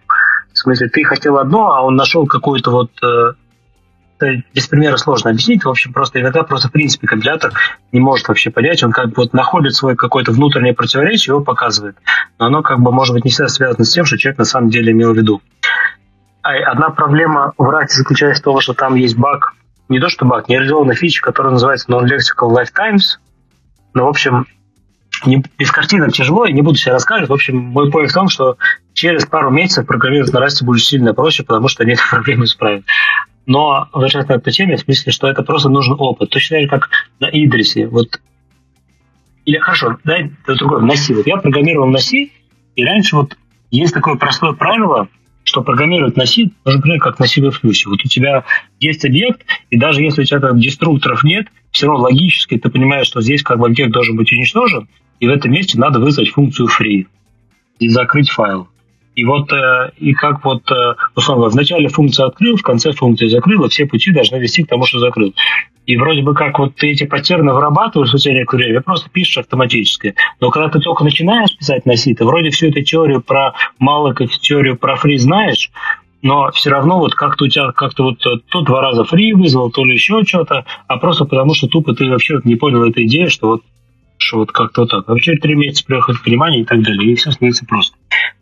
В 0.53 0.59
смысле, 0.59 0.89
ты 0.89 1.05
хотел 1.05 1.39
одно, 1.39 1.75
а 1.75 1.83
он 1.83 1.97
нашел 1.97 2.27
какую-то 2.27 2.71
вот 2.71 2.91
э, 4.23 4.43
без 4.55 4.67
примера 4.67 4.97
сложно 4.97 5.31
объяснить. 5.31 5.65
В 5.65 5.69
общем, 5.69 5.93
просто 5.93 6.21
иногда 6.21 6.43
просто 6.43 6.69
в 6.69 6.73
принципе 6.73 7.07
компилятор 7.07 7.53
не 7.93 8.01
может 8.01 8.29
вообще 8.29 8.51
понять. 8.51 8.83
Он 8.83 8.93
как 8.93 9.09
бы 9.09 9.15
вот 9.17 9.33
находит 9.33 9.75
свое 9.75 9.97
какое-то 9.97 10.33
внутреннее 10.33 10.75
противоречие, 10.75 11.33
его 11.35 11.45
показывает. 11.45 11.97
Но 12.39 12.47
оно 12.47 12.63
как 12.63 12.81
бы 12.81 12.93
может 12.93 13.15
быть 13.15 13.25
не 13.25 13.31
всегда 13.31 13.49
связано 13.49 13.85
с 13.85 13.91
тем, 13.91 14.05
что 14.05 14.19
человек 14.19 14.39
на 14.39 14.45
самом 14.45 14.71
деле 14.71 14.93
имел 14.93 15.13
в 15.13 15.17
виду. 15.17 15.41
А 16.43 16.55
одна 16.71 16.91
проблема 16.91 17.53
в 17.59 17.69
RAT 17.69 17.89
заключается 17.89 18.43
в 18.43 18.45
том, 18.45 18.61
что 18.61 18.73
там 18.73 18.95
есть 18.95 19.17
баг, 19.17 19.55
не 19.89 20.01
то 20.01 20.09
что 20.09 20.25
баг, 20.25 20.49
нереализованная 20.49 20.95
фича, 20.95 21.23
которая 21.23 21.53
называется 21.53 21.91
Non-Lexical 21.91 22.51
Lifetimes. 22.51 23.19
Но, 23.93 24.07
в 24.07 24.09
общем, 24.09 24.47
не, 25.27 25.45
без 25.59 25.71
картинок 25.71 26.13
тяжело, 26.13 26.47
и 26.47 26.53
не 26.53 26.63
буду 26.63 26.79
себе 26.79 26.93
рассказывать. 26.93 27.29
В 27.29 27.33
общем, 27.35 27.57
мой 27.57 27.91
point 27.91 28.07
в 28.07 28.13
том, 28.13 28.29
что 28.29 28.57
через 28.95 29.27
пару 29.27 29.51
месяцев 29.51 29.87
программировать 29.87 30.33
на 30.33 30.41
расте 30.41 30.65
будет 30.65 30.83
сильно 30.83 31.13
проще, 31.13 31.43
потому 31.43 31.69
что 31.69 31.83
они 31.83 31.93
эту 31.93 32.03
проблему 32.11 32.45
исправят 32.45 32.85
но 33.51 33.89
возвращаясь 33.93 34.27
эту 34.29 34.51
тему, 34.53 34.77
в 34.77 34.81
смысле, 34.81 35.11
что 35.11 35.27
это 35.27 35.43
просто 35.43 35.69
нужен 35.69 35.97
опыт. 35.99 36.31
Точно 36.31 36.59
так 36.59 36.63
же, 36.63 36.69
как 36.69 36.89
на 37.19 37.27
Идрисе. 37.27 37.89
Вот 37.89 38.21
или 39.45 39.59
хорошо, 39.59 39.99
да, 40.05 40.19
это 40.19 40.55
другое, 40.55 40.83
на 40.83 40.95
C. 40.95 41.15
Вот 41.15 41.27
я 41.27 41.37
программировал 41.37 41.89
на 41.89 41.99
C, 41.99 42.29
и 42.77 42.85
раньше 42.85 43.17
вот 43.17 43.37
есть 43.73 43.93
такое 43.93 44.15
простое 44.15 44.53
правило, 44.53 45.09
что 45.43 45.63
программировать 45.63 46.17
на 46.17 46.27
C 46.27 46.45
нужно 46.65 46.81
примерно 46.81 47.03
как 47.03 47.19
на 47.19 47.27
C 47.27 47.41
в 47.41 47.61
плюсе. 47.61 47.89
Вот 47.89 47.99
у 48.05 48.09
тебя 48.09 48.45
есть 48.79 49.05
объект, 49.05 49.45
и 49.71 49.77
даже 49.77 50.01
если 50.01 50.23
у 50.23 50.25
тебя 50.25 50.39
там 50.39 50.61
деструкторов 50.61 51.25
нет, 51.25 51.49
все 51.73 51.89
равно 51.89 52.05
логически 52.05 52.57
ты 52.57 52.71
понимаешь, 52.71 53.09
что 53.09 53.21
здесь 53.21 53.43
как 53.43 53.59
бы 53.59 53.67
объект 53.67 53.91
должен 53.91 54.15
быть 54.15 54.31
уничтожен, 54.31 54.89
и 55.19 55.27
в 55.27 55.31
этом 55.31 55.51
месте 55.51 55.77
надо 55.77 55.99
вызвать 55.99 56.29
функцию 56.29 56.69
free 56.69 57.09
и 57.81 57.89
закрыть 57.89 58.31
файл. 58.31 58.69
И 59.17 59.25
вот, 59.25 59.53
э, 59.53 59.91
и 59.99 60.13
как 60.13 60.45
вот, 60.45 60.71
э, 60.71 60.95
условно, 61.15 61.49
в 61.49 61.57
начале 61.57 61.89
функция 61.89 62.27
открыл, 62.27 62.57
в 62.57 62.63
конце 62.63 62.93
функции 62.93 63.27
закрыл, 63.27 63.69
все 63.69 63.87
пути 63.87 64.13
должны 64.13 64.37
вести 64.37 64.63
к 64.63 64.69
тому, 64.69 64.87
что 64.87 64.99
закрыл. 64.99 65.35
И 65.87 65.97
вроде 65.97 66.23
бы 66.23 66.35
как 66.35 66.59
вот 66.59 66.77
ты 66.77 66.91
эти 66.91 67.05
паттерны 67.05 67.53
вырабатываешь 67.53 68.11
в 68.11 68.17
течение 68.17 68.47
время, 68.49 68.81
просто 68.81 69.11
пишешь 69.11 69.39
автоматически. 69.39 70.15
Но 70.41 70.51
когда 70.51 70.69
ты 70.69 70.79
только 70.79 71.03
начинаешь 71.03 71.57
писать 71.57 71.85
на 71.87 71.97
ты 71.97 72.25
вроде 72.25 72.51
всю 72.51 72.69
эту 72.69 72.83
теорию 72.83 73.21
про 73.21 73.55
малок 73.79 74.23
теорию 74.41 74.77
про 74.77 74.95
фри 74.95 75.19
знаешь, 75.19 75.71
но 76.23 76.51
все 76.53 76.71
равно 76.71 76.99
вот 76.99 77.15
как-то 77.15 77.45
у 77.45 77.49
тебя 77.49 77.73
как-то 77.73 78.05
вот 78.05 78.25
э, 78.27 78.39
то 78.51 78.61
два 78.63 78.81
раза 78.83 79.05
фри 79.05 79.33
вызвал, 79.33 79.71
то 79.71 79.85
ли 79.85 79.95
еще 79.95 80.23
что-то, 80.23 80.65
а 80.87 80.99
просто 80.99 81.25
потому 81.25 81.55
что 81.55 81.67
тупо 81.67 81.95
ты 81.95 82.09
вообще 82.09 82.39
не 82.45 82.57
понял 82.57 82.85
этой 82.85 83.07
идеи, 83.07 83.27
что 83.27 83.49
вот 83.49 83.63
что 84.21 84.39
вот 84.39 84.53
как-то 84.53 84.83
вот 84.83 84.91
так. 84.91 85.05
А 85.09 85.13
вообще 85.13 85.37
три 85.37 85.55
месяца 85.55 85.85
приехать 85.85 86.23
понимание 86.23 86.63
и 86.63 86.65
так 86.65 86.83
далее, 86.83 87.13
и 87.13 87.17
все 87.17 87.31
становится 87.31 87.65
просто. 87.67 87.97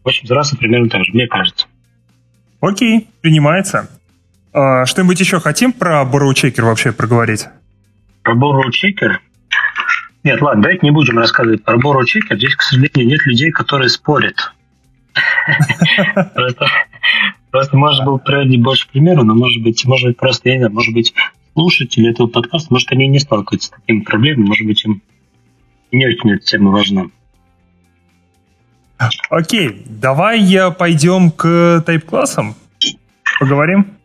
В 0.04 0.08
общем, 0.08 0.26
за 0.26 0.56
примерно 0.56 0.88
так 0.88 1.04
же, 1.04 1.12
мне 1.12 1.26
кажется. 1.26 1.66
Окей, 2.60 3.06
принимается. 3.20 3.88
А, 4.52 4.86
что-нибудь 4.86 5.20
еще 5.20 5.40
хотим 5.40 5.72
про 5.72 6.02
Borrow 6.02 6.62
вообще 6.62 6.92
проговорить? 6.92 7.46
Про 8.22 8.34
Borrow? 8.34 8.70
Нет, 10.24 10.42
ладно, 10.42 10.62
давайте 10.62 10.80
не 10.82 10.90
будем 10.90 11.16
рассказывать 11.18 11.64
про 11.64 11.76
Borrow. 11.76 12.02
Здесь, 12.04 12.56
к 12.56 12.62
сожалению, 12.62 13.06
нет 13.06 13.24
людей, 13.24 13.50
которые 13.50 13.88
спорят. 13.88 14.52
Просто 17.50 17.76
можно 17.76 18.04
было 18.04 18.18
приводить 18.18 18.60
больше 18.60 18.88
примеров, 18.88 19.24
но 19.24 19.34
может 19.34 19.62
быть, 19.62 19.84
может 19.86 20.08
быть 20.08 20.16
просто, 20.16 20.48
я 20.48 20.56
не 20.56 20.60
знаю, 20.60 20.74
может 20.74 20.92
быть, 20.92 21.14
слушатели 21.54 22.10
этого 22.10 22.26
подкаста, 22.26 22.68
может, 22.70 22.92
они 22.92 23.06
не 23.08 23.18
сталкиваются 23.18 23.68
с 23.68 23.70
такими 23.70 24.00
проблемами, 24.00 24.46
может 24.46 24.66
быть, 24.66 24.84
им 24.84 25.02
не 25.92 26.06
очень 26.06 26.32
эта 26.32 26.44
тема 26.44 26.70
важна. 26.70 27.06
Окей, 29.30 29.84
давай 29.86 30.40
пойдем 30.76 31.30
к 31.30 31.82
тайп-классам. 31.86 32.56
Поговорим? 33.38 33.98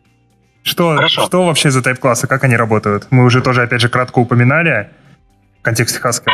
Что, 0.62 0.94
Хорошо. 0.94 1.26
что 1.26 1.46
вообще 1.46 1.70
за 1.70 1.82
тайп-классы, 1.82 2.26
как 2.26 2.44
они 2.44 2.56
работают? 2.56 3.08
Мы 3.10 3.24
уже 3.24 3.42
тоже, 3.42 3.62
опять 3.62 3.80
же, 3.80 3.88
кратко 3.88 4.20
упоминали 4.20 4.90
в 5.60 5.62
контексте 5.62 6.00
Haskell. 6.02 6.30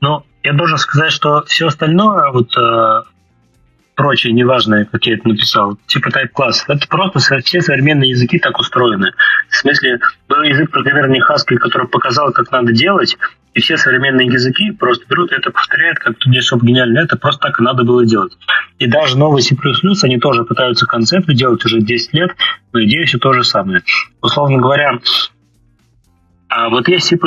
Ну, 0.00 0.24
я 0.42 0.52
должен 0.54 0.78
сказать, 0.78 1.12
что 1.12 1.44
все 1.44 1.68
остальное, 1.68 2.32
вот 2.32 2.50
э, 2.56 3.02
прочие 3.94 4.32
неважные, 4.32 4.86
как 4.86 5.04
я 5.06 5.14
это 5.14 5.28
написал, 5.28 5.76
типа 5.86 6.08
type-класс, 6.08 6.64
это 6.68 6.86
просто 6.88 7.40
все 7.40 7.60
современные 7.60 8.10
языки 8.10 8.38
так 8.38 8.58
устроены. 8.58 9.12
В 9.50 9.56
смысле, 9.56 9.98
был 10.28 10.42
язык 10.42 10.70
программирования 10.70 11.22
Haskell, 11.28 11.56
который 11.56 11.88
показал, 11.88 12.32
как 12.32 12.50
надо 12.50 12.72
делать, 12.72 13.18
и 13.54 13.60
все 13.60 13.76
современные 13.76 14.26
языки 14.26 14.70
просто 14.72 15.04
берут 15.08 15.32
это 15.32 15.50
повторяют, 15.50 15.98
как 15.98 16.18
тут 16.18 16.32
здесь 16.32 16.50
гениально, 16.52 17.00
это 17.00 17.16
просто 17.16 17.48
так 17.48 17.60
и 17.60 17.62
надо 17.62 17.84
было 17.84 18.04
делать. 18.04 18.36
И 18.78 18.86
даже 18.86 19.18
новый 19.18 19.42
C++, 19.42 19.56
они 20.02 20.18
тоже 20.18 20.44
пытаются 20.44 20.86
концепты 20.86 21.34
делать 21.34 21.64
уже 21.64 21.80
10 21.80 22.14
лет, 22.14 22.30
но 22.72 22.82
идея 22.84 23.06
все 23.06 23.18
то 23.18 23.32
же 23.32 23.44
самое. 23.44 23.82
Условно 24.22 24.58
говоря, 24.58 24.98
а 26.48 26.68
вот 26.68 26.88
есть 26.88 27.06
C++, 27.06 27.18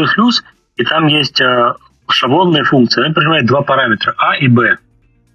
и 0.78 0.84
там 0.84 1.08
есть 1.08 1.42
э, 1.42 1.74
шаблонная 2.10 2.64
функция, 2.64 3.06
она 3.06 3.14
принимает 3.14 3.46
два 3.46 3.62
параметра, 3.62 4.14
А 4.18 4.36
и 4.36 4.48
Б. 4.48 4.78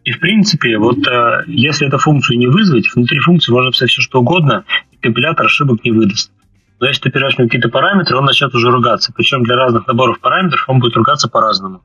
И, 0.05 0.13
в 0.13 0.21
принципе, 0.21 0.79
вот 0.79 1.07
э, 1.07 1.43
если 1.47 1.89
эту 1.89 1.99
функцию 1.99 2.39
не 2.39 2.47
вызвать, 2.47 2.95
внутри 2.95 3.19
функции 3.19 3.53
можно 3.53 3.73
писать 3.73 3.91
все 3.91 4.03
что 4.03 4.21
угодно, 4.21 4.65
и 4.93 4.97
компилятор 4.97 5.47
ошибок 5.47 5.85
не 5.85 5.91
выдаст. 5.91 6.31
Но 6.79 6.87
если 6.87 7.03
ты 7.03 7.11
передашь 7.11 7.39
ему 7.39 7.49
какие-то 7.49 7.71
параметры, 7.71 8.17
он 8.17 8.25
начнет 8.25 8.55
уже 8.55 8.71
ругаться. 8.71 9.13
Причем 9.15 9.43
для 9.43 9.57
разных 9.57 9.87
наборов 9.87 10.21
параметров 10.21 10.65
он 10.69 10.79
будет 10.79 10.97
ругаться 10.97 11.29
по-разному. 11.29 11.83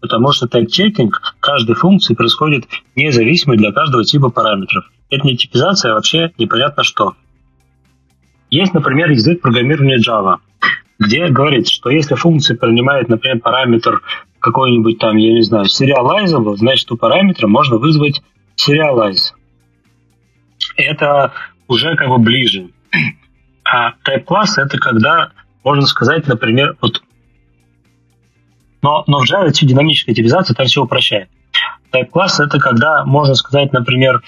Потому 0.00 0.32
что 0.32 0.46
тайп-чекинг 0.46 1.20
каждой 1.40 1.74
функции 1.74 2.14
происходит 2.14 2.66
независимо 2.94 3.56
для 3.56 3.72
каждого 3.72 4.04
типа 4.04 4.28
параметров. 4.28 4.84
Это 5.08 5.26
не 5.26 5.36
типизация, 5.36 5.92
а 5.92 5.94
вообще 5.94 6.32
непонятно 6.36 6.82
что. 6.82 7.14
Есть, 8.50 8.74
например, 8.74 9.10
язык 9.10 9.40
программирования 9.40 9.98
Java, 9.98 10.36
где 10.98 11.28
говорится, 11.28 11.72
что 11.72 11.90
если 11.90 12.14
функция 12.14 12.56
принимает, 12.56 13.08
например, 13.08 13.40
параметр 13.40 14.02
какой-нибудь 14.38 14.98
там, 14.98 15.16
я 15.16 15.32
не 15.32 15.42
знаю, 15.42 15.64
serializable, 15.64 16.56
значит, 16.56 16.92
у 16.92 16.98
параметра 16.98 17.48
можно 17.48 17.76
вызвать 17.76 18.22
serialize. 18.56 19.32
Это 20.76 21.32
уже 21.66 21.96
как 21.96 22.08
бы 22.08 22.18
ближе. 22.18 22.68
А 23.64 23.92
type 24.06 24.24
класс 24.24 24.58
это 24.58 24.78
когда, 24.78 25.30
можно 25.62 25.86
сказать, 25.86 26.26
например, 26.26 26.76
вот 26.80 27.02
но, 28.82 29.02
но 29.06 29.20
в 29.20 29.22
Java 29.22 29.50
все 29.50 29.64
динамическая 29.64 30.14
типизация 30.14 30.54
там 30.54 30.66
все 30.66 30.82
упрощает. 30.82 31.30
Type 31.90 32.10
класс 32.10 32.38
это 32.38 32.58
когда, 32.58 33.06
можно 33.06 33.34
сказать, 33.34 33.72
например, 33.72 34.20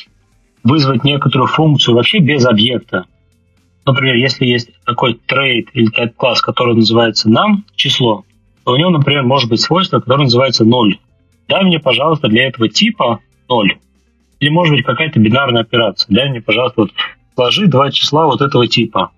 вызвать 0.64 1.04
некоторую 1.04 1.46
функцию 1.46 1.94
вообще 1.94 2.20
без 2.20 2.46
объекта. 2.46 3.04
Например, 3.84 4.14
если 4.14 4.46
есть 4.46 4.70
такой 4.84 5.20
trade 5.28 5.66
или 5.74 5.92
type 5.92 6.14
класс, 6.16 6.40
который 6.40 6.74
называется 6.74 7.28
нам 7.28 7.64
число, 7.74 8.24
то 8.64 8.72
у 8.72 8.76
него, 8.76 8.88
например, 8.88 9.24
может 9.24 9.50
быть 9.50 9.60
свойство, 9.60 10.00
которое 10.00 10.24
называется 10.24 10.64
0. 10.64 10.98
Дай 11.48 11.62
мне, 11.62 11.78
пожалуйста, 11.78 12.28
для 12.28 12.48
этого 12.48 12.68
типа 12.70 13.20
0. 13.48 13.78
Или 14.40 14.48
может 14.48 14.74
быть 14.74 14.84
какая-то 14.84 15.20
бинарная 15.20 15.62
операция. 15.62 16.12
Дай 16.14 16.30
мне, 16.30 16.40
пожалуйста, 16.40 16.80
вот 16.80 16.92
сложи 17.34 17.66
два 17.66 17.90
числа 17.90 18.26
вот 18.26 18.40
этого 18.40 18.66
типа. 18.66 19.10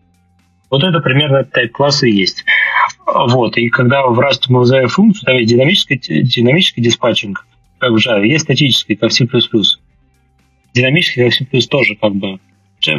Вот 0.70 0.84
это 0.84 1.00
примерно 1.00 1.42
type 1.42 1.68
класса 1.68 2.06
и 2.06 2.12
есть. 2.12 2.44
Вот. 3.06 3.56
И 3.56 3.68
когда 3.68 4.06
в 4.06 4.18
Rust 4.20 4.44
мы 4.48 4.60
вызываем 4.60 4.88
функцию, 4.88 5.24
там 5.26 5.36
есть 5.36 5.50
динамический, 5.50 5.98
динамический 6.22 6.82
диспатчинг, 6.82 7.46
как 7.78 7.92
в 7.92 7.96
Java, 7.96 8.24
есть 8.24 8.44
статический, 8.44 8.96
как 8.96 9.10
в 9.10 9.14
C++. 9.14 9.26
Динамический, 10.74 11.24
как 11.24 11.32
в 11.32 11.36
C++ 11.36 11.68
тоже 11.68 11.96
как 11.96 12.14
бы. 12.14 12.38
C++ 12.80 12.92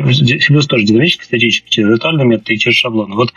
тоже 0.68 0.86
динамический, 0.86 1.26
статический, 1.26 1.70
через 1.70 1.90
виртуальный 1.90 2.26
метод 2.26 2.50
и 2.50 2.58
через 2.58 2.78
шаблон. 2.78 3.14
Вот 3.14 3.34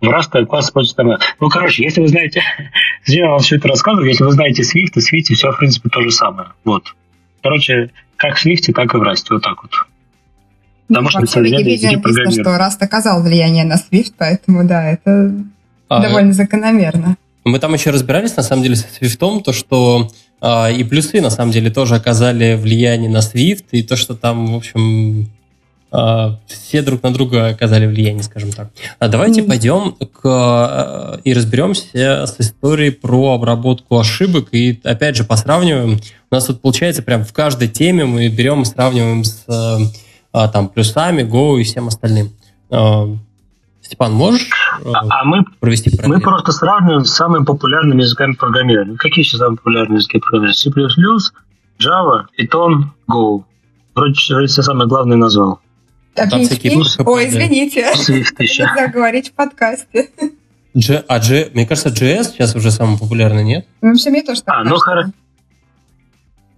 в 0.00 0.08
Rust 0.08 0.46
класс 0.46 0.66
используется 0.66 0.96
там. 0.96 1.12
Ну, 1.40 1.48
короче, 1.48 1.84
если 1.84 2.00
вы 2.00 2.08
знаете, 2.08 2.42
я 3.06 3.30
вам 3.30 3.40
все 3.40 3.56
это 3.56 3.68
рассказываю, 3.68 4.08
если 4.08 4.24
вы 4.24 4.32
знаете 4.32 4.62
Swift, 4.62 4.92
то 4.94 5.00
Swift 5.00 5.34
все, 5.34 5.50
в 5.50 5.58
принципе, 5.58 5.88
то 5.88 6.00
же 6.02 6.10
самое. 6.10 6.48
Вот. 6.64 6.94
Короче, 7.42 7.90
как 8.16 8.36
в 8.36 8.46
Swift, 8.46 8.72
так 8.72 8.94
и 8.94 8.96
в 8.96 9.02
Rust. 9.02 9.26
Вот 9.30 9.42
так 9.42 9.62
вот. 9.62 9.72
Потому 10.88 11.04
ну, 11.04 11.10
что 11.10 11.20
вообще 11.20 11.40
в 11.40 11.44
Википедии 11.44 11.96
написано, 11.96 12.30
что 12.30 12.56
Rust 12.56 12.78
оказал 12.80 13.22
влияние 13.22 13.64
на 13.64 13.74
Swift, 13.74 14.12
поэтому, 14.18 14.66
да, 14.66 14.90
это 14.90 15.34
а, 15.88 16.02
довольно 16.02 16.32
закономерно. 16.32 17.16
Мы 17.44 17.58
там 17.58 17.74
еще 17.74 17.90
разбирались, 17.90 18.36
на 18.36 18.42
самом 18.42 18.62
деле, 18.62 18.76
с 18.76 18.86
Swift, 19.00 19.42
то, 19.42 19.52
что 19.52 20.10
а, 20.40 20.70
и 20.70 20.84
плюсы, 20.84 21.20
на 21.20 21.30
самом 21.30 21.52
деле, 21.52 21.70
тоже 21.70 21.94
оказали 21.94 22.54
влияние 22.54 23.10
на 23.10 23.18
Swift, 23.18 23.64
и 23.70 23.82
то, 23.82 23.96
что 23.96 24.14
там, 24.14 24.52
в 24.52 24.56
общем, 24.56 25.30
а, 25.94 26.38
все 26.46 26.80
друг 26.80 27.02
на 27.02 27.12
друга 27.12 27.48
оказали 27.48 27.86
влияние, 27.86 28.22
скажем 28.22 28.50
так. 28.50 28.70
А 28.98 29.08
давайте 29.08 29.42
mm. 29.42 29.46
пойдем 29.46 29.92
к, 29.92 30.20
а, 30.24 31.20
и 31.22 31.34
разберемся 31.34 32.26
с 32.26 32.36
историей 32.38 32.90
про 32.90 33.34
обработку 33.34 33.98
ошибок. 33.98 34.48
И 34.52 34.80
опять 34.84 35.16
же 35.16 35.24
посравниваем. 35.24 36.00
У 36.30 36.34
нас 36.34 36.46
тут 36.46 36.62
получается 36.62 37.02
прям 37.02 37.24
в 37.24 37.32
каждой 37.34 37.68
теме 37.68 38.06
мы 38.06 38.28
берем 38.28 38.62
и 38.62 38.64
сравниваем 38.64 39.22
с 39.22 39.44
а, 39.46 39.78
там, 40.32 40.68
плюсами, 40.68 41.22
Go 41.22 41.60
и 41.60 41.64
всем 41.64 41.88
остальным. 41.88 42.30
Степан, 43.82 44.12
можешь 44.12 44.48
а, 44.84 45.20
а 45.20 45.24
мы, 45.24 45.44
провести 45.60 45.90
параллель? 45.90 46.16
Мы 46.16 46.20
просто 46.20 46.52
сравниваем 46.52 47.04
с 47.04 47.12
самыми 47.12 47.44
популярными 47.44 48.02
языками 48.02 48.32
программирования. 48.32 48.96
Какие 48.96 49.24
сейчас 49.24 49.40
самые 49.40 49.58
популярные 49.58 49.98
языки 49.98 50.18
программирования? 50.18 50.54
C++, 50.54 50.70
Java, 51.78 52.26
Python, 52.38 52.84
Go. 53.10 53.44
Вроде 53.94 54.14
все 54.14 54.62
самые 54.62 54.88
главные 54.88 55.16
назвал. 55.16 55.60
Так, 56.14 56.30
там 56.30 56.44
всякие 56.44 56.78
Ой, 57.04 57.28
извините. 57.28 57.80
Нельзя 58.08 58.88
говорить 58.88 59.30
в 59.30 59.32
подкасте. 59.32 60.10
G, 60.74 61.04
а 61.06 61.18
G, 61.18 61.50
мне 61.52 61.66
кажется, 61.66 61.90
JS 61.90 62.24
сейчас 62.32 62.54
уже 62.54 62.70
самый 62.70 62.98
популярный, 62.98 63.44
нет? 63.44 63.66
Ну, 63.82 63.90
вообще, 63.90 64.10
мне 64.10 64.22
тоже 64.22 64.42
так 64.42 64.54
А, 64.56 64.64
ну 64.64 64.76
хорошо. 64.76 65.10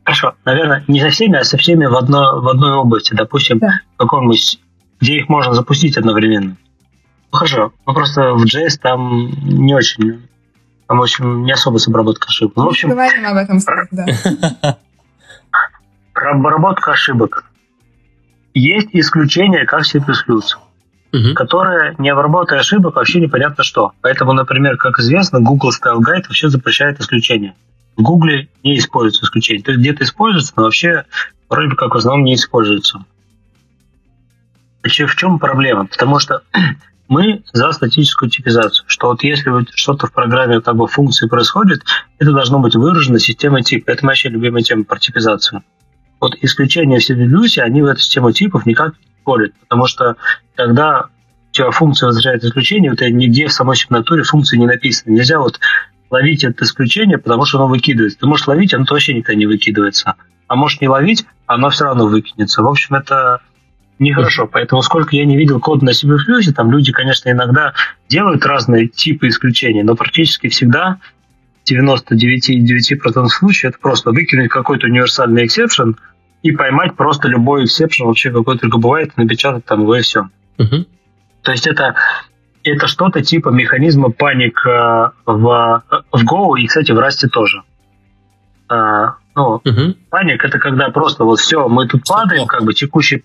Хорошо, 0.04 0.34
наверное, 0.44 0.84
не 0.86 1.00
со 1.00 1.08
всеми, 1.08 1.38
а 1.38 1.44
со 1.44 1.56
всеми 1.56 1.86
в, 1.86 1.96
одно, 1.96 2.40
в 2.40 2.48
одной 2.48 2.72
области. 2.74 3.14
Допустим, 3.14 3.58
да. 3.58 3.80
в 3.94 3.98
каком-нибудь, 3.98 4.60
где 5.00 5.16
их 5.16 5.28
можно 5.28 5.54
запустить 5.54 5.96
одновременно. 5.96 6.56
Ну 7.32 7.38
хорошо, 7.38 7.72
ну 7.86 7.94
просто 7.94 8.34
в 8.34 8.44
JS 8.44 8.78
там 8.80 9.30
не 9.42 9.74
очень, 9.74 10.28
там, 10.86 10.98
в 10.98 11.02
общем, 11.02 11.44
не 11.44 11.52
особо 11.52 11.78
с 11.78 11.88
обработкой 11.88 12.28
ошибок. 12.28 12.56
Ну, 12.56 12.64
в 12.64 12.68
общем, 12.68 12.90
Говорим 12.90 13.26
об 13.26 13.36
этом, 13.36 13.58
да. 13.90 14.06
Обработка 16.14 16.92
ошибок. 16.92 17.44
Есть 18.52 18.90
исключение, 18.92 19.64
как 19.66 19.84
C++, 19.84 19.98
угу. 19.98 21.34
которое, 21.34 21.94
не 21.98 22.10
обработая 22.10 22.60
ошибок, 22.60 22.96
вообще 22.96 23.20
непонятно 23.20 23.64
что. 23.64 23.92
Поэтому, 24.00 24.32
например, 24.32 24.76
как 24.76 25.00
известно, 25.00 25.40
Google 25.40 25.70
Style 25.70 25.98
Guide 25.98 26.28
вообще 26.28 26.48
запрещает 26.48 27.00
исключения. 27.00 27.54
В 27.96 28.02
Google 28.02 28.46
не 28.62 28.78
используется 28.78 29.24
исключение. 29.24 29.62
То 29.62 29.72
есть 29.72 29.80
где-то 29.80 30.04
используется, 30.04 30.52
но 30.56 30.64
вообще 30.64 31.04
вроде 31.48 31.74
как 31.76 31.94
в 31.94 31.98
основном 31.98 32.24
не 32.24 32.34
используется. 32.34 33.04
Вообще 34.82 35.06
в 35.06 35.14
чем 35.16 35.38
проблема? 35.38 35.86
Потому 35.86 36.18
что 36.18 36.42
мы 37.08 37.42
за 37.52 37.72
статическую 37.72 38.30
типизацию, 38.30 38.84
что 38.88 39.08
вот 39.08 39.22
если 39.22 39.50
вот 39.50 39.68
что-то 39.74 40.06
в 40.06 40.12
программе 40.12 40.60
как 40.60 40.76
бы 40.76 40.88
функции 40.88 41.28
происходит, 41.28 41.82
это 42.18 42.32
должно 42.32 42.58
быть 42.58 42.74
выражено 42.74 43.18
системой 43.18 43.62
типа. 43.62 43.90
Это 43.90 44.04
моя 44.04 44.18
любимая 44.24 44.62
тема 44.62 44.84
про 44.84 44.98
типизацию 44.98 45.62
вот 46.24 46.36
исключения 46.40 46.98
в 46.98 47.10
CWS, 47.10 47.60
они 47.60 47.82
в 47.82 47.86
эту 47.86 48.00
систему 48.00 48.32
типов 48.32 48.64
никак 48.66 48.94
не 48.94 49.20
входят, 49.20 49.52
потому 49.60 49.86
что 49.86 50.16
когда 50.54 51.08
у 51.50 51.52
тебя 51.52 51.70
функция 51.70 52.06
возвращает 52.06 52.42
исключение, 52.44 52.90
вот 52.90 53.00
нигде 53.00 53.46
в 53.46 53.52
самой 53.52 53.76
сигнатуре 53.76 54.22
функции 54.22 54.56
не 54.56 54.66
написано. 54.66 55.12
Нельзя 55.12 55.38
вот 55.38 55.60
ловить 56.10 56.44
это 56.44 56.64
исключение, 56.64 57.18
потому 57.18 57.44
что 57.44 57.58
оно 57.58 57.68
выкидывается. 57.68 58.18
Ты 58.18 58.26
можешь 58.26 58.46
ловить, 58.46 58.74
оно 58.74 58.84
вообще 58.88 59.14
никогда 59.14 59.38
не 59.38 59.46
выкидывается. 59.46 60.14
А 60.46 60.56
можешь 60.56 60.80
не 60.80 60.88
ловить, 60.88 61.24
оно 61.46 61.70
все 61.70 61.84
равно 61.84 62.06
выкинется. 62.06 62.62
В 62.62 62.68
общем, 62.68 62.94
это 62.96 63.40
нехохорошо. 63.98 64.46
Поэтому 64.46 64.82
сколько 64.82 65.16
я 65.16 65.24
не 65.24 65.36
видел 65.36 65.60
код 65.60 65.82
на 65.82 65.92
C++, 65.92 66.06
там 66.54 66.70
люди, 66.70 66.92
конечно, 66.92 67.30
иногда 67.30 67.72
делают 68.08 68.44
разные 68.44 68.88
типы 68.88 69.28
исключений, 69.28 69.82
но 69.82 69.96
практически 69.96 70.48
всегда 70.48 70.98
99,9% 71.70 73.28
случаев 73.28 73.70
это 73.70 73.78
просто 73.80 74.10
выкинуть 74.10 74.50
какой-то 74.50 74.86
универсальный 74.86 75.44
exception– 75.46 75.94
и 76.44 76.52
поймать 76.52 76.94
просто 76.94 77.26
любой 77.26 77.64
эксепшн, 77.64 78.04
вообще 78.04 78.30
какой 78.30 78.58
только 78.58 78.76
бывает, 78.76 79.12
и 79.16 79.20
напечатать 79.20 79.64
там 79.64 79.80
его 79.80 79.96
и 79.96 80.02
все. 80.02 80.28
Uh-huh. 80.58 80.86
То 81.40 81.52
есть 81.52 81.66
это, 81.66 81.96
это 82.64 82.86
что-то 82.86 83.22
типа 83.22 83.50
механизма 83.50 84.10
паник 84.10 84.66
э, 84.66 85.10
в, 85.26 85.82
в 86.12 86.24
Go 86.24 86.58
и, 86.58 86.66
кстати, 86.66 86.92
в 86.92 86.98
Rust 86.98 87.28
тоже. 87.28 87.62
Э, 88.70 89.12
ну, 89.36 89.60
uh-huh. 89.64 89.96
паник 90.10 90.44
это 90.44 90.58
когда 90.58 90.88
просто 90.90 91.24
вот 91.24 91.40
все, 91.40 91.68
мы 91.68 91.86
тут 91.86 92.02
падаем, 92.08 92.46
как 92.46 92.64
бы 92.64 92.72
текущий 92.72 93.24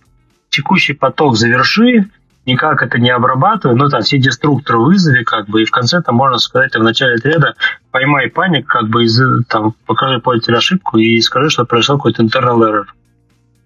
текущий 0.50 0.94
поток 0.94 1.38
заверши, 1.38 2.10
никак 2.46 2.82
это 2.82 3.00
не 3.00 3.12
обрабатывай, 3.12 3.76
ну, 3.76 3.90
там, 3.90 4.02
все 4.02 4.18
деструкторы 4.18 4.80
вызови, 4.80 5.24
как 5.24 5.48
бы, 5.48 5.62
и 5.62 5.66
в 5.66 5.72
конце 5.72 6.02
там 6.02 6.16
можно 6.16 6.40
сказать, 6.40 6.76
в 6.76 6.84
начале 6.84 7.18
треда 7.18 7.54
поймай 7.92 8.30
паник, 8.30 8.68
как 8.68 8.88
бы, 8.88 9.04
из, 9.04 9.22
там, 9.48 9.76
покажи 9.86 10.20
пользователю 10.20 10.58
ошибку 10.58 10.98
и 10.98 11.22
скажи, 11.22 11.50
что 11.50 11.66
произошел 11.66 11.98
какой-то 11.98 12.24
internal 12.24 12.60
error. 12.62 12.86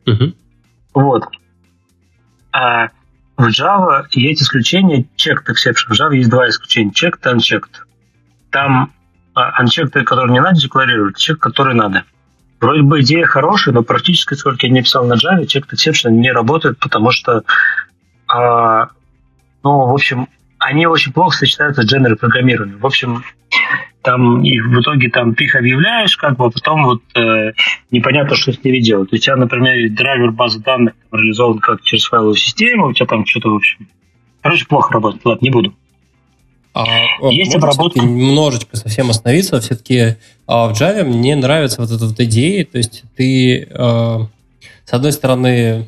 Мгм. 0.05 0.36
Вот. 0.93 1.26
А 2.51 2.89
в 3.44 3.50
Java 3.50 4.06
есть 4.12 4.41
исключение 4.41 5.06
checked 5.18 5.46
exception. 5.48 5.89
В 5.89 6.00
Java 6.00 6.16
есть 6.16 6.30
два 6.30 6.48
исключения. 6.50 6.91
Checked 6.91 7.20
и 7.24 7.36
unchecked. 7.36 7.72
Там 8.50 8.94
а, 9.34 9.62
unchecked, 9.62 10.04
который 10.04 10.32
не 10.32 10.41
надо 10.41 10.60
декларировать, 10.60 11.18
checked, 11.18 11.38
который 11.38 11.76
надо. 11.76 12.04
Вроде 12.62 12.82
бы 12.84 13.02
идея 13.02 13.26
хорошая, 13.26 13.74
но 13.74 13.84
практически, 13.84 14.36
сколько 14.36 14.66
я 14.66 14.72
не 14.72 14.82
писал 14.82 15.06
на 15.06 15.14
Java, 15.14 15.46
checked 15.46 15.72
exception 15.74 16.12
не 16.12 16.32
работает, 16.32 16.80
потому 16.80 17.12
что 17.12 17.44
а, 18.28 18.89
ну, 19.64 19.88
в 19.88 19.94
общем, 19.94 20.28
они 20.60 20.88
очень 20.88 21.12
плохо 21.12 21.38
сочетаются 21.38 21.82
с 21.82 21.86
дженером 21.86 22.18
программированием. 22.18 22.80
В 22.80 22.86
общем, 22.86 23.24
там 24.04 24.43
и 24.43 24.60
в 24.60 24.80
итоге 24.82 25.10
там 25.10 25.34
ты 25.34 25.45
их 25.45 25.56
объявляешь, 25.56 26.16
как 26.18 26.38
бы, 26.38 26.45
а 26.45 26.49
потом 26.49 26.84
вот 26.84 27.01
э, 27.16 27.54
непонятно, 27.89 28.36
что 28.36 28.54
с 28.54 28.64
ними 28.64 28.80
делать. 28.80 29.12
У 29.12 29.18
тебя, 29.18 29.36
например, 29.36 29.76
есть 29.76 29.95
драйвер 29.95 30.32
базы 30.32 30.60
данных 30.60 30.93
там, 31.10 31.20
реализован 31.20 31.60
как 31.60 31.82
через 31.82 32.06
файловую 32.06 32.36
систему, 32.36 32.88
у 32.88 32.93
тебя 32.93 33.08
там 33.08 33.26
что-то, 33.26 33.49
в 33.49 33.56
общем... 33.56 33.88
Короче, 34.41 34.66
плохо 34.66 34.93
работает. 34.93 35.26
Ладно, 35.26 35.45
не 35.45 35.49
буду. 35.49 35.74
А, 36.74 36.86
Есть 37.30 37.54
можно 37.54 37.70
обработка. 37.70 37.99
немножечко 38.01 38.76
совсем 38.76 39.10
остановиться. 39.10 39.60
Все-таки 39.62 40.18
а, 40.47 40.68
в 40.68 40.72
Java 40.74 41.04
мне 41.04 41.36
нравится 41.36 41.82
вот 41.82 41.91
эта 41.91 42.06
вот 42.06 42.20
идея. 42.20 42.66
То 42.66 42.78
есть 42.78 43.04
ты, 43.16 43.70
а, 43.72 44.28
с 44.86 44.91
одной 44.91 45.14
стороны, 45.14 45.88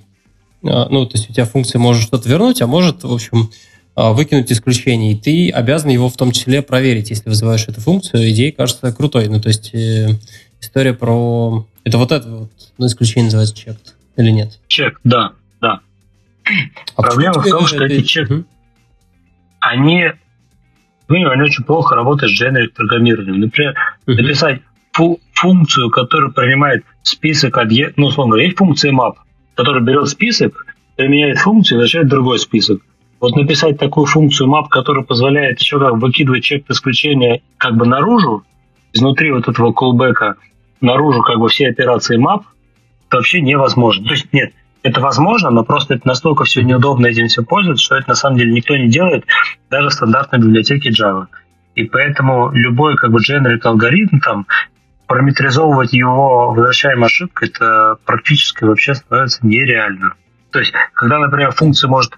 а, 0.64 0.88
ну, 0.90 1.06
то 1.06 1.18
есть 1.18 1.30
у 1.30 1.34
тебя 1.34 1.46
функция 1.46 1.80
может 1.80 2.04
что-то 2.04 2.30
вернуть, 2.30 2.62
а 2.62 2.68
может, 2.68 3.04
в 3.04 3.12
общем, 3.12 3.50
а, 3.50 3.75
выкинуть 3.96 4.52
исключение. 4.52 5.14
И 5.14 5.16
ты 5.18 5.50
обязан 5.50 5.90
его 5.90 6.10
в 6.10 6.18
том 6.18 6.32
числе 6.32 6.62
проверить, 6.62 7.10
если 7.10 7.30
вызываешь 7.30 7.68
эту 7.68 7.80
функцию. 7.82 8.30
Идея 8.32 8.52
кажется 8.52 8.92
крутой. 8.92 9.28
Ну, 9.30 9.40
то 9.40 9.48
есть 9.48 9.74
э, 9.74 10.10
история 10.62 10.94
про... 10.94 11.66
Это 11.84 11.98
вот 11.98 12.12
это 12.12 12.28
вот, 12.30 12.52
ну, 12.78 12.88
исключение 12.88 13.26
называется 13.26 13.56
checked 13.56 13.94
или 14.18 14.32
нет? 14.32 14.60
Чек, 14.68 15.00
да, 15.04 15.32
да. 15.62 15.80
А 16.96 17.02
Проблема 17.02 17.40
в 17.42 17.48
том, 17.50 17.66
что 17.68 17.86
это- 17.86 17.94
эти 17.94 18.04
чек- 18.06 18.30
Мгм. 18.30 18.46
Они, 19.60 20.06
ну, 21.08 21.30
они 21.30 21.42
очень 21.42 21.64
плохо 21.64 21.96
работают 21.96 22.32
с 22.36 22.42
generic 22.42 22.70
программированием. 22.76 23.40
Например, 23.40 23.74
Мгм. 24.06 24.18
написать 24.18 24.62
фу- 24.92 25.20
функцию, 25.34 25.90
которая 25.90 26.32
принимает 26.32 26.84
список 27.04 27.58
объектов, 27.58 27.98
ну, 27.98 28.08
условно 28.08 28.32
говоря, 28.32 28.46
есть 28.46 28.58
функция 28.58 28.92
map, 28.92 29.14
которая 29.56 29.82
берет 29.84 30.08
список, 30.08 30.66
применяет 30.98 31.38
функцию 31.40 31.78
и 31.78 31.82
возвращает 31.82 32.08
другой 32.10 32.40
список. 32.40 32.82
Вот 33.20 33.36
написать 33.36 33.80
такую 33.80 34.06
функцию 34.06 34.50
map, 34.50 34.68
которая 34.70 35.04
позволяет 35.04 35.60
еще 35.60 35.80
как 35.80 35.94
выкидывать 35.96 36.44
чек 36.44 36.70
исключения 36.70 37.42
как 37.58 37.76
бы 37.76 37.86
наружу, 37.86 38.44
изнутри 38.94 39.32
вот 39.32 39.48
этого 39.48 39.72
callback 39.72 40.36
наружу 40.82 41.22
как 41.22 41.40
бы 41.40 41.48
все 41.48 41.70
операции 41.70 42.18
map, 42.18 42.44
это 43.08 43.18
вообще 43.18 43.42
невозможно. 43.42 44.06
То 44.06 44.14
есть 44.14 44.32
нет, 44.34 44.54
это 44.84 45.02
возможно, 45.02 45.50
но 45.50 45.64
просто 45.64 45.96
это 45.96 46.08
настолько 46.08 46.44
все 46.44 46.62
неудобно 46.62 47.08
этим 47.08 47.28
все 47.28 47.44
пользоваться, 47.44 47.84
что 47.84 47.96
это 47.96 48.10
на 48.10 48.16
самом 48.16 48.38
деле 48.38 48.52
никто 48.52 48.76
не 48.76 48.88
делает, 48.88 49.26
даже 49.70 49.90
в 49.90 49.94
стандартной 49.94 50.40
библиотеке 50.40 50.92
Java. 50.92 51.28
И 51.76 51.86
поэтому 51.86 52.52
любой 52.52 52.96
как 52.96 53.12
бы 53.12 53.20
generic 53.20 53.62
алгоритм 53.64 54.20
там 54.20 54.46
параметризовывать 55.08 55.94
его 55.94 56.52
возвращаемой 56.52 57.08
ошибкой, 57.08 57.50
это 57.50 57.98
практически 58.06 58.64
вообще 58.64 58.96
становится 58.96 59.46
нереально. 59.46 60.14
То 60.52 60.60
есть, 60.60 60.74
когда, 60.94 61.20
например, 61.20 61.52
функция 61.52 61.90
может 61.90 62.18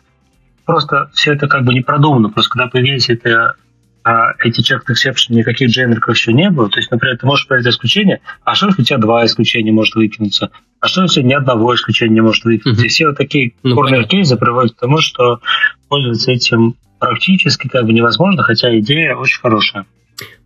просто 0.68 1.10
все 1.14 1.34
это 1.34 1.48
как 1.48 1.64
бы 1.64 1.74
не 1.74 1.82
продумано, 1.82 2.30
просто 2.30 2.52
когда 2.52 2.68
появились 2.68 3.10
это, 3.10 3.56
а, 4.04 4.34
эти 4.44 4.62
checked 4.62 4.86
exception, 4.90 5.34
никаких 5.34 5.70
дженериков 5.70 6.14
еще 6.14 6.34
не 6.34 6.50
было. 6.52 6.70
То 6.70 6.78
есть, 6.78 6.92
например, 6.92 7.18
ты 7.18 7.26
можешь 7.26 7.48
проверить 7.48 7.70
исключение, 7.74 8.20
а 8.44 8.54
что 8.54 8.68
если 8.68 8.82
у 8.82 8.86
тебя 8.86 8.98
два 9.00 9.26
исключения 9.26 9.72
может 9.72 9.96
выкинуться? 9.96 10.52
А 10.80 10.88
что 10.88 11.02
если 11.04 11.24
ни 11.24 11.34
одного 11.34 11.74
исключения 11.74 12.16
не 12.16 12.22
может 12.22 12.44
выкинуться? 12.44 12.82
Мгм. 12.82 12.86
И 12.86 12.90
все 12.90 13.08
вот 13.08 13.18
такие 13.18 13.54
Ну, 13.64 13.76
корнер 13.76 13.96
понятно. 13.96 14.10
кейсы 14.10 14.38
приводят 14.38 14.76
к 14.76 14.80
тому, 14.80 15.00
что 15.00 15.40
пользоваться 15.88 16.32
этим 16.32 16.76
практически 17.00 17.68
как 17.70 17.86
бы 17.86 17.94
невозможно, 17.94 18.44
хотя 18.44 18.78
идея 18.80 19.16
очень 19.16 19.40
хорошая. 19.40 19.86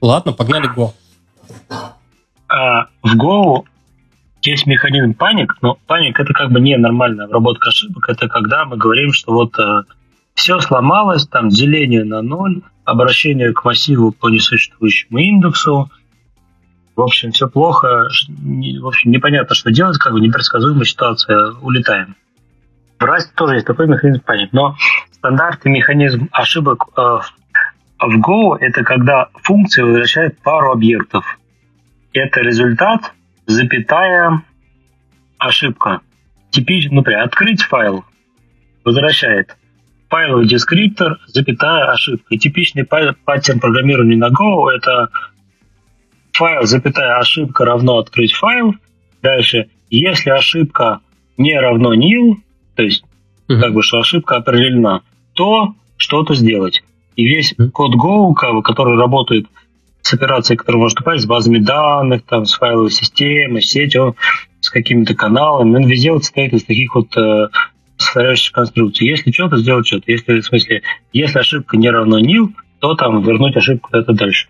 Ладно, 0.02 0.34
погнали 0.34 0.70
Go. 0.74 0.92
А 2.48 2.86
в 3.04 3.16
Go 3.16 3.64
есть 4.44 4.66
механизм 4.68 5.14
паник, 5.14 5.56
но 5.62 5.78
паник 5.88 6.20
это 6.20 6.34
как 6.34 6.52
бы 6.52 6.60
не 6.60 6.78
нормальная 6.78 7.26
обработка 7.26 7.70
ошибок, 7.70 8.10
это 8.10 8.28
когда 8.28 8.66
мы 8.66 8.78
говорим, 8.78 9.14
что 9.14 9.34
вот 9.34 9.56
все 10.34 10.60
сломалось, 10.60 11.28
там 11.28 11.50
деление 11.50 12.04
на 12.04 12.22
ноль, 12.22 12.62
обращение 12.86 13.54
к 13.54 13.64
массиву 13.64 14.12
по 14.12 14.30
несуществующему 14.30 15.20
индексу, 15.20 15.90
в 16.96 17.02
общем, 17.02 17.32
все 17.32 17.48
плохо, 17.48 18.10
в 18.10 18.88
общем, 18.88 19.12
непонятно, 19.12 19.56
что 19.56 19.72
делать, 19.72 19.98
как 19.98 20.14
бы 20.14 20.22
непредсказуемая 20.22 20.84
ситуация, 20.84 21.54
улетаем. 21.62 22.16
В 23.00 23.04
Rust 23.04 23.34
тоже 23.36 23.56
есть 23.56 23.66
такой 23.66 23.88
механизм 23.88 24.22
паник, 24.22 24.54
но 24.54 24.76
стандартный 25.12 25.72
механизм 25.72 26.30
ошибок 26.32 26.90
э, 26.98 27.02
в 28.00 28.20
Go 28.20 28.58
это 28.60 28.84
когда 28.84 29.30
функция 29.42 29.86
возвращает 29.86 30.40
пару 30.42 30.72
объектов 30.72 31.26
это 32.14 32.42
результат, 32.42 33.14
запятая, 33.46 34.44
ошибка. 35.38 36.02
Типично, 36.50 36.96
например, 36.98 37.22
открыть 37.22 37.64
файл, 37.64 38.04
возвращает 38.84 39.56
файловый 40.12 40.46
дескриптор, 40.46 41.20
запятая, 41.28 41.90
ошибка. 41.92 42.26
И 42.36 42.38
типичный 42.38 42.84
па- 42.84 43.16
паттерн 43.24 43.62
программирования 43.62 44.18
на 44.18 44.28
Go– 44.28 44.68
это 44.76 45.08
файл, 46.34 46.64
запятая, 46.66 47.18
ошибка 47.18 47.64
равно 47.64 47.98
открыть 47.98 48.34
файл. 48.34 48.76
Дальше, 49.24 49.68
если 49.90 50.30
ошибка 50.32 51.00
не 51.38 51.58
равно 51.58 51.94
nil, 51.96 52.36
то 52.76 52.84
есть 52.84 53.04
Мгм. 53.48 53.62
как 53.62 53.74
бы, 53.74 53.84
что 53.84 54.00
ошибка 54.00 54.36
определена, 54.36 55.02
то 55.34 55.76
что-то 55.96 56.36
сделать. 56.36 56.84
И 57.16 57.26
весь 57.26 57.54
Мгм. 57.58 57.72
код 57.72 57.96
Go, 57.96 58.62
который 58.62 58.98
работает 58.98 59.48
с 60.02 60.14
операцией, 60.14 60.58
которая 60.58 60.82
может 60.82 61.00
упасть, 61.00 61.24
с 61.24 61.28
базами 61.28 61.60
данных, 61.60 62.24
там, 62.26 62.46
с 62.46 62.54
файловой 62.54 62.92
системой, 62.92 63.62
с 63.62 63.70
сетью, 63.70 64.18
с 64.60 64.70
какими-то 64.70 65.16
каналами, 65.16 65.78
он 65.78 65.86
везде 65.86 66.12
вот 66.12 66.24
состоит 66.26 66.52
из 66.54 66.64
таких 66.66 66.96
вот 66.96 67.16
э, 67.16 67.48
повторяющихся 68.12 68.54
конструкций. 68.54 69.08
Если 69.08 69.32
что-то, 69.32 69.58
сделать 69.58 69.88
что-то. 69.88 70.12
Если, 70.12 70.42
в 70.42 70.46
смысле, 70.46 70.82
если 71.14 71.40
ошибка 71.40 71.78
не 71.78 71.90
равно 71.90 72.20
nil, 72.20 72.54
то 72.80 72.96
там 72.96 73.22
вернуть 73.22 73.56
ошибку 73.56 73.90
куда-то 73.90 74.14
дальше. 74.14 74.50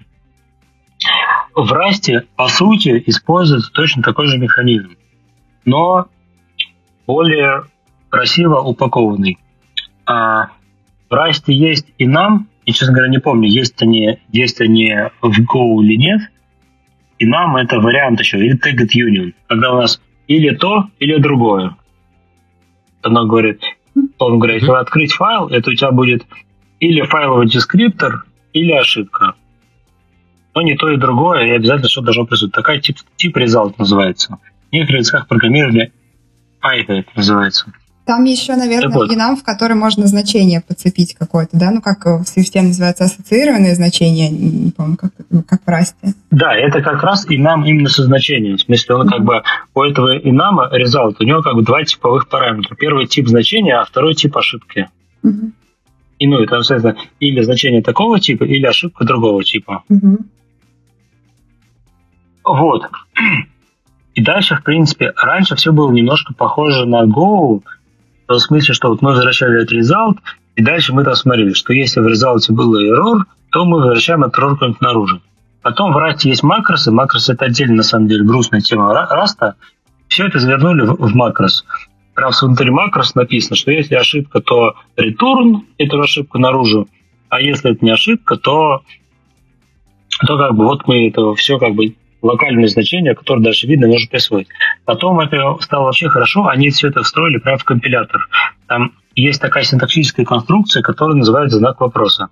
В 1.53 1.72
Расте, 1.72 2.26
по 2.36 2.47
сути, 2.47 3.03
используется 3.05 3.72
точно 3.72 4.01
такой 4.03 4.28
же 4.28 4.38
механизм, 4.38 4.95
но 5.66 6.07
более 7.05 7.64
красиво 8.09 8.62
упакованный. 8.62 9.38
А 10.05 10.47
в 11.09 11.14
Расте 11.14 11.53
есть 11.53 11.88
и 11.97 12.07
нам, 12.07 12.47
и, 12.66 12.72
честно 12.72 12.93
говоря, 12.93 13.12
не 13.12 13.20
помню, 13.20 13.49
есть 13.49 13.82
они, 13.82 14.20
есть 14.32 14.62
они 14.62 14.93
в 15.22 15.39
Go 15.41 15.84
или 15.84 15.97
нет. 15.97 16.22
И 17.20 17.26
нам 17.26 17.57
это 17.57 17.80
вариант 17.80 18.20
еще, 18.22 18.39
или 18.39 18.57
Tagged 18.57 18.89
Union, 18.95 19.34
когда 19.47 19.74
у 19.74 19.82
нас 19.82 20.01
или 20.28 20.55
то, 20.55 20.88
или 20.99 21.18
другое. 21.18 21.76
Она 23.04 23.26
говорит, 23.26 23.62
он 24.18 24.39
говорит, 24.39 24.62
если 24.62 24.74
открыть 24.74 25.14
файл, 25.14 25.47
это 25.47 25.70
у 25.70 25.74
тебя 25.74 25.91
будет 25.91 26.26
или 26.80 27.02
файловый 27.04 27.47
дескриптор, 27.47 28.26
или 28.54 28.72
ошибка. 28.72 29.36
Но 30.54 30.62
не 30.62 30.76
то 30.76 30.89
и 30.89 30.97
другое, 30.97 31.45
и 31.45 31.52
обязательно 31.52 31.89
что 31.89 32.02
должно 32.02 32.26
присутствовать. 32.26 32.54
Такая 32.54 32.80
тип, 32.80 32.97
тип 33.16 33.38
result 33.38 33.76
называется. 33.78 34.39
В 34.70 34.74
некоторых 34.74 35.02
языках 35.02 35.28
программирования 35.28 35.91
Python 36.62 36.99
это 36.99 37.10
называется. 37.16 37.72
Там 38.12 38.26
еще, 38.26 38.57
наверное, 38.57 38.89
Так 38.89 38.95
вот. 38.95 39.09
enum, 39.09 39.38
в 39.38 39.43
который 39.43 39.78
можно 39.78 40.05
значение 40.05 40.59
подцепить 40.59 41.14
какое-то, 41.14 41.57
да? 41.57 41.72
Ну, 41.72 41.82
как 41.82 42.03
в 42.05 42.24
Swift 42.24 42.62
называется 42.62 43.05
ассоциированное 43.05 43.74
значение, 43.74 44.30
не 44.30 44.72
помню, 44.72 44.97
как, 44.97 45.14
как 45.47 45.62
в 45.66 45.70
Расте. 45.70 46.14
Да, 46.30 46.53
это 46.53 46.82
как 46.82 47.01
раз 47.03 47.26
нам 47.30 47.64
именно 47.66 47.88
со 47.88 48.03
значением. 48.03 48.57
В 48.57 48.62
смысле, 48.64 48.95
он 48.95 49.07
как 49.07 49.24
бы 49.24 49.43
у 49.74 49.82
этого 49.82 50.20
нама 50.26 50.70
result, 50.78 51.16
у 51.22 51.24
него 51.24 51.41
как 51.41 51.55
бы 51.55 51.64
два 51.64 51.86
типовых 51.86 52.28
параметра. 52.28 52.76
Первый 52.76 53.07
тип 53.07 53.30
значения, 53.30 53.78
а 53.78 53.86
второй 53.86 54.14
тип 54.14 54.36
ошибки. 54.36 54.89
Мгм. 55.24 55.53
И 56.20 56.28
ну, 56.28 56.39
это, 56.39 56.62
соответственно, 56.64 56.97
или 57.22 57.41
значение 57.43 57.82
такого 57.82 58.20
типа, 58.20 58.43
или 58.43 58.66
ошибка 58.66 59.05
другого 59.05 59.41
типа. 59.45 59.84
Мгм. 59.88 60.18
Вот. 62.43 62.89
И 64.16 64.22
дальше, 64.22 64.57
в 64.57 64.64
принципе, 64.64 65.14
раньше 65.16 65.55
все 65.55 65.72
было 65.72 65.89
немножко 65.91 66.34
похоже 66.34 66.86
на 66.86 67.05
Go, 67.05 67.62
том 68.32 68.40
смысле, 68.40 68.74
что 68.74 68.90
вот 68.90 69.02
мы 69.02 69.12
возвращали 69.12 69.62
этот 69.62 69.74
result, 69.74 70.18
и 70.56 70.64
дальше 70.64 70.94
мы 70.94 71.04
там 71.04 71.16
что 71.16 71.74
если 71.74 72.00
в 72.00 72.08
результате 72.08 72.54
был 72.54 72.76
error, 72.76 73.24
то 73.52 73.66
мы 73.66 73.78
возвращаем 73.78 74.24
этот 74.24 74.42
error 74.42 74.54
куда-нибудь 74.54 74.82
наружу. 74.82 75.22
Потом 75.62 75.94
в 75.94 75.98
Rust 75.98 76.22
есть 76.24 76.44
макросы, 76.44 76.92
макросы 76.92 77.34
это 77.34 77.46
отдельно, 77.46 77.76
на 77.78 77.84
самом 77.84 78.08
деле, 78.08 78.24
грустная 78.24 78.62
тема 78.62 78.94
Ра- 78.94 79.08
Раста. 79.10 79.56
Все 80.08 80.28
это 80.28 80.40
завернули 80.40 80.82
в, 80.82 80.96
в 80.96 81.16
макрос. 81.16 81.66
прям 82.16 82.32
внутри 82.42 82.72
макрос 82.72 83.16
написано, 83.16 83.56
что 83.56 83.72
если 83.72 83.96
ошибка, 83.96 84.42
то 84.42 84.74
return 84.98 85.62
эту 85.78 86.02
ошибку 86.02 86.40
наружу, 86.40 86.88
а 87.30 87.40
если 87.40 87.72
это 87.72 87.86
не 87.86 87.92
ошибка, 87.92 88.38
то, 88.38 88.82
то 90.26 90.38
как 90.38 90.56
бы 90.56 90.66
вот 90.66 90.88
мы 90.88 91.08
это 91.10 91.34
все 91.36 91.60
как 91.60 91.76
бы 91.76 91.96
локальные 92.22 92.67
значения, 92.67 93.15
которые 93.15 93.43
дальше 93.43 93.67
видно, 93.67 93.88
можно 93.88 94.07
присвоить. 94.09 94.47
Потом 94.86 95.19
это 95.19 95.57
стало 95.61 95.86
вообще 95.86 96.09
хорошо, 96.09 96.47
они 96.47 96.69
все 96.69 96.89
это 96.89 97.03
встроили 97.03 97.38
прямо 97.38 97.57
в 97.57 97.63
компилятор. 97.63 98.28
Там 98.67 98.93
есть 99.15 99.41
такая 99.41 99.63
синтаксическая 99.63 100.26
конструкция, 100.26 100.84
которая 100.84 101.17
называется 101.17 101.57
знак 101.57 101.82
вопроса. 101.82 102.30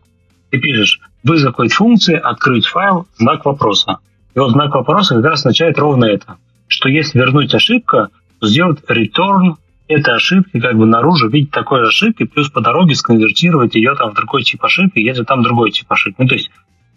Ты 0.51 0.59
пишешь 0.59 0.99
вызов 1.23 1.51
какой-то 1.51 1.75
функции, 1.75 2.15
открыть 2.15 2.65
файл, 2.65 3.07
знак 3.17 3.45
вопроса. 3.45 3.97
И 4.35 4.39
вот 4.39 4.51
знак 4.51 4.73
вопроса 4.73 5.15
как 5.15 5.25
раз 5.25 5.39
означает 5.39 5.77
ровно 5.77 6.05
это, 6.05 6.37
что 6.67 6.89
если 6.89 7.19
вернуть 7.19 7.53
ошибка, 7.53 8.07
то 8.39 8.47
сделать 8.47 8.79
return 8.87 9.55
этой 9.87 10.15
ошибки 10.15 10.59
как 10.59 10.77
бы 10.77 10.85
наружу, 10.85 11.29
видеть 11.29 11.51
такой 11.51 11.85
ошибки, 11.85 12.23
плюс 12.23 12.49
по 12.49 12.61
дороге 12.61 12.95
сконвертировать 12.95 13.75
ее 13.75 13.95
там 13.95 14.11
в 14.11 14.13
другой 14.13 14.43
тип 14.43 14.63
ошибки, 14.63 14.99
если 14.99 15.23
там 15.23 15.41
другой 15.41 15.71
тип 15.71 15.91
ошибки. 15.91 16.21
Ну, 16.21 16.27
то 16.27 16.35
есть 16.35 16.51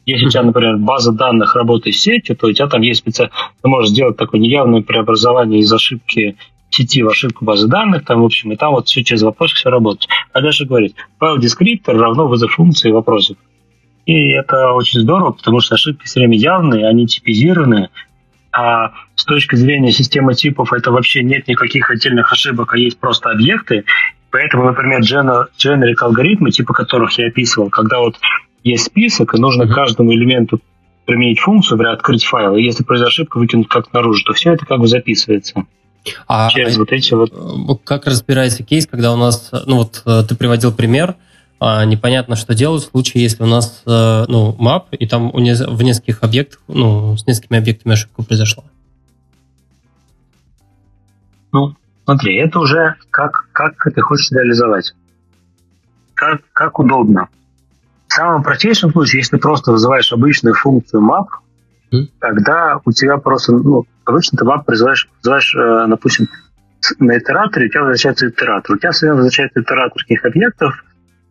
если 0.06 0.26
у 0.26 0.30
тебя, 0.30 0.42
например, 0.42 0.76
база 0.78 1.12
данных 1.12 1.54
работает 1.54 1.96
с 1.96 2.00
сетью, 2.00 2.36
то 2.36 2.48
у 2.48 2.52
тебя 2.52 2.66
там 2.66 2.82
есть 2.82 3.00
специально... 3.00 3.32
Ты 3.62 3.68
можешь 3.68 3.90
сделать 3.90 4.16
такое 4.16 4.40
неявное 4.40 4.82
преобразование 4.82 5.60
из 5.60 5.72
ошибки 5.72 6.36
сети 6.70 7.02
в 7.02 7.08
ошибку 7.08 7.44
базы 7.44 7.68
данных, 7.68 8.04
там, 8.04 8.22
в 8.22 8.24
общем, 8.24 8.52
и 8.52 8.56
там 8.56 8.72
вот 8.72 8.88
все 8.88 9.04
через 9.04 9.22
вопросик 9.22 9.56
все 9.56 9.70
работает. 9.70 10.08
А 10.32 10.40
дальше 10.40 10.64
говорить, 10.64 10.94
файл 11.18 11.38
descriptor 11.38 11.98
равно 11.98 12.26
вызов 12.26 12.52
функции 12.52 12.90
вопросик. 12.90 13.38
И 14.06 14.30
это 14.30 14.72
очень 14.72 15.00
здорово, 15.00 15.32
потому 15.32 15.60
что 15.60 15.74
ошибки 15.74 16.04
все 16.04 16.20
время 16.20 16.36
явные, 16.36 16.88
они 16.88 17.06
типизированные, 17.06 17.90
а 18.50 18.92
с 19.14 19.24
точки 19.24 19.54
зрения 19.54 19.92
системы 19.92 20.34
типов 20.34 20.72
это 20.72 20.90
вообще 20.90 21.22
нет 21.22 21.46
никаких 21.46 21.90
отдельных 21.90 22.32
ошибок, 22.32 22.74
а 22.74 22.78
есть 22.78 22.98
просто 22.98 23.30
объекты. 23.30 23.84
Поэтому, 24.30 24.64
например, 24.64 25.00
generic 25.00 25.96
алгоритмы, 26.00 26.50
типа 26.50 26.72
которых 26.72 27.18
я 27.18 27.28
описывал, 27.28 27.70
когда 27.70 28.00
вот 28.00 28.16
есть 28.64 28.84
список, 28.84 29.34
и 29.34 29.40
нужно 29.40 29.64
mm-hmm. 29.64 29.72
каждому 29.72 30.12
элементу 30.12 30.60
применить 31.04 31.40
функцию, 31.40 31.78
например, 31.78 31.94
открыть 31.94 32.24
файл. 32.24 32.56
И 32.56 32.62
если 32.62 32.84
произошла 32.84 33.08
ошибка, 33.08 33.38
выкинуть 33.38 33.68
как 33.68 33.92
наружу, 33.92 34.24
то 34.24 34.32
все 34.32 34.52
это 34.52 34.66
как 34.66 34.78
бы 34.78 34.86
записывается. 34.86 35.64
А 36.26 36.48
через 36.50 36.76
вот 36.76 36.92
эти 36.92 37.14
вот... 37.14 37.80
Как 37.84 38.06
разбирается 38.06 38.62
кейс, 38.62 38.86
когда 38.86 39.12
у 39.12 39.16
нас, 39.16 39.50
ну 39.66 39.76
вот 39.76 40.02
э, 40.04 40.22
ты 40.28 40.34
приводил 40.34 40.72
пример, 40.72 41.16
а 41.60 41.84
непонятно, 41.84 42.34
что 42.34 42.54
делать 42.54 42.82
в 42.82 42.90
случае, 42.90 43.22
если 43.22 43.44
у 43.44 43.46
нас 43.46 43.82
э, 43.86 44.24
ну, 44.26 44.56
map, 44.58 44.86
и 44.90 45.06
там 45.06 45.30
в 45.30 45.82
нескольких 45.82 46.22
объектах, 46.22 46.60
ну, 46.66 47.16
с 47.16 47.24
несколькими 47.26 47.58
объектами 47.58 47.92
ошибка 47.92 48.24
произошла. 48.24 48.64
Ну, 51.52 51.76
смотри, 52.04 52.36
это 52.36 52.58
уже 52.58 52.96
как, 53.10 53.48
как 53.52 53.74
ты 53.94 54.00
хочешь 54.00 54.32
реализовать. 54.32 54.92
Как, 56.14 56.42
как 56.52 56.80
удобно. 56.80 57.28
В 58.12 58.14
самом 58.14 58.42
простейшем 58.42 58.92
случае, 58.92 59.20
если 59.20 59.36
ты 59.36 59.40
просто 59.40 59.72
вызываешь 59.72 60.12
обычную 60.12 60.54
функцию 60.54 61.00
map, 61.00 61.28
mm. 61.90 62.08
тогда 62.20 62.78
у 62.84 62.92
тебя 62.92 63.16
просто, 63.16 63.52
ну, 63.52 63.86
обычно 64.04 64.36
ты 64.36 64.44
map 64.44 64.64
призываешь, 64.66 65.08
вызываешь, 65.22 65.54
э, 65.54 65.86
допустим, 65.88 66.28
на 66.98 67.16
итераторе, 67.16 67.68
у 67.68 67.68
тебя 67.70 67.80
возвращается 67.80 68.28
итератор. 68.28 68.76
У 68.76 68.78
тебя, 68.78 68.92
соответственно, 68.92 69.14
возвращается 69.14 69.60
итератор 69.62 70.02
каких 70.02 70.26
объектов, 70.26 70.84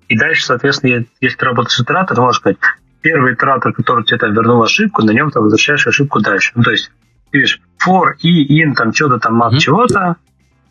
и 0.07 0.17
дальше, 0.17 0.43
соответственно, 0.43 1.05
если 1.19 1.37
ты 1.37 1.45
работаешь 1.45 1.75
с 1.75 1.81
итератором, 1.81 2.15
ты 2.15 2.21
можешь 2.21 2.39
сказать, 2.41 2.57
первый 3.01 3.35
итератор, 3.35 3.73
который 3.73 4.03
тебе 4.03 4.17
там 4.17 4.33
вернул 4.33 4.63
ошибку, 4.63 5.03
на 5.03 5.11
нем 5.11 5.29
ты 5.29 5.39
возвращаешь 5.39 5.85
ошибку 5.85 6.19
дальше. 6.19 6.51
Ну, 6.55 6.63
то 6.63 6.71
есть, 6.71 6.91
ты 7.29 7.37
видишь, 7.37 7.61
for, 7.77 8.13
и, 8.23 8.59
in, 8.59 8.73
там, 8.73 8.91
что-то 8.91 9.19
там, 9.19 9.39
map, 9.39 9.51
mm-hmm. 9.51 9.59
чего-то, 9.59 10.15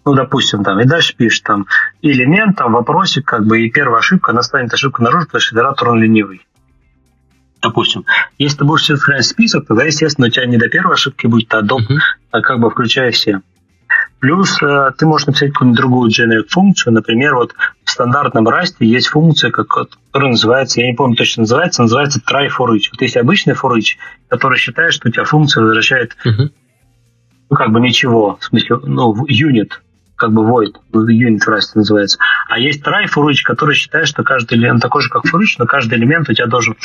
ну, 0.05 0.15
допустим, 0.15 0.65
там, 0.65 0.81
и 0.81 0.85
дальше 0.85 1.15
пишешь 1.17 1.41
там 1.41 1.67
элемент, 2.03 2.57
там, 2.57 2.73
вопросик, 2.73 3.27
как 3.27 3.47
бы, 3.47 3.63
и 3.63 3.71
первая 3.71 4.01
ошибка, 4.01 4.33
она 4.33 4.43
станет 4.43 4.73
ошибкой 4.73 5.05
наружу, 5.05 5.27
потому 5.27 5.41
что 5.41 5.51
федератор, 5.51 5.89
он 5.91 6.03
ленивый. 6.03 6.47
Допустим. 7.63 8.07
Если 8.39 8.59
ты 8.59 8.65
будешь 8.65 8.87
сохранять 8.87 9.27
список, 9.27 9.67
тогда, 9.67 9.85
естественно, 9.85 10.29
у 10.29 10.31
тебя 10.31 10.47
не 10.47 10.57
до 10.57 10.69
первой 10.69 10.95
ошибки 10.95 11.27
будет, 11.27 11.53
а 11.53 11.61
до, 11.61 11.79
uh-huh. 11.79 11.99
а 12.31 12.41
как 12.41 12.59
бы 12.59 12.71
включая 12.71 13.11
все. 13.11 13.43
Плюс 14.19 14.63
э, 14.63 14.93
ты 14.97 15.07
можешь 15.07 15.27
написать 15.27 15.53
какую-нибудь 15.53 15.79
другую 15.79 16.11
generic 16.11 16.49
функцию. 16.49 16.93
Например, 16.95 17.35
вот 17.35 17.55
в 17.85 17.91
стандартном 17.91 18.49
расте 18.49 18.87
есть 18.87 19.09
функция, 19.09 19.51
как, 19.51 19.69
которая 19.69 20.31
называется, 20.31 20.81
я 20.81 20.87
не 20.87 20.95
помню 20.95 21.17
точно 21.17 21.43
называется, 21.43 21.83
называется 21.83 22.21
try 22.21 22.49
for 22.49 22.69
each. 22.75 22.89
Вот 22.93 23.03
есть 23.03 23.17
обычный 23.17 23.55
for 23.55 23.77
each, 23.77 23.97
который 24.29 24.59
считает, 24.59 24.95
что 24.95 25.09
у 25.09 25.13
тебя 25.13 25.25
функция 25.25 25.63
возвращает 25.63 26.17
uh-huh. 26.25 26.51
ну, 27.51 27.57
как 27.57 27.73
бы 27.73 27.81
ничего, 27.81 28.39
в 28.41 28.45
смысле, 28.45 28.77
ну, 28.85 29.15
unit, 29.27 29.73
как 30.21 30.33
бы 30.33 30.43
void, 30.43 30.75
unit 30.93 31.41
rust 31.49 31.73
называется. 31.75 32.19
А 32.49 32.59
есть 32.59 32.87
try 32.87 33.07
for 33.07 33.29
each, 33.31 33.43
который 33.43 33.75
считает, 33.75 34.07
что 34.07 34.23
каждый 34.23 34.59
элемент 34.59 34.83
такой 34.83 35.03
же, 35.03 35.09
как 35.09 35.25
for 35.25 35.41
each, 35.41 35.57
но 35.59 35.67
каждый 35.67 35.99
элемент 35.99 36.29
у 36.29 36.35
тебя 36.35 36.47
должен, 36.47 36.77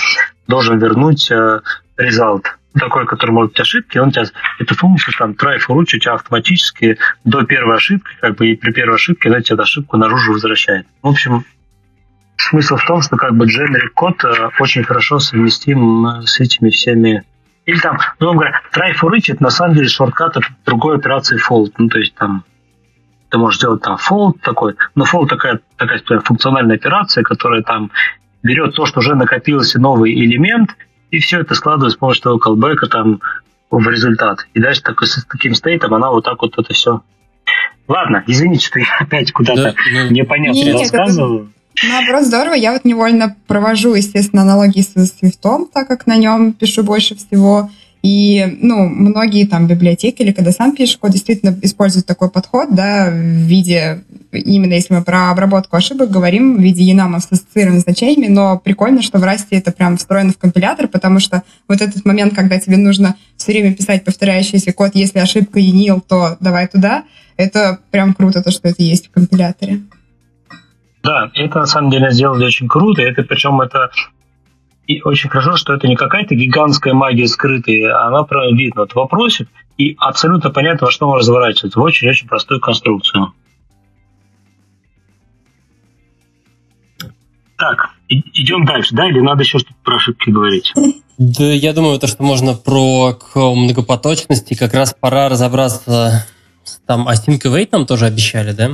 должен 0.47 0.79
вернуть 0.79 1.29
э, 1.29 1.59
result 1.99 2.43
такой, 2.79 3.05
который 3.05 3.31
может 3.31 3.51
быть 3.51 3.59
ошибки, 3.61 3.97
он 3.97 4.11
тебя, 4.11 4.25
эта 4.59 4.73
функция 4.75 5.13
там 5.17 5.31
try 5.31 5.57
for 5.57 5.77
each 5.77 5.95
у 5.95 5.99
тебя 5.99 6.13
автоматически 6.13 6.97
до 7.23 7.43
первой 7.43 7.77
ошибки, 7.77 8.09
как 8.19 8.35
бы 8.35 8.47
и 8.47 8.55
при 8.55 8.71
первой 8.71 8.95
ошибке, 8.95 9.29
она 9.29 9.41
тебе 9.41 9.61
ошибку 9.61 9.97
наружу 9.97 10.33
возвращает. 10.33 10.85
В 11.01 11.07
общем, 11.07 11.45
смысл 12.37 12.75
в 12.77 12.85
том, 12.85 13.01
что 13.01 13.17
как 13.17 13.35
бы 13.35 13.45
generic 13.45 13.89
код 13.93 14.23
э, 14.23 14.49
очень 14.59 14.83
хорошо 14.83 15.19
совместим 15.19 16.05
э, 16.05 16.21
с 16.23 16.39
этими 16.39 16.69
всеми 16.69 17.23
или 17.65 17.79
там, 17.79 17.97
ну, 18.19 18.33
говоря, 18.33 18.61
try 18.73 18.93
for 18.93 19.11
each 19.11 19.33
это 19.33 19.41
на 19.41 19.49
самом 19.49 19.75
деле 19.75 19.87
шорткат 19.87 20.37
от 20.37 20.43
другой 20.65 20.97
операции 20.97 21.39
fold. 21.39 21.73
Ну, 21.77 21.89
то 21.89 21.97
есть 21.97 22.13
там 22.15 22.43
ты 23.29 23.37
можешь 23.37 23.59
сделать 23.59 23.81
там 23.81 23.97
fold 23.97 24.39
такой, 24.41 24.75
но 24.95 25.05
fold 25.05 25.27
такая, 25.27 25.59
такая 25.77 26.19
функциональная 26.19 26.75
операция, 26.75 27.23
которая 27.23 27.61
там 27.61 27.91
берет 28.43 28.75
то, 28.75 28.85
что 28.85 28.99
уже 28.99 29.15
накопился 29.15 29.79
новый 29.79 30.13
элемент, 30.13 30.75
и 31.11 31.19
все 31.19 31.41
это 31.41 31.55
складывает 31.55 31.93
с 31.93 31.97
помощью 31.97 32.23
того 32.23 32.37
callback 32.37 32.87
там 32.87 33.19
в 33.71 33.87
результат. 33.89 34.47
И 34.53 34.59
дальше 34.59 34.81
так, 34.81 35.01
с 35.01 35.25
таким 35.25 35.55
стейтом 35.55 35.93
она 35.93 36.09
вот 36.09 36.25
так 36.25 36.41
вот 36.41 36.57
это 36.57 36.73
все. 36.73 37.01
Ладно, 37.87 38.23
извините, 38.27 38.67
что 38.67 38.79
я 38.79 38.85
опять 38.99 39.31
куда-то 39.31 39.63
да, 39.63 39.73
ну, 39.93 40.11
непонятно 40.11 40.57
не, 40.57 40.73
рассказываю. 40.73 41.51
Наоборот, 41.83 42.23
здорово. 42.23 42.53
Я 42.53 42.71
вот 42.71 42.85
невольно 42.85 43.35
провожу, 43.47 43.93
естественно, 43.93 44.43
аналогии 44.43 44.81
с 44.81 44.95
Swift, 44.95 45.67
так 45.73 45.87
как 45.87 46.07
на 46.07 46.15
нем 46.15 46.53
пишу 46.53 46.83
больше 46.83 47.15
всего. 47.15 47.69
И, 48.05 48.59
ну, 48.61 48.87
многие 48.87 49.47
там 49.47 49.65
библиотеки 49.65 50.21
или 50.21 50.31
когда 50.31 50.51
сам 50.51 50.75
пишешь 50.75 50.97
код, 50.97 51.09
действительно 51.09 51.57
используют 51.63 52.05
такой 52.05 52.29
подход, 52.29 52.67
да, 52.69 53.09
в 53.09 53.15
виде, 53.15 54.03
именно 54.31 54.73
если 54.73 54.93
мы 54.93 55.03
про 55.03 55.31
обработку 55.31 55.75
ошибок 55.75 56.11
говорим, 56.11 56.57
в 56.57 56.59
виде 56.59 56.83
enum 56.93 57.19
с 57.19 57.31
ассоциированными 57.31 57.81
значениями, 57.81 58.31
но 58.31 58.59
прикольно, 58.59 59.01
что 59.01 59.17
в 59.17 59.23
Расте 59.23 59.55
это 59.55 59.71
прям 59.71 59.97
встроено 59.97 60.33
в 60.33 60.37
компилятор, 60.37 60.87
потому 60.87 61.19
что 61.19 61.41
вот 61.67 61.81
этот 61.81 62.05
момент, 62.05 62.35
когда 62.35 62.59
тебе 62.59 62.77
нужно 62.77 63.15
все 63.37 63.53
время 63.53 63.73
писать 63.73 64.03
повторяющийся 64.03 64.71
код, 64.71 64.91
если 64.93 65.17
ошибка 65.17 65.59
enil, 65.59 65.99
то 66.07 66.37
давай 66.39 66.67
туда, 66.67 67.05
это 67.37 67.79
прям 67.89 68.13
круто, 68.13 68.43
то, 68.43 68.51
что 68.51 68.67
это 68.67 68.83
есть 68.83 69.07
в 69.07 69.11
компиляторе. 69.13 69.81
Да, 71.01 71.31
это 71.33 71.57
на 71.57 71.65
самом 71.65 71.89
деле 71.89 72.11
сделали 72.11 72.45
очень 72.45 72.67
круто. 72.67 73.01
Это 73.01 73.23
причем 73.23 73.61
это 73.61 73.89
и 74.87 75.01
очень 75.01 75.29
хорошо, 75.29 75.55
что 75.57 75.73
это 75.73 75.87
не 75.87 75.95
какая-то 75.95 76.35
гигантская 76.35 76.93
магия 76.93 77.27
скрытая, 77.27 78.05
она 78.05 78.23
прям 78.23 78.55
видно. 78.55 78.81
Вот 78.81 78.95
вопросик, 78.95 79.47
и 79.77 79.95
абсолютно 79.99 80.51
понятно, 80.51 80.85
во 80.85 80.91
что 80.91 81.07
он 81.07 81.17
разворачивается. 81.17 81.79
В 81.79 81.83
очень-очень 81.83 82.27
простую 82.27 82.59
конструкцию. 82.59 83.33
Так, 87.57 87.91
идем 88.09 88.65
дальше, 88.65 88.93
да? 88.93 89.07
Или 89.07 89.21
надо 89.21 89.43
еще 89.43 89.59
что-то 89.59 89.75
про 89.83 89.95
ошибки 89.95 90.29
говорить? 90.29 90.73
Да, 91.17 91.45
я 91.45 91.71
думаю, 91.71 91.97
то, 91.97 92.07
что 92.07 92.23
можно 92.23 92.55
про 92.55 93.17
многопоточности, 93.33 94.53
как 94.53 94.73
раз 94.73 94.93
пора 94.93 95.29
разобраться. 95.29 96.27
Там 96.85 97.07
async 97.07 97.39
await 97.45 97.69
нам 97.71 97.85
тоже 97.85 98.07
обещали, 98.07 98.51
да? 98.51 98.71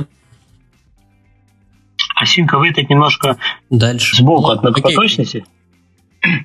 Async 2.20 2.48
await 2.48 2.72
это 2.72 2.92
немножко 2.92 3.36
Дальше. 3.70 4.16
сбоку 4.16 4.48
ну, 4.48 4.54
от 4.54 4.62
многопоточности. 4.64 5.36
Окей. 5.36 5.48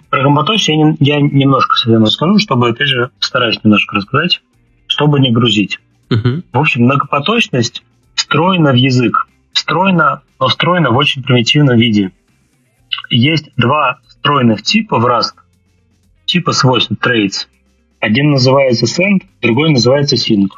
Про 0.09 0.23
комбаточ 0.23 0.69
я, 0.69 0.75
не, 0.75 0.97
я 0.99 1.21
немножко 1.21 1.75
совсем 1.75 2.03
расскажу, 2.03 2.39
чтобы, 2.39 2.69
опять 2.69 2.88
же, 2.88 3.11
стараюсь 3.19 3.63
немножко 3.63 3.95
рассказать, 3.95 4.41
чтобы 4.88 5.19
не 5.19 5.32
грузить. 5.32 5.80
Uh-huh. 6.09 6.43
В 6.51 6.57
общем, 6.57 6.84
многопоточность 6.84 7.84
встроена 8.15 8.71
в 8.71 8.75
язык. 8.75 9.28
Встроена, 9.53 10.21
но 10.39 10.47
встроена 10.47 10.91
в 10.91 10.97
очень 10.97 11.23
примитивном 11.23 11.78
виде. 11.78 12.11
Есть 13.09 13.51
два 13.55 13.99
встроенных 14.07 14.63
типа 14.63 14.99
в 14.99 15.05
Rust. 15.05 15.36
Типа 16.25 16.53
свойств 16.53 16.91
traits. 16.93 17.47
Один 17.99 18.32
называется 18.32 18.86
send, 18.86 19.23
другой 19.41 19.71
называется 19.71 20.15
sync. 20.15 20.49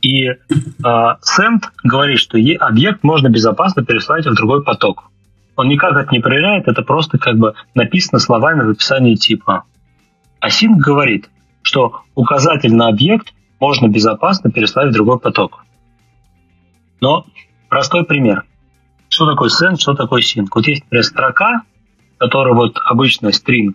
И 0.00 0.26
э, 0.26 0.36
send 0.84 1.62
говорит, 1.82 2.18
что 2.18 2.38
объект 2.60 3.02
можно 3.02 3.28
безопасно 3.28 3.84
переслать 3.84 4.26
в 4.26 4.34
другой 4.34 4.62
поток 4.62 5.10
он 5.58 5.68
никак 5.68 5.96
это 5.96 6.12
не 6.12 6.20
проверяет, 6.20 6.68
это 6.68 6.82
просто 6.82 7.18
как 7.18 7.36
бы 7.36 7.54
написано 7.74 8.20
словами 8.20 8.62
в 8.62 8.70
описании 8.70 9.16
типа. 9.16 9.64
А 10.38 10.50
синк 10.50 10.78
говорит, 10.78 11.28
что 11.62 12.02
указатель 12.14 12.72
на 12.72 12.86
объект 12.86 13.34
можно 13.58 13.88
безопасно 13.88 14.52
переслать 14.52 14.90
в 14.90 14.92
другой 14.92 15.18
поток. 15.18 15.64
Но 17.00 17.26
простой 17.68 18.04
пример. 18.04 18.44
Что 19.08 19.28
такое 19.28 19.50
send, 19.50 19.78
что 19.80 19.94
такое 19.94 20.22
sync? 20.22 20.46
Вот 20.54 20.68
есть, 20.68 20.84
например, 20.84 21.04
строка, 21.04 21.62
которая 22.18 22.54
вот 22.54 22.78
обычно 22.84 23.28
string, 23.28 23.74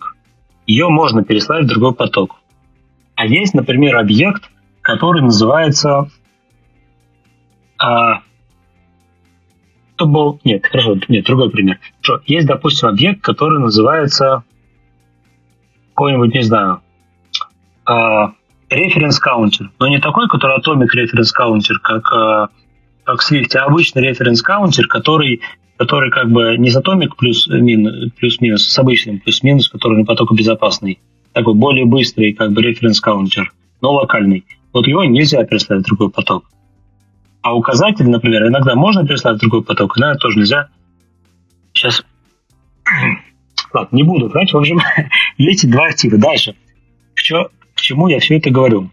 ее 0.66 0.88
можно 0.88 1.22
переслать 1.22 1.64
в 1.64 1.68
другой 1.68 1.94
поток. 1.94 2.36
А 3.14 3.26
есть, 3.26 3.52
например, 3.52 3.96
объект, 3.96 4.50
который 4.80 5.20
называется... 5.20 6.08
А, 7.76 8.22
что 9.96 10.06
был... 10.06 10.40
Нет, 10.44 10.66
хорошо, 10.66 10.96
нет, 11.08 11.24
другой 11.24 11.50
пример. 11.50 11.78
Что, 12.00 12.20
есть, 12.26 12.46
допустим, 12.46 12.88
объект, 12.88 13.20
который 13.22 13.60
называется 13.60 14.44
какой-нибудь, 15.90 16.34
не 16.34 16.42
знаю, 16.42 16.80
референс 18.70 19.18
каунтер. 19.18 19.70
Но 19.78 19.88
не 19.88 19.98
такой, 19.98 20.28
который 20.28 20.58
atomic 20.58 20.88
референс 20.92 21.32
каунтер, 21.32 21.78
как, 21.78 22.12
а, 22.12 22.48
как 23.04 23.20
Swift, 23.20 23.56
а 23.56 23.64
обычный 23.64 24.02
референс 24.02 24.42
каунтер, 24.42 24.86
который 24.88 25.40
который 25.76 26.10
как 26.10 26.30
бы 26.30 26.56
не 26.56 26.70
с 26.70 26.76
Atomic 26.76 27.16
плюс-минус, 27.18 28.12
плюс-минус, 28.18 28.64
с 28.64 28.78
обычным 28.78 29.18
плюс-минус, 29.18 29.68
который 29.68 29.98
на 29.98 30.04
потокобезопасный. 30.04 31.00
Такой 31.32 31.54
более 31.54 31.84
быстрый 31.84 32.32
как 32.32 32.52
бы 32.52 32.62
референс-каунтер, 32.62 33.52
но 33.80 33.92
локальный. 33.92 34.44
Вот 34.72 34.86
его 34.86 35.04
нельзя 35.04 35.42
переслать 35.44 35.80
в 35.80 35.86
другой 35.86 36.10
поток. 36.10 36.44
А 37.44 37.54
указатель, 37.54 38.08
например, 38.08 38.46
иногда 38.46 38.74
можно 38.74 39.06
переслать 39.06 39.36
в 39.36 39.40
другой 39.40 39.62
поток, 39.62 39.98
иногда 39.98 40.18
тоже 40.18 40.38
нельзя. 40.38 40.68
Сейчас... 41.74 42.02
Ладно, 43.74 43.94
не 43.94 44.02
буду 44.02 44.28
врать. 44.28 44.50
В 44.50 44.56
общем, 44.56 44.80
эти 45.36 45.66
два 45.66 45.88
актива. 45.88 46.16
Дальше. 46.16 46.56
К, 47.14 47.20
чё, 47.20 47.50
к 47.74 47.80
чему 47.82 48.08
я 48.08 48.18
все 48.18 48.38
это 48.38 48.48
говорю? 48.48 48.90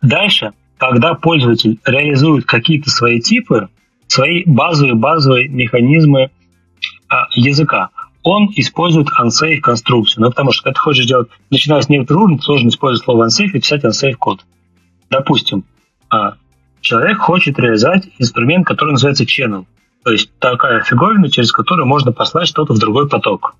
Дальше, 0.00 0.54
когда 0.78 1.12
пользователь 1.12 1.78
реализует 1.84 2.46
какие-то 2.46 2.88
свои 2.88 3.20
типы, 3.20 3.68
свои 4.06 4.44
базовые 4.46 4.94
базовые 4.94 5.48
механизмы 5.48 6.30
а, 7.08 7.26
языка. 7.34 7.90
Он 8.22 8.50
использует 8.56 9.08
unsafe 9.20 9.58
конструкцию. 9.58 10.24
Ну, 10.24 10.30
потому 10.30 10.50
что 10.52 10.62
когда 10.62 10.72
ты 10.72 10.80
хочешь 10.80 11.04
делать, 11.04 11.28
начиная 11.50 11.82
с 11.82 11.90
некоторых 11.90 12.22
уровней, 12.22 12.38
ты 12.38 12.46
должен 12.46 12.68
использовать 12.70 13.04
слово 13.04 13.26
unsafe 13.26 13.50
и 13.52 13.60
писать 13.60 13.84
unsafe 13.84 14.14
код. 14.14 14.46
Допустим, 15.10 15.64
а, 16.08 16.36
человек 16.86 17.18
хочет 17.18 17.58
реализовать 17.58 18.08
инструмент, 18.18 18.66
который 18.66 18.92
называется 18.92 19.24
channel. 19.24 19.66
То 20.04 20.12
есть 20.12 20.30
такая 20.38 20.82
фиговина, 20.82 21.28
через 21.30 21.52
которую 21.52 21.86
можно 21.86 22.12
послать 22.12 22.48
что-то 22.48 22.74
в 22.74 22.78
другой 22.78 23.08
поток. 23.08 23.56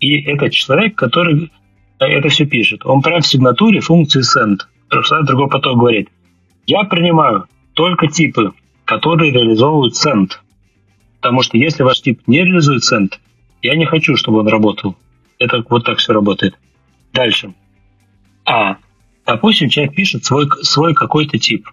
И 0.00 0.20
этот 0.22 0.52
человек, 0.52 0.96
который 0.96 1.52
это 1.98 2.28
все 2.28 2.44
пишет, 2.44 2.84
он 2.84 3.02
прямо 3.02 3.20
в 3.20 3.26
сигнатуре 3.26 3.80
функции 3.80 4.20
send, 4.20 4.66
в 4.90 5.26
другой 5.26 5.48
поток 5.48 5.78
говорит, 5.78 6.08
я 6.66 6.84
принимаю 6.84 7.46
только 7.74 8.08
типы 8.08 8.52
которые 8.84 9.32
реализовывают 9.32 9.96
цент. 9.96 10.40
Потому 11.20 11.42
что 11.42 11.56
если 11.56 11.82
ваш 11.82 12.00
тип 12.00 12.20
не 12.26 12.44
реализует 12.44 12.84
цент, 12.84 13.20
я 13.62 13.76
не 13.76 13.86
хочу, 13.86 14.16
чтобы 14.16 14.40
он 14.40 14.48
работал. 14.48 14.96
Это 15.38 15.64
вот 15.68 15.84
так 15.84 15.98
все 15.98 16.12
работает. 16.12 16.54
Дальше. 17.12 17.54
А, 18.44 18.76
допустим, 19.24 19.70
человек 19.70 19.94
пишет 19.94 20.24
свой, 20.24 20.48
свой 20.62 20.94
какой-то 20.94 21.38
тип. 21.38 21.66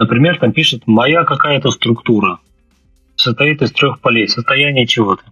Например, 0.00 0.38
там 0.38 0.52
пишет 0.52 0.86
«моя 0.86 1.24
какая-то 1.24 1.70
структура». 1.70 2.38
Состоит 3.16 3.60
из 3.60 3.70
трех 3.70 4.00
полей, 4.00 4.28
состояние 4.28 4.86
чего-то. 4.86 5.22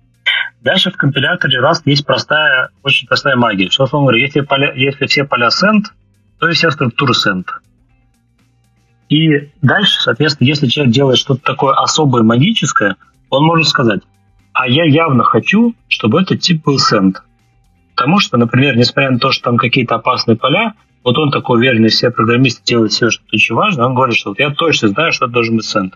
Дальше 0.60 0.90
в 0.90 0.96
компиляторе 0.98 1.58
Rust 1.58 1.82
есть 1.86 2.04
простая, 2.04 2.68
очень 2.82 3.08
простая 3.08 3.34
магия. 3.36 3.70
Что, 3.70 3.84
условно 3.84 4.08
говоря, 4.08 4.22
если, 4.22 4.40
поля, 4.40 4.74
если 4.74 5.06
все 5.06 5.24
поля 5.24 5.48
send, 5.48 5.84
то 6.38 6.50
и 6.50 6.52
вся 6.52 6.70
структура 6.70 7.14
send. 7.14 7.46
И 9.08 9.50
дальше, 9.62 10.02
соответственно, 10.02 10.48
если 10.48 10.66
человек 10.66 10.92
делает 10.92 11.18
что-то 11.18 11.40
такое 11.42 11.72
особое, 11.72 12.22
магическое, 12.22 12.96
он 13.30 13.44
может 13.44 13.68
сказать, 13.68 14.02
а 14.52 14.68
я 14.68 14.84
явно 14.84 15.24
хочу, 15.24 15.74
чтобы 15.88 16.20
этот 16.20 16.40
тип 16.40 16.62
был 16.62 16.76
send. 16.76 17.14
Потому 17.96 18.20
что, 18.20 18.36
например, 18.36 18.76
несмотря 18.76 19.12
на 19.12 19.18
то, 19.18 19.32
что 19.32 19.44
там 19.44 19.56
какие-то 19.56 19.94
опасные 19.94 20.36
поля, 20.36 20.74
вот 21.04 21.18
он 21.18 21.30
такой 21.30 21.58
уверенный 21.58 21.88
все 21.88 22.10
программисты 22.10 22.62
делает 22.64 22.92
все, 22.92 23.10
что 23.10 23.22
очень 23.32 23.54
важно, 23.54 23.86
он 23.86 23.94
говорит, 23.94 24.16
что 24.16 24.30
вот 24.30 24.38
я 24.38 24.50
точно 24.50 24.88
знаю, 24.88 25.12
что 25.12 25.26
это 25.26 25.34
должен 25.34 25.56
быть 25.56 25.66
send. 25.66 25.92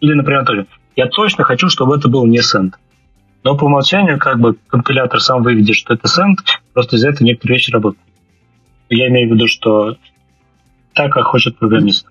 Или, 0.00 0.14
например, 0.14 0.44
тоже, 0.44 0.66
я 0.96 1.06
точно 1.06 1.44
хочу, 1.44 1.68
чтобы 1.68 1.96
это 1.96 2.08
был 2.08 2.26
не 2.26 2.38
send. 2.38 2.72
Но 3.42 3.56
по 3.56 3.64
умолчанию, 3.64 4.18
как 4.18 4.38
бы, 4.38 4.56
компилятор 4.68 5.20
сам 5.20 5.42
выведет, 5.42 5.76
что 5.76 5.94
это 5.94 6.06
send, 6.06 6.36
просто 6.74 6.96
из-за 6.96 7.10
этого 7.10 7.26
некоторые 7.26 7.56
вещи 7.56 7.70
работают. 7.70 8.04
Я 8.90 9.08
имею 9.08 9.30
в 9.30 9.34
виду, 9.34 9.46
что 9.46 9.96
так, 10.94 11.12
как 11.12 11.24
хочет 11.24 11.56
программист. 11.56 12.06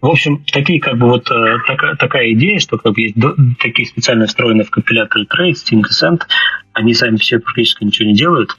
В 0.00 0.06
общем, 0.06 0.44
такие 0.52 0.80
как 0.80 0.98
бы 0.98 1.06
вот 1.06 1.30
э, 1.30 1.56
так, 1.66 1.98
такая 1.98 2.32
идея, 2.32 2.58
что 2.58 2.76
как 2.76 2.92
бы 2.92 3.00
есть 3.00 3.16
такие 3.58 3.88
специально 3.88 4.26
встроенные 4.26 4.64
в 4.64 4.70
компиляторы 4.70 5.24
трейд, 5.24 5.56
Steam 5.56 5.80
Descent, 5.80 6.22
они 6.74 6.92
сами 6.92 7.16
все 7.16 7.38
практически 7.38 7.84
ничего 7.84 8.08
не 8.08 8.14
делают. 8.14 8.54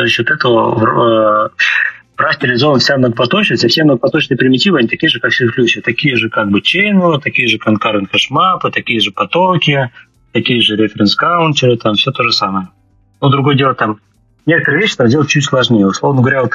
За 0.00 0.08
счет 0.08 0.30
этого 0.30 1.50
Rust 2.16 2.38
реализован 2.42 2.78
вся 2.78 2.96
многопоточность, 2.96 3.64
и 3.64 3.68
все 3.68 3.82
многопоточные 3.84 4.36
примитивы, 4.36 4.78
они 4.78 4.88
такие 4.88 5.08
же, 5.10 5.18
как 5.18 5.32
все 5.32 5.48
ключи, 5.48 5.80
такие 5.80 6.16
же 6.16 6.28
как 6.30 6.50
бы 6.50 6.60
channel, 6.60 7.20
такие 7.20 7.48
же 7.48 7.58
concurrent 7.58 8.08
хэшмапы, 8.10 8.70
такие 8.70 9.00
же 9.00 9.10
потоки, 9.10 9.90
такие 10.32 10.60
же 10.60 10.76
референс 10.76 11.16
каунтеры, 11.16 11.76
там 11.76 11.94
все 11.94 12.12
то 12.12 12.22
же 12.22 12.32
самое. 12.32 12.68
Но 13.20 13.28
другое 13.28 13.56
дело, 13.56 13.74
там 13.74 13.98
некоторые 14.46 14.82
вещи 14.82 14.96
там 14.96 15.08
делать 15.08 15.28
чуть 15.28 15.44
сложнее. 15.44 15.86
Условно 15.86 16.20
говоря, 16.20 16.42
вот 16.42 16.52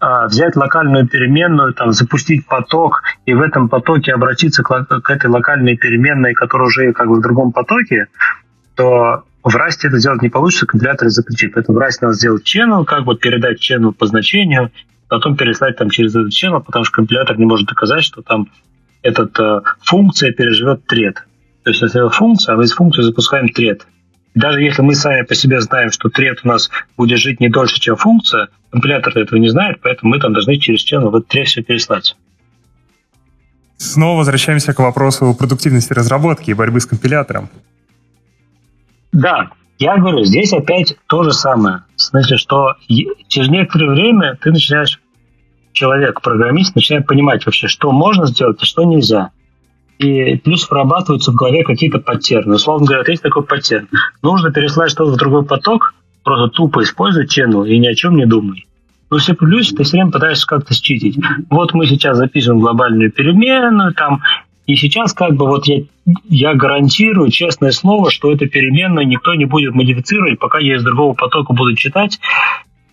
а, 0.00 0.26
взять 0.26 0.56
локальную 0.56 1.06
переменную, 1.06 1.74
там, 1.74 1.92
запустить 1.92 2.46
поток 2.46 3.02
и 3.26 3.34
в 3.34 3.42
этом 3.42 3.68
потоке 3.68 4.12
обратиться 4.12 4.62
к, 4.62 4.84
к 4.84 5.10
этой 5.10 5.28
локальной 5.28 5.76
переменной, 5.76 6.32
которая 6.32 6.68
уже 6.68 6.92
как 6.92 7.08
бы 7.08 7.16
в 7.16 7.22
другом 7.22 7.52
потоке, 7.52 8.06
то 8.74 9.24
в 9.48 9.56
Rust 9.56 9.78
это 9.84 9.98
сделать 9.98 10.22
не 10.22 10.28
получится, 10.28 10.66
компилятор 10.66 11.08
запретит. 11.08 11.54
Поэтому 11.54 11.78
в 11.78 11.82
Rust 11.82 11.98
надо 12.00 12.14
сделать 12.14 12.44
channel, 12.44 12.84
как 12.84 13.04
вот 13.04 13.20
передать 13.20 13.58
channel 13.58 13.92
по 13.92 14.06
значению, 14.06 14.70
потом 15.08 15.36
переслать 15.36 15.76
там 15.76 15.90
через 15.90 16.14
этот 16.14 16.32
channel, 16.32 16.62
потому 16.62 16.84
что 16.84 16.94
компилятор 16.94 17.38
не 17.38 17.46
может 17.46 17.68
доказать, 17.68 18.04
что 18.04 18.22
там 18.22 18.48
эта 19.02 19.22
э, 19.38 19.60
функция 19.82 20.32
переживет 20.32 20.86
тред. 20.86 21.14
То 21.64 21.70
есть 21.70 21.82
если 21.82 22.00
это 22.00 22.10
функция, 22.10 22.54
а 22.54 22.56
мы 22.56 22.64
из 22.64 22.72
функции 22.72 23.02
запускаем 23.02 23.48
тред. 23.48 23.86
Даже 24.34 24.60
если 24.60 24.82
мы 24.82 24.94
сами 24.94 25.22
по 25.22 25.34
себе 25.34 25.60
знаем, 25.60 25.90
что 25.90 26.10
тред 26.10 26.40
у 26.44 26.48
нас 26.48 26.70
будет 26.96 27.18
жить 27.18 27.40
не 27.40 27.48
дольше, 27.48 27.80
чем 27.80 27.96
функция, 27.96 28.48
компилятор 28.70 29.16
этого 29.16 29.38
не 29.38 29.48
знает, 29.48 29.78
поэтому 29.82 30.14
мы 30.14 30.20
там 30.20 30.32
должны 30.32 30.56
через 30.58 30.80
channel 30.84 31.10
в 31.10 31.16
этот 31.16 31.28
тред 31.28 31.48
все 31.48 31.62
переслать. 31.62 32.16
Снова 33.78 34.18
возвращаемся 34.18 34.74
к 34.74 34.78
вопросу 34.80 35.34
продуктивности 35.38 35.92
разработки 35.92 36.50
и 36.50 36.54
борьбы 36.54 36.80
с 36.80 36.86
компилятором. 36.86 37.48
Да, 39.12 39.50
я 39.78 39.96
говорю, 39.96 40.24
здесь 40.24 40.52
опять 40.52 40.96
то 41.06 41.22
же 41.22 41.32
самое. 41.32 41.84
В 41.96 42.02
смысле, 42.02 42.36
что 42.36 42.74
через 43.28 43.48
некоторое 43.48 43.90
время 43.90 44.38
ты 44.40 44.50
начинаешь, 44.50 45.00
человек, 45.72 46.20
программист, 46.20 46.74
начинает 46.74 47.06
понимать 47.06 47.46
вообще, 47.46 47.68
что 47.68 47.92
можно 47.92 48.26
сделать, 48.26 48.58
а 48.60 48.64
что 48.64 48.84
нельзя 48.84 49.30
и 49.98 50.36
плюс 50.36 50.68
вырабатываются 50.70 51.32
в 51.32 51.34
голове 51.34 51.64
какие-то 51.64 51.98
паттерны. 51.98 52.54
Условно 52.54 52.86
говоря, 52.86 53.04
есть 53.06 53.22
такой 53.22 53.42
паттерн. 53.42 53.88
Нужно 54.22 54.52
переслать 54.52 54.90
что-то 54.92 55.12
в 55.12 55.16
другой 55.16 55.44
поток, 55.44 55.94
просто 56.22 56.48
тупо 56.48 56.82
используй 56.82 57.26
channel 57.26 57.68
и 57.68 57.78
ни 57.78 57.86
о 57.86 57.94
чем 57.94 58.16
не 58.16 58.24
думай. 58.24 58.66
Но 59.10 59.18
все 59.18 59.34
плюс 59.34 59.72
ты 59.72 59.82
все 59.82 59.92
время 59.92 60.10
пытаешься 60.10 60.46
как-то 60.46 60.74
считить. 60.74 61.18
Вот 61.50 61.74
мы 61.74 61.86
сейчас 61.86 62.18
записываем 62.18 62.60
глобальную 62.60 63.10
переменную, 63.10 63.92
там, 63.94 64.22
и 64.68 64.76
сейчас 64.76 65.14
как 65.14 65.34
бы 65.34 65.46
вот 65.46 65.66
я, 65.66 65.80
я 66.28 66.54
гарантирую, 66.54 67.30
честное 67.30 67.70
слово, 67.70 68.10
что 68.10 68.30
эту 68.30 68.48
переменную 68.48 69.08
никто 69.08 69.34
не 69.34 69.46
будет 69.46 69.74
модифицировать, 69.74 70.38
пока 70.38 70.58
я 70.58 70.76
из 70.76 70.84
другого 70.84 71.14
потока 71.14 71.52
буду 71.54 71.74
читать, 71.74 72.20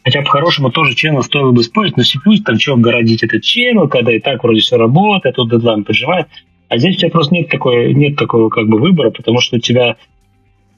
Хотя 0.05 0.21
по-хорошему 0.21 0.69
тоже 0.69 0.93
channel 0.93 1.23
стоило 1.23 1.51
бы 1.51 1.61
использовать, 1.61 1.97
но 1.97 2.03
C++ 2.03 2.19
там 2.45 2.59
что 2.59 2.77
городить 2.77 3.23
этот 3.23 3.41
channel, 3.41 3.87
когда 3.87 4.15
и 4.15 4.19
так 4.19 4.43
вроде 4.43 4.61
все 4.61 4.77
работает, 4.77 5.35
тут 5.35 5.49
дедлайн 5.49 5.83
поджимает. 5.83 6.27
А 6.69 6.77
здесь 6.77 6.97
у 6.97 6.99
тебя 6.99 7.09
просто 7.09 7.33
нет, 7.33 7.49
такой, 7.49 7.91
нет 7.95 8.15
такого 8.15 8.49
как 8.49 8.67
бы 8.67 8.79
выбора, 8.79 9.09
потому 9.09 9.39
что 9.41 9.55
у 9.57 9.59
тебя 9.59 9.95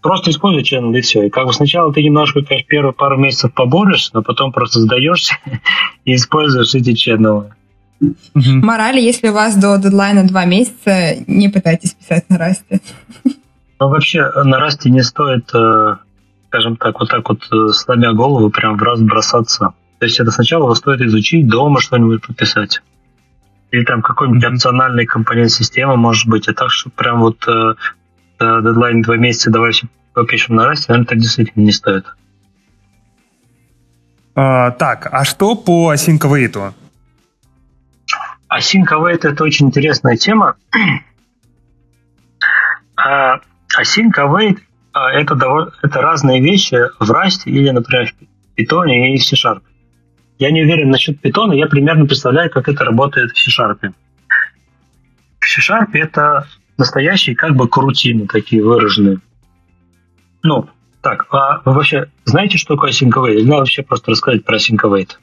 просто 0.01 0.31
используй 0.31 0.63
channel 0.63 0.97
и 0.97 1.01
все. 1.01 1.25
И 1.25 1.29
как 1.29 1.45
бы 1.45 1.51
сначала 1.51 1.91
ты 1.91 2.01
немножко, 2.01 2.41
конечно, 2.41 2.69
первые 2.69 2.93
пару 2.93 3.17
месяцев 3.17 3.53
поборешься, 3.53 4.11
но 4.13 4.23
потом 4.23 4.53
просто 4.53 4.79
сдаешься 4.79 5.37
и 6.05 6.15
используешь 6.15 6.73
эти 6.73 6.93
ченнелы. 6.93 7.51
Мораль, 8.33 8.99
если 8.99 9.29
у 9.29 9.33
вас 9.33 9.55
до 9.55 9.77
дедлайна 9.77 10.27
два 10.27 10.45
месяца, 10.45 11.15
не 11.27 11.49
пытайтесь 11.49 11.93
писать 11.93 12.29
на 12.29 12.37
расте. 12.37 12.81
Ну, 13.79 13.89
вообще, 13.89 14.29
на 14.43 14.59
расте 14.59 14.89
не 14.89 15.03
стоит, 15.03 15.53
э, 15.53 15.97
скажем 16.47 16.77
так, 16.77 16.99
вот 16.99 17.09
так 17.09 17.27
вот 17.29 17.47
э, 17.51 17.73
сломя 17.73 18.13
голову, 18.13 18.49
прям 18.49 18.77
в 18.77 18.83
раз 18.83 19.01
бросаться. 19.01 19.73
То 19.99 20.05
есть 20.05 20.19
это 20.19 20.31
сначала 20.31 20.73
стоит 20.73 21.01
изучить, 21.01 21.47
дома 21.47 21.79
что-нибудь 21.79 22.25
пописать. 22.25 22.81
Или 23.71 23.83
там 23.83 24.01
какой-нибудь 24.01 24.43
опциональный 24.45 25.05
компонент 25.05 25.51
системы 25.51 25.97
может 25.97 26.27
быть. 26.27 26.47
А 26.47 26.53
так, 26.53 26.71
что 26.71 26.89
прям 26.89 27.19
вот 27.19 27.47
э, 27.47 27.73
дедлайн 28.39 29.01
два 29.01 29.17
месяца 29.17 29.51
давай 29.51 29.71
все 29.71 29.87
попишем 30.13 30.55
на 30.55 30.65
расте, 30.65 30.85
наверное, 30.89 31.07
так 31.07 31.19
действительно 31.19 31.63
не 31.63 31.71
стоит. 31.71 32.05
А, 34.33 34.71
так, 34.71 35.09
а 35.11 35.25
что 35.25 35.55
по 35.55 35.93
async 35.93 36.19
await? 38.49 39.19
Async 39.21 39.29
это 39.29 39.43
очень 39.43 39.67
интересная 39.67 40.17
тема. 40.17 40.55
А 42.99 43.41
Async 43.79 44.13
Await 44.17 44.57
а, 44.91 45.11
это, 45.11 45.35
это 45.83 46.01
разные 46.01 46.41
вещи 46.41 46.77
в 46.99 47.11
Rust 47.11 47.43
или, 47.45 47.69
например, 47.69 48.11
в 48.11 48.59
Python 48.59 48.89
и 48.89 49.17
в 49.17 49.23
C-Sharp. 49.23 49.61
Я 50.39 50.51
не 50.51 50.63
уверен 50.63 50.89
насчет 50.89 51.23
Python, 51.23 51.55
я 51.55 51.67
примерно 51.67 52.05
представляю, 52.05 52.49
как 52.49 52.67
это 52.67 52.83
работает 52.83 53.31
в 53.31 53.37
C-Sharp. 53.37 53.93
В 55.39 55.47
C-Sharp 55.47 55.89
это 55.93 56.47
настоящие 56.77 57.35
как 57.35 57.55
бы 57.55 57.67
крутины 57.67 58.27
такие 58.27 58.63
выраженные. 58.63 59.19
Ну, 60.41 60.67
так, 61.01 61.27
а 61.31 61.61
вы 61.65 61.73
вообще 61.73 62.07
знаете, 62.25 62.57
что 62.57 62.73
такое 62.73 62.91
Async 62.91 63.11
Await? 63.11 63.35
Или 63.35 63.49
вообще 63.49 63.83
просто 63.83 64.11
рассказать 64.11 64.43
про 64.43 64.57
Async 64.57 64.79
Await? 64.83 65.17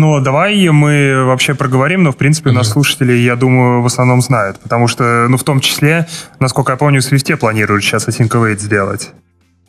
Ну, 0.00 0.18
давай 0.18 0.66
мы 0.70 1.26
вообще 1.26 1.54
проговорим, 1.54 2.04
но, 2.04 2.10
в 2.10 2.16
принципе, 2.16 2.48
у 2.48 2.52
нас 2.54 2.70
слушатели, 2.70 3.12
я 3.12 3.36
думаю, 3.36 3.82
в 3.82 3.86
основном 3.86 4.22
знают, 4.22 4.58
потому 4.58 4.88
что, 4.88 5.26
ну, 5.28 5.36
в 5.36 5.44
том 5.44 5.60
числе, 5.60 6.08
насколько 6.38 6.72
я 6.72 6.78
помню, 6.78 7.02
в 7.02 7.04
Свифте 7.04 7.36
планируют 7.36 7.84
сейчас 7.84 8.08
Async 8.08 8.30
Await 8.30 8.60
сделать. 8.60 9.10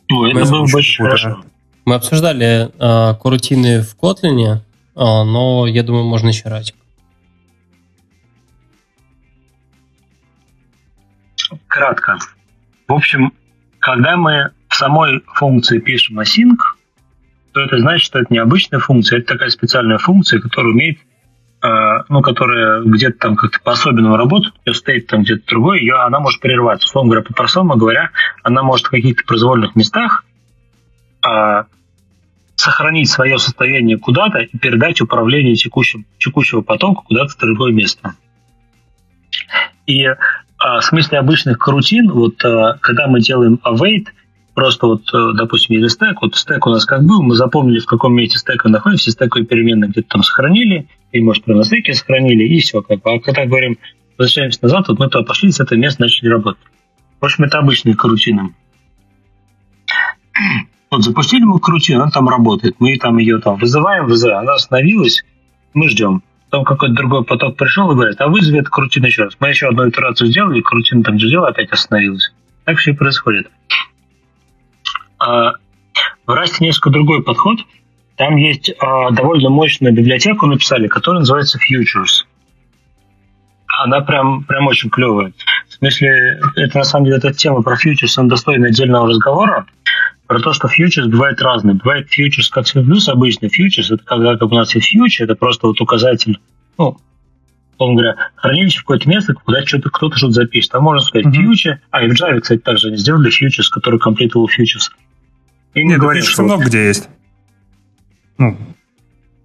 Ну, 0.08 0.24
это 0.24 0.50
было 0.50 0.64
бы 0.64 0.78
очень 0.78 1.04
хорошо. 1.04 1.44
Мы 1.84 1.96
обсуждали 1.96 2.70
э, 2.78 3.14
корутины 3.20 3.82
в 3.82 3.94
Kotlin, 4.02 4.54
э, 4.54 4.60
но 4.94 5.66
я 5.66 5.82
думаю, 5.82 6.04
можно 6.04 6.28
еще 6.28 6.48
разик. 6.48 6.76
Кратко. 11.66 12.16
В 12.88 12.94
общем, 12.94 13.34
когда 13.80 14.16
мы 14.16 14.52
в 14.70 14.76
самой 14.76 15.20
функции 15.34 15.78
пишем 15.78 16.20
async, 16.20 16.56
то 17.52 17.60
это 17.60 17.78
значит, 17.78 18.04
что 18.04 18.18
это 18.18 18.32
не 18.32 18.38
обычная 18.38 18.78
функция, 18.78 19.18
это 19.18 19.34
такая 19.34 19.50
специальная 19.50 19.98
функция, 19.98 20.40
которая 20.40 20.72
умеет, 20.72 20.98
э, 21.62 21.68
ну, 22.08 22.22
которая 22.22 22.82
где-то 22.82 23.18
там 23.18 23.36
как-то 23.36 23.60
по-особенному 23.60 24.16
работает, 24.16 24.54
ее 24.64 24.74
стоит 24.74 25.06
там 25.06 25.22
где-то 25.22 25.46
другой, 25.46 25.80
ее, 25.80 25.96
она 25.96 26.20
может 26.20 26.40
прерваться. 26.40 26.86
Условно 26.86 27.10
говоря, 27.10 27.26
по-простому 27.26 27.76
говоря, 27.76 28.10
она 28.42 28.62
может 28.62 28.86
в 28.86 28.90
каких-то 28.90 29.24
произвольных 29.24 29.76
местах 29.76 30.24
э, 31.26 31.64
сохранить 32.56 33.10
свое 33.10 33.38
состояние 33.38 33.98
куда-то 33.98 34.38
и 34.38 34.56
передать 34.56 35.00
управление 35.00 35.54
текущим, 35.54 36.06
текущего 36.18 36.62
потока 36.62 37.02
куда-то 37.02 37.34
в 37.34 37.38
другое 37.38 37.72
место. 37.72 38.14
И 39.86 40.04
э, 40.04 40.16
в 40.58 40.80
смысле 40.80 41.18
обычных 41.18 41.58
карутин, 41.58 42.10
вот 42.10 42.42
э, 42.44 42.78
когда 42.80 43.08
мы 43.08 43.20
делаем 43.20 43.60
await– 43.62 44.06
просто 44.54 44.86
вот, 44.86 45.02
э, 45.12 45.32
допустим, 45.34 45.76
если 45.76 45.88
стек, 45.88 46.22
вот 46.22 46.36
стек 46.36 46.66
у 46.66 46.70
нас 46.70 46.84
как 46.84 47.04
был, 47.04 47.22
мы 47.22 47.34
запомнили, 47.34 47.78
в 47.78 47.86
каком 47.86 48.14
месте 48.14 48.38
стека 48.38 48.68
находится, 48.68 49.04
все 49.04 49.12
стековые 49.12 49.46
переменные 49.46 49.90
где-то 49.90 50.08
там 50.08 50.22
сохранили, 50.22 50.88
и, 51.12 51.20
может, 51.20 51.44
прямо 51.44 51.60
на 51.60 51.64
стеке 51.64 51.94
сохранили, 51.94 52.44
и 52.44 52.60
все. 52.60 52.82
Как 52.82 53.00
бы. 53.00 53.12
А 53.12 53.20
когда 53.20 53.46
говорим, 53.46 53.78
возвращаемся 54.18 54.58
назад, 54.62 54.88
вот 54.88 54.98
мы 54.98 55.08
туда 55.08 55.24
пошли, 55.24 55.50
с 55.50 55.60
этого 55.60 55.78
места 55.78 56.02
начали 56.02 56.28
работать. 56.28 56.62
В 57.20 57.24
общем, 57.24 57.44
это 57.44 57.58
обычный 57.58 57.94
карутина. 57.94 58.50
Вот 60.90 61.04
запустили 61.04 61.42
мы 61.42 61.58
карутину, 61.58 62.02
она 62.02 62.10
там 62.10 62.28
работает. 62.28 62.76
Мы 62.78 62.98
там 62.98 63.16
ее 63.16 63.38
там 63.38 63.56
вызываем, 63.56 64.04
вызываем, 64.04 64.40
она 64.40 64.56
остановилась, 64.56 65.24
мы 65.72 65.88
ждем. 65.88 66.22
Потом 66.50 66.66
какой-то 66.66 66.94
другой 66.94 67.24
поток 67.24 67.56
пришел 67.56 67.90
и 67.90 67.94
говорит, 67.94 68.20
а 68.20 68.28
вызови 68.28 68.60
эту 68.60 68.70
карутину 68.70 69.06
еще 69.06 69.22
раз. 69.22 69.34
Мы 69.40 69.48
еще 69.48 69.68
одну 69.68 69.88
итерацию 69.88 70.28
сделали, 70.28 70.60
карутина 70.60 71.02
там 71.02 71.18
же 71.18 71.28
сделала, 71.28 71.48
опять 71.48 71.70
остановилась. 71.70 72.34
Так 72.66 72.76
все 72.76 72.90
и 72.90 72.94
происходит. 72.94 73.50
А, 75.22 75.52
в 76.26 76.30
Rust 76.30 76.56
несколько 76.60 76.90
другой 76.90 77.22
подход. 77.22 77.58
Там 78.16 78.36
есть 78.36 78.72
а, 78.78 79.10
довольно 79.10 79.50
мощную 79.50 79.94
библиотеку 79.94 80.46
написали, 80.46 80.88
которая 80.88 81.20
называется 81.20 81.58
Futures. 81.58 82.26
Она 83.84 84.00
прям, 84.00 84.44
прям 84.44 84.66
очень 84.66 84.90
клевая. 84.90 85.32
В 85.68 85.74
смысле, 85.74 86.40
это 86.56 86.78
на 86.78 86.84
самом 86.84 87.06
деле 87.06 87.18
эта 87.18 87.32
тема 87.32 87.62
про 87.62 87.76
Futures, 87.76 88.12
она 88.16 88.28
достойна 88.28 88.68
отдельного 88.68 89.08
разговора. 89.08 89.66
Про 90.26 90.40
то, 90.40 90.52
что 90.52 90.68
Futures 90.68 91.08
бывает 91.08 91.40
разные. 91.40 91.74
Бывает 91.74 92.08
Futures 92.08 92.48
как 92.50 92.66
C++ 92.66 92.80
обычно. 92.80 93.46
Futures 93.46 93.94
это 93.94 94.04
когда 94.04 94.36
как 94.36 94.50
у 94.50 94.54
нас 94.54 94.74
есть 94.74 94.94
Future, 94.94 95.24
это 95.24 95.34
просто 95.36 95.68
вот 95.68 95.80
указатель, 95.80 96.38
ну, 96.78 96.98
условно 97.74 98.02
говоря, 98.02 98.16
хранилище 98.36 98.78
в 98.78 98.82
какое-то 98.82 99.08
место, 99.08 99.34
куда 99.34 99.64
что-то 99.64 99.90
кто-то 99.90 100.16
что-то 100.16 100.32
запишет. 100.32 100.72
Там 100.72 100.84
можно 100.84 101.04
сказать 101.04 101.26
mm-hmm. 101.26 101.78
А 101.90 102.04
и 102.04 102.08
в 102.08 102.12
Java, 102.12 102.40
кстати, 102.40 102.60
также 102.60 102.88
они 102.88 102.96
сделали 102.96 103.30
Futures, 103.30 103.68
который 103.70 103.98
completable 103.98 104.46
Futures. 104.46 104.90
И 105.74 105.84
не 105.84 105.96
говорим, 105.96 106.22
что... 106.22 106.42
много 106.42 106.64
где 106.66 106.86
есть. 106.86 107.08
Ну, 108.38 108.56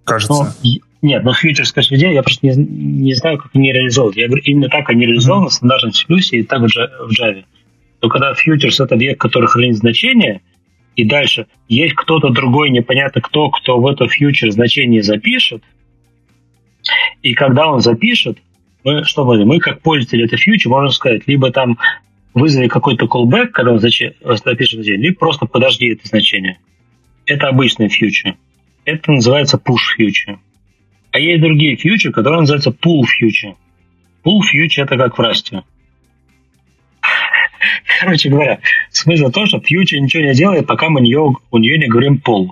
кажется. 0.04 0.54
Ну, 0.62 0.80
нет, 1.00 1.24
но 1.24 1.32
фьючерс 1.32 1.74
везде, 1.76 2.12
я 2.12 2.22
просто 2.22 2.46
не, 2.46 2.54
не 2.56 3.14
знаю, 3.14 3.38
как 3.38 3.54
они 3.54 3.72
реализовывают. 3.72 4.16
Я 4.16 4.26
говорю, 4.26 4.42
именно 4.44 4.68
так 4.68 4.90
они 4.90 5.06
реализованы 5.06 5.46
mm-hmm. 5.46 5.50
в 5.50 5.52
стандартном 5.52 5.92
C++ 5.92 6.36
и 6.36 6.42
так 6.42 6.60
в 6.60 6.66
Java. 6.66 7.44
То 8.00 8.08
когда 8.08 8.34
фьючерс— 8.34 8.80
это 8.80 8.94
объект, 8.94 9.20
который 9.20 9.46
хранит 9.46 9.76
значение, 9.76 10.40
и 10.96 11.04
дальше 11.04 11.46
есть 11.68 11.94
кто-то 11.94 12.30
другой, 12.30 12.70
непонятно 12.70 13.20
кто, 13.20 13.50
кто 13.50 13.80
в 13.80 13.86
это 13.86 14.08
фьючер 14.08 14.50
значение 14.50 15.02
запишет, 15.02 15.62
и 17.22 17.34
когда 17.34 17.68
он 17.68 17.80
запишет, 17.80 18.38
мы 18.84 19.04
что 19.04 19.24
мы, 19.24 19.44
мы 19.44 19.60
как 19.60 19.80
пользователи 19.80 20.24
это 20.24 20.36
фьючер 20.36 20.70
можем 20.70 20.90
сказать, 20.90 21.22
либо 21.26 21.50
там 21.52 21.78
вызови 22.38 22.68
какой-то 22.68 23.06
callback, 23.06 23.48
когда 23.48 23.72
он 23.72 23.80
запишет 23.80 24.16
значение, 24.20 24.96
либо 24.96 25.18
просто 25.18 25.46
подожди 25.46 25.88
это 25.88 26.06
значение. 26.06 26.58
Это 27.26 27.48
обычный 27.48 27.88
фьючер. 27.88 28.36
Это 28.84 29.12
называется 29.12 29.58
push 29.58 29.96
фьючер. 29.96 30.38
А 31.10 31.18
есть 31.18 31.40
другие 31.40 31.76
фьючер, 31.76 32.12
которые 32.12 32.40
называются 32.40 32.70
pull 32.70 33.04
фьючер. 33.04 33.54
Pull 34.24 34.40
фьючер 34.42 34.84
это 34.84 34.96
как 34.96 35.18
в 35.18 35.20
расте. 35.20 35.62
Короче 38.00 38.28
говоря, 38.28 38.60
смысл 38.90 39.26
в 39.26 39.32
том, 39.32 39.46
что 39.46 39.60
фьючер 39.60 40.00
ничего 40.00 40.22
не 40.24 40.34
делает, 40.34 40.66
пока 40.66 40.88
мы 40.88 41.00
нее, 41.00 41.34
у 41.50 41.58
нее 41.58 41.78
не 41.78 41.86
говорим 41.86 42.20
pull. 42.24 42.50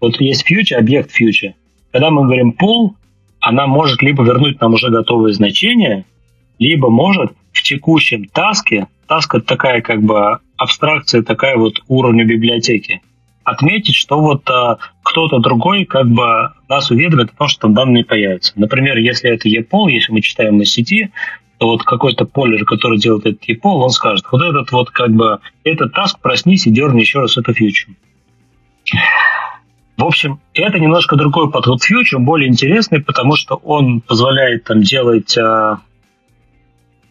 Вот 0.00 0.20
есть 0.20 0.46
фьючер, 0.46 0.78
объект 0.78 1.10
фьючер. 1.10 1.54
Когда 1.92 2.10
мы 2.10 2.24
говорим 2.24 2.56
pull, 2.58 2.94
она 3.40 3.66
может 3.66 4.02
либо 4.02 4.24
вернуть 4.24 4.60
нам 4.60 4.74
уже 4.74 4.90
готовые 4.90 5.34
значения, 5.34 6.04
либо 6.58 6.90
может 6.90 7.32
в 7.62 7.64
текущем 7.64 8.24
таске, 8.24 8.88
таск 9.06 9.36
это 9.36 9.46
такая 9.46 9.82
как 9.82 10.02
бы 10.02 10.40
абстракция, 10.56 11.22
такая 11.22 11.56
вот 11.56 11.80
уровня 11.86 12.24
библиотеки, 12.24 13.02
отметить, 13.44 13.94
что 13.94 14.20
вот 14.20 14.50
а, 14.50 14.78
кто-то 15.04 15.38
другой 15.38 15.84
как 15.84 16.08
бы 16.08 16.50
нас 16.68 16.90
уведомит 16.90 17.30
о 17.30 17.36
том, 17.36 17.48
что 17.48 17.62
там 17.62 17.74
данные 17.74 18.04
появятся. 18.04 18.52
Например, 18.56 18.96
если 18.98 19.30
это 19.30 19.48
EPOL, 19.48 19.90
если 19.90 20.12
мы 20.12 20.22
читаем 20.22 20.58
на 20.58 20.64
сети, 20.64 21.12
то 21.58 21.68
вот 21.68 21.84
какой-то 21.84 22.24
полер, 22.24 22.64
который 22.64 22.98
делает 22.98 23.26
этот 23.26 23.48
EPOL, 23.48 23.82
он 23.84 23.90
скажет, 23.90 24.24
вот 24.32 24.42
этот 24.42 24.72
вот 24.72 24.90
как 24.90 25.12
бы, 25.12 25.38
этот 25.62 25.94
таск, 25.94 26.18
проснись 26.20 26.66
и 26.66 26.70
дерни 26.70 27.00
еще 27.00 27.20
раз 27.20 27.36
это 27.36 27.54
фьючер. 27.54 27.90
В 29.96 30.04
общем, 30.04 30.40
это 30.54 30.80
немножко 30.80 31.14
другой 31.14 31.52
подход 31.52 31.80
фьючер, 31.80 32.18
более 32.18 32.48
интересный, 32.48 33.00
потому 33.00 33.36
что 33.36 33.54
он 33.54 34.00
позволяет 34.00 34.64
там 34.64 34.82
делать 34.82 35.38
а, 35.38 35.78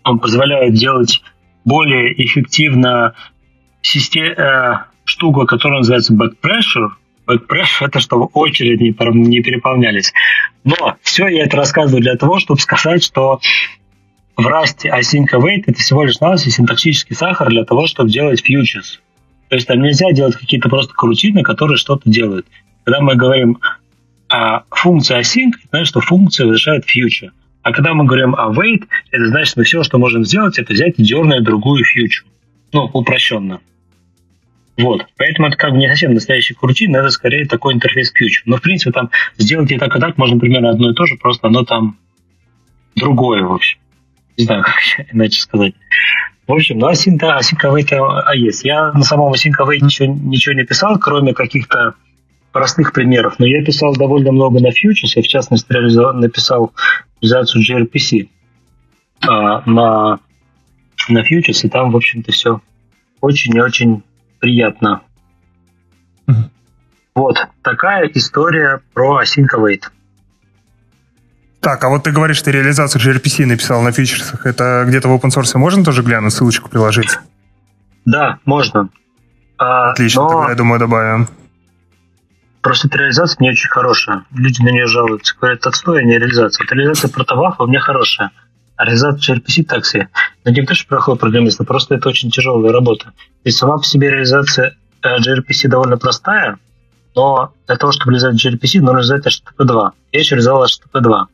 он 0.04 0.20
позволяет 0.20 0.74
делать 0.74 1.22
более 1.66 2.14
эффективно 2.24 3.14
систем, 3.82 4.34
э, 4.34 4.86
штуку, 5.04 5.46
которая 5.46 5.80
называется 5.80 6.14
back 6.14 6.36
pressure. 6.42 6.90
Back 7.28 7.48
pressure 7.48 7.88
это 7.88 8.00
чтобы 8.00 8.28
очереди 8.34 8.84
не, 8.84 9.28
не 9.28 9.42
переполнялись. 9.42 10.14
Но 10.64 10.96
все 11.02 11.28
я 11.28 11.46
это 11.46 11.58
рассказываю 11.58 12.02
для 12.02 12.16
того, 12.16 12.40
чтобы 12.40 12.60
сказать, 12.60 13.04
что 13.04 13.40
в 14.38 14.48
Rust 14.48 14.86
async 14.86 15.28
await 15.34 15.64
это 15.68 15.80
всего 15.80 16.04
лишь 16.04 16.20
навсего 16.20 16.52
синтаксический 16.52 17.16
сахар 17.16 17.50
для 17.50 17.66
того, 17.66 17.88
чтобы 17.88 18.10
делать 18.10 18.42
futures. 18.42 19.00
То 19.50 19.56
есть 19.56 19.68
там 19.68 19.82
нельзя 19.82 20.12
делать 20.14 20.36
какие-то 20.36 20.70
просто 20.70 20.94
крутины, 20.94 21.44
которые 21.44 21.78
что-то 21.78 22.10
делают. 22.10 22.46
Когда 22.84 23.02
мы 23.02 23.16
говорим 23.16 23.60
о 24.30 24.62
функции 24.72 25.20
async, 25.20 25.52
это 25.58 25.68
значит, 25.72 25.88
что 25.88 26.00
функция 26.00 26.46
возвращает 26.46 26.86
future. 26.86 27.32
А 27.64 27.72
когда 27.74 27.94
мы 27.94 28.06
говорим 28.06 28.36
о 28.36 28.52
wait, 28.52 28.88
это 29.12 29.28
значит, 29.28 29.50
что 29.50 29.64
все, 29.64 29.84
что 29.84 30.00
можем 30.00 30.26
сделать, 30.26 30.58
это 30.58 30.74
взять 30.74 30.96
и 30.98 31.04
дернуть 31.04 31.44
другую 31.44 31.84
фьючу. 31.84 32.26
Ну, 32.74 32.90
упрощенно. 32.94 33.60
Вот. 34.78 35.06
Поэтому 35.18 35.48
это 35.48 35.58
как 35.58 35.72
бы 35.72 35.78
не 35.78 35.88
совсем 35.88 36.14
настоящий 36.14 36.54
крутин, 36.56 36.96
это 36.96 37.10
скорее 37.10 37.46
такой 37.46 37.74
интерфейс 37.74 38.12
фьючер. 38.12 38.44
Но, 38.46 38.58
в 38.58 38.62
принципе, 38.62 38.92
там 38.92 39.12
сделать 39.38 39.72
и 39.72 39.78
так, 39.78 39.96
и 39.96 40.00
так 40.00 40.18
можно 40.18 40.40
примерно 40.40 40.72
одно 40.72 40.92
и 40.92 40.96
то 40.96 41.06
же, 41.06 41.18
просто 41.18 41.48
оно 41.48 41.64
там 41.64 41.98
другое, 42.96 43.44
в 43.44 43.54
общем. 43.54 43.80
Не 44.38 44.46
знаю, 44.46 44.64
как 44.98 45.14
иначе 45.14 45.40
сказать. 45.40 45.74
В 46.48 46.54
общем, 46.54 46.80
ну, 46.80 46.90
async, 46.90 47.18
да, 47.18 47.40
async 47.40 47.62
await 47.64 47.92
AES. 47.92 48.62
Я 48.64 48.92
на 48.92 49.04
самом 49.04 49.32
await 49.60 49.80
ничего, 49.82 50.12
ничего 50.12 50.56
не 50.56 50.64
писал, 50.64 50.98
кроме 50.98 51.34
каких-то 51.34 51.94
простых 52.52 52.92
примеров. 52.92 53.36
Но 53.38 53.46
я 53.46 53.64
писал 53.64 53.96
довольно 53.96 54.32
много 54.32 54.60
на 54.60 54.72
я 55.16 55.22
в 55.22 55.28
частности 55.28 55.72
написал 56.14 56.74
реализацию 57.22 57.64
gRPC 57.64 58.30
а, 59.22 59.62
на, 59.70 60.20
на 61.10 61.20
Futures, 61.20 61.62
и 61.64 61.70
там, 61.70 61.92
в 61.92 61.96
общем-то, 61.96 62.32
все 62.32 62.62
очень 63.22 63.56
и 63.56 63.62
очень 63.62 64.04
приятно. 64.40 65.02
Вот, 67.14 67.38
такая 67.62 68.10
история 68.14 68.82
про 68.94 69.22
Async 69.22 69.48
Await. 69.54 69.84
Так, 71.60 71.84
а 71.84 71.90
вот 71.90 72.04
ты 72.04 72.12
говоришь, 72.12 72.38
что 72.38 72.50
реализацию 72.52 73.02
gRPC 73.02 73.46
написал 73.46 73.82
на 73.82 73.92
фьючерсах. 73.92 74.46
Это 74.46 74.86
где-то 74.88 75.10
в 75.10 75.12
open 75.14 75.30
source 75.30 75.58
можно 75.58 75.84
тоже 75.84 76.02
глянуть, 76.02 76.34
ссылочку 76.34 76.70
приложить? 76.70 77.20
Да, 78.06 78.40
можно. 78.46 78.90
А, 79.58 79.92
Отлично, 79.92 80.24
но... 80.24 80.30
тогда, 80.30 80.50
я 80.50 80.56
думаю, 80.56 80.80
добавим. 80.80 81.28
Просто 82.62 82.88
эта 82.88 83.00
реализация 83.00 83.38
не 83.40 83.50
очень 83.50 83.70
хорошая. 83.70 84.24
Люди 84.36 84.62
на 84.62 84.70
нее 84.70 84.86
жалуются. 84.88 85.36
Говорят, 85.40 85.66
отстой, 85.66 86.02
а 86.02 86.04
не 86.04 86.18
реализация. 86.18 86.64
Вот 86.64 86.72
реализация 86.72 87.10
протовафа 87.10 87.64
у 87.64 87.68
меня 87.68 87.80
хорошая. 87.80 88.32
А 88.76 88.86
реализация 88.86 89.36
gRPC 89.36 89.64
так 89.64 89.86
себе. 89.86 90.10
Но 90.46 90.52
не 90.52 90.66
то, 90.66 90.76
что 90.76 90.88
проходит 90.88 91.22
программиста, 91.22 91.64
просто 91.64 91.96
это 91.96 92.10
очень 92.10 92.30
тяжелая 92.30 92.72
работа. 92.72 93.14
Есть 93.44 93.58
сама 93.58 93.78
по 93.78 93.84
себе 93.84 94.10
реализация 94.10 94.76
gRPC 95.04 95.68
довольно 95.68 95.98
простая, 95.98 96.60
но 97.16 97.54
для 97.68 97.76
того, 97.78 97.92
чтобы 97.92 98.12
реализовать 98.12 98.46
gRPC, 98.46 98.80
нужно 98.80 98.98
реализовать 98.98 99.28
HTTP2. 99.28 99.92
Я 100.12 100.20
еще 100.20 100.36
реализовал 100.36 100.66
HTTP2. 100.66 101.26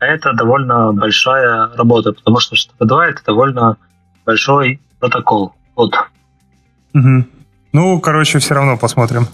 А 0.00 0.06
это 0.06 0.32
довольно 0.34 0.92
большая 0.92 1.74
работа, 1.76 2.12
потому 2.12 2.40
что 2.40 2.56
HTTP2 2.56 3.00
это 3.04 3.24
довольно 3.24 3.76
большой 4.26 4.80
протокол. 5.00 5.54
Вот. 5.76 5.94
Угу. 6.94 7.24
Ну, 7.72 8.00
короче, 8.00 8.38
все 8.38 8.54
равно 8.54 8.76
посмотрим. 8.76 9.26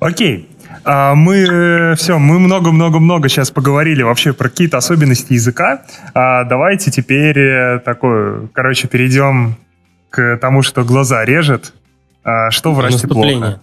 Окей. 0.00 0.50
А 0.84 1.14
мы 1.14 1.94
все, 1.96 2.18
мы 2.18 2.38
много-много-много 2.38 3.28
сейчас 3.28 3.50
поговорили 3.50 4.02
вообще 4.02 4.32
про 4.32 4.48
какие-то 4.48 4.76
особенности 4.76 5.32
языка. 5.32 5.82
А 6.14 6.44
давайте 6.44 6.90
теперь 6.90 7.38
э, 7.38 7.78
такое, 7.78 8.48
короче, 8.52 8.86
перейдем 8.88 9.56
к 10.10 10.36
тому, 10.36 10.62
что 10.62 10.84
глаза 10.84 11.24
режет. 11.24 11.72
А 12.22 12.50
что 12.50 12.72
в 12.72 12.80
расте 12.80 13.08
плохо? 13.08 13.60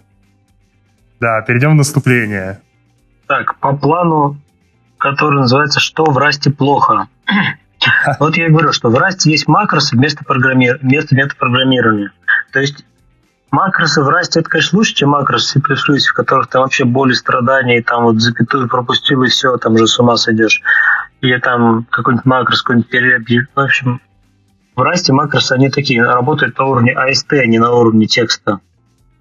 Да, 1.20 1.40
перейдем 1.42 1.72
в 1.72 1.74
наступление. 1.76 2.60
Так, 3.28 3.58
по 3.60 3.76
плану, 3.76 4.36
который 4.98 5.40
называется 5.40 5.80
«Что 5.80 6.04
в 6.04 6.18
расте 6.18 6.50
плохо?». 6.50 7.06
Вот 8.20 8.36
я 8.36 8.46
и 8.46 8.48
говорю, 8.48 8.72
что 8.72 8.90
в 8.90 8.94
расте 8.94 9.30
есть 9.30 9.48
макросы 9.48 9.96
вместо, 9.96 10.24
программи... 10.24 10.70
вместо 10.80 11.16
метапрограммирования. 11.16 12.12
То 12.52 12.60
есть 12.60 12.84
макросы 13.52 14.02
в 14.02 14.08
расте 14.08 14.40
это, 14.40 14.50
конечно, 14.50 14.78
лучше, 14.78 14.94
чем 14.94 15.10
макросы 15.10 15.60
C++, 15.60 15.60
в 15.60 16.12
которых 16.14 16.48
там 16.48 16.62
вообще 16.62 16.84
боли, 16.84 17.12
страдания, 17.12 17.78
и 17.78 17.82
там 17.82 18.04
вот 18.04 18.20
запятую 18.20 18.68
пропустил, 18.68 19.22
и 19.22 19.28
все, 19.28 19.56
там 19.58 19.78
же 19.78 19.86
с 19.86 19.98
ума 20.00 20.16
сойдешь. 20.16 20.62
Или 21.20 21.38
там 21.38 21.86
какой-нибудь 21.90 22.24
макрос, 22.26 22.62
какой-нибудь 22.62 22.90
перебью. 22.90 23.46
В 23.54 23.60
общем, 23.60 24.00
в 24.74 24.80
расте 24.80 25.12
макросы, 25.12 25.52
они 25.52 25.70
такие, 25.70 26.02
работают 26.02 26.58
на 26.58 26.64
уровне 26.64 26.94
AST, 26.94 27.38
а 27.38 27.46
не 27.46 27.58
на 27.58 27.70
уровне 27.70 28.06
текста. 28.06 28.58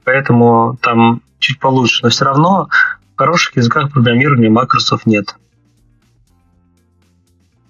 Поэтому 0.03 0.77
там 0.81 1.21
чуть 1.37 1.59
получше. 1.59 1.99
Но 2.03 2.09
все 2.09 2.25
равно 2.25 2.69
в 3.13 3.17
хороших 3.17 3.57
языках 3.57 3.91
программирования 3.91 4.49
макросов 4.49 5.05
нет. 5.05 5.35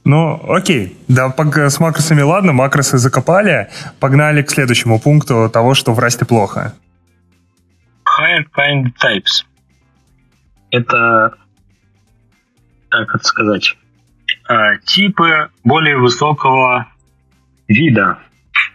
Ну, 0.03 0.41
окей. 0.49 0.97
Да, 1.07 1.33
с 1.37 1.79
макросами 1.79 2.21
ладно, 2.21 2.53
макросы 2.53 2.97
закопали. 2.97 3.69
Погнали 3.99 4.41
к 4.41 4.49
следующему 4.49 4.99
пункту 4.99 5.49
того, 5.51 5.75
что 5.75 5.93
в 5.93 5.99
расте 5.99 6.25
плохо. 6.25 6.73
Higher 8.05 8.45
kind 8.57 8.85
types. 9.01 9.45
Это, 10.71 11.33
как 12.89 13.15
это 13.15 13.23
сказать, 13.23 13.77
а, 14.47 14.77
типы 14.77 15.49
более 15.63 15.97
высокого 15.97 16.87
вида. 17.67 18.17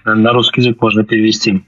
На 0.04 0.32
русский 0.32 0.60
язык 0.60 0.80
можно 0.80 1.04
перевести. 1.04 1.64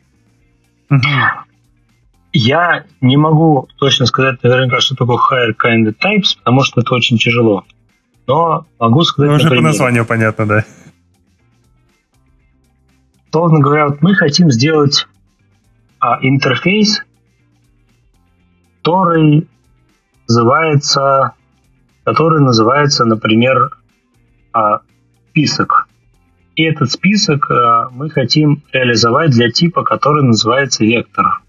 Я 2.33 2.85
не 3.01 3.17
могу 3.17 3.69
точно 3.79 4.07
сказать 4.07 4.43
наверняка, 4.43 4.81
что 4.81 4.95
такое 4.95 5.17
higher 5.17 5.55
kind 5.57 5.95
types, 5.99 6.37
потому 6.39 6.63
что 6.63 6.81
это 6.81 6.95
очень 6.95 7.19
тяжело 7.19 7.65
но 8.29 8.67
могу 8.79 9.03
сказать... 9.03 9.31
Ну, 9.31 9.37
уже 9.37 9.49
по 9.49 9.63
названию 9.63 10.05
понятно, 10.05 10.47
да. 10.47 10.65
Словно 13.33 13.59
говоря, 13.59 13.89
вот 13.89 14.03
мы 14.03 14.15
хотим 14.15 14.51
сделать 14.51 15.07
а, 15.99 16.19
интерфейс, 16.21 17.03
который 18.83 19.49
называется, 20.29 21.33
который 22.05 22.41
называется, 22.43 23.07
например, 23.07 23.71
а, 24.53 24.81
список. 25.31 25.89
И 26.55 26.65
этот 26.65 26.91
список 26.91 27.51
а, 27.51 27.89
мы 27.91 28.11
хотим 28.11 28.63
реализовать 28.73 29.31
для 29.31 29.51
типа, 29.51 29.85
который 29.85 30.23
называется 30.23 30.85
вектор. 30.85 31.41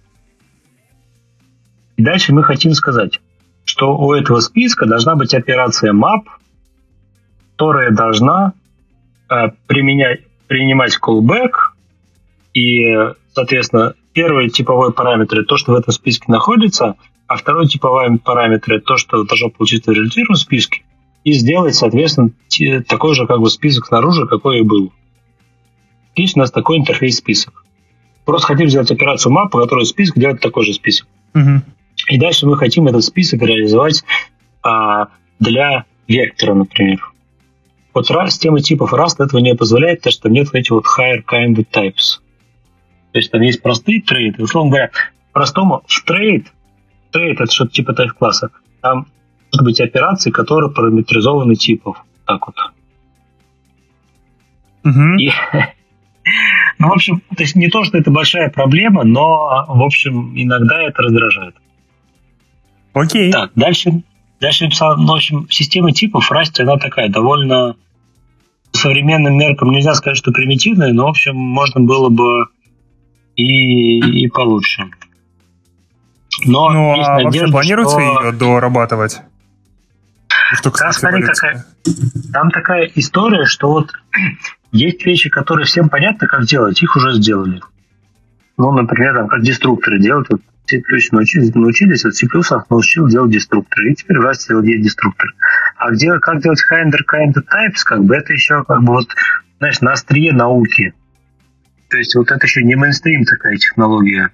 И 1.98 2.04
дальше 2.04 2.34
мы 2.34 2.44
хотим 2.44 2.74
сказать, 2.74 3.20
что 3.66 3.98
у 3.98 4.14
этого 4.14 4.40
списка 4.40 4.86
должна 4.86 5.16
быть 5.16 5.34
операция 5.34 5.92
map– 5.92 6.24
которая 7.60 7.92
должна 7.92 8.54
э, 9.30 9.50
применять, 9.68 10.22
принимать 10.48 10.98
callback, 10.98 11.52
и, 12.54 12.80
соответственно, 13.34 13.96
первый 14.14 14.50
типовой 14.50 14.94
параметр– 14.94 15.44
то, 15.46 15.58
что 15.58 15.74
в 15.74 15.76
этом 15.76 15.92
списке 15.92 16.32
находится, 16.32 16.96
а 17.28 17.36
второй 17.36 17.68
типовой 17.68 18.18
параметр– 18.18 18.74
это 18.76 18.86
то, 18.86 18.98
что 18.98 19.26
должно 19.26 19.50
получиться 19.50 19.92
в 19.92 19.94
результированном 19.94 20.38
списке, 20.38 20.84
и 21.26 21.34
сделать, 21.34 21.76
соответственно, 21.76 22.32
такой 22.88 23.14
же 23.14 23.28
как 23.28 23.42
бы 23.42 23.50
список 23.50 23.88
снаружи, 23.88 24.26
какой 24.26 24.60
и 24.60 24.64
был. 24.64 24.94
Есть 26.16 26.38
у 26.38 26.40
нас 26.40 26.52
такой 26.52 26.78
интерфейс-список. 26.78 27.66
Просто 28.24 28.48
хотим 28.48 28.70
сделать 28.70 28.90
операцию 28.90 29.36
map, 29.36 29.50
по 29.50 29.60
которой 29.60 29.86
список 29.86 30.18
делает 30.18 30.40
такой 30.40 30.64
же 30.64 30.74
список. 30.74 31.08
Угу. 31.36 31.62
И 32.08 32.20
дальше 32.20 32.48
мы 32.48 32.56
хотим 32.58 32.88
этот 32.88 33.04
список 33.04 33.42
реализовать 33.42 34.06
а, 34.64 35.10
для 35.40 35.84
вектора, 36.08 36.54
например. 36.54 37.09
Вот 38.00 38.32
система 38.32 38.62
типов 38.62 38.94
Rust 38.94 39.16
этого 39.20 39.42
не 39.42 39.56
позволяет, 39.56 40.00
потому 40.00 40.14
что 40.14 40.30
нет 40.30 40.48
этих 40.54 40.72
вот 40.72 40.86
higher-kinded 40.86 41.56
types. 41.70 42.22
То 43.12 43.20
есть 43.20 43.30
там 43.30 43.42
есть 43.42 43.62
простые 43.62 44.02
trait 44.02 44.30
ы. 44.30 44.42
Условно 44.42 44.72
говоря, 44.72 44.92
простому 45.34 45.84
trait, 45.86 46.48
trait 47.12 47.42
это 47.42 47.52
что-то 47.52 47.72
типа 47.72 47.94
тайп-класса, 47.94 48.52
там 48.82 49.08
может 49.52 49.66
быть 49.66 49.82
операции, 49.82 50.32
которые 50.32 50.72
параметризованы 50.72 51.56
типом. 51.56 51.98
Так 52.26 52.48
вот. 52.48 52.56
Угу. 54.86 55.20
И, 55.20 55.32
ну, 56.80 56.88
в 56.88 56.94
общем, 56.94 57.22
то 57.36 57.44
есть 57.44 57.58
не 57.58 57.68
то, 57.68 57.84
что 57.84 57.98
это 57.98 58.12
большая 58.12 58.50
проблема, 58.50 59.04
но, 59.04 59.66
в 59.68 59.84
общем, 59.84 60.32
иногда 60.38 60.84
это 60.84 61.02
раздражает. 61.02 61.56
Окей. 62.94 63.30
Так, 63.30 63.52
дальше. 63.56 64.04
Дальше 64.40 64.64
написал, 64.64 64.96
ну, 64.96 65.08
в 65.08 65.16
общем, 65.16 65.48
система 65.50 65.92
типов 65.92 66.32
Rust, 66.32 66.62
она 66.62 66.78
такая 66.78 67.10
довольно 67.10 67.76
современным 68.74 69.38
меркам 69.38 69.72
нельзя 69.72 69.94
сказать, 69.94 70.18
что 70.18 70.32
примитивная, 70.32 70.94
но, 70.94 71.06
в 71.06 71.10
общем, 71.10 71.36
можно 71.36 71.82
было 71.82 72.10
бы 72.10 72.46
и, 73.36 74.00
и 74.00 74.28
получше. 74.30 74.90
Но 76.46 76.70
ну, 76.70 76.96
есть 76.96 77.10
а 77.10 77.20
надежда, 77.20 77.52
планируется 77.52 78.00
что... 78.00 78.24
ее 78.24 78.32
дорабатывать? 78.32 79.22
Что, 80.54 80.72
кстати, 80.72 80.98
смотри, 80.98 81.24
какая... 81.24 81.66
Там 82.34 82.50
такая 82.52 82.90
история, 82.96 83.46
что 83.46 83.70
вот 83.70 83.92
есть 84.72 85.06
вещи, 85.06 85.30
которые 85.30 85.66
всем 85.66 85.90
понятно, 85.90 86.28
как 86.28 86.46
делать, 86.46 86.82
их 86.82 86.96
уже 86.96 87.14
сделали. 87.14 87.62
Ну, 88.58 88.72
например, 88.72 89.16
там, 89.16 89.28
как 89.28 89.42
деструкторы 89.42 90.00
делать. 90.00 90.28
Вот 90.30 90.42
C++ 90.66 90.82
научились, 91.12 91.54
научились, 91.56 92.04
вот 92.04 92.16
C++ 92.16 92.28
научил 92.70 93.08
делать 93.08 93.32
деструкторы, 93.32 93.92
и 93.92 93.96
теперь 93.96 94.18
у 94.18 94.24
вас 94.24 94.48
есть 94.50 94.84
деструктор. 94.84 95.34
А 95.80 95.92
где, 95.92 96.20
как 96.20 96.42
делать 96.42 96.62
kinder, 96.70 97.00
kinder 97.10 97.42
types, 97.42 97.84
как 97.86 98.04
бы 98.04 98.14
это 98.14 98.34
еще 98.34 98.66
как 98.66 98.84
бы 98.84 98.94
вот, 98.94 99.08
знаешь, 99.60 99.80
на 99.80 99.94
острие 99.94 100.34
науки. 100.34 100.94
То 101.90 101.98
есть 101.98 102.16
вот 102.16 102.30
это 102.30 102.46
еще 102.46 102.64
не 102.64 102.76
мейнстрим 102.76 103.24
такая 103.24 103.56
технология. 103.56 104.30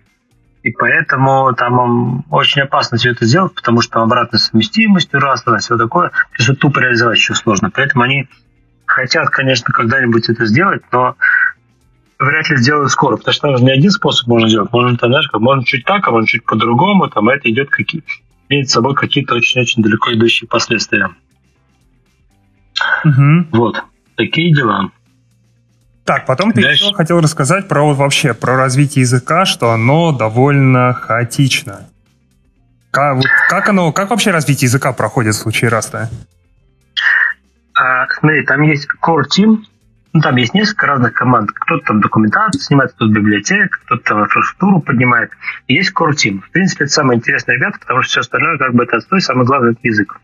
И 0.63 0.71
поэтому 0.71 1.53
там 1.53 2.25
очень 2.31 2.63
опасно 2.63 2.97
все 2.97 3.11
это 3.11 3.25
сделать, 3.25 3.53
потому 3.53 3.81
что 3.81 4.01
обратная 4.01 4.39
совместимость 4.39 5.13
у 5.13 5.19
раз, 5.19 5.45
все 5.59 5.77
такое. 5.77 6.09
То 6.09 6.37
есть 6.39 6.49
вот 6.49 6.59
тупо 6.59 6.79
реализовать 6.79 7.19
еще 7.19 7.35
сложно. 7.35 7.69
Поэтому 7.69 8.03
они 8.03 8.27
хотят, 8.87 9.29
конечно, 9.29 9.71
когда-нибудь 9.71 10.27
это 10.27 10.47
сделать, 10.47 10.81
но 10.91 11.15
вряд 12.17 12.49
ли 12.49 12.57
сделают 12.57 12.89
скоро, 12.89 13.17
потому 13.17 13.33
что 13.33 13.49
там 13.49 13.57
же 13.57 13.63
не 13.63 13.71
один 13.71 13.91
способ 13.91 14.27
можно 14.27 14.49
сделать. 14.49 14.71
Можно, 14.73 14.97
там, 14.97 15.11
знаешь, 15.11 15.27
как, 15.27 15.41
можно 15.41 15.63
чуть 15.63 15.85
так, 15.85 16.07
а 16.07 16.11
можно 16.11 16.25
чуть 16.25 16.43
по-другому, 16.43 17.07
там 17.07 17.29
это 17.29 17.51
идет 17.51 17.69
какие 17.69 18.03
имеет 18.49 18.67
с 18.69 18.73
собой 18.73 18.95
какие-то 18.95 19.35
очень-очень 19.35 19.83
далеко 19.83 20.11
идущие 20.13 20.47
последствия. 20.47 21.11
Угу. 23.03 23.47
Вот. 23.51 23.83
Такие 24.15 24.53
дела. 24.53 24.91
Так, 26.05 26.25
потом 26.25 26.51
ты 26.51 26.61
Дальше. 26.61 26.85
еще 26.85 26.93
хотел 26.95 27.19
рассказать 27.19 27.67
про 27.67 27.83
вот 27.83 27.97
вообще 27.97 28.33
про 28.33 28.55
развитие 28.55 29.01
языка, 29.01 29.45
что 29.45 29.71
оно 29.71 30.11
довольно 30.11 30.93
хаотично. 30.93 31.87
Как, 32.91 33.15
вот, 33.15 33.25
как 33.49 33.69
оно, 33.69 33.91
как 33.91 34.11
вообще 34.11 34.31
развитие 34.31 34.67
языка 34.67 34.93
проходит 34.93 35.33
в 35.33 35.39
случае 35.39 35.69
раста? 35.69 36.09
А, 37.73 38.07
смотри, 38.19 38.45
там 38.45 38.61
есть 38.61 38.87
core 39.03 39.23
team, 39.23 39.57
ну, 40.15 40.21
там 40.21 40.37
есть 40.37 40.53
несколько 40.53 40.87
разных 40.87 41.13
команд. 41.13 41.51
Кто-то 41.51 41.87
там 41.87 41.99
документацию 41.99 42.61
снимает, 42.61 42.93
кто-то 42.93 43.11
библиотек, 43.11 43.81
кто-то 43.85 44.01
там 44.01 44.23
инфраструктуру 44.23 44.79
поднимает. 44.79 45.31
И 45.67 45.73
есть 45.73 45.91
core 45.91 46.11
team. 46.11 46.39
В 46.39 46.51
принципе, 46.51 46.85
это 46.85 46.93
самые 46.93 47.17
интересные 47.17 47.57
ребята, 47.57 47.79
потому 47.79 48.01
что 48.01 48.11
все 48.11 48.19
остальное 48.21 48.57
как 48.57 48.73
бы 48.73 48.83
это 48.83 48.95
отстой, 48.95 49.19
самое 49.19 49.45
главное 49.45 49.71
это 49.71 49.81
язык. 49.83 50.21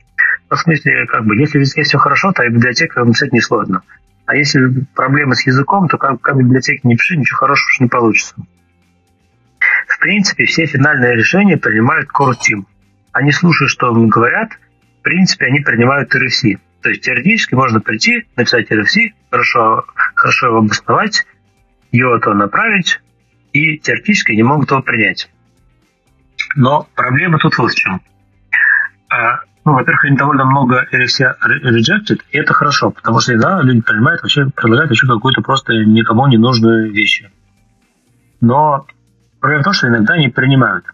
В 0.55 0.59
смысле, 0.59 1.05
как 1.07 1.25
бы, 1.25 1.37
если 1.37 1.57
в 1.57 1.61
языке 1.61 1.83
все 1.83 1.97
хорошо, 1.97 2.31
то 2.33 2.43
и 2.43 2.49
библиотека 2.49 3.03
написать 3.03 3.31
несложно. 3.31 3.83
А 4.25 4.35
если 4.35 4.85
проблемы 4.95 5.35
с 5.35 5.45
языком, 5.45 5.87
то 5.87 5.97
как, 5.97 6.21
как 6.21 6.37
библиотеки 6.37 6.85
не 6.85 6.95
пиши, 6.95 7.17
ничего 7.17 7.37
хорошего 7.37 7.83
не 7.83 7.89
получится. 7.89 8.35
В 9.87 9.99
принципе, 9.99 10.45
все 10.45 10.65
финальные 10.65 11.15
решения 11.15 11.57
принимают 11.57 12.09
Core 12.09 12.33
Team. 12.33 12.65
Они 13.11 13.31
слушают, 13.31 13.71
что 13.71 13.91
им 13.91 14.09
говорят, 14.09 14.51
в 14.99 15.03
принципе, 15.03 15.45
они 15.45 15.59
принимают 15.59 16.13
RFC. 16.15 16.59
То 16.81 16.89
есть 16.89 17.01
теоретически 17.01 17.55
можно 17.55 17.79
прийти, 17.79 18.25
написать 18.35 18.71
RFC, 18.71 19.13
хорошо, 19.29 19.85
хорошо 20.15 20.47
его 20.47 20.57
обосновать, 20.59 21.25
его 21.91 22.17
то 22.19 22.33
направить, 22.33 23.01
и 23.53 23.77
теоретически 23.77 24.33
не 24.33 24.43
могут 24.43 24.71
его 24.71 24.81
принять. 24.81 25.29
Но 26.55 26.87
проблема 26.95 27.37
тут 27.37 27.57
вот 27.57 27.71
в 27.71 27.75
чем. 27.75 28.01
Ну, 29.63 29.73
во-первых, 29.73 30.05
они 30.05 30.17
довольно 30.17 30.45
много 30.45 30.87
RFC 30.91 31.35
rejected, 31.63 32.21
и 32.31 32.37
это 32.37 32.53
хорошо, 32.53 32.89
потому 32.89 33.19
что 33.19 33.33
иногда 33.33 33.61
люди 33.61 33.81
принимают, 33.81 34.21
вообще 34.23 34.47
предлагают 34.47 34.89
вообще 34.89 35.07
какую-то 35.07 35.41
просто 35.41 35.73
никому 35.73 36.25
не 36.27 36.37
нужную 36.37 36.91
вещь. 36.91 37.23
Но 38.39 38.87
проблема 39.39 39.61
в 39.61 39.65
том, 39.65 39.73
что 39.73 39.87
иногда 39.87 40.15
они 40.15 40.29
принимают. 40.29 40.85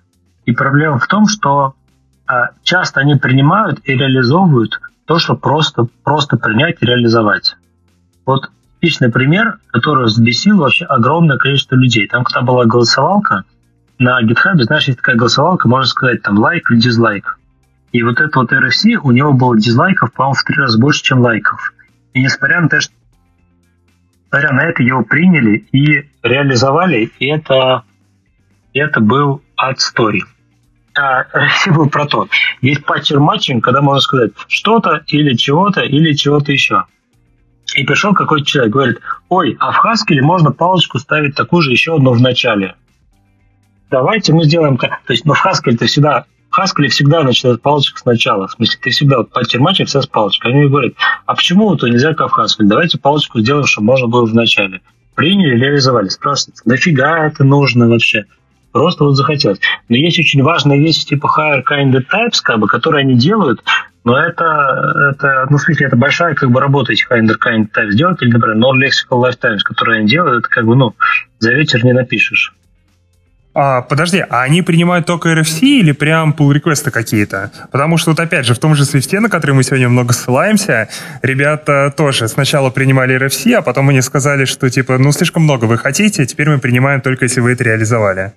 И 0.45 0.51
проблема 0.51 0.99
в 0.99 1.07
том, 1.07 1.27
что 1.27 1.75
а, 2.25 2.49
часто 2.63 2.99
они 2.99 3.15
принимают 3.15 3.79
и 3.85 3.93
реализовывают 3.93 4.81
то, 5.05 5.17
что 5.17 5.35
просто, 5.35 5.87
просто 6.03 6.35
принять 6.35 6.77
и 6.81 6.85
реализовать. 6.85 7.55
Вот 8.25 8.49
типичный 8.75 9.09
пример, 9.09 9.59
который 9.67 10.05
взбесил 10.05 10.57
вообще 10.57 10.85
огромное 10.85 11.37
количество 11.37 11.75
людей. 11.75 12.07
Там, 12.07 12.25
когда 12.25 12.41
была 12.41 12.65
голосовалка, 12.65 13.43
на 13.99 14.21
GitHub, 14.21 14.61
знаешь, 14.61 14.87
есть 14.87 14.99
такая 14.99 15.15
голосовалка, 15.15 15.67
можно 15.67 15.87
сказать, 15.87 16.21
там, 16.21 16.37
лайк 16.37 16.69
или 16.69 16.79
дизлайк. 16.79 17.39
И 17.91 18.03
вот 18.03 18.19
этот 18.19 18.35
вот 18.35 18.51
RFC, 18.51 18.95
у 19.01 19.11
него 19.11 19.33
было 19.33 19.57
дизлайков, 19.57 20.13
по-моему, 20.13 20.35
в 20.35 20.43
три 20.43 20.55
раза 20.57 20.79
больше, 20.79 21.03
чем 21.03 21.19
лайков. 21.19 21.73
И 22.13 22.21
несмотря 22.21 22.61
на 22.61 22.69
то, 22.69 22.81
что 22.81 22.93
несмотря 24.25 24.53
на 24.53 24.61
это, 24.65 24.83
его 24.83 25.03
приняли 25.03 25.65
и 25.71 26.09
реализовали, 26.21 27.11
и 27.19 27.27
это, 27.27 27.83
это 28.73 28.99
был 28.99 29.41
отстой. 29.55 30.23
А 30.97 31.23
RFC 31.23 31.73
был 31.73 31.89
про 31.89 32.05
то. 32.05 32.27
Есть 32.61 32.83
патчер 32.85 33.19
матчинг, 33.19 33.63
когда 33.63 33.81
можно 33.81 34.01
сказать 34.01 34.31
что-то 34.47 35.03
или 35.07 35.35
чего-то, 35.35 35.81
или 35.81 36.13
чего-то 36.13 36.51
еще. 36.51 36.85
И 37.75 37.83
пришел 37.83 38.13
какой-то 38.13 38.45
человек, 38.45 38.73
говорит, 38.73 38.99
ой, 39.29 39.55
а 39.59 39.71
в 39.71 39.85
Haskell 39.85 40.21
можно 40.21 40.51
палочку 40.51 40.99
ставить 40.99 41.35
такую 41.35 41.61
же 41.61 41.71
еще 41.71 41.95
одну 41.95 42.13
в 42.13 42.21
начале. 42.21 42.75
Давайте 43.89 44.33
мы 44.33 44.45
сделаем... 44.45 44.77
То 44.77 44.89
есть, 45.09 45.25
ну, 45.25 45.33
в 45.33 45.45
Haskell 45.45 45.77
ты 45.77 45.85
всегда 45.85 46.25
Haskell 46.57 46.87
всегда 46.87 47.23
начинают 47.23 47.61
палочка 47.61 47.99
сначала. 47.99 48.47
В 48.47 48.51
смысле, 48.53 48.79
ты 48.81 48.89
всегда 48.89 49.17
вот, 49.17 49.31
по 49.31 49.43
терматике 49.43 49.85
вся 49.85 50.01
с 50.01 50.07
палочкой. 50.07 50.51
Они 50.51 50.67
говорят, 50.67 50.93
а 51.25 51.35
почему 51.35 51.69
вот 51.69 51.83
нельзя 51.83 52.13
как 52.13 52.37
Haskell? 52.37 52.65
Давайте 52.65 52.97
палочку 52.97 53.39
сделаем, 53.39 53.65
чтобы 53.65 53.87
можно 53.87 54.07
было 54.07 54.25
в 54.25 54.33
начале. 54.33 54.81
Приняли, 55.15 55.57
реализовали. 55.57 56.09
Спрашивается, 56.09 56.63
нафига 56.67 57.27
это 57.27 57.43
нужно 57.43 57.87
вообще? 57.87 58.25
Просто 58.71 59.05
вот 59.05 59.15
захотелось. 59.15 59.59
Но 59.89 59.95
есть 59.95 60.19
очень 60.19 60.43
важные 60.43 60.79
вещи 60.79 61.05
типа 61.05 61.27
higher 61.27 61.63
kind 61.63 61.93
of 61.93 62.03
types, 62.11 62.39
как 62.43 62.59
бы, 62.59 62.67
которые 62.67 63.01
они 63.01 63.15
делают, 63.15 63.63
но 64.03 64.17
это, 64.17 65.11
это, 65.11 65.47
ну, 65.49 65.57
в 65.57 65.61
смысле, 65.61 65.87
это 65.87 65.97
большая 65.97 66.33
как 66.33 66.49
бы 66.51 66.61
работа 66.61 66.93
этих 66.93 67.11
higher 67.11 67.27
kind 67.43 67.65
types 67.75 67.91
делать, 67.91 68.21
или, 68.21 68.31
например, 68.31 68.57
non-lexical 68.57 69.21
lifetimes, 69.21 69.59
которые 69.63 69.99
они 69.99 70.07
делают, 70.07 70.45
это 70.45 70.49
как 70.49 70.65
бы, 70.65 70.75
ну, 70.75 70.95
за 71.39 71.53
вечер 71.53 71.83
не 71.83 71.93
напишешь. 71.93 72.53
А, 73.59 73.81
подожди, 73.81 74.19
а 74.19 74.43
они 74.43 74.61
принимают 74.61 75.07
только 75.07 75.33
RFC 75.33 75.61
или 75.61 75.91
прям 75.91 76.31
pull 76.37 76.53
реквесты 76.53 76.91
какие-то? 76.91 77.51
Потому 77.71 77.97
что 77.97 78.11
вот 78.11 78.19
опять 78.19 78.45
же 78.45 78.53
в 78.53 78.59
том 78.59 78.75
же 78.75 78.83
Swift, 78.83 79.19
на 79.19 79.29
который 79.29 79.53
мы 79.53 79.63
сегодня 79.63 79.89
много 79.89 80.13
ссылаемся, 80.13 80.89
ребята 81.23 81.91
тоже 81.97 82.27
сначала 82.27 82.69
принимали 82.69 83.17
RFC, 83.17 83.55
а 83.55 83.63
потом 83.63 83.89
они 83.89 84.01
сказали, 84.01 84.45
что 84.45 84.69
типа, 84.69 84.99
ну 84.99 85.11
слишком 85.11 85.41
много 85.41 85.65
вы 85.65 85.79
хотите, 85.79 86.27
теперь 86.27 86.49
мы 86.49 86.59
принимаем 86.59 87.01
только 87.01 87.25
если 87.25 87.39
вы 87.39 87.53
это 87.53 87.63
реализовали. 87.63 88.33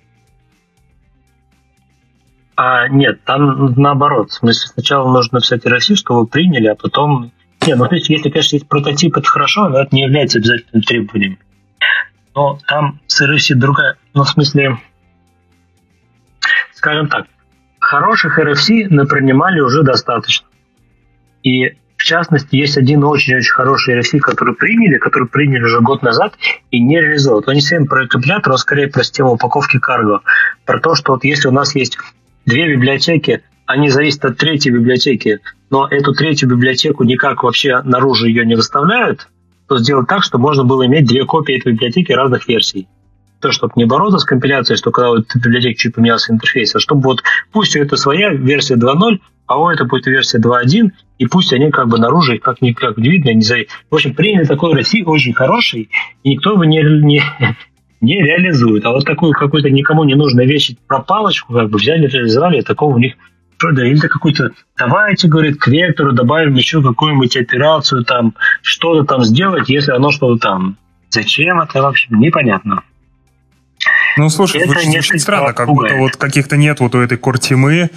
А, 2.55 2.87
нет, 2.87 3.23
там 3.23 3.75
наоборот. 3.79 4.31
В 4.31 4.33
смысле, 4.33 4.71
сначала 4.73 5.07
нужно 5.07 5.35
написать 5.35 5.63
RFC, 5.63 5.97
что 5.97 6.15
вы 6.15 6.25
приняли, 6.25 6.65
а 6.65 6.73
потом... 6.73 7.31
Нет, 7.67 7.77
ну, 7.77 7.87
если, 7.91 8.31
конечно, 8.31 8.55
есть 8.55 8.67
прототип, 8.67 9.17
это 9.17 9.27
хорошо, 9.27 9.69
но 9.69 9.83
это 9.83 9.95
не 9.95 10.01
является 10.01 10.39
обязательным 10.39 10.81
требованием. 10.81 11.37
Но 12.33 12.57
там 12.65 12.99
с 13.05 13.21
RFC 13.21 13.53
другая... 13.53 13.97
Ну, 14.15 14.23
в 14.23 14.29
смысле, 14.29 14.79
скажем 16.81 17.09
так, 17.09 17.27
хороших 17.79 18.39
RFC 18.39 18.87
напринимали 18.89 19.59
уже 19.59 19.83
достаточно. 19.83 20.47
И 21.43 21.75
в 21.95 22.03
частности, 22.03 22.55
есть 22.55 22.75
один 22.75 23.03
очень-очень 23.03 23.53
хороший 23.53 23.99
RFC, 23.99 24.17
который 24.17 24.55
приняли, 24.55 24.97
который 24.97 25.27
приняли 25.27 25.61
уже 25.61 25.79
год 25.81 26.01
назад 26.01 26.33
и 26.71 26.79
не 26.79 26.99
реализовывают. 26.99 27.47
Он 27.47 27.53
не 27.53 27.61
совсем 27.61 27.85
про 27.85 28.07
компилятор, 28.07 28.53
а 28.53 28.57
скорее 28.57 28.87
про 28.87 29.03
систему 29.03 29.33
упаковки 29.33 29.77
карго. 29.77 30.21
Про 30.65 30.79
то, 30.79 30.95
что 30.95 31.11
вот 31.13 31.23
если 31.23 31.49
у 31.49 31.51
нас 31.51 31.75
есть 31.75 31.99
две 32.47 32.67
библиотеки, 32.73 33.43
они 33.67 33.89
зависят 33.89 34.25
от 34.25 34.37
третьей 34.37 34.71
библиотеки, 34.71 35.39
но 35.69 35.87
эту 35.87 36.13
третью 36.13 36.49
библиотеку 36.49 37.03
никак 37.03 37.43
вообще 37.43 37.83
наружу 37.83 38.25
ее 38.25 38.43
не 38.43 38.55
выставляют, 38.55 39.27
то 39.67 39.77
сделать 39.77 40.07
так, 40.07 40.23
чтобы 40.23 40.41
можно 40.41 40.63
было 40.63 40.87
иметь 40.87 41.05
две 41.05 41.25
копии 41.25 41.59
этой 41.59 41.73
библиотеки 41.73 42.11
разных 42.11 42.47
версий 42.47 42.87
то, 43.41 43.51
чтобы 43.51 43.73
не 43.75 43.85
бороться 43.85 44.19
с 44.19 44.25
компиляцией, 44.25 44.77
что 44.77 44.91
когда 44.91 45.09
вот 45.09 45.31
в 45.31 45.35
библиотеке 45.35 45.75
чуть 45.75 45.95
поменялся 45.95 46.31
интерфейс, 46.31 46.75
а 46.75 46.79
чтобы 46.79 47.01
вот 47.01 47.23
пусть 47.51 47.75
это 47.75 47.97
своя 47.97 48.29
версия 48.29 48.75
2.0, 48.75 49.19
а 49.47 49.59
у 49.59 49.69
это 49.69 49.85
будет 49.85 50.05
версия 50.05 50.39
2.1, 50.39 50.91
и 51.17 51.25
пусть 51.25 51.51
они 51.51 51.71
как 51.71 51.89
бы 51.89 51.99
наружу, 51.99 52.39
как 52.39 52.61
никак 52.61 52.97
не 52.97 53.09
видно, 53.09 53.33
не 53.33 53.41
за... 53.41 53.57
В 53.89 53.95
общем, 53.95 54.13
приняли 54.13 54.45
такой 54.45 54.73
России 54.73 55.03
очень 55.03 55.33
хороший, 55.33 55.89
и 56.23 56.29
никто 56.29 56.53
его 56.53 56.63
не, 56.63 56.81
не, 56.81 57.21
не 58.01 58.21
реализует. 58.21 58.85
А 58.85 58.91
вот 58.91 59.05
такую 59.05 59.33
какую-то 59.33 59.69
никому 59.69 60.03
не 60.05 60.15
нужную 60.15 60.47
вещь 60.47 60.71
про 60.87 60.99
палочку 60.99 61.53
как 61.53 61.69
бы 61.69 61.77
взяли, 61.77 62.07
реализовали, 62.07 62.59
и 62.59 62.63
такого 62.63 62.95
у 62.95 62.99
них 62.99 63.15
да, 63.71 63.85
или 63.85 63.99
какой-то, 63.99 64.51
давайте, 64.75 65.27
говорит, 65.27 65.59
к 65.59 65.67
вектору 65.67 66.13
добавим 66.13 66.55
еще 66.55 66.81
какую-нибудь 66.81 67.37
операцию, 67.37 68.03
там, 68.03 68.33
что-то 68.63 69.05
там 69.05 69.23
сделать, 69.23 69.69
если 69.69 69.91
оно 69.91 70.09
что-то 70.09 70.39
там. 70.39 70.77
Зачем 71.09 71.61
это 71.61 71.81
вообще, 71.81 72.07
непонятно. 72.09 72.83
Ну, 74.17 74.29
слушай, 74.29 74.61
это 74.61 74.71
звучит 74.71 74.95
очень 74.95 75.19
странно, 75.19 75.53
как 75.53 75.67
будто 75.67 75.95
вот 75.95 76.15
каких-то 76.15 76.57
нет 76.57 76.79
вот 76.79 76.95
у 76.95 76.99
этой 76.99 77.17
кортимы 77.17 77.89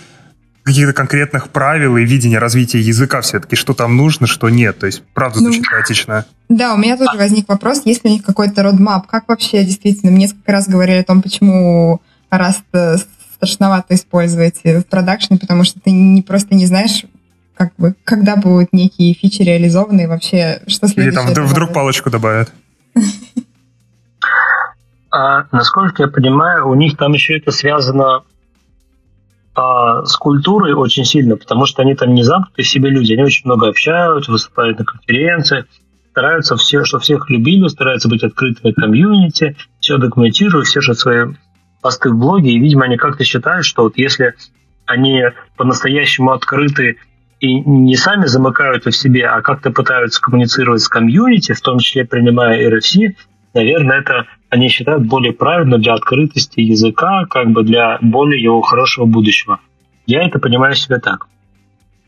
каких-то 0.65 0.95
конкретных 0.95 1.51
правил 1.51 1.99
и 1.99 2.05
видения 2.05 2.39
развития 2.39 2.81
языка 2.81 3.21
все-таки, 3.21 3.55
что 3.55 3.75
там 3.75 3.97
нужно, 3.97 4.27
что 4.27 4.49
нет. 4.49 4.79
То 4.79 4.87
есть, 4.87 5.03
правда, 5.13 5.41
ну, 5.41 5.47
звучит 5.47 5.67
хаотично. 5.67 6.25
Да, 6.49 6.75
у 6.75 6.79
меня 6.79 6.97
тоже 6.97 7.19
возник 7.19 7.49
вопрос, 7.49 7.83
есть 7.85 8.03
ли 8.05 8.11
у 8.11 8.13
них 8.15 8.25
какой-то 8.25 8.63
родмап? 8.63 9.07
Как 9.07 9.29
вообще 9.29 9.63
действительно, 9.63 10.11
мне 10.11 10.23
несколько 10.23 10.53
раз 10.53 10.67
говорили 10.67 10.99
о 10.99 11.05
том, 11.05 11.21
почему 11.21 12.01
Rust 12.33 12.63
э, 12.73 12.97
страшновато 13.35 13.95
использовать 13.95 14.65
в 14.65 14.85
продакшене, 14.85 15.39
потому 15.39 15.65
что 15.65 15.81
ты 15.81 15.91
не 15.91 16.23
просто 16.23 16.55
не 16.55 16.65
знаешь, 16.65 17.05
как 17.57 17.73
бы, 17.77 17.95
когда 18.05 18.37
будут 18.37 18.73
некие 18.73 19.13
фичи 19.15 19.43
реализованы 19.43 20.05
и 20.05 20.07
вообще, 20.07 20.63
что 20.67 20.89
следующее. 20.89 21.25
Или 21.25 21.35
там 21.35 21.47
вдруг 21.47 21.75
палочку 21.75 22.11
добавят. 22.11 22.53
А 25.17 25.47
насколько 25.53 26.03
я 26.03 26.09
понимаю, 26.09 26.69
у 26.69 26.75
них 26.75 26.97
там 26.97 27.13
еще 27.13 27.37
это 27.37 27.53
связано 27.53 28.25
а, 29.55 30.05
с 30.05 30.17
культурой 30.17 30.73
очень 30.73 31.05
сильно, 31.05 31.37
потому 31.37 31.67
что 31.67 31.83
они 31.83 31.95
там 31.95 32.15
не 32.15 32.25
замкнуты 32.25 32.65
в 32.65 32.69
себе 32.69 32.91
люди, 32.91 33.13
они 33.13 33.23
очень 33.23 33.43
много 33.45 33.69
общаются, 33.69 34.33
выступают 34.33 34.81
на 34.81 34.85
конференциях, 34.85 35.67
стараются 36.11 36.57
все, 36.57 36.85
что 36.85 36.99
всех 36.99 37.31
любили, 37.31 37.69
стараются 37.69 38.09
быть 38.09 38.25
открытыми 38.25 38.73
комьюнити, 38.73 39.57
все 39.79 39.99
документируют, 39.99 40.67
все 40.67 40.81
же 40.81 40.95
свои 40.95 41.27
посты 41.81 42.11
в 42.11 42.19
блоге, 42.19 42.51
и, 42.51 42.59
видимо, 42.59 42.87
они 42.87 42.97
как-то 42.97 43.23
считают, 43.23 43.65
что 43.65 43.85
вот 43.85 43.97
если 43.97 44.35
они 44.85 45.23
по-настоящему 45.57 46.33
открыты 46.33 46.97
и 47.39 47.55
не 47.55 47.95
сами 47.95 48.27
замыкают 48.27 48.85
в 48.85 48.91
себе, 48.91 49.29
а 49.29 49.43
как-то 49.43 49.71
пытаются 49.71 50.21
коммуницировать 50.21 50.81
с 50.81 50.89
комьюнити, 50.89 51.53
в 51.53 51.61
том 51.61 51.79
числе 51.79 52.05
принимая 52.05 52.69
RFC, 52.69 53.15
наверное, 53.55 54.01
это 54.01 54.27
они 54.55 54.69
считают 54.69 55.05
более 55.05 55.33
правильно 55.33 55.79
для 55.79 55.95
открытости 55.95 56.61
языка, 56.61 57.27
как 57.29 57.51
бы 57.51 57.65
для 57.65 57.99
более 58.01 58.41
его 58.41 58.61
хорошего 58.63 59.05
будущего. 59.05 59.59
Я 60.07 60.23
это 60.25 60.39
понимаю 60.39 60.77
себе 60.77 61.01
так. 61.01 61.27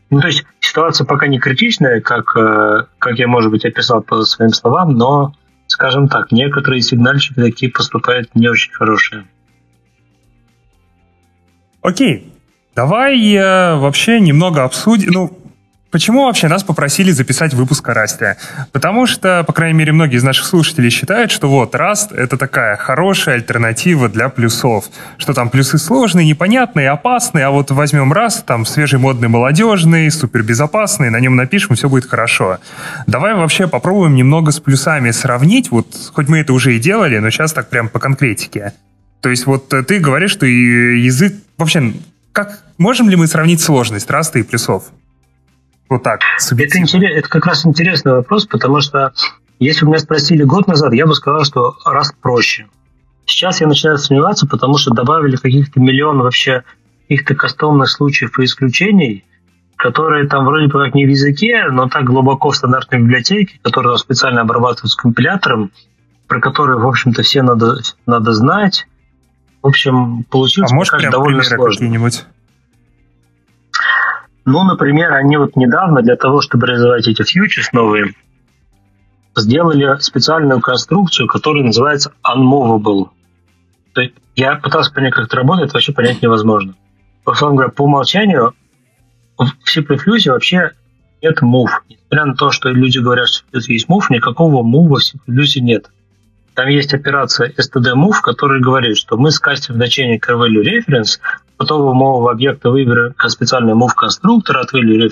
Ну, 0.09 0.21
то 0.21 0.27
есть 0.27 0.45
ситуация 0.61 1.05
пока 1.05 1.27
не 1.27 1.39
критичная, 1.39 1.99
как, 1.99 2.37
э, 2.37 2.85
как 2.99 3.19
я, 3.19 3.27
может 3.27 3.51
быть, 3.51 3.65
описал 3.65 4.01
по 4.01 4.21
своим 4.23 4.51
словам, 4.51 4.93
но, 4.93 5.33
скажем 5.67 6.07
так, 6.07 6.31
некоторые 6.31 6.81
сигнальчики 6.81 7.35
такие 7.35 7.69
поступают 7.69 8.33
не 8.33 8.47
очень 8.47 8.71
хорошие. 8.71 9.25
Окей, 11.81 12.33
давай 12.73 13.19
э, 13.33 13.75
вообще 13.75 14.21
немного 14.21 14.63
обсудим, 14.63 15.11
ну, 15.11 15.37
Почему 15.89 16.25
вообще 16.25 16.49
нас 16.49 16.63
попросили 16.63 17.11
записать 17.11 17.53
выпуск 17.53 17.87
о 17.87 17.93
Расте? 17.93 18.37
Потому 18.73 19.07
что, 19.07 19.45
по 19.45 19.53
крайней 19.53 19.77
мере, 19.77 19.93
многие 19.93 20.17
из 20.17 20.23
наших 20.23 20.45
слушателей 20.45 20.89
считают, 20.89 21.31
что 21.31 21.47
вот 21.47 21.75
Раст— 21.75 22.11
это 22.13 22.37
такая 22.37 22.75
хорошая 22.75 23.35
альтернатива 23.35 24.09
для 24.09 24.27
плюсов. 24.27 24.85
Что 25.17 25.33
там 25.33 25.49
плюсы 25.49 25.77
сложные, 25.77 26.27
непонятные, 26.27 26.89
опасные, 26.89 27.45
а 27.45 27.51
вот 27.51 27.71
возьмем 27.71 28.11
Раст, 28.11 28.45
там 28.45 28.65
свежий, 28.65 28.99
модный, 28.99 29.29
молодежный, 29.29 30.11
супербезопасный, 30.11 31.09
на 31.09 31.21
нем 31.21 31.37
напишем, 31.37 31.77
все 31.77 31.87
будет 31.87 32.05
хорошо. 32.05 32.57
Давай 33.07 33.33
вообще 33.33 33.67
попробуем 33.67 34.15
немного 34.15 34.51
с 34.51 34.59
плюсами 34.59 35.11
сравнить, 35.11 35.71
вот 35.71 35.95
хоть 36.13 36.27
мы 36.27 36.39
это 36.39 36.51
уже 36.51 36.75
и 36.75 36.79
делали, 36.79 37.17
но 37.19 37.29
сейчас 37.29 37.53
так 37.53 37.69
прям 37.69 37.87
по 37.87 37.99
конкретике. 37.99 38.73
То 39.21 39.29
есть 39.29 39.45
вот 39.45 39.69
ты 39.69 39.99
говоришь, 39.99 40.31
что 40.31 40.45
язык... 40.45 41.33
Вообще, 41.57 41.93
как 42.33 42.59
можем 42.77 43.09
ли 43.09 43.15
мы 43.15 43.27
сравнить 43.27 43.61
сложность 43.61 44.11
Раста 44.11 44.39
и 44.39 44.43
плюсов? 44.43 44.83
Вот 45.89 46.03
так. 46.03 46.21
Это, 46.51 46.79
интерес, 46.79 47.11
это 47.17 47.29
как 47.29 47.45
раз 47.45 47.65
интересный 47.65 48.13
вопрос, 48.13 48.45
потому 48.45 48.81
что 48.81 49.13
если 49.59 49.85
бы 49.85 49.91
меня 49.91 49.99
спросили 49.99 50.43
год 50.43 50.67
назад, 50.67 50.93
я 50.93 51.05
бы 51.05 51.15
сказал, 51.15 51.43
что 51.43 51.75
раз 51.85 52.13
проще. 52.21 52.67
Сейчас 53.25 53.61
я 53.61 53.67
начинаю 53.67 53.97
сомневаться, 53.97 54.47
потому 54.47 54.77
что 54.77 54.91
добавили 54.91 55.35
каких-то 55.35 55.79
миллион 55.79 56.19
вообще 56.19 56.63
каких-то 57.07 57.35
кастомных 57.35 57.89
случаев 57.89 58.37
и 58.39 58.43
исключений, 58.43 59.25
которые 59.75 60.27
там 60.27 60.45
вроде 60.45 60.67
бы 60.67 60.83
как 60.83 60.93
не 60.93 61.05
в 61.05 61.09
языке, 61.09 61.65
но 61.71 61.87
так 61.87 62.03
глубоко 62.05 62.51
в 62.51 62.55
стандартной 62.55 62.99
библиотеке, 62.99 63.59
которая 63.61 63.95
специально 63.97 64.41
обрабатывается 64.41 64.97
компилятором, 64.97 65.71
про 66.27 66.41
которые, 66.41 66.79
в 66.79 66.87
общем-то, 66.87 67.21
все 67.23 67.41
надо, 67.41 67.77
надо 68.05 68.33
знать. 68.33 68.87
В 69.61 69.67
общем, 69.67 70.23
получилось, 70.25 70.71
а 70.71 70.75
можешь 70.75 70.91
кажется, 70.91 71.11
довольно 71.11 71.43
сложно. 71.43 71.73
какие-нибудь? 71.73 72.25
Ну, 74.47 74.63
например, 74.63 75.13
они 75.13 75.35
вот 75.35 75.57
недавно 75.57 76.01
для 76.01 76.15
того, 76.15 76.39
чтобы 76.39 76.67
реализовать 76.67 77.05
эти 77.05 77.21
фьючерс 77.21 77.73
новые, 77.73 78.13
сделали 79.35 79.99
специальную 79.99 80.61
конструкцию, 80.61 81.27
которая 81.27 81.65
называется 81.65 82.13
unmovable. 82.25 83.09
То 83.91 84.01
есть 84.03 84.13
я 84.37 84.55
пытался 84.55 84.93
понять, 84.93 85.13
как 85.13 85.25
это 85.25 85.35
работает, 85.35 85.73
вообще 85.73 85.91
понять 85.91 86.21
невозможно. 86.21 86.75
Условно 87.25 87.57
говоря, 87.57 87.73
по 87.73 87.81
умолчанию 87.81 88.53
в 89.37 89.49
C++ 89.65 89.81
вообще 89.81 90.71
нет 91.21 91.41
move. 91.41 91.67
Несмотря 91.89 92.25
на 92.25 92.35
то, 92.35 92.49
что 92.49 92.69
люди 92.69 92.99
говорят, 92.99 93.27
что 93.27 93.43
есть 93.53 93.89
move, 93.89 94.05
никакого 94.09 94.63
move 94.63 94.95
в 94.95 95.47
C++ 95.49 95.59
нет. 95.59 95.91
Там 96.53 96.69
есть 96.69 96.93
операция 96.93 97.51
std-move, 97.51 98.21
которая 98.23 98.61
говорит, 98.61 98.95
что 98.95 99.17
мы 99.17 99.31
скастим 99.31 99.75
значение 99.75 100.21
к 100.21 100.29
value 100.29 100.63
reference, 100.63 101.19
готового 101.57 101.93
нового 101.93 102.31
объекта 102.31 102.69
выберем 102.69 103.13
как 103.13 103.31
специальный 103.31 103.73
move 103.73 103.93
конструктор 103.95 104.57
от 104.57 104.73
value 104.73 105.09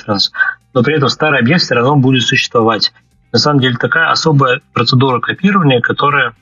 но 0.73 0.84
при 0.84 0.95
этом 0.95 1.09
старый 1.09 1.39
объект 1.39 1.63
все 1.63 1.76
равно 1.76 1.95
будет 1.95 2.23
существовать. 2.23 2.93
На 3.31 3.39
самом 3.39 3.59
деле 3.59 3.76
такая 3.77 4.11
особая 4.11 4.61
процедура 4.73 5.19
копирования, 5.19 5.81
которая 5.81 6.35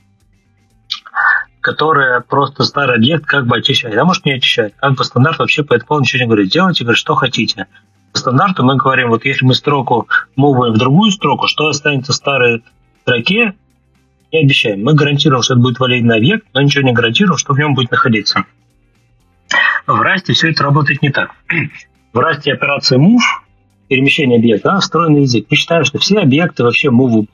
которая 1.60 2.20
просто 2.20 2.62
старый 2.64 2.96
объект 2.96 3.24
как 3.24 3.46
бы 3.46 3.56
очищает. 3.56 3.96
А 3.96 4.04
может 4.04 4.26
не 4.26 4.32
очищает. 4.32 4.74
Как 4.76 4.96
бы 4.96 5.02
стандарт 5.02 5.38
вообще 5.38 5.64
по 5.64 5.72
этому 5.72 6.00
ничего 6.00 6.20
не 6.20 6.26
говорит. 6.26 6.50
Делайте, 6.50 6.84
говорит, 6.84 6.98
что 6.98 7.14
хотите. 7.14 7.66
По 8.12 8.18
стандарту 8.18 8.62
мы 8.64 8.76
говорим, 8.76 9.08
вот 9.08 9.24
если 9.24 9.46
мы 9.46 9.54
строку 9.54 10.06
муваем 10.36 10.74
в 10.74 10.78
другую 10.78 11.10
строку, 11.10 11.48
что 11.48 11.68
останется 11.68 12.12
в 12.12 12.16
старой 12.16 12.62
строке, 13.00 13.54
не 14.30 14.40
обещаем. 14.40 14.84
Мы 14.84 14.94
гарантируем, 14.94 15.42
что 15.42 15.54
это 15.54 15.62
будет 15.62 15.78
валидный 15.80 16.18
объект, 16.18 16.46
но 16.52 16.60
ничего 16.60 16.84
не 16.84 16.92
гарантируем, 16.92 17.38
что 17.38 17.54
в 17.54 17.58
нем 17.58 17.74
будет 17.74 17.90
находиться. 17.90 18.44
В 19.86 20.00
Расте 20.00 20.32
все 20.32 20.50
это 20.50 20.62
работает 20.62 21.02
не 21.02 21.10
так. 21.10 21.30
В 22.12 22.18
Расте 22.18 22.52
операция 22.52 22.98
move, 22.98 23.20
перемещение 23.88 24.38
объекта, 24.38 24.70
она 24.70 24.80
встроенный 24.80 25.22
язык. 25.22 25.46
Мы 25.50 25.56
считаем, 25.56 25.84
что 25.84 25.98
все 25.98 26.18
объекты 26.18 26.64
вообще 26.64 26.88
move. 26.88 27.26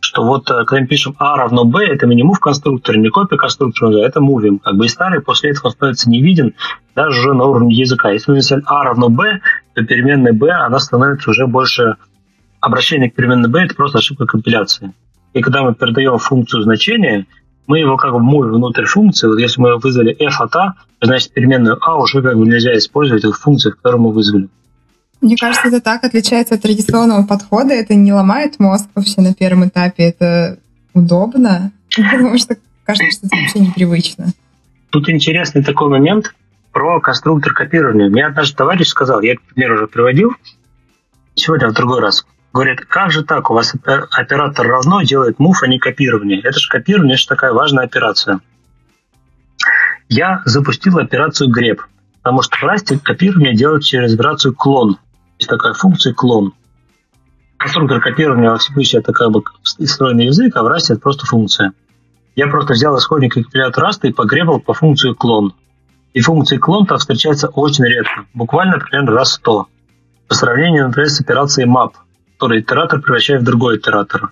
Что 0.00 0.24
вот 0.24 0.50
э, 0.50 0.64
когда 0.64 0.80
мы 0.80 0.86
пишем 0.86 1.14
A 1.18 1.36
равно 1.36 1.64
B, 1.64 1.84
это 1.84 2.06
не 2.06 2.22
move 2.22 2.38
конструктор, 2.40 2.96
не 2.96 3.10
копия 3.10 3.36
конструктора, 3.36 3.98
это 3.98 4.20
moving. 4.20 4.58
Как 4.58 4.76
бы 4.76 4.86
и 4.86 4.88
старый 4.88 5.20
после 5.20 5.50
этого 5.50 5.70
становится 5.70 6.08
не 6.08 6.22
виден 6.22 6.54
даже 6.94 7.20
уже 7.20 7.34
на 7.34 7.44
уровне 7.44 7.74
языка. 7.74 8.10
Если 8.10 8.30
мы 8.30 8.36
написали 8.36 8.62
A 8.66 8.84
равно 8.84 9.08
B, 9.08 9.40
то 9.74 9.84
переменная 9.84 10.32
B, 10.32 10.50
она 10.50 10.78
становится 10.78 11.30
уже 11.30 11.46
больше 11.46 11.96
обращение 12.60 13.10
к 13.10 13.14
переменной 13.14 13.48
B, 13.48 13.62
это 13.62 13.74
просто 13.74 13.98
ошибка 13.98 14.26
компиляции. 14.26 14.92
И 15.34 15.42
когда 15.42 15.62
мы 15.62 15.74
передаем 15.74 16.18
функцию 16.18 16.62
значения, 16.62 17.26
мы 17.68 17.78
его 17.80 17.96
как 17.96 18.12
бы 18.12 18.18
мувим 18.18 18.54
внутрь 18.54 18.86
функции. 18.86 19.28
Вот 19.28 19.38
если 19.38 19.60
мы 19.60 19.78
вызвали 19.78 20.16
f 20.18 20.40
от 20.40 20.56
a, 20.56 20.74
значит 21.00 21.32
переменную 21.32 21.78
a 21.80 21.96
уже 21.96 22.22
как 22.22 22.36
бы 22.36 22.46
нельзя 22.46 22.76
использовать 22.76 23.24
в 23.24 23.32
функции, 23.32 23.70
которую 23.70 24.02
мы 24.02 24.10
вызвали. 24.12 24.48
Мне 25.20 25.36
кажется, 25.36 25.68
это 25.68 25.80
так 25.80 26.02
отличается 26.02 26.54
от 26.54 26.62
традиционного 26.62 27.26
подхода. 27.26 27.74
Это 27.74 27.94
не 27.94 28.12
ломает 28.12 28.58
мозг 28.58 28.88
вообще 28.94 29.20
на 29.20 29.34
первом 29.34 29.68
этапе. 29.68 30.04
Это 30.04 30.58
удобно, 30.94 31.72
потому 31.94 32.38
что 32.38 32.56
кажется, 32.84 33.10
что 33.10 33.26
это 33.26 33.36
вообще 33.36 33.60
непривычно. 33.60 34.32
Тут 34.90 35.10
интересный 35.10 35.62
такой 35.62 35.90
момент 35.90 36.34
про 36.72 37.00
конструктор 37.00 37.52
копирования. 37.52 38.08
Мне 38.08 38.24
однажды 38.24 38.56
товарищ 38.56 38.86
сказал, 38.88 39.20
я 39.20 39.32
этот 39.32 39.44
пример 39.44 39.72
уже 39.72 39.88
приводил, 39.88 40.32
сегодня 41.34 41.68
в 41.68 41.74
другой 41.74 42.00
раз– 42.00 42.24
Говорит, 42.52 42.80
как 42.86 43.10
же 43.10 43.22
так, 43.24 43.50
у 43.50 43.54
вас 43.54 43.74
оператор 43.74 44.66
равно 44.66 45.02
делает 45.02 45.38
мув, 45.38 45.62
а 45.62 45.66
не 45.66 45.78
копирование. 45.78 46.40
Это 46.40 46.58
же 46.58 46.68
копирование, 46.68 47.14
это 47.14 47.22
же 47.22 47.28
такая 47.28 47.52
важная 47.52 47.84
операция. 47.84 48.40
Я 50.08 50.42
запустил 50.46 50.98
операцию 50.98 51.50
grep, 51.50 51.80
потому 52.22 52.42
что 52.42 52.56
в 52.56 52.64
Rust 52.64 52.98
копирование 53.00 53.54
делают 53.54 53.84
через 53.84 54.14
операцию 54.14 54.54
клон. 54.54 54.98
Есть 55.38 55.50
такая 55.50 55.74
функция 55.74 56.14
клон. 56.14 56.54
Конструктор 57.58 58.00
копирования 58.00 58.54
в 58.54 58.62
C++ 58.62 58.72
это 58.96 59.12
как 59.12 59.30
бы 59.30 59.42
встроенный 59.62 60.26
язык, 60.26 60.56
а 60.56 60.62
в 60.62 60.66
Rust 60.68 60.86
это 60.90 61.00
просто 61.00 61.26
функция. 61.26 61.72
Я 62.34 62.46
просто 62.46 62.72
взял 62.72 62.96
исходник 62.96 63.34
компилятора 63.34 63.90
Rust 63.90 64.08
и 64.08 64.12
погребал 64.12 64.60
по 64.60 64.72
функции 64.72 65.12
клон. 65.12 65.52
И 66.14 66.22
функция 66.22 66.58
клон 66.58 66.86
там 66.86 66.96
встречается 66.96 67.48
очень 67.48 67.84
редко, 67.84 68.24
буквально 68.32 68.78
примерно 68.78 69.12
раз 69.12 69.34
100. 69.34 69.68
По 70.28 70.34
сравнению, 70.34 70.86
например, 70.86 71.10
с 71.10 71.20
операцией 71.20 71.68
map– 71.68 71.92
который 72.38 72.60
итератор 72.60 73.00
превращает 73.00 73.42
в 73.42 73.44
другой 73.44 73.78
итератор. 73.78 74.28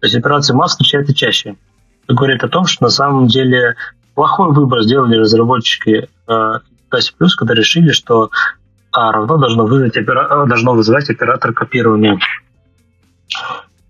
То 0.00 0.06
есть 0.06 0.16
операция 0.16 0.56
масс 0.56 0.70
встречается 0.72 1.14
чаще. 1.14 1.56
Это 2.04 2.14
говорит 2.14 2.42
о 2.42 2.48
том, 2.48 2.64
что 2.64 2.84
на 2.84 2.88
самом 2.88 3.26
деле 3.26 3.76
плохой 4.14 4.52
выбор 4.52 4.82
сделали 4.82 5.18
разработчики 5.18 6.08
э, 6.28 6.52
когда 7.36 7.54
решили, 7.54 7.92
что 7.92 8.30
А 8.90 9.12
равно 9.12 9.36
должно, 9.36 9.66
вызвать 9.66 9.96
опера... 9.98 10.44
Э, 10.44 10.48
должно 10.48 10.72
вызывать 10.72 11.10
оператор 11.10 11.52
копирования. 11.52 12.18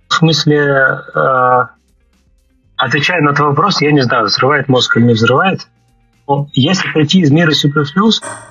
В 0.09 0.15
смысле, 0.15 1.01
э, 1.15 1.63
отвечая 2.77 3.23
на 3.23 3.33
твой 3.33 3.51
вопрос, 3.51 3.81
я 3.81 3.93
не 3.93 4.03
знаю, 4.03 4.27
взрывает 4.27 4.69
мозг 4.69 4.97
или 4.97 5.05
не 5.05 5.15
взрывает. 5.15 5.69
Но 6.27 6.49
если 6.53 6.91
прийти 6.93 7.21
из 7.21 7.31
мира 7.31 7.53
C++, 7.53 7.73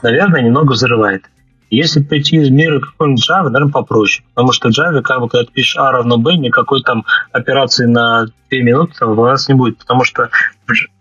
наверное, 0.02 0.42
немного 0.42 0.72
взрывает. 0.72 1.26
Если 1.72 2.03
прийти 2.03 2.35
из 2.35 2.49
мира 2.49 2.81
какой-нибудь 2.81 3.27
Java, 3.27 3.45
наверное, 3.45 3.72
попроще. 3.72 4.26
Потому 4.34 4.52
что 4.52 4.69
в 4.69 4.77
Java, 4.77 5.02
как 5.02 5.22
бы, 5.22 5.30
когда 5.30 5.45
ты 5.45 5.53
пишешь 5.53 5.77
A 5.77 5.91
равно 5.91 6.18
B, 6.18 6.35
никакой 6.35 6.84
там 6.84 7.06
операции 7.31 7.85
на 7.85 8.26
2 8.26 8.31
минуты 8.60 8.93
там, 8.99 9.18
у 9.18 9.26
нас 9.26 9.48
не 9.48 9.56
будет. 9.56 9.77
Потому 9.77 10.03
что 10.03 10.30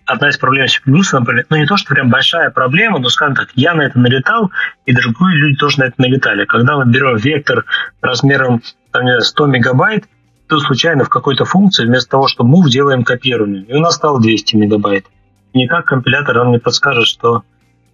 одна 0.07 0.29
из 0.29 0.39
проблем 0.39 0.67
плюсом, 0.85 1.21
например, 1.21 1.47
ну 1.51 1.57
не 1.57 1.67
то, 1.67 1.77
что 1.77 1.93
прям 1.93 2.09
большая 2.09 2.51
проблема, 2.51 3.01
но, 3.01 3.09
скажем 3.09 3.35
так, 3.35 3.49
я 3.57 3.75
на 3.75 3.83
это 3.83 3.99
налетал, 3.99 4.53
и 4.87 4.93
другие 4.93 5.37
люди 5.39 5.57
тоже 5.57 5.81
на 5.81 5.85
это 5.85 5.95
налетали. 5.99 6.45
Когда 6.45 6.77
мы 6.77 6.85
берем 6.85 7.17
вектор 7.17 7.65
размером 8.01 8.63
там, 8.93 9.03
100 9.21 9.47
мегабайт, 9.47 10.05
то 10.49 10.59
случайно 10.59 11.05
в 11.05 11.09
какой-то 11.09 11.45
функции 11.45 11.85
вместо 11.85 12.11
того, 12.11 12.27
чтобы 12.27 12.51
move, 12.51 12.69
делаем 12.69 13.05
копирование. 13.05 13.63
И 13.65 13.75
у 13.75 13.81
нас 13.81 13.95
стало 13.95 14.21
200 14.21 14.57
мегабайт. 14.57 15.07
никак 15.55 15.85
компилятор 15.85 16.37
нам 16.37 16.53
не 16.53 16.59
подскажет, 16.59 17.07
что 17.07 17.43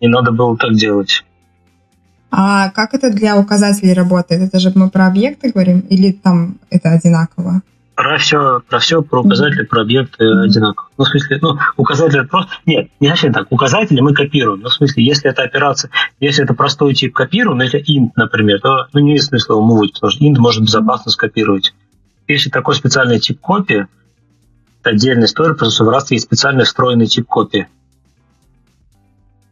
не 0.01 0.09
надо 0.09 0.33
было 0.33 0.57
так 0.57 0.75
делать. 0.75 1.25
А 2.31 2.71
как 2.71 2.95
это 2.95 3.11
для 3.11 3.37
указателей 3.37 3.93
работает? 3.93 4.43
Это 4.43 4.59
же 4.59 4.73
мы 4.75 4.91
про 4.91 5.07
объекты 5.07 5.53
говорим 5.53 5.81
или 5.81 6.13
там 6.13 6.59
это 6.71 6.91
одинаково? 6.91 7.63
Про 7.95 8.19
все, 8.19 8.61
про 8.69 8.79
все, 8.79 9.01
про 9.01 9.21
указатели, 9.23 9.63
про 9.65 9.81
объекты 9.81 10.25
mm-hmm. 10.25 10.45
одинаково. 10.45 10.89
Ну, 10.99 11.05
в 11.05 11.09
смысле, 11.09 11.39
ну, 11.41 11.59
указатели 11.79 12.27
просто... 12.27 12.51
Нет, 12.67 12.91
не 13.01 13.09
совсем 13.09 13.33
так. 13.33 13.47
Указатели 13.51 14.01
мы 14.01 14.13
копируем. 14.13 14.61
Ну, 14.61 14.69
в 14.69 14.75
смысле, 14.75 15.03
если 15.03 15.31
это 15.31 15.43
операция, 15.43 15.91
если 16.21 16.45
это 16.45 16.53
простой 16.53 16.93
тип 16.93 17.15
копируем, 17.15 17.57
ну, 17.57 17.65
если 17.65 17.81
int, 17.81 18.11
например, 18.17 18.61
то 18.61 18.87
ну, 18.93 19.01
не 19.01 19.13
есть 19.13 19.29
смысла 19.29 19.55
его 19.55 19.63
мувить, 19.63 19.95
потому 19.95 20.11
что 20.11 20.23
int 20.23 20.39
может 20.39 20.63
безопасно 20.65 21.11
скопировать. 21.11 21.75
Если 22.29 22.51
такой 22.51 22.75
специальный 22.75 23.19
тип 23.19 23.41
копии, 23.41 23.87
это 24.83 24.91
отдельная 24.91 25.27
история, 25.27 25.55
потому 25.55 25.71
что 25.71 25.85
в 25.85 25.89
раз 25.89 26.11
есть 26.11 26.25
специальный 26.25 26.65
встроенный 26.65 27.07
тип 27.07 27.27
копии. 27.27 27.67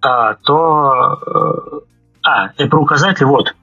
А, 0.02 0.34
то 0.34 1.18
э, 1.26 1.93
а, 2.24 2.46
это 2.56 2.66
про 2.68 2.80
указатель, 2.80 3.26
вот. 3.26 3.54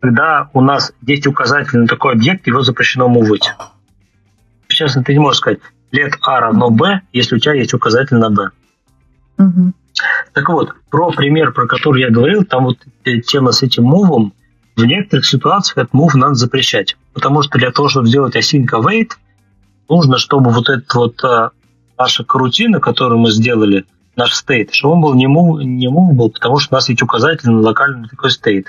Когда 0.00 0.50
у 0.52 0.60
нас 0.60 0.92
есть 1.02 1.26
указатель 1.26 1.78
на 1.78 1.86
такой 1.86 2.14
объект, 2.14 2.46
его 2.46 2.62
запрещено 2.62 3.08
мувать. 3.08 3.54
Сейчас 4.68 4.92
ты 4.92 5.12
не 5.12 5.18
можешь 5.18 5.38
сказать, 5.38 5.60
лет 5.90 6.14
А 6.22 6.40
равно 6.40 6.70
Б, 6.70 7.02
если 7.12 7.36
у 7.36 7.38
тебя 7.38 7.54
есть 7.54 7.74
указатель 7.74 8.16
на 8.16 8.30
Б. 8.30 8.50
Угу. 9.38 9.72
Так 10.32 10.48
вот, 10.48 10.74
про 10.90 11.10
пример, 11.12 11.52
про 11.52 11.66
который 11.66 12.02
я 12.02 12.10
говорил, 12.10 12.44
там 12.44 12.64
вот 12.64 12.78
тема 13.26 13.52
с 13.52 13.62
этим 13.62 13.84
мувом, 13.84 14.32
в 14.76 14.84
некоторых 14.84 15.26
ситуациях 15.26 15.78
этот 15.78 15.94
move 15.94 16.14
надо 16.14 16.34
запрещать. 16.34 16.96
Потому 17.12 17.42
что 17.42 17.58
для 17.58 17.70
того, 17.70 17.88
чтобы 17.88 18.08
сделать 18.08 18.36
async 18.36 18.66
await, 18.70 19.10
нужно, 19.88 20.18
чтобы 20.18 20.50
вот 20.50 20.68
этот 20.68 20.92
вот 20.94 21.22
а, 21.24 21.50
наша 21.98 22.24
карутина, 22.24 22.80
которую 22.80 23.18
мы 23.18 23.30
сделали, 23.30 23.84
наш 24.16 24.32
state, 24.32 24.68
чтобы 24.72 24.94
он 24.94 25.00
был 25.00 25.14
не, 25.14 25.26
move, 25.26 25.62
не 25.64 25.88
movable, 25.88 26.30
потому 26.30 26.58
что 26.58 26.74
у 26.74 26.76
нас 26.76 26.88
есть 26.88 27.02
указатель 27.02 27.50
на 27.50 27.60
локальный 27.60 28.08
такой 28.08 28.30
state. 28.30 28.66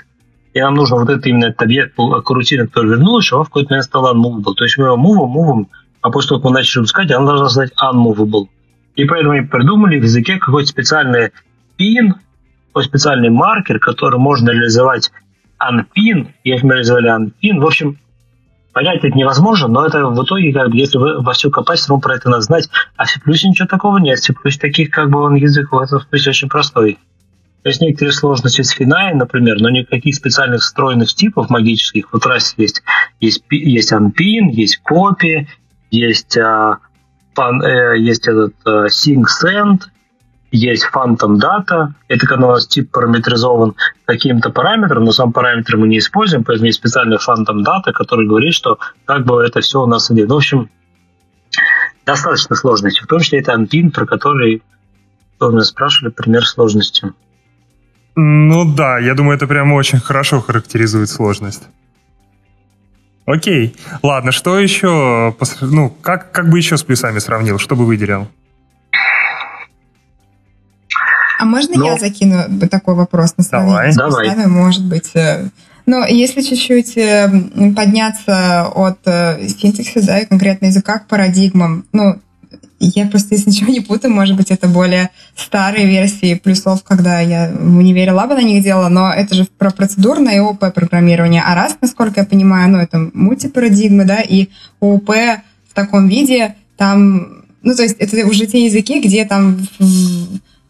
И 0.52 0.60
нам 0.60 0.74
нужно 0.74 0.96
вот 0.96 1.10
это 1.10 1.28
именно 1.28 1.46
этот 1.46 1.62
объект 1.62 1.94
карутина, 2.24 2.66
который 2.66 2.90
вернулась, 2.90 3.24
чтобы 3.24 3.40
он 3.40 3.46
в 3.46 3.48
какой-то 3.48 3.70
момент 3.70 3.84
стал 3.84 4.14
unmovable. 4.14 4.54
То 4.54 4.64
есть 4.64 4.78
мы 4.78 4.86
его 4.86 4.96
move, 4.96 5.32
move, 5.32 5.66
а 6.00 6.10
после 6.10 6.28
того, 6.28 6.40
как 6.40 6.50
мы 6.50 6.56
начали 6.58 6.80
выпускать, 6.80 7.10
она 7.10 7.26
должна 7.26 7.48
стать 7.48 7.72
unmovable. 7.82 8.48
И 8.94 9.04
поэтому 9.04 9.32
они 9.32 9.46
придумали 9.46 9.98
в 9.98 10.04
языке 10.04 10.38
какой-то 10.38 10.68
специальный 10.68 11.30
pin, 11.78 12.12
какой 12.68 12.84
специальный 12.84 13.30
маркер, 13.30 13.80
который 13.80 14.20
можно 14.20 14.50
реализовать 14.50 15.10
unpin, 15.60 16.28
если 16.44 16.66
мы 16.66 16.74
реализовали 16.74 17.10
unpin. 17.10 17.58
В 17.58 17.66
общем, 17.66 17.98
понять 18.74 19.02
это 19.02 19.16
невозможно, 19.16 19.68
но 19.68 19.86
это 19.86 20.04
в 20.04 20.22
итоге, 20.22 20.52
как 20.52 20.68
бы, 20.68 20.76
если 20.76 20.98
вы 20.98 21.22
во 21.22 21.32
все 21.32 21.48
копать, 21.50 21.78
все 21.78 21.88
равно 21.88 22.02
про 22.02 22.16
это 22.16 22.28
надо 22.28 22.42
знать. 22.42 22.68
А 22.96 23.06
C++ 23.06 23.20
ничего 23.24 23.66
такого 23.66 23.98
нет. 23.98 24.18
C++ 24.18 24.34
таких, 24.60 24.90
как 24.90 25.08
бы, 25.08 25.22
он 25.22 25.36
язык 25.36 25.72
в 25.72 25.78
этом 25.78 26.00
смысле 26.00 26.30
очень 26.30 26.48
простой. 26.48 26.98
То 27.62 27.70
есть 27.70 27.80
некоторые 27.80 28.12
сложности 28.12 28.60
с 28.60 28.70
финай, 28.70 29.14
например, 29.14 29.56
но 29.60 29.70
никаких 29.70 30.14
специальных 30.14 30.60
встроенных 30.60 31.08
типов 31.14 31.48
магических. 31.48 32.12
Вот 32.12 32.26
раз 32.26 32.54
есть, 32.58 32.82
есть, 33.20 33.42
есть 33.48 33.92
unpin, 33.92 34.50
есть 34.50 34.82
copy, 34.86 35.46
есть, 35.90 36.36
а, 36.36 36.78
фан, 37.34 37.62
э, 37.62 37.98
есть 37.98 38.28
этот 38.28 38.54
э, 38.66 38.88
sync 38.88 39.24
send, 39.42 39.84
есть 40.56 40.88
phantom 40.94 41.40
data, 41.40 41.88
это 42.08 42.26
когда 42.26 42.46
у 42.46 42.50
нас 42.52 42.66
тип 42.66 42.90
параметризован 42.92 43.74
каким-то 44.04 44.50
параметром, 44.50 45.04
но 45.04 45.12
сам 45.12 45.32
параметр 45.32 45.76
мы 45.76 45.88
не 45.88 45.98
используем, 45.98 46.44
поэтому 46.44 46.66
есть 46.66 46.78
специальный 46.78 47.16
phantom 47.16 47.64
data, 47.64 47.92
который 47.92 48.26
говорит, 48.26 48.54
что 48.54 48.78
как 49.04 49.24
бы 49.24 49.42
это 49.42 49.60
все 49.60 49.82
у 49.82 49.86
нас 49.86 50.10
идет. 50.12 50.30
В 50.30 50.34
общем, 50.34 50.70
достаточно 52.06 52.54
сложности, 52.54 53.02
в 53.02 53.06
том 53.06 53.20
числе 53.20 53.40
это 53.40 53.52
unpin, 53.52 53.90
про 53.90 54.06
который 54.06 54.62
вы 55.40 55.52
меня 55.52 55.62
спрашивали, 55.62 56.12
пример 56.12 56.46
сложности. 56.46 57.12
Ну 58.14 58.64
да, 58.74 58.98
я 59.00 59.14
думаю, 59.14 59.36
это 59.36 59.48
прям 59.48 59.72
очень 59.72 59.98
хорошо 59.98 60.40
характеризует 60.40 61.10
сложность. 61.10 61.64
Окей. 63.26 63.74
Ладно, 64.02 64.30
что 64.30 64.58
еще? 64.58 65.34
Ну, 65.62 65.90
как, 66.00 66.30
как 66.30 66.48
бы 66.48 66.58
еще 66.58 66.76
с 66.76 66.84
плюсами 66.84 67.18
сравнил? 67.18 67.58
Что 67.58 67.74
бы 67.74 67.86
выделил? 67.86 68.28
А 71.44 71.46
можно 71.46 71.76
Но... 71.76 71.84
я 71.84 71.98
закину 71.98 72.42
такой 72.70 72.94
вопрос 72.94 73.34
на 73.36 73.44
давай, 73.50 73.92
давай. 74.30 74.46
может 74.46 74.82
быть? 74.82 75.10
Э, 75.12 75.44
ну, 75.84 76.02
если 76.06 76.40
чуть-чуть 76.40 76.96
э, 76.96 77.28
подняться 77.76 78.68
от 78.74 79.00
э, 79.04 79.46
синтаксиса, 79.48 80.06
да, 80.06 80.20
и 80.20 80.24
конкретно 80.24 80.66
языка 80.66 81.00
к 81.00 81.06
парадигмам, 81.06 81.84
ну, 81.92 82.18
я 82.80 83.04
просто, 83.08 83.34
если 83.34 83.50
ничего 83.50 83.70
не 83.70 83.80
путаю, 83.80 84.14
может 84.14 84.38
быть, 84.38 84.50
это 84.50 84.68
более 84.68 85.10
старые 85.36 85.86
версии 85.86 86.32
плюсов, 86.34 86.82
когда 86.82 87.20
я 87.20 87.52
в 87.54 87.76
универе 87.76 88.12
лаба 88.12 88.36
на 88.36 88.42
них 88.42 88.64
делала, 88.64 88.88
но 88.88 89.12
это 89.12 89.34
же 89.34 89.46
про 89.58 89.70
процедурное 89.70 90.36
и 90.36 90.38
ООП 90.38 90.72
программирование. 90.72 91.42
А 91.46 91.54
раз, 91.54 91.76
насколько 91.82 92.20
я 92.20 92.26
понимаю, 92.26 92.70
ну, 92.70 92.78
это 92.78 93.10
мультипарадигмы, 93.12 94.06
да, 94.06 94.22
и 94.22 94.48
ООП 94.80 95.10
в 95.68 95.74
таком 95.74 96.08
виде, 96.08 96.54
там, 96.78 97.44
ну, 97.62 97.74
то 97.74 97.82
есть 97.82 97.96
это 97.98 98.26
уже 98.26 98.46
те 98.46 98.64
языки, 98.64 98.98
где 98.98 99.26
там 99.26 99.58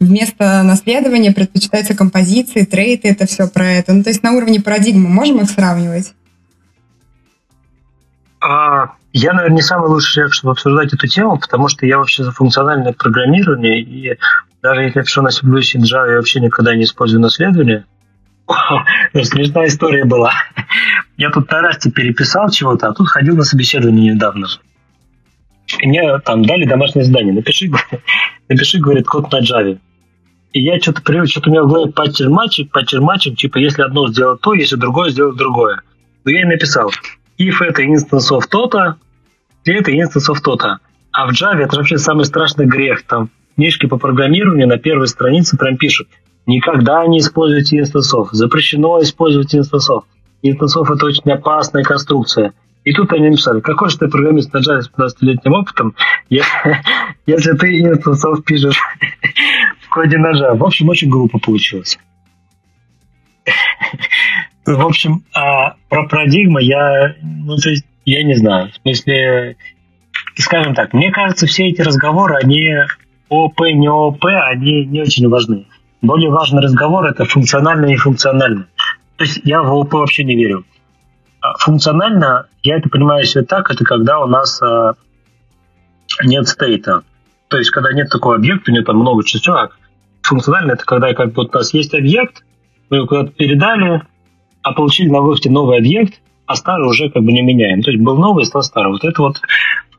вместо 0.05 0.63
наследования 0.63 1.31
предпочитаются 1.31 1.95
композиции, 1.95 2.63
трейты, 2.63 3.09
это 3.09 3.25
все 3.25 3.47
про 3.47 3.65
это. 3.65 3.93
Ну, 3.93 4.03
то 4.03 4.09
есть 4.09 4.23
на 4.23 4.33
уровне 4.33 4.61
парадигмы 4.61 5.09
можем 5.09 5.41
их 5.41 5.49
сравнивать? 5.49 6.13
А, 8.39 8.91
я, 9.11 9.33
наверное, 9.33 9.55
не 9.55 9.61
самый 9.61 9.89
лучший 9.89 10.13
человек, 10.13 10.33
чтобы 10.33 10.51
обсуждать 10.51 10.93
эту 10.93 11.07
тему, 11.07 11.39
потому 11.39 11.67
что 11.67 11.85
я 11.85 11.97
вообще 11.97 12.23
за 12.23 12.31
функциональное 12.31 12.93
программирование, 12.93 13.81
и 13.81 14.17
даже 14.61 14.81
если 14.81 14.99
я 14.99 15.03
пишу 15.03 15.21
на 15.21 15.31
C++ 15.31 15.45
и 15.45 15.77
Java, 15.79 16.09
я 16.09 16.15
вообще 16.17 16.39
никогда 16.39 16.75
не 16.75 16.83
использую 16.83 17.21
наследование. 17.21 17.85
Смешная 19.13 19.67
история 19.67 20.05
была. 20.05 20.33
Я 21.17 21.29
тут 21.29 21.49
на 21.49 21.61
расте 21.61 21.91
переписал 21.91 22.49
чего-то, 22.49 22.87
а 22.87 22.93
тут 22.93 23.07
ходил 23.07 23.35
на 23.35 23.43
собеседование 23.43 24.13
недавно. 24.13 24.47
И 25.79 25.87
мне 25.87 26.19
там 26.19 26.45
дали 26.45 26.65
домашнее 26.65 27.05
задание. 27.05 27.33
Напиши, 27.33 27.71
напиши, 28.49 28.79
говорит, 28.79 29.07
код 29.07 29.31
на 29.31 29.41
Java. 29.41 29.79
И 30.55 30.61
я 30.61 30.79
что-то 30.79 31.01
привык, 31.01 31.29
что-то 31.29 31.49
у 31.49 31.51
меня 31.51 31.63
в 31.63 31.67
голове 31.67 31.91
паттерн-матчик, 31.91 32.71
паттерн-матчик, 32.71 33.37
типа, 33.37 33.57
если 33.57 33.81
одно 33.81 34.07
сделать 34.07 34.39
то, 34.39 34.53
если 34.53 34.77
другое 34.77 35.09
сделать 35.09 35.35
другое. 35.35 35.81
Но 36.23 36.31
я 36.31 36.43
и 36.43 36.45
написал. 36.45 36.91
If 37.37 37.55
это 37.59 37.83
instance 37.83 38.31
of 38.31 38.43
то-то, 38.49 38.95
это 39.65 39.91
instance 39.91 40.31
of 40.31 40.39
то-то. 40.41 40.77
А 41.11 41.27
в 41.27 41.31
Java 41.31 41.57
это 41.57 41.75
вообще 41.75 41.97
самый 41.97 42.23
страшный 42.23 42.67
грех. 42.67 43.03
Там 43.05 43.31
книжки 43.55 43.85
по 43.85 43.97
программированию 43.97 44.65
на 44.65 44.77
первой 44.77 45.09
странице 45.09 45.57
прям 45.57 45.75
пишут. 45.75 46.07
Никогда 46.45 47.05
не 47.05 47.19
используйте 47.19 47.79
инстансов. 47.79 48.29
Запрещено 48.31 49.01
использовать 49.01 49.53
инстансов. 49.53 50.05
Инстансов 50.41 50.89
это 50.89 51.05
очень 51.05 51.29
опасная 51.33 51.83
конструкция. 51.83 52.53
И 52.85 52.93
тут 52.93 53.11
они 53.11 53.29
написали, 53.29 53.59
какой 53.59 53.89
же 53.89 53.97
ты 53.97 54.07
программист 54.07 54.53
на 54.53 54.59
Java 54.59 54.81
с 54.81 54.89
15-летним 54.89 55.53
опытом, 55.53 55.95
если 56.29 57.51
ты 57.57 57.79
инстансов 57.81 58.45
пишешь 58.45 58.79
на 59.95 60.31
Java. 60.31 60.57
В 60.57 60.63
общем, 60.63 60.89
очень 60.89 61.09
глупо 61.09 61.39
получилось. 61.39 61.97
В 64.65 64.85
общем, 64.85 65.23
а 65.33 65.75
про 65.89 66.07
парадигмы 66.07 66.63
я, 66.63 67.15
ну, 67.21 67.55
то 67.57 67.69
есть, 67.69 67.85
я 68.05 68.23
не 68.23 68.33
знаю. 68.35 68.71
В 68.71 68.75
смысле, 68.81 69.57
скажем 70.37 70.73
так, 70.73 70.93
мне 70.93 71.11
кажется, 71.11 71.45
все 71.45 71.67
эти 71.69 71.81
разговоры, 71.81 72.35
они 72.35 72.71
ОП, 73.29 73.61
не 73.73 73.87
ОП, 73.87 74.25
они 74.25 74.85
не 74.85 75.01
очень 75.01 75.27
важны. 75.29 75.67
Более 76.01 76.31
важный 76.31 76.61
разговор– 76.61 77.05
это 77.07 77.25
функционально 77.25 77.85
и 77.85 77.91
нефункционально. 77.91 78.67
То 79.17 79.23
есть 79.23 79.41
я 79.43 79.61
в 79.61 79.73
ОП 79.73 79.93
вообще 79.93 80.23
не 80.23 80.35
верю. 80.35 80.65
А 81.41 81.57
функционально, 81.57 82.47
я 82.63 82.77
это 82.77 82.89
понимаю 82.89 83.23
себе 83.25 83.43
так, 83.43 83.69
это 83.69 83.83
когда 83.83 84.19
у 84.19 84.27
нас 84.27 84.61
а, 84.61 84.93
нет 86.23 86.47
стейта. 86.47 87.03
То 87.47 87.57
есть, 87.57 87.69
когда 87.69 87.93
нет 87.93 88.09
такого 88.09 88.35
объекта, 88.35 88.71
у 88.71 88.73
него 88.73 88.83
там 88.83 88.97
много 88.97 89.23
часов. 89.23 89.71
Функционально 90.25 90.73
это 90.73 90.85
когда 90.85 91.13
как 91.13 91.33
бы 91.33 91.43
у 91.43 91.51
нас 91.51 91.73
есть 91.73 91.93
объект, 91.93 92.43
мы 92.89 92.97
его 92.97 93.07
куда-то 93.07 93.31
передали, 93.31 94.01
а 94.61 94.73
получили 94.73 95.09
на 95.09 95.21
выходе 95.21 95.49
новый 95.49 95.77
объект, 95.77 96.19
а 96.47 96.55
старый 96.55 96.87
уже 96.87 97.09
как 97.09 97.23
бы 97.23 97.31
не 97.31 97.41
меняем. 97.41 97.81
То 97.81 97.91
есть 97.91 98.03
был 98.03 98.17
новый 98.17 98.45
стал 98.45 98.63
старый. 98.63 98.91
Вот 98.91 99.03
это 99.03 99.21
вот 99.21 99.41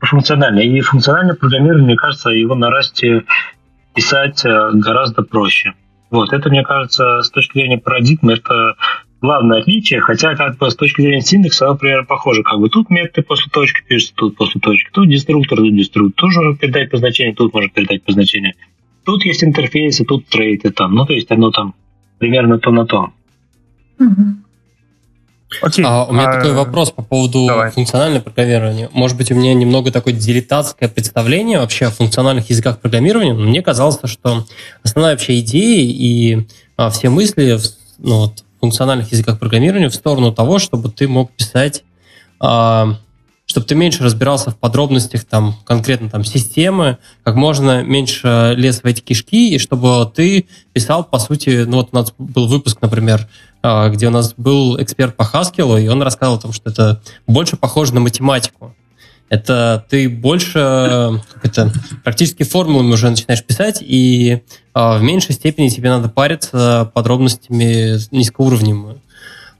функционально. 0.01 0.59
И 0.59 0.81
функциональное 0.81 1.35
программирование, 1.35 1.85
мне 1.85 1.95
кажется, 1.95 2.29
его 2.29 2.55
на 2.55 2.69
расте 2.69 3.23
писать 3.95 4.43
э, 4.45 4.71
гораздо 4.73 5.23
проще. 5.23 5.73
Вот, 6.09 6.31
это, 6.31 6.49
мне 6.49 6.63
кажется, 6.63 7.21
с 7.21 7.29
точки 7.29 7.53
зрения 7.53 7.77
парадигмы, 7.77 8.33
это 8.33 8.75
главное 9.21 9.59
отличие, 9.59 9.99
хотя 9.99 10.35
как 10.35 10.57
бы 10.57 10.69
с 10.69 10.75
точки 10.75 11.01
зрения 11.01 11.21
синдекса 11.21 11.65
оно 11.65 11.75
примерно 11.75 12.05
похоже. 12.05 12.43
Как 12.43 12.59
бы 12.59 12.69
тут 12.69 12.89
методы 12.89 13.23
после 13.23 13.49
точки 13.51 13.81
пишется, 13.87 14.13
тут 14.15 14.37
после 14.37 14.61
точки, 14.61 14.89
тут 14.93 15.09
деструктор, 15.09 15.57
тут 15.57 15.75
деструктор, 15.75 16.13
тут 16.15 16.35
можно 16.35 16.55
передать 16.55 16.91
по 16.91 16.97
значению, 16.97 17.35
тут 17.35 17.53
можно 17.53 17.69
передать 17.69 18.03
по 18.03 18.11
значению. 18.11 18.53
Тут 19.07 19.23
есть 19.23 19.41
интерфейсы, 19.41 20.03
тут 20.03 20.27
трейты 20.27 20.69
там. 20.69 20.93
Ну, 20.93 21.05
то 21.05 21.13
есть 21.13 21.31
оно 21.31 21.49
там 21.49 21.75
примерно 22.17 22.59
то 22.59 22.71
на 22.71 22.85
то. 22.85 23.11
Угу. 24.01 24.23
Окей. 25.61 25.85
А, 25.87 26.03
у 26.03 26.11
меня 26.11 26.29
а, 26.29 26.33
такой 26.33 26.51
вопрос 26.51 26.91
по 26.91 27.01
поводу 27.01 27.47
давай. 27.47 27.71
функционального 27.71 28.21
программирования. 28.21 28.89
Может 28.91 29.15
быть, 29.15 29.31
у 29.31 29.35
меня 29.35 29.53
немного 29.53 29.93
такое 29.93 30.13
дилетантское 30.13 30.89
представление 30.89 31.59
вообще 31.59 31.85
о 31.85 31.89
функциональных 31.89 32.49
языках 32.49 32.81
программирования, 32.81 33.33
но 33.33 33.45
мне 33.45 33.61
казалось, 33.61 33.97
что 34.03 34.45
основная 34.83 35.13
вообще 35.13 35.39
идея 35.39 35.89
и 35.89 36.45
а, 36.75 36.89
все 36.89 37.09
мысли 37.09 37.57
ну, 37.99 38.17
вот, 38.23 38.43
в 38.57 38.59
функциональных 38.59 39.09
языках 39.13 39.39
программирования 39.39 39.87
в 39.87 39.95
сторону 39.95 40.33
того, 40.33 40.59
чтобы 40.59 40.89
ты 40.89 41.07
мог 41.07 41.31
писать 41.31 41.85
а, 42.41 42.97
чтобы 43.47 43.65
ты 43.65 43.75
меньше 43.75 44.03
разбирался 44.03 44.51
в 44.51 44.57
подробностях 44.57 45.23
там 45.23 45.55
конкретно 45.65 46.09
там 46.09 46.23
системы, 46.25 46.97
как 47.23 47.35
можно 47.35 47.81
меньше 47.81 48.53
лез 48.57 48.81
в 48.83 48.85
эти 48.85 48.99
кишки, 48.99 49.55
и 49.55 49.57
чтобы 49.57 50.11
ты 50.13 50.47
писал, 50.73 51.05
по 51.05 51.17
сути, 51.17 51.63
ну 51.65 51.77
вот 51.77 51.89
у 51.93 51.95
нас 51.95 52.13
был 52.17 52.47
выпуск, 52.47 52.79
например, 52.81 53.27
а, 53.63 53.89
где 53.89 54.07
у 54.07 54.11
нас 54.11 54.33
был 54.35 54.79
эксперт 54.81 55.15
по 55.15 55.23
Haskell, 55.23 55.81
и 55.81 55.87
он 55.87 56.01
рассказывал 56.01 56.37
о 56.37 56.41
том, 56.41 56.51
что 56.51 56.69
это 56.69 57.01
больше 57.25 57.55
похоже 57.55 57.93
на 57.93 58.01
математику. 58.01 58.75
Это 59.29 59.85
ты 59.89 60.09
больше 60.09 61.21
как 61.33 61.45
это, 61.45 61.73
практически 62.03 62.43
формулами 62.43 62.93
уже 62.93 63.09
начинаешь 63.09 63.43
писать, 63.43 63.79
и 63.81 64.43
в 64.73 64.99
меньшей 65.01 65.35
степени 65.35 65.69
тебе 65.69 65.89
надо 65.89 66.09
париться 66.09 66.91
подробностями 66.93 67.97
низкоуровневыми. 68.11 69.01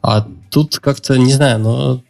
А 0.01 0.25
тут 0.51 0.79
как-то, 0.79 1.17
не 1.17 1.33
знаю, 1.33 1.59
но 1.59 2.01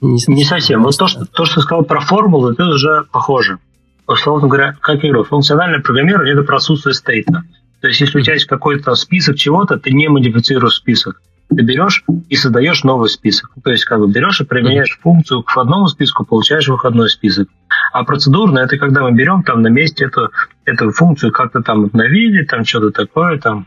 не, 0.00 0.18
не 0.28 0.44
совсем. 0.44 0.82
Вот 0.82 0.96
то 0.96 1.06
что, 1.06 1.24
то, 1.24 1.44
что 1.44 1.60
сказал 1.60 1.84
про 1.84 2.00
формулы, 2.00 2.52
это 2.52 2.66
уже 2.66 3.04
похоже. 3.10 3.58
Условно 4.06 4.48
говоря, 4.48 4.76
как 4.80 5.02
я 5.02 5.10
говорю, 5.10 5.24
функциональное 5.24 5.80
программирование– 5.80 6.34
это 6.34 6.42
про 6.42 6.56
отсутствие 6.56 6.94
стейта. 6.94 7.42
То 7.80 7.88
есть, 7.88 8.00
если 8.00 8.18
у 8.18 8.22
тебя 8.22 8.34
есть 8.34 8.46
какой-то 8.46 8.94
список 8.94 9.36
чего-то, 9.36 9.78
ты 9.78 9.90
не 9.92 10.08
модифицируешь 10.08 10.74
список. 10.74 11.20
Ты 11.50 11.62
берешь 11.62 12.04
и 12.28 12.36
создаешь 12.36 12.84
новый 12.84 13.08
список. 13.08 13.50
То 13.64 13.70
есть 13.70 13.84
как 13.84 14.00
бы 14.00 14.08
берешь 14.08 14.40
и 14.40 14.44
применяешь 14.44 14.98
функцию 15.02 15.42
к 15.42 15.56
одному 15.56 15.86
списку, 15.86 16.26
получаешь 16.26 16.68
выходной 16.68 17.08
список. 17.08 17.48
А 17.92 18.04
процедурно 18.04 18.58
это 18.58 18.76
когда 18.76 19.02
мы 19.02 19.12
берем 19.12 19.42
там 19.42 19.62
на 19.62 19.68
месте 19.68 20.04
эту, 20.04 20.30
эту 20.66 20.90
функцию 20.90 21.32
как-то 21.32 21.62
там 21.62 21.86
обновили, 21.86 22.44
там 22.44 22.64
что-то 22.64 22.90
такое 22.90 23.38
там. 23.38 23.66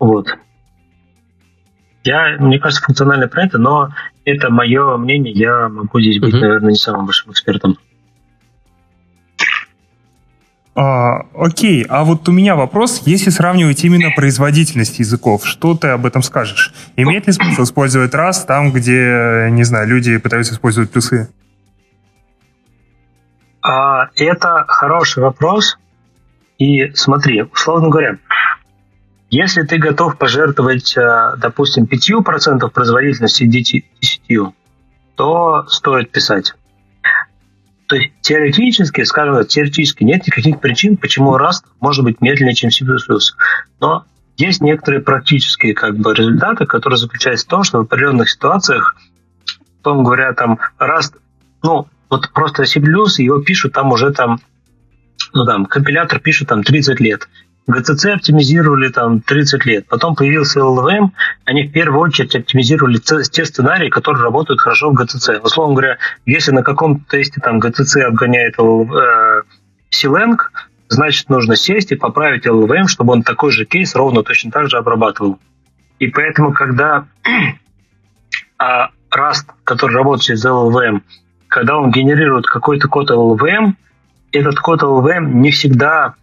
Вот. 0.00 0.34
Я, 2.04 2.36
мне 2.38 2.58
кажется, 2.58 2.82
функциональный 2.82 3.28
про 3.28 3.44
это, 3.44 3.58
но 3.58 3.90
это 4.24 4.50
мое 4.50 4.96
мнение, 4.96 5.32
я 5.34 5.68
могу 5.68 6.00
здесь 6.00 6.18
быть, 6.18 6.34
uh-huh. 6.34 6.40
наверное, 6.40 6.70
не 6.70 6.76
самым 6.76 7.06
большим 7.06 7.32
экспертом. 7.32 7.76
А, 10.74 11.26
окей, 11.34 11.84
а 11.88 12.04
вот 12.04 12.28
у 12.28 12.32
меня 12.32 12.56
вопрос, 12.56 13.02
если 13.04 13.28
сравнивать 13.28 13.84
именно 13.84 14.10
производительность 14.16 14.98
языков, 14.98 15.44
что 15.44 15.76
ты 15.76 15.88
об 15.88 16.06
этом 16.06 16.22
скажешь? 16.22 16.72
Имеет 16.96 17.26
ли 17.26 17.32
смысл 17.32 17.64
использовать 17.64 18.14
раз 18.14 18.44
там, 18.44 18.72
где, 18.72 19.48
не 19.50 19.64
знаю, 19.64 19.88
люди 19.88 20.16
пытаются 20.16 20.54
использовать 20.54 20.90
плюсы? 20.90 21.28
А, 23.62 24.08
это 24.16 24.64
хороший 24.68 25.22
вопрос. 25.22 25.76
И 26.58 26.92
смотри, 26.94 27.42
условно 27.42 27.88
говоря, 27.88 28.18
если 29.30 29.62
ты 29.62 29.78
готов 29.78 30.18
пожертвовать, 30.18 30.96
э, 30.96 31.34
допустим, 31.38 31.86
5% 31.86 32.68
производительности 32.70 33.44
10%, 33.44 34.52
то 35.14 35.66
стоит 35.68 36.10
писать. 36.10 36.54
То 37.86 37.96
есть 37.96 38.12
теоретически, 38.22 39.02
скажем 39.04 39.36
так, 39.36 39.48
теоретически 39.48 40.04
нет 40.04 40.26
никаких 40.26 40.60
причин, 40.60 40.96
почему 40.96 41.36
Rust 41.36 41.64
может 41.80 42.04
быть 42.04 42.20
медленнее, 42.20 42.54
чем 42.54 42.70
C++. 42.70 42.84
Но 43.80 44.04
есть 44.36 44.60
некоторые 44.62 45.00
практические 45.00 45.74
как 45.74 45.96
бы, 45.96 46.14
результаты, 46.14 46.66
которые 46.66 46.98
заключаются 46.98 47.46
в 47.46 47.50
том, 47.50 47.64
что 47.64 47.78
в 47.78 47.82
определенных 47.82 48.30
ситуациях, 48.30 48.96
потом 49.82 50.04
говоря, 50.04 50.32
там 50.32 50.58
Rust, 50.78 51.14
ну, 51.62 51.88
вот 52.08 52.30
просто 52.32 52.64
C++, 52.64 52.80
его 52.80 53.40
пишут 53.40 53.74
там 53.74 53.92
уже 53.92 54.12
там, 54.12 54.40
ну 55.32 55.44
там, 55.44 55.66
компилятор 55.66 56.18
пишет 56.18 56.48
там 56.48 56.62
30 56.62 56.98
лет. 57.00 57.28
GCC 57.72 58.12
оптимизировали 58.12 58.88
там 58.88 59.20
30 59.20 59.64
лет. 59.66 59.86
Потом 59.88 60.14
появился 60.14 60.60
LLVM, 60.60 61.10
они 61.44 61.64
в 61.64 61.72
первую 61.72 62.00
очередь 62.00 62.34
оптимизировали 62.34 62.98
те 62.98 63.44
сценарии, 63.44 63.88
которые 63.88 64.22
работают 64.22 64.60
хорошо 64.60 64.90
в 64.90 65.00
GCC. 65.00 65.40
Условно 65.40 65.74
говоря, 65.74 65.98
если 66.26 66.52
на 66.52 66.62
каком-то 66.62 67.02
тесте 67.08 67.40
там 67.40 67.60
GCC 67.60 68.02
обгоняет 68.02 68.54
э, 68.58 69.42
значит, 70.88 71.30
нужно 71.30 71.56
сесть 71.56 71.92
и 71.92 71.96
поправить 71.96 72.46
LLVM, 72.46 72.86
чтобы 72.86 73.12
он 73.12 73.22
такой 73.22 73.52
же 73.52 73.64
кейс 73.64 73.94
ровно 73.94 74.22
точно 74.22 74.50
так 74.50 74.68
же 74.68 74.76
обрабатывал. 74.76 75.38
И 75.98 76.08
поэтому, 76.08 76.52
когда 76.52 77.06
а, 78.58 78.90
Rust, 79.10 79.46
который 79.64 79.94
работает 79.94 80.22
через 80.22 80.44
LLVM, 80.44 81.02
когда 81.48 81.76
он 81.76 81.90
генерирует 81.90 82.46
какой-то 82.46 82.88
код 82.88 83.10
LLVM, 83.10 83.74
этот 84.32 84.58
код 84.60 84.82
LLVM 84.82 85.26
не 85.32 85.50
всегда 85.50 86.14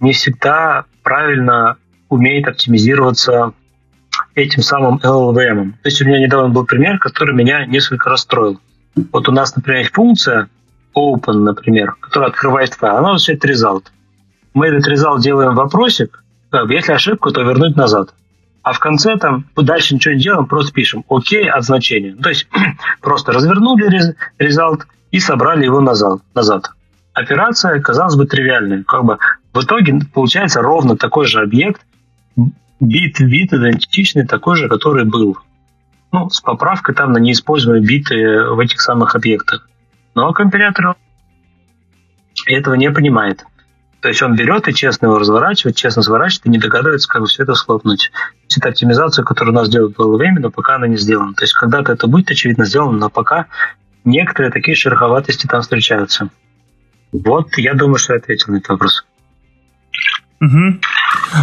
не 0.00 0.12
всегда 0.12 0.84
правильно 1.02 1.76
умеет 2.08 2.46
оптимизироваться 2.46 3.52
этим 4.34 4.62
самым 4.62 4.98
LLVM. 4.98 5.72
То 5.82 5.88
есть 5.88 6.02
у 6.02 6.04
меня 6.06 6.20
недавно 6.20 6.50
был 6.50 6.64
пример, 6.64 6.98
который 6.98 7.34
меня 7.34 7.64
несколько 7.66 8.10
расстроил. 8.10 8.60
Вот 9.10 9.28
у 9.28 9.32
нас, 9.32 9.56
например, 9.56 9.80
есть 9.80 9.94
функция 9.94 10.48
open, 10.94 11.32
например, 11.32 11.94
которая 12.00 12.30
открывает 12.30 12.74
файл, 12.74 12.96
она 12.96 13.12
возвращает 13.12 13.44
result. 13.44 13.84
Мы 14.52 14.66
этот 14.66 14.92
result 14.92 15.20
делаем 15.20 15.54
вопросик, 15.54 16.22
если 16.68 16.92
ошибку, 16.92 17.30
то 17.30 17.40
вернуть 17.42 17.76
назад. 17.76 18.14
А 18.62 18.72
в 18.72 18.78
конце 18.78 19.16
там 19.16 19.46
дальше 19.56 19.94
ничего 19.94 20.14
не 20.14 20.20
делаем, 20.20 20.46
просто 20.46 20.72
пишем 20.72 21.04
окей 21.08 21.48
от 21.48 21.64
значения. 21.64 22.14
То 22.22 22.28
есть 22.28 22.46
просто 23.00 23.32
развернули 23.32 24.14
result 24.38 24.82
и 25.10 25.18
собрали 25.18 25.64
его 25.64 25.80
назад. 25.80 26.20
назад 26.34 26.70
операция, 27.12 27.80
казалось 27.80 28.16
бы, 28.16 28.26
тривиальная. 28.26 28.82
Как 28.84 29.04
бы 29.04 29.18
в 29.52 29.62
итоге 29.62 30.00
получается 30.12 30.62
ровно 30.62 30.96
такой 30.96 31.26
же 31.26 31.40
объект, 31.40 31.82
бит 32.80 33.18
в 33.18 33.28
бит 33.28 33.52
идентичный, 33.52 34.26
такой 34.26 34.56
же, 34.56 34.68
который 34.68 35.04
был. 35.04 35.38
Ну, 36.10 36.28
с 36.28 36.40
поправкой 36.40 36.94
там 36.94 37.12
на 37.12 37.18
неиспользуемые 37.18 37.82
биты 37.82 38.44
в 38.50 38.58
этих 38.58 38.80
самых 38.80 39.14
объектах. 39.14 39.68
Но 40.14 40.32
компилятор 40.32 40.96
этого 42.46 42.74
не 42.74 42.90
понимает. 42.90 43.44
То 44.00 44.08
есть 44.08 44.20
он 44.20 44.34
берет 44.34 44.66
и 44.66 44.74
честно 44.74 45.06
его 45.06 45.18
разворачивает, 45.18 45.76
честно 45.76 46.02
сворачивает 46.02 46.46
и 46.46 46.50
не 46.50 46.58
догадывается, 46.58 47.08
как 47.08 47.24
все 47.26 47.44
это 47.44 47.54
схлопнуть. 47.54 48.10
Все 48.48 48.58
это 48.58 48.70
оптимизация, 48.70 49.24
которую 49.24 49.54
у 49.54 49.58
нас 49.58 49.68
делают 49.68 49.96
было 49.96 50.16
время, 50.16 50.40
но 50.40 50.50
пока 50.50 50.74
она 50.74 50.88
не 50.88 50.96
сделана. 50.96 51.34
То 51.34 51.44
есть 51.44 51.54
когда-то 51.54 51.92
это 51.92 52.08
будет, 52.08 52.28
очевидно, 52.30 52.64
сделано, 52.64 52.98
но 52.98 53.10
пока 53.10 53.46
некоторые 54.04 54.50
такие 54.50 54.74
шероховатости 54.74 55.46
там 55.46 55.62
встречаются. 55.62 56.30
Вот, 57.12 57.56
я 57.58 57.74
думаю, 57.74 57.98
что 57.98 58.14
я 58.14 58.18
ответил 58.18 58.52
на 58.52 58.56
этот 58.56 58.70
вопрос. 58.70 59.04
Угу. 60.40 60.80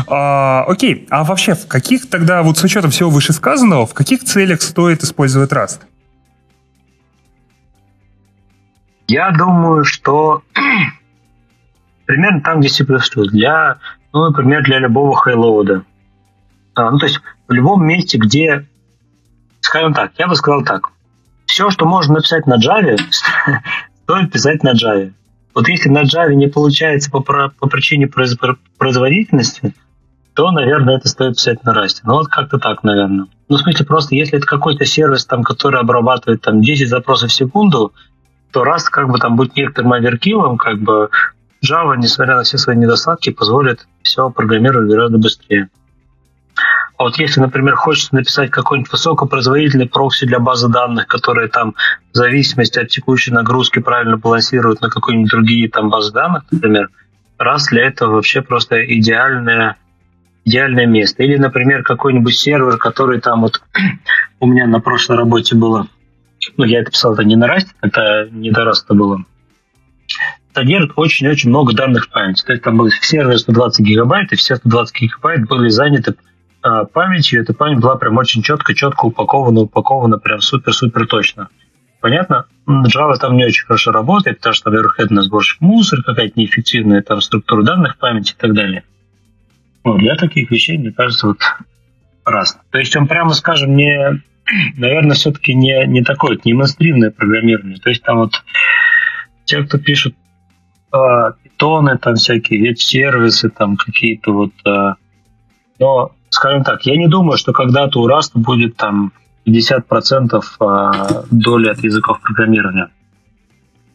А, 0.08 0.66
окей, 0.68 1.08
а 1.10 1.24
вообще 1.24 1.54
в 1.54 1.68
каких 1.68 2.10
тогда, 2.10 2.44
вот 2.44 2.58
с 2.58 2.64
учетом 2.64 2.92
всего 2.92 3.10
вышесказанного, 3.10 3.86
в 3.86 3.94
каких 3.94 4.24
целях 4.24 4.62
стоит 4.62 5.04
использовать 5.04 5.52
Rust? 5.52 5.82
Я 9.08 9.32
думаю, 9.32 9.86
что 9.86 10.44
примерно 12.06 12.42
там, 12.42 12.60
где 12.60 12.70
C++, 12.70 12.84
для, 12.84 13.78
ну, 14.12 14.30
например, 14.30 14.64
для 14.64 14.80
любого 14.80 15.16
хайлоуда. 15.16 15.84
А, 16.76 16.92
ну, 16.92 16.98
то 16.98 17.06
есть 17.06 17.22
в 17.48 17.54
любом 17.54 17.86
месте, 17.86 18.18
где, 18.18 18.68
скажем 19.62 19.94
так, 19.94 20.12
я 20.18 20.28
бы 20.28 20.36
сказал 20.36 20.64
так, 20.64 20.90
все, 21.46 21.70
что 21.70 21.86
можно 21.86 22.16
написать 22.16 22.46
на 22.48 22.58
Java, 22.58 22.98
стоит 24.04 24.32
писать 24.32 24.64
на 24.64 24.74
Java. 24.74 25.14
Вот 25.54 25.68
если 25.68 25.90
на 25.90 26.04
Java 26.04 26.34
не 26.34 26.48
получается 26.48 27.10
по, 27.12 27.22
по 27.22 27.68
причине 27.68 28.08
производительности, 28.08 29.74
то, 30.34 30.52
наверное, 30.52 30.98
это 30.98 31.10
стоит 31.10 31.36
писать 31.36 31.64
на 31.64 31.72
Rust. 31.72 32.02
Ну, 32.04 32.14
вот 32.14 32.28
как-то 32.28 32.60
так, 32.60 32.84
наверное. 32.84 33.28
Ну, 33.50 33.58
в 33.58 33.60
смысле, 33.60 33.86
просто 33.86 34.16
если 34.16 34.38
это 34.38 34.48
какой-то 34.48 34.86
сервис, 34.86 35.26
там, 35.26 35.44
который 35.44 35.82
обрабатывает 35.82 36.42
там, 36.42 36.62
10 36.62 36.88
запросов 36.88 37.32
в 37.32 37.34
секунду, 37.34 37.94
то 38.52 38.64
Rust 38.64 38.86
как 38.92 39.10
бы 39.10 39.18
там 39.18 39.36
будет 39.36 39.56
некоторым 39.56 39.94
оверкилом, 39.94 40.58
как 40.58 40.80
бы 40.80 41.10
Java, 41.66 41.98
несмотря 41.98 42.38
на 42.38 42.44
все 42.44 42.58
свои 42.58 42.78
недостатки, 42.78 43.32
позволит 43.32 43.88
все 44.02 44.30
программировать 44.30 44.90
гораздо 44.90 45.18
быстрее. 45.18 45.70
А 47.00 47.04
вот 47.04 47.18
если, 47.18 47.40
например, 47.40 47.78
хочется 47.78 48.14
написать 48.14 48.52
какой-нибудь 48.52 48.92
высокопроизводительный 48.92 49.88
прокси 49.88 50.28
для 50.28 50.40
базы 50.40 50.68
данных, 50.68 51.08
которые 51.08 51.48
там 51.48 51.76
в 52.12 52.18
зависимости 52.18 52.78
от 52.78 52.90
текущей 52.90 53.32
нагрузки 53.32 53.80
правильно 53.80 54.18
балансируют 54.18 54.82
на 54.82 54.90
какие-нибудь 54.90 55.32
другие 55.32 55.70
там 55.70 55.90
базы 55.90 56.12
данных, 56.12 56.44
например, 56.52 56.90
раз 57.38 57.68
для 57.68 57.88
этого 57.88 58.16
вообще 58.16 58.42
просто 58.42 58.84
идеальное, 58.84 59.78
идеальное 60.44 60.88
место. 60.88 61.24
Или, 61.24 61.38
например, 61.38 61.84
какой-нибудь 61.84 62.36
сервер, 62.36 62.76
который 62.76 63.22
там 63.22 63.44
вот 63.44 63.62
у 64.42 64.48
меня 64.48 64.68
на 64.68 64.82
прошлой 64.82 65.16
работе 65.16 65.56
было, 65.56 65.88
ну, 66.58 66.66
я 66.66 66.82
это 66.82 66.92
писал, 66.92 67.14
это 67.14 67.24
не 67.24 67.38
на 67.38 67.46
Rust, 67.46 67.68
это 67.80 68.28
не 68.30 68.52
до 68.52 68.70
Rust 68.70 68.94
было, 68.94 69.24
содержит 70.54 70.92
очень-очень 70.98 71.50
много 71.50 71.74
данных 71.74 72.08
в 72.08 72.10
памяти. 72.10 72.44
То 72.44 72.52
есть 72.52 72.64
там 72.66 72.76
был 72.76 72.90
сервер 72.90 73.40
120 73.40 73.86
гигабайт, 73.86 74.34
и 74.34 74.36
все 74.36 74.58
120 74.58 75.02
гигабайт 75.02 75.48
были 75.48 75.70
заняты 75.70 76.16
а, 76.62 76.86
памятью, 76.86 77.42
эта 77.42 77.54
память 77.54 77.80
была 77.80 77.96
прям 77.96 78.18
очень 78.18 78.42
четко, 78.42 78.74
четко 78.74 79.06
упакована, 79.06 79.62
упакована 79.62 80.18
прям 80.18 80.42
супер-супер 80.42 81.08
точно. 81.08 81.50
Понятно? 82.02 82.46
Java 82.68 83.16
там 83.20 83.36
не 83.36 83.46
очень 83.46 83.66
хорошо 83.66 83.92
работает, 83.92 84.38
потому 84.38 84.54
что, 84.54 84.70
во-первых, 84.70 85.00
это 85.00 85.14
на 85.14 85.22
сборщик 85.22 85.60
мусор, 85.62 86.02
какая-то 86.04 86.40
неэффективная 86.40 87.02
там 87.02 87.22
структура 87.22 87.64
данных 87.64 87.98
памяти 87.98 88.34
и 88.34 88.36
так 88.38 88.54
далее. 88.54 88.84
Ну, 89.84 89.98
для 89.98 90.16
таких 90.16 90.52
вещей, 90.52 90.78
мне 90.78 90.92
кажется, 90.92 91.28
вот 91.28 91.40
раз. 92.26 92.58
То 92.72 92.78
есть 92.78 92.96
он 92.96 93.08
прямо, 93.08 93.34
скажем, 93.34 93.76
не, 93.76 94.22
наверное, 94.78 95.16
все-таки 95.16 95.54
не, 95.54 95.86
не 95.88 96.04
такое, 96.04 96.38
не 96.44 96.54
монстривное 96.54 97.12
программирование. 97.12 97.80
То 97.80 97.90
есть 97.90 98.04
там 98.04 98.18
вот 98.18 98.44
те, 99.46 99.64
кто 99.64 99.78
пишут 99.78 100.16
э, 100.94 100.98
питоны, 101.44 101.98
там 101.98 102.16
всякие 102.16 102.62
веб-сервисы, 102.62 103.50
там 103.50 103.78
какие-то 103.78 104.32
вот... 104.32 104.52
Э, 104.66 104.94
но 105.80 106.12
скажем 106.40 106.64
так, 106.64 106.86
я 106.86 106.96
не 106.96 107.08
думаю, 107.08 107.38
что 107.38 107.52
когда-то 107.52 108.00
у 108.00 108.08
Rust 108.08 108.32
будет 108.34 108.78
там 108.78 109.12
50% 109.46 110.42
а, 110.62 111.24
доли 111.32 111.68
от 111.68 111.84
языков 111.84 112.22
программирования. 112.22 112.90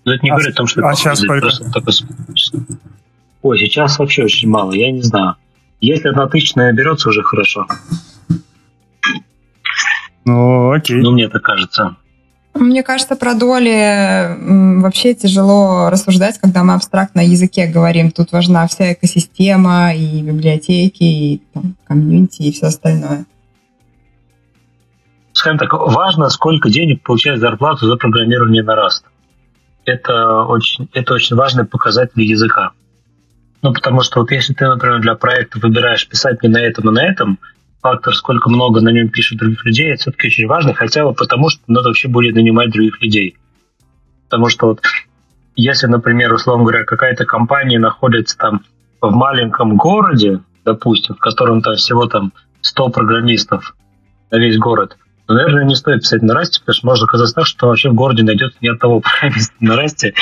Но 0.04 0.12
это 0.12 0.22
не 0.22 0.30
а, 0.30 0.34
говорит 0.34 0.52
о 0.52 0.56
том, 0.56 0.66
что 0.66 0.82
а 0.82 0.92
это 0.92 1.00
сейчас 1.00 1.20
сколько? 1.20 1.48
Ой, 3.42 3.58
сейчас 3.58 3.98
вообще 3.98 4.24
очень 4.24 4.50
мало, 4.50 4.72
я 4.72 4.92
не 4.92 5.00
знаю. 5.00 5.36
Если 5.80 6.08
одна 6.08 6.26
тысячная 6.28 6.72
берется, 6.72 7.08
уже 7.08 7.22
хорошо. 7.22 7.66
Ну, 10.26 10.72
окей. 10.72 11.00
Ну, 11.00 11.12
мне 11.12 11.28
так 11.28 11.42
кажется. 11.42 11.96
Мне 12.54 12.84
кажется, 12.84 13.16
про 13.16 13.34
доли 13.34 14.80
вообще 14.80 15.14
тяжело 15.14 15.90
рассуждать, 15.90 16.38
когда 16.38 16.62
мы 16.62 16.74
абстрактно 16.74 17.20
о 17.20 17.24
языке 17.24 17.66
говорим. 17.66 18.12
Тут 18.12 18.30
важна 18.30 18.66
вся 18.68 18.92
экосистема 18.92 19.92
и 19.92 20.22
библиотеки, 20.22 21.02
и 21.02 21.42
там, 21.52 21.74
комьюнити, 21.86 22.42
и 22.42 22.52
все 22.52 22.66
остальное. 22.66 23.26
скажем 25.32 25.58
так, 25.58 25.72
важно, 25.72 26.28
сколько 26.30 26.70
денег 26.70 27.02
получает 27.02 27.40
зарплату 27.40 27.86
за 27.86 27.96
программирование 27.96 28.62
на 28.62 28.76
Rust. 28.76 29.02
Это 29.84 30.42
очень, 30.42 30.88
это 30.94 31.12
очень 31.14 31.36
важный 31.36 31.66
показатель 31.66 32.22
языка. 32.22 32.70
Ну, 33.62 33.72
потому 33.72 34.02
что 34.02 34.20
вот 34.20 34.30
если 34.30 34.54
ты, 34.54 34.66
например, 34.68 35.00
для 35.00 35.16
проекта 35.16 35.58
выбираешь 35.58 36.06
писать 36.08 36.42
не 36.42 36.48
на 36.48 36.58
этом, 36.58 36.88
а 36.88 36.92
на 36.92 37.04
этом, 37.04 37.38
фактор, 37.84 38.14
сколько 38.14 38.48
много 38.48 38.80
на 38.80 38.88
нем 38.88 39.10
пишут 39.10 39.38
других 39.38 39.62
людей, 39.66 39.92
это 39.92 40.00
все-таки 40.00 40.28
очень 40.28 40.46
важно, 40.46 40.72
хотя 40.72 41.04
бы 41.04 41.12
потому, 41.12 41.50
что 41.50 41.60
надо 41.66 41.88
вообще 41.88 42.08
будет 42.08 42.34
нанимать 42.34 42.70
других 42.70 43.02
людей. 43.02 43.36
Потому 44.24 44.48
что 44.48 44.68
вот 44.68 44.80
если, 45.54 45.86
например, 45.86 46.32
условно 46.32 46.64
говоря, 46.64 46.84
какая-то 46.84 47.26
компания 47.26 47.78
находится 47.78 48.38
там 48.38 48.62
в 49.02 49.14
маленьком 49.14 49.76
городе, 49.76 50.40
допустим, 50.64 51.14
в 51.14 51.18
котором 51.18 51.60
там 51.60 51.74
всего 51.74 52.06
там 52.06 52.32
100 52.62 52.88
программистов 52.88 53.76
на 54.30 54.38
весь 54.38 54.56
город, 54.56 54.96
то, 55.26 55.34
наверное, 55.34 55.66
не 55.66 55.74
стоит 55.74 56.00
писать 56.00 56.22
на 56.22 56.32
расте, 56.32 56.60
потому 56.60 56.74
что 56.74 56.86
может 56.86 57.04
оказаться 57.04 57.34
так, 57.34 57.46
что 57.46 57.66
вообще 57.66 57.90
в 57.90 57.94
городе 57.94 58.22
найдется 58.22 58.56
ни 58.62 58.68
одного 58.68 59.00
программиста 59.20 59.54
на 59.60 59.76
расте, 59.76 60.14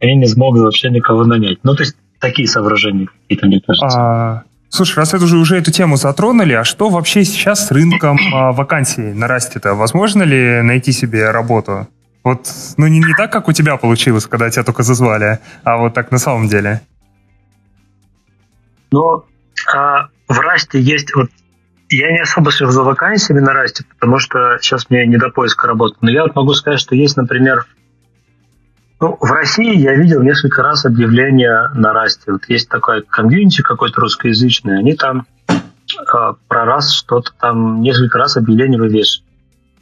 они 0.00 0.16
не 0.16 0.26
смогут 0.26 0.62
вообще 0.62 0.90
никого 0.90 1.24
нанять. 1.24 1.58
Ну, 1.62 1.76
то 1.76 1.84
есть 1.84 1.96
такие 2.18 2.48
соображения 2.48 3.06
какие-то, 3.06 3.46
мне 3.46 3.60
кажется. 3.60 3.96
А, 3.96 4.42
слушай, 4.68 4.96
раз 4.96 5.14
это 5.14 5.24
уже, 5.24 5.36
уже 5.36 5.56
эту 5.56 5.70
тему 5.70 5.96
затронули, 5.96 6.52
а 6.52 6.64
что 6.64 6.88
вообще 6.88 7.24
сейчас 7.24 7.66
с 7.66 7.70
рынком 7.70 8.18
а, 8.32 8.52
вакансий 8.52 9.12
на 9.12 9.28
расте-то? 9.28 9.74
Возможно 9.74 10.22
ли 10.22 10.62
найти 10.62 10.92
себе 10.92 11.30
работу? 11.30 11.88
Вот, 12.24 12.48
ну, 12.76 12.86
не, 12.88 12.98
не 12.98 13.14
так, 13.14 13.30
как 13.30 13.48
у 13.48 13.52
тебя 13.52 13.76
получилось, 13.76 14.26
когда 14.26 14.50
тебя 14.50 14.64
только 14.64 14.82
зазвали, 14.82 15.38
а 15.62 15.76
вот 15.76 15.94
так 15.94 16.10
на 16.10 16.18
самом 16.18 16.48
деле. 16.48 16.80
Ну, 18.90 19.24
а 19.72 20.08
в 20.28 20.38
Расте 20.40 20.80
есть 20.80 21.14
вот 21.14 21.30
я 21.88 22.10
не 22.10 22.20
особо 22.20 22.50
слежу 22.50 22.72
за 22.72 22.82
вакансиями 22.82 23.40
на 23.40 23.52
Расте, 23.52 23.84
потому 23.84 24.18
что 24.18 24.58
сейчас 24.60 24.90
мне 24.90 25.06
не 25.06 25.18
до 25.18 25.30
поиска 25.30 25.68
работы. 25.68 25.96
Но 26.00 26.10
я 26.10 26.24
вот 26.24 26.34
могу 26.34 26.52
сказать, 26.54 26.80
что 26.80 26.96
есть, 26.96 27.16
например, 27.16 27.66
ну, 28.98 29.16
в 29.20 29.30
России 29.30 29.76
я 29.76 29.94
видел 29.94 30.22
несколько 30.22 30.62
раз 30.62 30.86
объявления 30.86 31.70
на 31.74 31.92
Расте. 31.92 32.32
Вот 32.32 32.48
есть 32.48 32.68
такое 32.68 33.02
комьюнити 33.02 33.60
какой-то 33.60 34.00
русскоязычный, 34.00 34.78
они 34.78 34.94
там 34.94 35.26
э, 35.50 36.32
про 36.48 36.64
Раст 36.64 36.92
что-то 36.92 37.32
там 37.38 37.82
несколько 37.82 38.18
раз 38.18 38.36
объявления 38.36 38.78
вывешивают. 38.78 39.26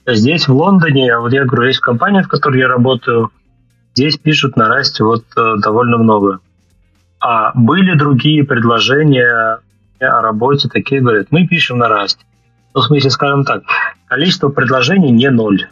Здесь, 0.07 0.49
в 0.49 0.55
Лондоне, 0.55 1.16
вот 1.19 1.32
я 1.32 1.45
говорю, 1.45 1.69
есть 1.69 1.81
компания, 1.81 2.23
в 2.23 2.28
которой 2.28 2.59
я 2.59 2.69
работаю, 2.69 3.31
здесь 3.95 4.19
пишут 4.19 4.57
на 4.57 4.69
Расте 4.69 5.05
вот 5.05 5.24
э, 5.36 5.55
довольно 5.59 5.97
много. 5.99 6.41
А 7.20 7.53
были 7.55 7.97
другие 7.97 8.45
предложения 8.45 9.59
о 10.01 10.20
работе, 10.20 10.69
такие 10.69 11.01
говорят, 11.01 11.28
мы 11.31 11.47
пишем 11.47 11.78
на 11.78 11.89
Расте. 11.89 12.24
Ну, 12.74 12.81
в 12.81 12.85
смысле, 12.85 13.11
скажем 13.11 13.45
так, 13.45 13.62
количество 14.07 14.49
предложений 14.49 15.12
не 15.12 15.31
ноль. 15.31 15.69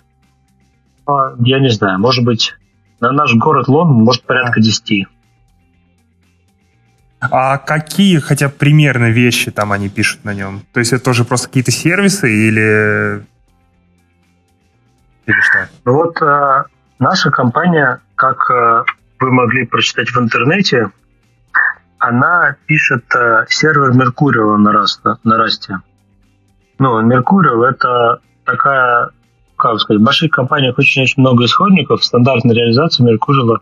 А, 1.04 1.34
я 1.40 1.58
не 1.58 1.68
знаю, 1.70 1.98
может 1.98 2.24
быть, 2.24 2.54
на 3.02 3.12
наш 3.12 3.34
город 3.34 3.68
Лондон, 3.68 4.04
может, 4.04 4.22
порядка 4.22 4.60
10. 4.60 5.06
А 7.20 7.58
какие 7.58 8.18
хотя 8.18 8.48
бы 8.48 8.54
примерно 8.54 9.10
вещи 9.10 9.50
там 9.50 9.72
они 9.72 9.88
пишут 9.88 10.24
на 10.24 10.32
нем? 10.34 10.62
То 10.72 10.80
есть 10.80 10.92
это 10.92 11.04
тоже 11.04 11.24
просто 11.24 11.48
какие-то 11.48 11.70
сервисы 11.70 12.32
или 12.32 13.24
или 15.26 15.40
что? 15.40 15.68
Ну 15.84 15.94
вот 15.94 16.20
э, 16.20 16.64
наша 16.98 17.30
компания, 17.30 18.00
как 18.14 18.50
э, 18.50 18.84
вы 19.20 19.30
могли 19.30 19.66
прочитать 19.66 20.10
в 20.10 20.18
интернете, 20.18 20.90
она 21.98 22.56
пишет 22.66 23.04
э, 23.14 23.46
сервер 23.48 23.92
Mercurial 23.92 24.56
на, 24.56 24.72
Раста, 24.72 25.18
на 25.22 25.38
Расте. 25.38 25.78
Ну, 26.78 27.00
Mercurial 27.02 27.64
это 27.64 28.20
такая, 28.44 29.10
как 29.62 29.80
сказать, 29.80 30.00
в 30.00 30.04
больших 30.04 30.30
компаниях 30.30 30.78
очень-очень 30.78 31.20
много 31.20 31.44
исходников, 31.44 32.04
стандартная 32.04 32.54
реализация 32.54 33.04
Mercurial 33.04 33.58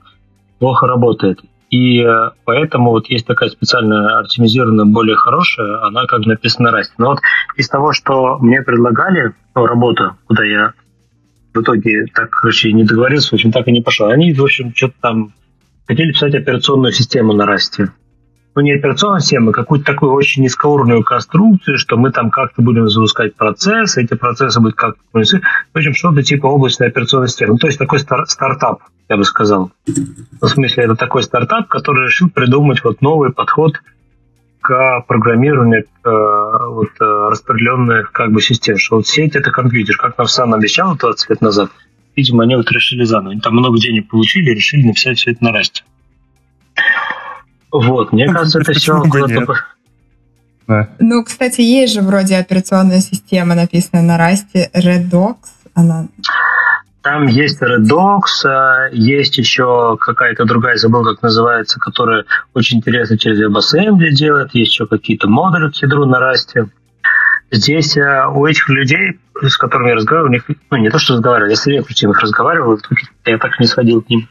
плохо 0.58 0.86
работает. 0.86 1.40
И 1.70 2.02
э, 2.02 2.30
поэтому 2.44 2.90
вот 2.90 3.08
есть 3.08 3.26
такая 3.26 3.48
специальная 3.48 4.18
оптимизированная, 4.18 4.86
более 4.86 5.16
хорошая, 5.16 5.82
она 5.84 6.06
как 6.06 6.26
написана 6.26 6.70
на 6.70 6.76
Расте. 6.76 6.94
Но 6.98 7.10
вот 7.10 7.20
из 7.56 7.68
того, 7.68 7.92
что 7.92 8.38
мне 8.38 8.62
предлагали, 8.62 9.34
ну, 9.54 9.66
работу, 9.66 10.16
куда 10.26 10.44
я 10.44 10.72
в 11.54 11.60
итоге 11.60 12.06
так, 12.12 12.30
короче, 12.30 12.72
не 12.72 12.84
договорился, 12.84 13.30
в 13.30 13.32
общем, 13.34 13.52
так 13.52 13.68
и 13.68 13.72
не 13.72 13.82
пошел. 13.82 14.08
Они, 14.08 14.32
в 14.32 14.42
общем, 14.42 14.74
что-то 14.74 14.94
там 15.00 15.32
хотели 15.86 16.12
писать 16.12 16.34
операционную 16.34 16.92
систему 16.92 17.32
на 17.32 17.46
расте. 17.46 17.92
Ну, 18.54 18.62
не 18.62 18.72
операционную 18.72 19.20
систему, 19.20 19.50
а 19.50 19.52
какую-то 19.52 19.86
такую 19.86 20.12
очень 20.12 20.42
низкоуровневую 20.42 21.04
конструкцию, 21.04 21.78
что 21.78 21.96
мы 21.96 22.10
там 22.10 22.30
как-то 22.30 22.62
будем 22.62 22.88
запускать 22.88 23.36
процессы, 23.36 24.02
эти 24.02 24.14
процессы 24.14 24.60
будут 24.60 24.76
как-то... 24.76 25.00
В 25.12 25.76
общем, 25.76 25.94
что-то 25.94 26.22
типа 26.22 26.46
облачной 26.46 26.88
операционной 26.88 27.28
системы. 27.28 27.52
Ну, 27.52 27.58
то 27.58 27.68
есть 27.68 27.78
такой 27.78 28.00
стар- 28.00 28.26
стартап, 28.26 28.82
я 29.08 29.16
бы 29.16 29.24
сказал. 29.24 29.70
В 29.86 30.48
смысле, 30.48 30.84
это 30.84 30.96
такой 30.96 31.22
стартап, 31.22 31.68
который 31.68 32.06
решил 32.06 32.28
придумать 32.28 32.82
вот 32.82 33.00
новый 33.02 33.32
подход 33.32 33.74
к 34.60 35.04
программированию 35.06 35.82
э, 35.82 35.84
вот, 36.04 36.90
э, 37.00 37.04
распределенных 37.30 38.12
как 38.12 38.32
бы 38.32 38.42
систем. 38.42 38.78
Что 38.78 38.96
вот 38.96 39.06
сеть 39.06 39.36
это 39.36 39.50
компьютер, 39.50 39.96
как 39.96 40.18
нам 40.18 40.26
сам 40.26 40.54
обещал 40.54 40.96
20 40.96 41.30
лет 41.30 41.40
назад. 41.40 41.70
Видимо, 42.16 42.42
они 42.42 42.56
вот 42.56 42.70
решили 42.70 43.04
заново. 43.04 43.32
Они 43.32 43.40
там 43.40 43.54
много 43.54 43.78
денег 43.78 44.08
получили, 44.08 44.50
решили 44.50 44.86
написать 44.86 45.18
все 45.18 45.30
это 45.32 45.44
на 45.44 45.52
расте. 45.52 45.84
Вот, 47.72 48.12
мне 48.12 48.26
кажется, 48.32 48.60
это 48.60 48.72
все 48.72 49.02
да. 50.66 50.88
Ну, 51.00 51.24
кстати, 51.24 51.62
есть 51.62 51.94
же 51.94 52.00
вроде 52.00 52.36
операционная 52.36 53.00
система, 53.00 53.56
написанная 53.56 54.04
на 54.04 54.16
расте, 54.16 54.70
Redox. 54.72 55.36
Она 55.74 56.06
там 57.02 57.26
есть 57.28 57.62
Redux, 57.62 58.20
а, 58.44 58.88
есть 58.92 59.38
еще 59.38 59.96
какая-то 59.98 60.44
другая, 60.44 60.76
забыл, 60.76 61.02
как 61.02 61.22
называется, 61.22 61.80
которая 61.80 62.24
очень 62.52 62.78
интересно 62.78 63.16
через 63.16 63.40
WebAssembly 63.40 64.10
делает, 64.10 64.54
есть 64.54 64.72
еще 64.72 64.86
какие-то 64.86 65.26
модули 65.28 65.70
к 65.70 65.76
ядру 65.76 66.04
на 66.04 66.18
расте. 66.18 66.66
Здесь 67.50 67.96
а, 67.96 68.28
у 68.28 68.44
этих 68.46 68.68
людей, 68.68 69.18
с 69.42 69.56
которыми 69.56 69.88
я 69.88 69.94
разговаривал, 69.94 70.28
у 70.28 70.32
них, 70.32 70.44
ну, 70.70 70.76
не 70.76 70.90
то, 70.90 70.98
что 70.98 71.14
разговаривал, 71.14 71.48
я 71.48 71.56
с 71.56 71.66
редко 71.66 71.92
их 71.92 72.20
разговаривал, 72.20 72.78
я 73.24 73.38
так 73.38 73.52
и 73.58 73.62
не 73.62 73.66
сходил 73.66 74.02
к 74.02 74.10
ним. 74.10 74.28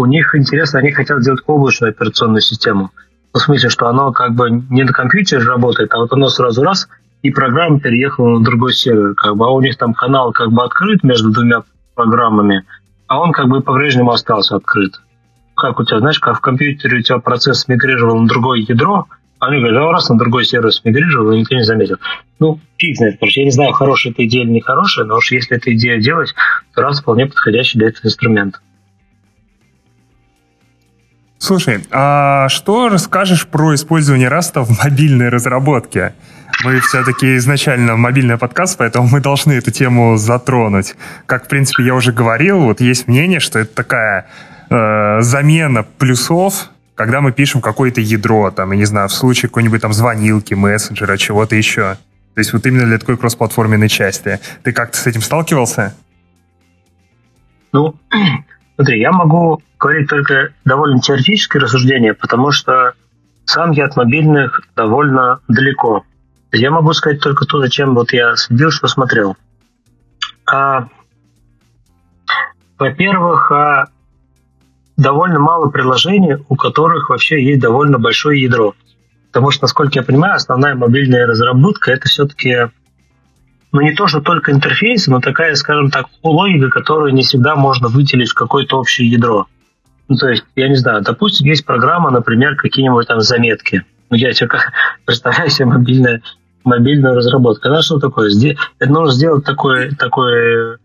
У 0.00 0.06
них 0.06 0.34
интересно, 0.34 0.78
они 0.78 0.92
хотят 0.92 1.20
сделать 1.20 1.42
облачную 1.46 1.90
операционную 1.90 2.40
систему. 2.40 2.90
Ну, 3.34 3.38
в 3.38 3.42
смысле, 3.42 3.68
что 3.68 3.86
оно 3.86 4.12
как 4.12 4.34
бы 4.34 4.48
не 4.70 4.82
на 4.82 4.94
компьютере 4.94 5.44
работает, 5.44 5.92
а 5.92 5.98
вот 5.98 6.10
оно 6.14 6.28
сразу 6.28 6.62
раз 6.62 6.88
и 7.20 7.30
программа 7.30 7.80
переехала 7.80 8.38
на 8.38 8.42
другой 8.42 8.72
сервер. 8.72 9.12
Как 9.14 9.36
бы, 9.36 9.44
а 9.44 9.50
у 9.50 9.60
них 9.60 9.76
там 9.76 9.92
канал 9.92 10.32
как 10.32 10.52
бы 10.52 10.64
открыт 10.64 11.04
между 11.04 11.30
двумя 11.30 11.64
программами, 11.94 12.64
а 13.08 13.20
он 13.20 13.32
как 13.32 13.48
бы 13.48 13.60
по-прежнему 13.60 14.10
остался 14.10 14.56
открыт. 14.56 14.94
Как 15.54 15.78
у 15.78 15.84
тебя, 15.84 15.98
знаешь, 15.98 16.18
как 16.18 16.38
в 16.38 16.40
компьютере 16.40 17.00
у 17.00 17.02
тебя 17.02 17.18
процесс 17.18 17.68
мигрировал 17.68 18.18
на 18.22 18.26
другое 18.26 18.60
ядро, 18.60 19.04
а 19.38 19.48
они 19.48 19.58
говорят, 19.58 19.82
а 19.82 19.92
раз 19.92 20.08
на 20.08 20.16
другой 20.16 20.46
сервер 20.46 20.72
смигрировал, 20.72 21.32
и 21.32 21.40
никто 21.40 21.56
не 21.56 21.64
заметил. 21.64 21.98
Ну, 22.38 22.58
фиг 22.78 22.96
знает, 22.96 23.16
потому 23.16 23.32
я 23.34 23.44
не 23.44 23.50
знаю, 23.50 23.72
хорошая 23.72 24.14
эта 24.14 24.24
идея 24.24 24.44
или 24.44 24.50
не 24.50 24.60
хорошая, 24.62 25.04
но 25.04 25.16
уж 25.16 25.30
если 25.30 25.58
эта 25.58 25.74
идея 25.74 26.00
делать, 26.00 26.34
то 26.74 26.80
Раст 26.80 27.02
вполне 27.02 27.26
подходящий 27.26 27.78
для 27.78 27.88
этого 27.88 28.06
инструмент. 28.06 28.62
Слушай, 31.42 31.82
а 31.90 32.50
что 32.50 32.90
расскажешь 32.90 33.46
про 33.46 33.74
использование 33.74 34.28
Раста 34.28 34.60
в 34.60 34.78
мобильной 34.84 35.30
разработке? 35.30 36.12
Мы 36.62 36.80
все-таки 36.80 37.38
изначально 37.38 37.96
мобильный 37.96 38.36
подкаст, 38.36 38.76
поэтому 38.76 39.08
мы 39.08 39.20
должны 39.20 39.54
эту 39.54 39.70
тему 39.70 40.18
затронуть. 40.18 40.96
Как, 41.24 41.46
в 41.46 41.48
принципе, 41.48 41.84
я 41.84 41.94
уже 41.94 42.12
говорил, 42.12 42.60
вот 42.60 42.82
есть 42.82 43.08
мнение, 43.08 43.40
что 43.40 43.58
это 43.58 43.74
такая 43.74 44.26
э, 44.68 45.22
замена 45.22 45.82
плюсов, 45.82 46.68
когда 46.94 47.22
мы 47.22 47.32
пишем 47.32 47.62
какое-то 47.62 48.02
ядро, 48.02 48.50
там, 48.50 48.72
я 48.72 48.76
не 48.76 48.84
знаю, 48.84 49.08
в 49.08 49.12
случае 49.12 49.48
какой-нибудь 49.48 49.80
там 49.80 49.94
звонилки, 49.94 50.52
мессенджера, 50.52 51.16
чего-то 51.16 51.56
еще. 51.56 51.96
То 52.34 52.38
есть 52.38 52.52
вот 52.52 52.66
именно 52.66 52.84
для 52.84 52.98
такой 52.98 53.16
кроссплатформенной 53.16 53.88
части. 53.88 54.40
Ты 54.62 54.72
как-то 54.72 54.98
с 54.98 55.06
этим 55.06 55.22
сталкивался? 55.22 55.96
Ну, 57.72 57.94
смотри, 58.76 59.00
я 59.00 59.10
могу 59.10 59.62
говорить 59.80 60.08
только 60.08 60.50
довольно 60.64 61.00
теоретическое 61.00 61.58
рассуждение, 61.58 62.14
потому 62.14 62.52
что 62.52 62.92
сам 63.44 63.72
я 63.72 63.86
от 63.86 63.96
мобильных 63.96 64.60
довольно 64.76 65.40
далеко. 65.48 66.04
Я 66.52 66.70
могу 66.70 66.92
сказать 66.92 67.20
только 67.20 67.46
то, 67.46 67.60
зачем 67.60 67.94
вот 67.94 68.12
я 68.12 68.36
следил, 68.36 68.70
что 68.70 68.86
смотрел. 68.86 69.36
А, 70.46 70.88
во-первых, 72.78 73.50
а, 73.52 73.86
довольно 74.96 75.38
мало 75.38 75.70
приложений, 75.70 76.44
у 76.48 76.56
которых 76.56 77.08
вообще 77.08 77.42
есть 77.42 77.60
довольно 77.60 77.98
большое 77.98 78.42
ядро. 78.42 78.74
Потому 79.32 79.50
что, 79.50 79.64
насколько 79.64 79.92
я 79.94 80.02
понимаю, 80.02 80.34
основная 80.34 80.74
мобильная 80.74 81.26
разработка 81.26 81.92
это 81.92 82.08
все-таки 82.08 82.68
ну, 83.72 83.80
не 83.80 83.92
то, 83.92 84.08
что 84.08 84.20
только 84.20 84.50
интерфейс, 84.50 85.06
но 85.06 85.20
такая, 85.20 85.54
скажем 85.54 85.90
так, 85.90 86.06
логика, 86.22 86.68
которую 86.68 87.14
не 87.14 87.22
всегда 87.22 87.54
можно 87.54 87.88
выделить 87.88 88.30
в 88.30 88.34
какое-то 88.34 88.78
общее 88.78 89.08
ядро. 89.08 89.46
Ну, 90.10 90.16
то 90.16 90.28
есть, 90.28 90.44
я 90.56 90.68
не 90.68 90.74
знаю, 90.74 91.02
допустим, 91.02 91.46
есть 91.46 91.64
программа, 91.64 92.10
например, 92.10 92.56
какие-нибудь 92.56 93.06
там 93.06 93.20
заметки. 93.20 93.84
Ну, 94.10 94.16
я 94.16 94.32
себе 94.32 94.48
как 94.48 94.72
представляю 95.06 95.48
себе 95.48 95.66
мобильное 95.66 96.20
мобильную 96.64 97.16
разработку. 97.16 97.68
Она 97.68 97.80
что 97.80 97.98
такое? 97.98 98.28
Это 98.80 98.92
нужно 98.92 99.14
сделать 99.14 99.44
такой, 99.44 99.94
такой 99.94 100.76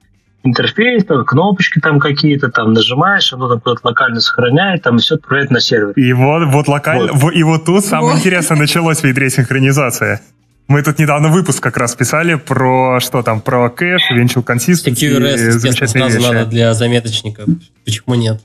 интерфейс, 0.44 1.04
там 1.06 1.26
кнопочки 1.26 1.80
там 1.80 2.00
какие-то, 2.00 2.50
там 2.50 2.72
нажимаешь, 2.72 3.34
оно 3.34 3.50
там 3.50 3.60
куда-то 3.60 3.82
локально 3.84 4.22
сохраняет, 4.22 4.84
там 4.84 5.00
все 5.00 5.16
отправляет 5.16 5.52
на 5.52 5.60
сервер. 5.60 5.92
И 5.96 6.14
вот, 6.14 6.46
вот 6.46 6.68
локально, 6.68 7.12
вот. 7.14 7.34
и 7.34 7.44
вот 7.44 7.66
тут 7.66 7.84
самое 7.84 8.14
вот. 8.14 8.20
интересное 8.20 8.58
началось 8.58 9.00
в 9.00 9.04
ядре 9.06 9.30
синхронизация. 9.30 10.22
Мы 10.68 10.82
тут 10.82 10.98
недавно 10.98 11.30
выпуск 11.30 11.62
как 11.62 11.78
раз 11.78 11.96
писали 11.96 12.36
про 12.36 13.00
что 13.00 13.22
там, 13.22 13.42
про 13.42 13.70
кэш, 13.70 14.12
венчил 14.12 14.44
консистенции. 14.44 15.18
QRS, 15.18 15.88
сразу 15.88 16.22
надо 16.22 16.46
для 16.46 16.74
заметочника. 16.74 17.44
Почему 17.84 18.16
нет? 18.16 18.40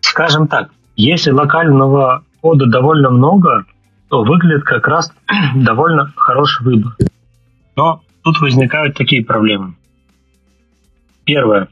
Скажем 0.00 0.48
так, 0.48 0.70
если 0.96 1.30
локального 1.30 2.24
кода 2.40 2.66
довольно 2.66 3.10
много, 3.10 3.64
то 4.08 4.22
выглядит 4.22 4.64
как 4.64 4.88
раз 4.88 5.12
довольно 5.54 6.12
хороший 6.16 6.64
выбор. 6.64 6.92
Но 7.76 8.02
тут 8.22 8.40
возникают 8.40 8.96
такие 8.96 9.24
проблемы. 9.24 9.74
Первое. 11.24 11.68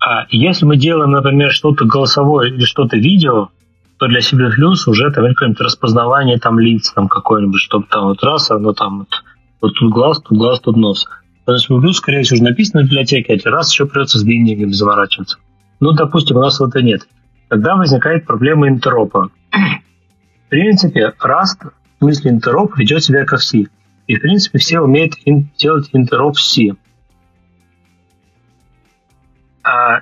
А 0.00 0.26
если 0.30 0.64
мы 0.64 0.76
делаем, 0.76 1.12
например, 1.12 1.52
что-то 1.52 1.84
голосовое 1.84 2.52
или 2.52 2.64
что-то 2.64 2.96
видео, 2.96 3.50
то 3.98 4.06
для 4.06 4.20
C++ 4.20 4.36
уже 4.36 5.10
там 5.10 5.26
какое-нибудь 5.26 5.60
распознавание 5.60 6.38
там 6.38 6.58
лиц 6.58 6.92
там 6.92 7.08
какое-нибудь, 7.08 7.60
чтобы 7.60 7.86
там 7.88 8.06
вот 8.06 8.22
раз, 8.22 8.50
оно 8.50 8.72
там 8.72 9.00
вот, 9.00 9.22
вот 9.60 9.74
тут 9.74 9.92
глаз, 9.92 10.20
тут 10.20 10.36
глаз, 10.36 10.60
тут 10.60 10.76
нос. 10.76 11.06
То 11.46 11.52
есть 11.52 11.70
C++, 11.70 11.92
скорее 11.92 12.22
всего, 12.22 12.36
уже 12.36 12.42
написано 12.42 12.82
в 12.82 12.86
библиотеке, 12.86 13.40
а 13.44 13.50
раз 13.50 13.72
еще 13.72 13.86
придется 13.86 14.18
с 14.18 14.24
биндингами 14.24 14.72
заворачиваться. 14.72 15.38
Ну, 15.80 15.92
допустим, 15.92 16.36
у 16.36 16.40
нас 16.40 16.60
этого 16.60 16.82
нет. 16.82 17.06
Тогда 17.54 17.76
возникает 17.76 18.26
проблема 18.26 18.66
интеропа. 18.66 19.30
В 19.52 20.48
принципе, 20.48 21.12
Rust 21.24 21.70
в 21.70 21.98
смысле 22.00 22.32
интероп 22.32 22.76
ведет 22.76 23.04
себя 23.04 23.24
как 23.24 23.40
C. 23.42 23.66
И, 24.08 24.16
в 24.16 24.20
принципе, 24.20 24.58
все 24.58 24.80
умеют 24.80 25.14
делать 25.56 25.88
интероп 25.92 26.34
в 26.34 26.40
C. 26.40 26.72
А... 29.62 30.00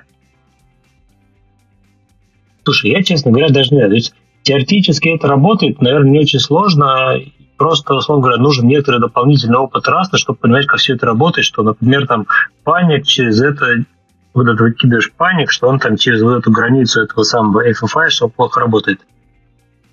Слушай, 2.63 2.89
я, 2.89 3.03
честно 3.03 3.29
говоря, 3.29 3.49
даже 3.49 3.69
не 3.69 3.77
знаю. 3.77 3.89
То 3.89 3.95
есть, 3.97 4.15
теоретически 4.41 5.09
это 5.09 5.27
работает, 5.27 5.79
наверное, 5.79 6.09
не 6.09 6.19
очень 6.21 6.39
сложно. 6.39 7.19
Просто, 7.57 7.93
условно 7.93 8.23
говоря, 8.23 8.41
нужен 8.41 8.65
некоторый 8.65 8.99
дополнительный 8.99 9.59
опыт 9.59 9.87
раста, 9.87 10.17
чтобы 10.17 10.39
понимать, 10.39 10.65
как 10.65 10.79
все 10.79 10.95
это 10.95 11.05
работает, 11.05 11.45
что, 11.45 11.61
например, 11.61 12.07
там 12.07 12.25
паник 12.63 13.05
через 13.05 13.39
это 13.39 13.85
вот 14.33 14.47
этот 14.47 14.59
выкидываешь 14.59 15.11
паник, 15.11 15.51
что 15.51 15.67
он 15.67 15.79
там 15.79 15.97
через 15.97 16.21
вот 16.21 16.37
эту 16.37 16.51
границу 16.51 17.01
этого 17.01 17.23
самого 17.23 17.69
FFI, 17.69 18.09
что 18.09 18.27
плохо 18.27 18.59
работает. 18.59 18.99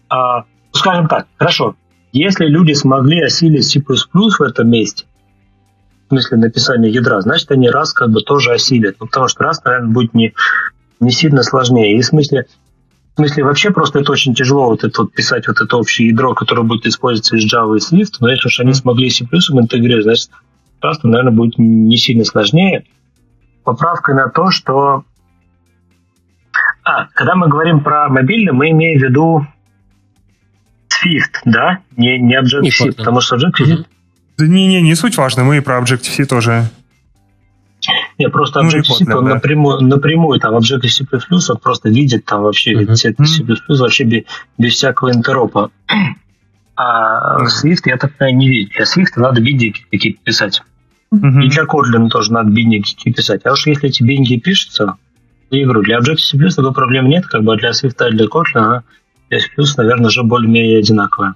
А, 0.09 0.45
скажем 0.73 1.09
так, 1.09 1.27
хорошо, 1.37 1.77
если 2.12 2.47
люди 2.47 2.73
смогли 2.73 3.21
осилить 3.23 3.67
C++ 3.67 3.81
в 3.81 4.43
этом 4.43 4.69
месте, 4.69 5.07
в 6.07 6.12
смысле 6.12 6.39
написания 6.39 6.91
ядра, 6.91 7.21
значит, 7.21 7.51
они 7.53 7.71
раз 7.71 7.93
как 7.93 8.11
бы 8.11 8.21
тоже 8.23 8.53
осилят. 8.53 8.97
Ну, 8.99 9.07
потому 9.07 9.29
что 9.29 9.45
раз, 9.45 9.62
наверное, 9.62 9.93
будет 9.93 10.12
не, 10.12 10.35
не 10.99 11.12
сильно 11.12 11.45
сложнее. 11.45 11.97
И 11.97 12.01
в 12.03 12.07
смысле, 12.07 12.47
в 13.15 13.17
смысле, 13.17 13.45
вообще 13.45 13.71
просто 13.71 14.01
это 14.01 14.11
очень 14.11 14.35
тяжело 14.35 14.71
вот 14.71 14.83
это 14.83 15.03
вот 15.03 15.12
писать 15.12 15.47
вот 15.47 15.61
это 15.61 15.77
общее 15.77 16.09
ядро, 16.09 16.35
которое 16.35 16.62
будет 16.62 16.87
использоваться 16.87 17.37
из 17.37 17.53
Java 17.53 17.77
и 17.77 17.79
Swift, 17.79 18.15
но 18.19 18.29
если 18.29 18.49
уж 18.49 18.59
они 18.59 18.75
смогли 18.75 19.09
C++ 19.09 19.25
интегрировать, 19.25 20.05
значит, 20.05 20.31
просто, 20.81 21.07
наверное, 21.07 21.33
будет 21.33 21.59
не 21.59 21.97
сильно 21.97 22.25
сложнее. 22.25 22.87
Поправкой 23.70 24.14
на 24.16 24.28
то, 24.28 24.51
что... 24.51 25.05
А, 26.82 27.06
когда 27.12 27.36
мы 27.36 27.48
говорим 27.48 27.80
про 27.80 28.09
мобильный, 28.09 28.52
мы 28.52 28.70
имеем 28.70 28.98
в 28.98 29.02
виду 29.02 29.47
Swift, 30.88 31.42
да? 31.44 31.78
Не, 31.97 32.18
не 32.18 32.36
Objective-C, 32.36 32.92
потому 32.92 33.20
что 33.20 33.36
Objective-C 33.36 33.84
не-не, 34.38 34.82
не 34.82 34.94
суть 34.94 35.16
важно, 35.16 35.44
мы 35.44 35.59
и 35.59 35.60
про 35.60 35.78
Objective-C 35.78 36.24
тоже. 36.24 36.64
Не, 38.18 38.28
просто 38.28 38.60
Objective-C 38.60 39.05
ну, 39.06 39.22
да. 39.22 39.34
напрямую, 39.34 39.82
напрямую, 39.82 40.40
там 40.40 40.56
Objective-C++, 40.56 41.06
он 41.52 41.59
просто 41.59 41.88
видит 41.88 42.24
там 42.24 42.42
вообще, 42.42 42.72
uh-huh. 42.72 42.94
C++ 42.97 43.14
вообще 43.68 44.05
без, 44.05 44.26
без 44.59 44.74
всякого 44.74 45.12
интеропа. 45.12 45.70
А 46.74 47.38
uh-huh. 47.38 47.47
Swift 47.47 47.82
я 47.84 47.97
так 47.97 48.16
понимаю, 48.16 48.36
не 48.36 48.48
видит. 48.48 48.72
Для 48.72 48.84
Swift 48.84 49.12
надо 49.16 49.40
биндинги 49.40 49.84
какие-то 49.90 50.20
писать. 50.22 50.62
Uh-huh. 51.12 51.43
И 51.43 51.49
Kotlin 51.49 52.09
тоже 52.09 52.32
надо 52.32 52.51
какие-то 52.51 53.12
писать. 53.16 53.41
А 53.45 53.53
уж 53.53 53.66
если 53.66 53.89
эти 53.89 54.03
биндинги 54.03 54.39
пишутся, 54.39 54.95
я 55.51 55.65
говорю, 55.65 55.82
для 55.82 55.99
Objective-C 55.99 56.55
такой 56.55 56.73
проблем 56.73 57.09
нет, 57.09 57.27
как 57.27 57.43
бы 57.43 57.57
для 57.57 57.70
Swift 57.70 58.09
и 58.09 58.12
для 58.12 58.27
Kotlin 58.27 58.61
она 58.61 58.82
C++, 59.31 59.39
наверное, 59.77 60.07
уже 60.07 60.23
более-менее 60.23 60.78
одинаковая. 60.78 61.35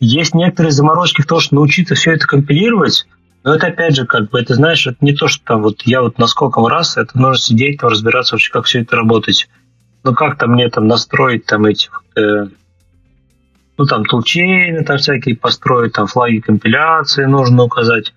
Есть 0.00 0.34
некоторые 0.34 0.72
заморочки 0.72 1.22
в 1.22 1.26
том, 1.26 1.40
что 1.40 1.54
научиться 1.54 1.94
все 1.94 2.12
это 2.12 2.26
компилировать, 2.26 3.06
но 3.44 3.54
это 3.54 3.68
опять 3.68 3.94
же, 3.94 4.06
как 4.06 4.30
бы, 4.30 4.40
это 4.40 4.54
знаешь, 4.54 4.86
это 4.86 4.96
не 5.00 5.14
то, 5.14 5.28
что 5.28 5.44
там 5.44 5.62
вот 5.62 5.82
я 5.82 6.02
вот 6.02 6.18
на 6.18 6.26
сколько 6.26 6.66
раз, 6.68 6.96
это 6.96 7.16
нужно 7.18 7.36
сидеть, 7.36 7.80
там, 7.80 7.90
разбираться 7.90 8.34
вообще, 8.34 8.52
как 8.52 8.64
все 8.64 8.80
это 8.80 8.96
работать. 8.96 9.48
Ну, 10.02 10.14
как 10.14 10.38
там 10.38 10.52
мне 10.52 10.68
там 10.68 10.86
настроить 10.86 11.46
там 11.46 11.64
эти, 11.64 11.88
э, 12.16 12.46
ну, 13.76 13.84
там, 13.86 14.04
тулчейны 14.04 14.84
там 14.84 14.98
всякие 14.98 15.36
построить, 15.36 15.92
там, 15.92 16.06
флаги 16.06 16.40
компиляции 16.40 17.24
нужно 17.24 17.64
указать. 17.64 18.12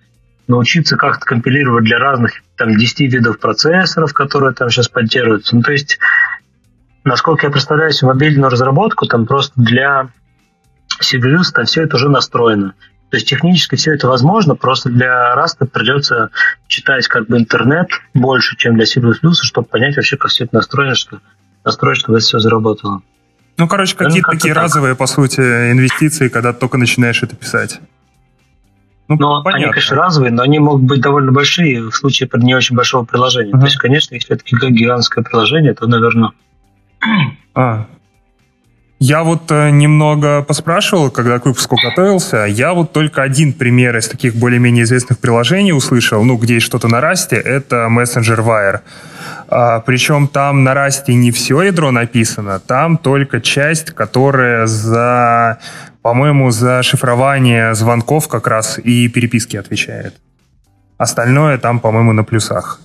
Научиться 0.48 0.96
как-то 0.96 1.24
компилировать 1.24 1.84
для 1.84 1.98
разных, 1.98 2.32
там, 2.56 2.76
10 2.76 3.12
видов 3.12 3.38
процессоров, 3.38 4.12
которые 4.12 4.54
там 4.54 4.70
сейчас 4.70 4.88
поддерживаются. 4.88 5.54
Ну, 5.54 5.62
то 5.62 5.72
есть, 5.72 5.98
насколько 7.04 7.46
я 7.46 7.52
представляю 7.52 7.92
себе 7.92 8.08
мобильную 8.08 8.50
разработку, 8.50 9.06
там 9.06 9.26
просто 9.26 9.52
для 9.56 10.08
CBUS 11.00 11.52
там 11.54 11.66
все 11.66 11.82
это 11.82 11.96
уже 11.96 12.08
настроено. 12.08 12.74
То 13.10 13.16
есть 13.16 13.28
технически 13.28 13.76
все 13.76 13.94
это 13.94 14.06
возможно, 14.06 14.54
просто 14.54 14.90
для 14.90 15.34
Rust 15.34 15.66
придется 15.66 16.30
читать 16.66 17.08
как 17.08 17.26
бы 17.26 17.38
интернет 17.38 17.88
больше, 18.12 18.56
чем 18.56 18.76
для 18.76 18.84
C++, 18.84 19.00
чтобы 19.42 19.66
понять 19.66 19.96
вообще, 19.96 20.16
как 20.16 20.30
все 20.30 20.44
это 20.44 20.56
настроено, 20.56 20.94
что, 20.94 21.20
настроить, 21.64 21.98
чтобы 21.98 22.18
это 22.18 22.26
все 22.26 22.38
заработало. 22.38 23.02
Ну, 23.56 23.66
короче, 23.66 23.96
какие-то 23.96 24.30
такие 24.30 24.54
так. 24.54 24.64
разовые, 24.64 24.94
по 24.94 25.06
сути, 25.06 25.40
инвестиции, 25.40 26.28
когда 26.28 26.52
только 26.52 26.76
начинаешь 26.76 27.22
это 27.22 27.34
писать. 27.34 27.80
Ну, 29.08 29.16
ну 29.16 29.42
они, 29.46 29.64
конечно, 29.64 29.96
разовые, 29.96 30.32
но 30.32 30.42
они 30.42 30.58
могут 30.58 30.82
быть 30.82 31.00
довольно 31.00 31.32
большие 31.32 31.90
в 31.90 31.94
случае 31.94 32.28
не 32.34 32.54
очень 32.54 32.76
большого 32.76 33.04
приложения. 33.04 33.52
Uh-huh. 33.52 33.60
То 33.60 33.64
есть, 33.64 33.76
конечно, 33.76 34.14
если 34.14 34.34
это 34.34 34.44
гигантское 34.70 35.24
приложение, 35.24 35.74
то, 35.74 35.86
наверное... 35.86 36.32
А, 37.54 37.86
я 39.00 39.22
вот 39.22 39.50
э, 39.52 39.70
немного 39.70 40.42
поспрашивал, 40.42 41.10
когда 41.10 41.38
к 41.38 41.46
выпуску 41.46 41.76
готовился. 41.80 42.46
Я 42.46 42.74
вот 42.74 42.92
только 42.92 43.22
один 43.22 43.52
пример 43.52 43.96
из 43.96 44.08
таких 44.08 44.34
более-менее 44.34 44.82
известных 44.82 45.20
приложений 45.20 45.72
услышал, 45.72 46.24
ну, 46.24 46.36
где 46.36 46.54
есть 46.54 46.66
что-то 46.66 46.88
на 46.88 47.00
расте, 47.00 47.36
это 47.36 47.86
Messenger 47.88 48.44
Wire. 48.44 48.80
А, 49.50 49.80
причем 49.80 50.26
там 50.26 50.64
на 50.64 50.74
расте 50.74 51.14
не 51.14 51.30
все 51.30 51.62
ядро 51.62 51.92
написано, 51.92 52.58
там 52.58 52.98
только 52.98 53.40
часть, 53.40 53.92
которая 53.92 54.66
за, 54.66 55.58
по-моему, 56.02 56.50
за 56.50 56.82
шифрование 56.82 57.74
звонков 57.74 58.28
как 58.28 58.46
раз 58.46 58.78
и 58.78 59.08
переписки 59.08 59.56
отвечает. 59.56 60.14
Остальное 60.96 61.58
там, 61.58 61.80
по-моему, 61.80 62.12
на 62.12 62.24
плюсах. 62.24 62.80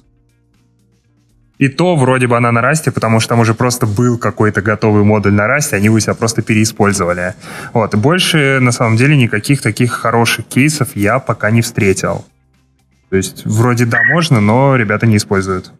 И 1.60 1.70
то 1.70 1.96
вроде 1.96 2.28
бы 2.28 2.36
она 2.36 2.52
на 2.52 2.62
расте, 2.62 2.92
потому 2.92 3.20
что 3.20 3.30
там 3.30 3.40
уже 3.40 3.54
просто 3.54 3.86
был 3.86 4.18
какой-то 4.18 4.62
готовый 4.62 5.04
модуль 5.04 5.34
на 5.34 5.48
расте, 5.48 5.76
они 5.76 5.86
его 5.86 6.00
себя 6.00 6.14
просто 6.14 6.42
переиспользовали. 6.42 7.36
Вот. 7.74 7.94
И 7.94 7.98
больше, 7.98 8.60
на 8.60 8.72
самом 8.72 8.98
деле, 8.98 9.16
никаких 9.16 9.62
таких 9.62 9.92
хороших 9.92 10.46
кейсов 10.48 10.96
я 10.96 11.20
пока 11.20 11.52
не 11.52 11.62
встретил. 11.62 12.26
То 13.10 13.18
есть, 13.18 13.46
вроде 13.46 13.86
да, 13.86 14.00
можно, 14.04 14.42
но 14.42 14.76
ребята 14.76 15.06
не 15.06 15.18
используют. 15.18 15.72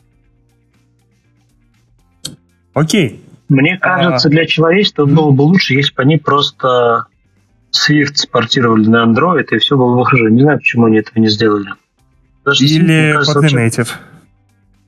Окей. 2.74 3.24
Мне 3.50 3.78
кажется, 3.78 4.28
а... 4.28 4.32
для 4.32 4.46
человечества 4.46 5.06
было 5.06 5.32
бы 5.32 5.42
лучше, 5.42 5.74
если 5.74 5.94
бы 5.94 6.04
они 6.04 6.18
просто 6.18 7.08
Swift 7.74 8.16
спортировали 8.16 8.88
на 8.88 9.06
Android, 9.06 9.46
и 9.52 9.58
все 9.58 9.76
было 9.76 9.98
бы 9.98 10.06
хорошо. 10.06 10.30
Не 10.30 10.42
знаю, 10.42 10.60
почему 10.60 10.86
они 10.86 10.98
этого 10.98 11.20
не 11.20 11.30
сделали. 11.30 11.72
Даже 12.46 12.66
Или 12.66 13.14
вообще... 13.14 13.56
Native. 13.56 13.90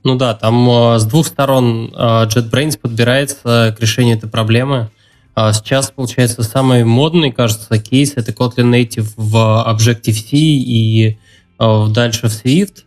Ну 0.04 0.14
да, 0.14 0.34
там 0.34 0.68
э, 0.70 0.98
с 1.00 1.04
двух 1.04 1.26
сторон 1.26 1.92
э, 1.92 1.98
JetBrains 2.26 2.78
подбирается 2.78 3.74
к 3.76 3.80
решению 3.80 4.16
этой 4.16 4.30
проблемы. 4.30 4.88
А 5.34 5.52
сейчас, 5.52 5.90
получается, 5.90 6.44
самый 6.44 6.84
модный, 6.84 7.32
кажется, 7.32 7.76
кейс 7.78 8.12
это 8.14 8.30
Kotlin 8.30 8.70
Native 8.70 9.08
в 9.16 9.64
Objective-C 9.66 10.36
и 10.36 11.18
э, 11.58 11.86
дальше 11.88 12.28
в 12.28 12.30
Swift, 12.30 12.84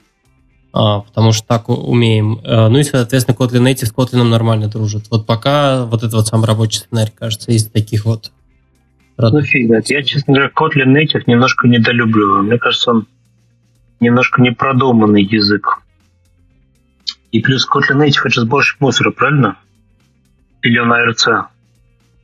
а, 0.71 1.01
потому 1.01 1.33
что 1.33 1.45
так 1.45 1.67
умеем. 1.67 2.39
Ну 2.43 2.77
и, 2.77 2.83
соответственно, 2.83 3.35
Kotlin 3.35 3.69
Native 3.69 3.87
с 3.87 3.93
Kotlin 3.93 4.23
нормально 4.23 4.69
дружит. 4.69 5.07
Вот 5.09 5.25
пока 5.25 5.83
вот 5.85 6.03
этот 6.03 6.13
вот 6.13 6.27
самый 6.27 6.45
рабочий 6.45 6.79
сценарий, 6.79 7.11
кажется, 7.13 7.51
из 7.51 7.65
таких 7.65 8.05
вот. 8.05 8.31
Ну 9.21 9.41
фиг 9.41 9.67
знает. 9.67 9.89
Я, 9.89 10.01
честно 10.03 10.33
говоря, 10.33 10.49
Kotlin 10.55 10.93
Native 10.95 11.23
немножко 11.27 11.67
недолюблю. 11.67 12.41
Мне 12.41 12.57
кажется, 12.57 12.91
он 12.91 13.07
немножко 13.99 14.41
непродуманный 14.41 15.23
язык. 15.23 15.79
И 17.31 17.41
плюс 17.41 17.67
Kotlin 17.69 17.97
Native 18.05 18.21
это 18.25 18.45
больше 18.45 18.75
мусора, 18.79 19.11
правильно? 19.11 19.57
Или 20.61 20.79
он 20.79 20.87
на 20.87 21.05
RC? 21.05 21.45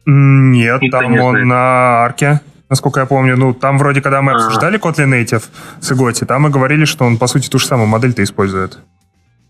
Нет, 0.05 0.81
Никто 0.81 0.99
там 1.01 1.11
не 1.11 1.19
он 1.19 1.31
знает. 1.31 1.47
на 1.47 2.03
арке. 2.05 2.41
насколько 2.69 3.01
я 3.01 3.05
помню. 3.05 3.35
Ну, 3.37 3.53
там 3.53 3.77
вроде, 3.77 4.01
когда 4.01 4.21
мы 4.21 4.31
обсуждали 4.33 4.79
Kotlin 4.79 5.09
Native 5.21 5.43
с 5.81 5.91
Иготи, 5.91 6.23
там 6.25 6.43
мы 6.43 6.49
говорили, 6.49 6.85
что 6.85 7.05
он, 7.05 7.17
по 7.17 7.27
сути, 7.27 7.49
ту 7.49 7.59
же 7.59 7.65
самую 7.67 7.87
модель-то 7.87 8.23
использует. 8.23 8.79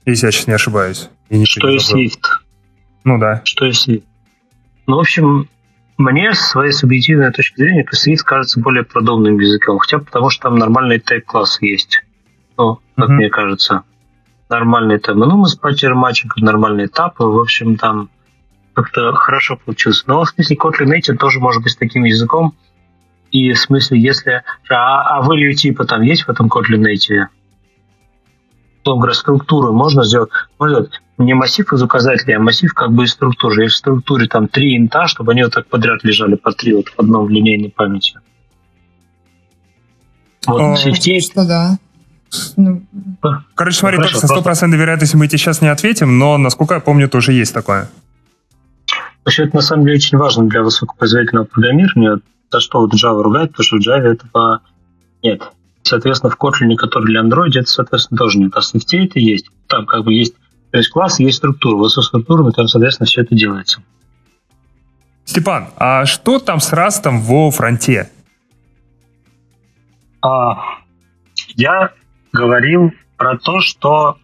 Если 0.06 0.26
я 0.26 0.32
сейчас 0.32 0.48
не 0.48 0.54
ошибаюсь. 0.54 1.10
И 1.30 1.44
что 1.46 1.70
и 1.70 1.78
Swift. 1.78 2.22
Ну 3.04 3.18
да. 3.20 3.42
Что 3.44 3.66
и 3.66 3.72
Swift. 3.72 4.04
Ну, 4.88 4.98
в 4.98 5.00
общем, 5.00 5.48
мне, 5.98 6.34
с 6.34 6.40
своей 6.40 6.72
субъективной 6.72 7.32
точки 7.32 7.58
зрения, 7.58 7.86
Swift 7.94 8.24
кажется 8.26 8.60
более 8.60 8.84
продобным 8.84 9.40
языком. 9.40 9.80
Хотя 9.80 10.00
потому, 10.00 10.30
что 10.30 10.50
там 10.50 10.58
нормальный 10.58 11.00
тайп-класс 11.00 11.60
есть. 11.62 12.02
Ну, 12.58 12.80
как 12.96 13.10
mm-hmm. 13.10 13.14
мне 13.14 13.30
кажется. 13.30 13.84
Нормальный 14.50 15.00
там 15.00 15.24
анумас 15.24 15.56
по 15.56 15.70
матчингом, 15.94 16.44
нормальные 16.44 16.88
этапы. 16.88 17.24
В 17.24 17.40
общем, 17.40 17.78
там 17.78 18.10
как-то 18.74 19.14
хорошо 19.14 19.58
получилось. 19.58 20.04
Но 20.06 20.24
в 20.24 20.30
смысле 20.30 20.58
Kotlin 20.58 20.98
Native 20.98 21.18
тоже 21.18 21.40
может 21.40 21.64
быть 21.64 21.78
таким 21.80 22.04
языком. 22.04 22.56
И 23.32 23.54
в 23.54 23.60
смысле, 23.60 24.00
если... 24.00 24.44
А, 24.70 25.20
а 25.20 25.28
value 25.28 25.54
типа 25.54 25.86
там 25.86 26.02
есть 26.02 26.24
в 26.24 26.30
этом 26.30 26.48
Kotlin 26.48 26.84
Native? 26.84 27.28
Лонгра 28.86 29.14
структуру 29.14 29.74
можно 29.74 30.04
сделать, 30.04 30.30
можно 30.60 30.76
сделать 30.76 31.02
не 31.18 31.34
массив 31.34 31.72
из 31.72 31.82
указателей, 31.82 32.36
а 32.36 32.40
массив 32.40 32.74
как 32.74 32.92
бы 32.92 33.06
из 33.06 33.12
структуры. 33.12 33.66
И 33.66 33.68
в 33.68 33.76
структуре 33.76 34.28
там 34.28 34.48
три 34.48 34.78
инта, 34.78 35.08
чтобы 35.08 35.32
они 35.32 35.44
вот 35.44 35.54
так 35.54 35.68
подряд 35.68 36.04
лежали 36.04 36.36
по 36.36 36.52
три 36.52 36.74
вот 36.74 36.90
в 36.90 37.00
одном 37.00 37.30
линейной 37.30 37.70
памяти. 37.70 38.20
Вот 40.46 40.62
а, 40.62 40.76
в 40.76 40.78
Что 40.78 41.48
да. 41.48 41.78
Ну, 42.58 42.82
Короче, 43.56 43.80
смотри, 43.80 43.98
ну, 43.98 44.04
точно, 44.04 44.28
100% 44.28 44.44
просто... 44.44 44.66
вероятности 44.68 45.16
мы 45.16 45.28
тебе 45.28 45.38
сейчас 45.38 45.62
не 45.62 45.70
ответим, 45.70 46.18
но, 46.18 46.38
насколько 46.38 46.74
я 46.74 46.80
помню, 46.80 47.08
тоже 47.08 47.32
есть 47.32 47.54
такое. 47.54 47.90
Вообще, 49.24 49.46
это 49.46 49.56
на 49.56 49.62
самом 49.62 49.86
деле 49.86 49.96
очень 49.98 50.18
важно 50.18 50.48
для 50.48 50.62
высокопроизводительного 50.62 51.46
программирования. 51.46 52.20
За 52.52 52.60
что 52.60 52.82
вот 52.82 52.94
Java 52.94 53.22
ругает, 53.22 53.52
потому 53.52 53.64
что 53.64 53.78
в 53.78 53.88
Java 53.88 54.12
этого 54.12 54.62
нет. 55.24 55.42
Соответственно, 55.84 56.32
в 56.32 56.38
Kotlin, 56.38 56.76
который 56.76 57.06
для 57.06 57.22
Android, 57.22 57.52
это, 57.56 57.70
соответственно, 57.70 58.18
тоже 58.18 58.40
нет. 58.40 58.52
А 58.56 58.62
в 58.62 58.64
Swift 58.64 58.88
это 58.92 59.20
есть. 59.20 59.48
Там 59.68 59.86
как 59.86 60.04
бы 60.04 60.14
есть, 60.14 60.36
то 60.76 60.80
есть 60.80 60.90
класс, 60.90 61.22
есть 61.22 61.38
структура. 61.38 61.78
Вот 61.78 61.88
со 61.88 62.02
структурами 62.02 62.52
там, 62.52 62.68
соответственно, 62.68 63.08
все 63.08 63.22
это 63.22 63.34
делается. 63.34 63.82
Степан, 65.24 65.70
а 65.78 66.06
что 66.06 66.38
там 66.38 66.60
с 66.60 66.74
растом 66.74 67.22
во 67.22 67.50
фронте? 67.50 68.10
А, 70.22 70.58
я 71.56 71.94
говорил 72.34 72.92
про 73.16 73.38
то, 73.38 73.62
что 73.62 74.18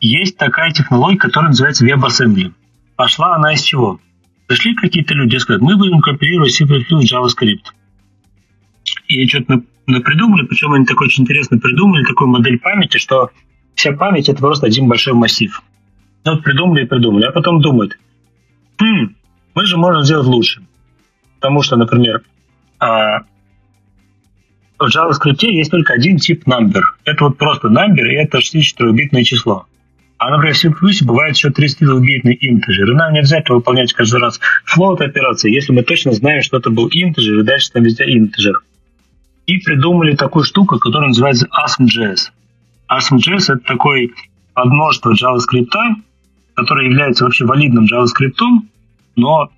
есть 0.00 0.36
такая 0.36 0.70
технология, 0.72 1.16
которая 1.16 1.48
называется 1.48 1.86
WebAssembly. 1.86 2.52
Пошла 2.96 3.36
она 3.36 3.54
из 3.54 3.62
чего? 3.62 4.00
Пришли 4.48 4.74
какие-то 4.74 5.14
люди 5.14 5.36
и 5.36 5.38
сказали, 5.38 5.62
мы 5.62 5.78
будем 5.78 6.02
компилировать 6.02 6.52
C++ 6.52 6.66
в 6.66 6.70
JavaScript. 6.70 7.72
И 9.06 9.26
что-то 9.26 9.62
придумали, 9.86 10.44
причем 10.44 10.74
они 10.74 10.84
такой 10.84 11.06
очень 11.06 11.24
интересно 11.24 11.58
придумали, 11.58 12.04
такую 12.04 12.28
модель 12.28 12.58
памяти, 12.58 12.98
что 12.98 13.30
вся 13.78 13.92
память 13.92 14.28
это 14.28 14.40
просто 14.40 14.66
один 14.66 14.88
большой 14.88 15.14
массив. 15.14 15.62
Ну, 16.24 16.32
вот 16.32 16.42
придумали 16.42 16.82
и 16.82 16.86
придумали, 16.86 17.26
а 17.26 17.30
потом 17.30 17.60
думают, 17.60 17.96
хм, 18.78 19.14
мы 19.54 19.66
же 19.66 19.76
можем 19.76 20.02
сделать 20.02 20.26
лучше. 20.26 20.62
Потому 21.36 21.62
что, 21.62 21.76
например, 21.76 22.22
а, 22.80 23.20
в 24.80 24.86
JavaScript 24.86 25.46
есть 25.46 25.70
только 25.70 25.92
один 25.92 26.18
тип 26.18 26.42
number. 26.48 26.82
Это 27.04 27.24
вот 27.24 27.38
просто 27.38 27.68
number, 27.68 28.02
и 28.02 28.14
это 28.14 28.38
64-битное 28.38 29.22
число. 29.22 29.66
А, 30.18 30.30
например, 30.30 30.54
в 30.54 30.58
C++ 30.58 31.04
бывает 31.04 31.36
еще 31.36 31.50
32-битный 31.50 32.36
интеджер. 32.40 32.90
И 32.90 32.94
нам 32.96 33.12
не 33.12 33.20
обязательно 33.20 33.58
выполнять 33.58 33.92
каждый 33.92 34.20
раз 34.20 34.40
float 34.66 35.00
операции, 35.04 35.54
если 35.54 35.72
мы 35.72 35.84
точно 35.84 36.10
знаем, 36.10 36.42
что 36.42 36.56
это 36.56 36.70
был 36.70 36.88
интеджер, 36.90 37.38
и 37.38 37.44
дальше 37.44 37.70
там 37.70 37.84
везде 37.84 38.04
интеджер. 38.12 38.60
И 39.46 39.58
придумали 39.58 40.16
такую 40.16 40.44
штуку, 40.44 40.80
которая 40.80 41.10
называется 41.10 41.46
ASM.js. 41.46 42.32
ASM.js— 42.90 43.44
это 43.54 43.58
такой 43.58 44.14
подмножество 44.54 45.12
JavaScript, 45.12 45.68
которое 46.54 46.86
является 46.86 47.24
вообще 47.24 47.44
валидным 47.44 47.84
JavaScript, 47.84 48.40
но 49.16 49.50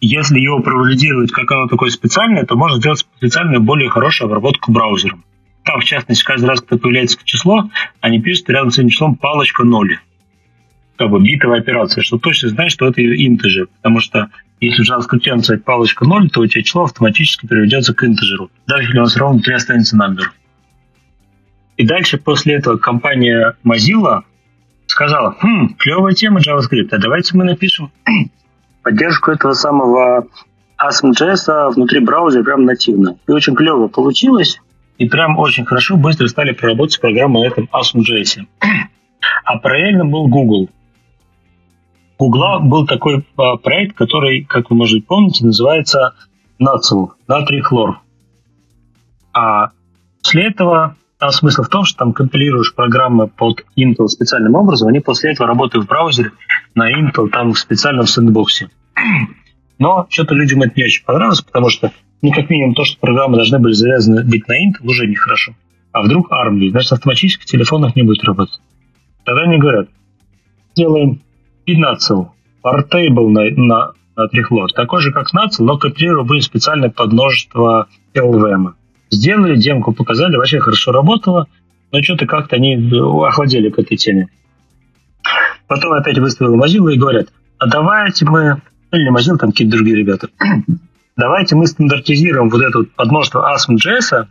если 0.00 0.38
его 0.38 0.60
провалидировать 0.60 1.32
как 1.32 1.50
оно 1.50 1.66
такое 1.66 1.90
специальное, 1.90 2.44
то 2.44 2.56
можно 2.56 2.78
сделать 2.78 2.98
специальную 2.98 3.60
более 3.60 3.88
хорошую 3.88 4.26
обработку 4.26 4.70
браузером. 4.70 5.24
Там, 5.64 5.80
в 5.80 5.84
частности, 5.84 6.22
каждый 6.24 6.46
раз, 6.46 6.60
когда 6.60 6.82
появляется 6.82 7.18
число, 7.24 7.70
они 8.00 8.20
пишут 8.20 8.50
рядом 8.50 8.70
с 8.70 8.78
этим 8.78 8.90
числом 8.90 9.16
палочка 9.16 9.64
0. 9.64 9.98
Как 10.96 11.10
бы 11.10 11.20
битовая 11.20 11.60
операция, 11.60 12.02
что 12.02 12.18
точно 12.18 12.50
знаешь, 12.50 12.72
что 12.72 12.86
это 12.86 13.02
интеджер. 13.02 13.68
Потому 13.78 14.00
что 14.00 14.28
если 14.60 14.84
в 14.84 14.90
JavaScript 14.90 15.34
написать 15.34 15.64
палочка 15.64 16.04
0, 16.04 16.28
то 16.28 16.42
у 16.42 16.46
тебя 16.46 16.62
число 16.62 16.84
автоматически 16.84 17.46
переведется 17.46 17.94
к 17.94 18.04
интеджеру. 18.04 18.50
Даже 18.66 18.84
если 18.84 18.98
у 18.98 19.02
нас 19.02 19.16
ровно 19.16 19.40
3 19.40 19.54
останется 19.54 19.96
number. 19.96 20.24
И 21.76 21.86
дальше 21.86 22.18
после 22.18 22.54
этого 22.54 22.76
компания 22.76 23.56
Mozilla 23.64 24.22
сказала, 24.86 25.36
хм, 25.40 25.74
клевая 25.78 26.14
тема 26.14 26.40
JavaScript, 26.40 26.88
а 26.92 26.98
давайте 26.98 27.36
мы 27.36 27.44
напишем 27.44 27.90
поддержку 28.82 29.32
этого 29.32 29.54
самого 29.54 30.28
ASM.js 30.78 31.72
внутри 31.72 32.00
браузера 32.00 32.44
прям 32.44 32.64
нативно. 32.64 33.18
И 33.26 33.32
очень 33.32 33.54
клево 33.54 33.88
получилось 33.88 34.60
и 34.98 35.08
прям 35.08 35.38
очень 35.38 35.64
хорошо, 35.64 35.96
быстро 35.96 36.28
стали 36.28 36.52
проработать 36.52 37.00
программу 37.00 37.40
на 37.40 37.46
этом 37.46 37.68
ASM.js. 37.72 38.46
А 39.44 39.58
параллельно 39.58 40.04
был 40.04 40.28
Google. 40.28 40.68
Google 42.18 42.60
был 42.60 42.86
такой 42.86 43.24
а, 43.36 43.56
проект, 43.56 43.96
который, 43.96 44.44
как 44.44 44.70
вы, 44.70 44.76
может 44.76 45.06
помните, 45.06 45.44
называется 45.46 46.14
NACL, 46.60 47.12
натрий 47.26 47.62
хлор. 47.62 48.00
А 49.32 49.70
после 50.22 50.48
этого 50.48 50.96
там 51.18 51.30
смысл 51.30 51.62
в 51.62 51.68
том, 51.68 51.84
что 51.84 51.98
там 51.98 52.12
компилируешь 52.12 52.74
программы 52.74 53.28
под 53.28 53.64
Intel 53.76 54.08
специальным 54.08 54.54
образом, 54.54 54.88
они 54.88 55.00
после 55.00 55.32
этого 55.32 55.48
работают 55.48 55.86
в 55.86 55.88
браузере 55.88 56.32
на 56.74 56.90
Intel, 56.90 57.28
там 57.28 57.52
в 57.52 57.58
специальном 57.58 58.06
сэндбоксе. 58.06 58.68
Но 59.78 60.06
что-то 60.08 60.34
людям 60.34 60.62
это 60.62 60.72
не 60.76 60.84
очень 60.84 61.04
понравилось, 61.04 61.42
потому 61.42 61.68
что 61.68 61.92
ну, 62.24 62.32
как 62.32 62.48
минимум, 62.48 62.74
то, 62.74 62.84
что 62.84 62.98
программы 62.98 63.36
должны 63.36 63.58
были 63.58 63.74
завязаны 63.74 64.24
быть 64.24 64.48
на 64.48 64.54
Intel, 64.54 64.88
уже 64.88 65.06
нехорошо. 65.06 65.52
А 65.92 66.02
вдруг 66.02 66.32
ARM 66.32 66.70
значит, 66.70 66.92
автоматически 66.92 67.42
в 67.42 67.44
телефонах 67.44 67.94
не 67.96 68.02
будет 68.02 68.24
работать. 68.24 68.60
Тогда 69.24 69.42
они 69.42 69.58
говорят, 69.58 69.88
сделаем 70.74 71.20
и 71.66 71.76
нацел, 71.76 72.32
Portable 72.62 73.28
на, 73.28 73.50
на, 73.50 73.92
на 74.16 74.28
трихлор, 74.28 74.72
такой 74.72 75.02
же, 75.02 75.12
как 75.12 75.34
нацел, 75.34 75.66
но 75.66 75.76
компилировать 75.76 76.26
будет 76.26 76.44
специально 76.44 76.88
под 76.88 77.12
множество 77.12 77.88
LVM. 78.14 78.72
Сделали, 79.10 79.56
демку 79.56 79.92
показали, 79.92 80.36
вообще 80.36 80.60
хорошо 80.60 80.92
работало, 80.92 81.46
но 81.92 82.02
что-то 82.02 82.26
как-то 82.26 82.56
они 82.56 82.90
охладели 83.24 83.70
к 83.70 83.78
этой 83.78 83.96
теме. 83.96 84.28
Потом 85.66 85.92
опять 85.92 86.18
выставил 86.18 86.56
Mozilla 86.56 86.92
и 86.92 86.98
говорят, 86.98 87.28
а 87.58 87.66
давайте 87.66 88.24
мы, 88.26 88.60
ну, 88.90 88.98
или 88.98 89.10
Mozilla, 89.10 89.38
там 89.38 89.50
какие-то 89.50 89.76
другие 89.76 89.96
ребята, 89.96 90.28
давайте 91.16 91.56
мы 91.56 91.66
стандартизируем 91.66 92.50
вот 92.50 92.62
это 92.62 92.78
вот 92.78 92.90
подмножество 92.92 93.54
ASM.js, 93.54 94.26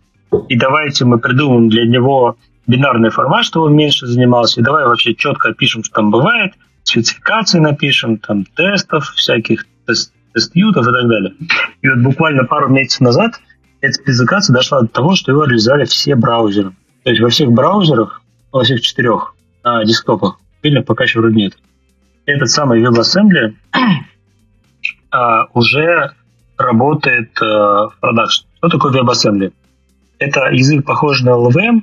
и 0.50 0.58
давайте 0.58 1.06
мы 1.06 1.20
придумаем 1.20 1.70
для 1.70 1.86
него 1.86 2.38
бинарный 2.68 3.10
формат, 3.10 3.46
чтобы 3.46 3.68
он 3.68 3.76
меньше 3.76 4.08
занимался, 4.08 4.60
и 4.60 4.64
давай 4.64 4.86
вообще 4.86 5.16
четко 5.16 5.50
опишем, 5.50 5.84
что 5.84 5.96
там 5.96 6.12
бывает, 6.12 6.54
спецификации 6.84 7.60
напишем, 7.60 8.18
там 8.18 8.46
тестов, 8.46 9.06
всяких 9.16 9.66
тест, 9.86 10.14
тест-ютов 10.34 10.88
и 10.88 10.92
так 10.92 11.08
далее. 11.08 11.34
И 11.82 11.90
вот 11.90 12.00
буквально 12.00 12.46
пару 12.46 12.70
месяцев 12.70 13.02
назад 13.02 13.40
эта 13.84 13.96
спецификация 13.96 14.54
дошла 14.54 14.82
до 14.82 14.88
того, 14.88 15.14
что 15.14 15.34
его 15.34 15.44
реализовали 15.44 15.84
все 15.84 16.16
браузеры. 16.16 16.72
То 17.04 17.10
есть 17.10 17.22
во 17.22 17.30
всех 17.30 17.52
браузерах, 17.52 18.22
во 18.50 18.64
всех 18.64 18.80
четырех 18.80 19.36
на 19.62 19.84
десктопах, 19.84 20.40
или 20.62 20.80
пока 20.80 21.04
еще 21.04 21.20
вроде 21.20 21.36
нет. 21.36 21.58
Этот 22.26 22.50
самый 22.50 22.82
WebAssembly 22.82 23.56
а, 25.12 25.48
уже 25.54 26.14
работает 26.58 27.38
э, 27.42 27.46
в 27.46 27.94
продакшн. 28.00 28.46
Что 28.60 28.70
такое 28.70 28.94
WebAssembly? 28.94 29.52
Это 30.18 30.46
язык, 30.52 30.86
похожий 30.86 31.26
на 31.26 31.32
LVM, 31.32 31.82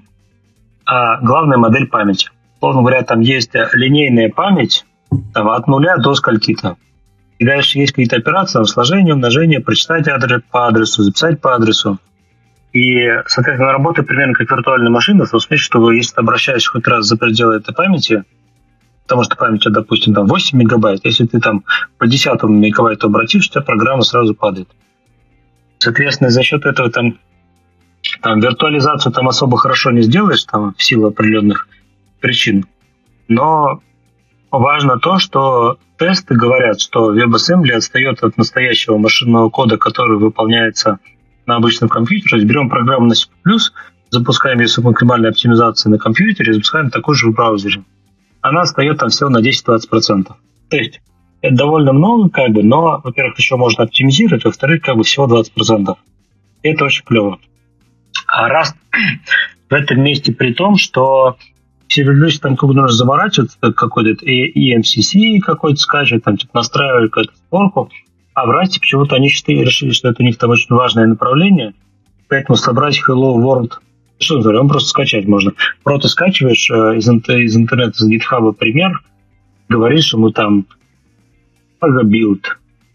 а 0.87 1.21
главная 1.21 1.59
модель 1.59 1.87
памяти. 1.87 2.31
Словно 2.61 2.81
говоря, 2.81 3.03
там 3.03 3.21
есть 3.21 3.51
линейная 3.75 4.31
память 4.31 4.87
там, 5.35 5.51
от 5.51 5.67
нуля 5.67 5.99
до 5.99 6.15
скольки-то. 6.15 6.79
И 7.41 7.45
дальше 7.47 7.79
есть 7.79 7.93
какие-то 7.93 8.17
операции, 8.17 8.63
сложение, 8.65 9.15
умножение, 9.15 9.61
прочитать 9.61 10.07
адрес 10.09 10.43
по 10.51 10.69
адресу, 10.69 11.03
записать 11.03 11.41
по 11.41 11.55
адресу. 11.55 11.99
И, 12.75 13.09
соответственно, 13.27 13.73
работает 13.73 14.07
примерно 14.07 14.35
как 14.35 14.51
виртуальная 14.51 14.91
машина, 14.91 15.25
в 15.25 15.31
том 15.31 15.41
смысле, 15.41 15.57
что 15.57 15.91
если 15.91 16.17
ты 16.17 16.21
обращаешься 16.21 16.71
хоть 16.71 16.87
раз 16.87 17.07
за 17.07 17.17
пределы 17.17 17.57
этой 17.57 17.75
памяти, 17.75 18.25
потому 19.05 19.23
что 19.23 19.37
память, 19.37 19.63
допустим, 19.65 20.13
там 20.13 20.27
8 20.27 20.59
мегабайт, 20.59 21.01
если 21.05 21.25
ты 21.25 21.41
там 21.41 21.65
по 21.97 22.07
10 22.07 22.43
мегабайту 22.43 23.07
обратишься, 23.07 23.49
у 23.49 23.53
тебя 23.55 23.63
программа 23.63 24.03
сразу 24.03 24.35
падает. 24.35 24.69
Соответственно, 25.79 26.29
за 26.29 26.43
счет 26.43 26.67
этого 26.67 26.91
там, 26.91 27.19
там 28.21 28.41
виртуализацию 28.41 29.13
там 29.15 29.29
особо 29.29 29.57
хорошо 29.57 29.93
не 29.93 30.03
сделаешь, 30.03 30.45
там 30.45 30.75
в 30.75 30.83
силу 30.83 31.09
определенных 31.09 31.69
причин. 32.21 32.67
Но 33.29 33.81
важно 34.51 34.99
то, 34.99 35.19
что 35.19 35.79
тесты 36.01 36.35
говорят, 36.35 36.81
что 36.81 37.15
WebAssembly 37.15 37.73
отстает 37.73 38.25
от 38.25 38.39
настоящего 38.39 38.97
машинного 38.97 39.51
кода, 39.51 39.77
который 39.77 40.19
выполняется 40.19 40.99
на 41.45 41.57
обычном 41.57 41.91
компьютере, 41.91 42.31
то 42.31 42.37
есть 42.37 42.49
берем 42.49 42.71
программу 42.71 43.07
на 43.07 43.15
C++, 43.15 43.27
запускаем 44.09 44.61
ее 44.61 44.69
с 44.69 44.79
максимальной 44.79 45.29
оптимизацией 45.29 45.93
на 45.93 45.99
компьютере 45.99 46.55
запускаем 46.55 46.91
такой 46.91 47.15
же 47.17 47.29
в 47.29 47.35
браузере. 47.35 47.85
Она 48.41 48.65
встает 48.65 48.99
там 48.99 49.11
всего 49.11 49.29
на 49.29 49.43
10-20%. 49.43 50.33
То 50.71 50.77
есть 50.77 51.01
это 51.43 51.55
довольно 51.55 51.93
много, 51.93 52.31
как 52.31 52.51
бы, 52.51 52.63
но, 52.63 53.03
во-первых, 53.05 53.39
еще 53.39 53.57
можно 53.57 53.85
оптимизировать, 53.85 54.45
во-вторых, 54.45 54.83
как 54.83 54.97
бы 54.97 55.05
всего 55.05 55.27
20%. 55.27 55.95
И 56.63 56.69
это 56.69 56.85
очень 56.87 57.05
клево. 57.05 57.39
А 58.27 58.49
раз 58.49 58.75
в 59.69 59.75
этом 59.75 60.01
месте 60.01 60.33
при 60.33 60.55
том, 60.55 60.79
что 60.79 61.37
люди 61.97 62.39
там 62.39 62.57
как 62.57 62.69
бы 62.69 62.75
нужно 62.75 62.97
заворачиваться, 62.97 63.59
какой-то 63.61 64.25
EMCC 64.25 65.41
какой-то 65.41 65.81
скачивать, 65.81 66.25
там 66.25 66.37
типа 66.37 66.53
настраивать 66.55 67.11
какую-то 67.11 67.33
сборку, 67.49 67.91
а 68.35 68.47
в 68.47 68.51
Расте 68.51 68.81
почему-то 68.81 69.17
они 69.17 69.29
считали, 69.29 69.59
решили, 69.59 69.91
что 69.91 70.09
это 70.09 70.23
у 70.23 70.27
них 70.27 70.39
там 70.39 70.51
очень 70.51 70.75
важное 70.75 71.07
направление, 71.07 71.75
поэтому 72.29 72.57
собрать 72.57 73.01
Hello 73.07 73.37
World 73.37 73.73
что 74.21 74.37
называется, 74.37 74.69
просто 74.69 74.89
скачать 74.91 75.27
можно. 75.27 75.53
Просто 75.83 76.09
скачиваешь 76.09 76.71
э, 76.71 76.99
из, 76.99 77.09
из 77.09 77.57
интернета, 77.57 77.93
из 77.93 78.07
GitHub 78.07 78.53
пример, 78.53 79.01
говоришь 79.69 80.13
ему 80.13 80.31
там 80.31 80.67
build, 81.83 82.43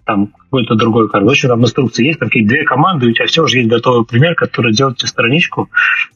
там 0.05 0.27
какой-то 0.27 0.75
другой 0.75 1.09
код. 1.09 1.23
В 1.23 1.29
общем, 1.29 1.49
там 1.49 1.63
инструкции 1.63 2.05
есть, 2.05 2.19
там 2.19 2.29
какие-то 2.29 2.49
две 2.49 2.63
команды, 2.63 3.07
и 3.07 3.09
у 3.09 3.13
тебя 3.13 3.25
все 3.25 3.43
уже 3.43 3.57
есть 3.57 3.69
готовый 3.69 4.05
пример, 4.05 4.35
который 4.35 4.73
делает 4.73 4.97
тебе 4.97 5.09
страничку, 5.09 5.69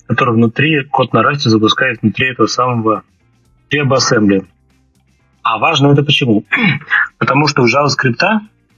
который 0.07 0.35
внутри, 0.35 0.83
код 0.83 1.13
на 1.13 1.23
расте 1.23 1.49
запускает 1.49 2.01
внутри 2.01 2.31
этого 2.31 2.47
самого 2.47 3.03
WebAssembly. 3.73 4.45
А 5.41 5.57
важно 5.57 5.87
это 5.87 6.03
почему? 6.03 6.45
Потому 7.17 7.47
что 7.47 7.63
у 7.63 7.65
JavaScript, 7.65 8.23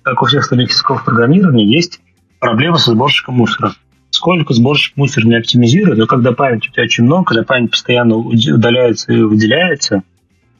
как 0.04 0.22
у 0.22 0.26
всех 0.26 0.42
остальных 0.42 0.70
языков 0.70 1.04
программирования, 1.04 1.66
есть 1.66 2.02
проблема 2.40 2.78
со 2.78 2.92
сборщиком 2.92 3.36
мусора 3.36 3.74
сколько 4.12 4.54
сборщик 4.54 4.98
мусора 4.98 5.26
не 5.26 5.36
оптимизирует, 5.36 5.98
но 5.98 6.06
когда 6.06 6.34
память 6.34 6.68
у 6.68 6.72
тебя 6.72 6.84
очень 6.84 7.06
много, 7.06 7.26
когда 7.26 7.44
память 7.44 7.72
постоянно 7.72 8.18
удаляется 8.18 9.14
и 9.14 9.22
выделяется, 9.22 10.04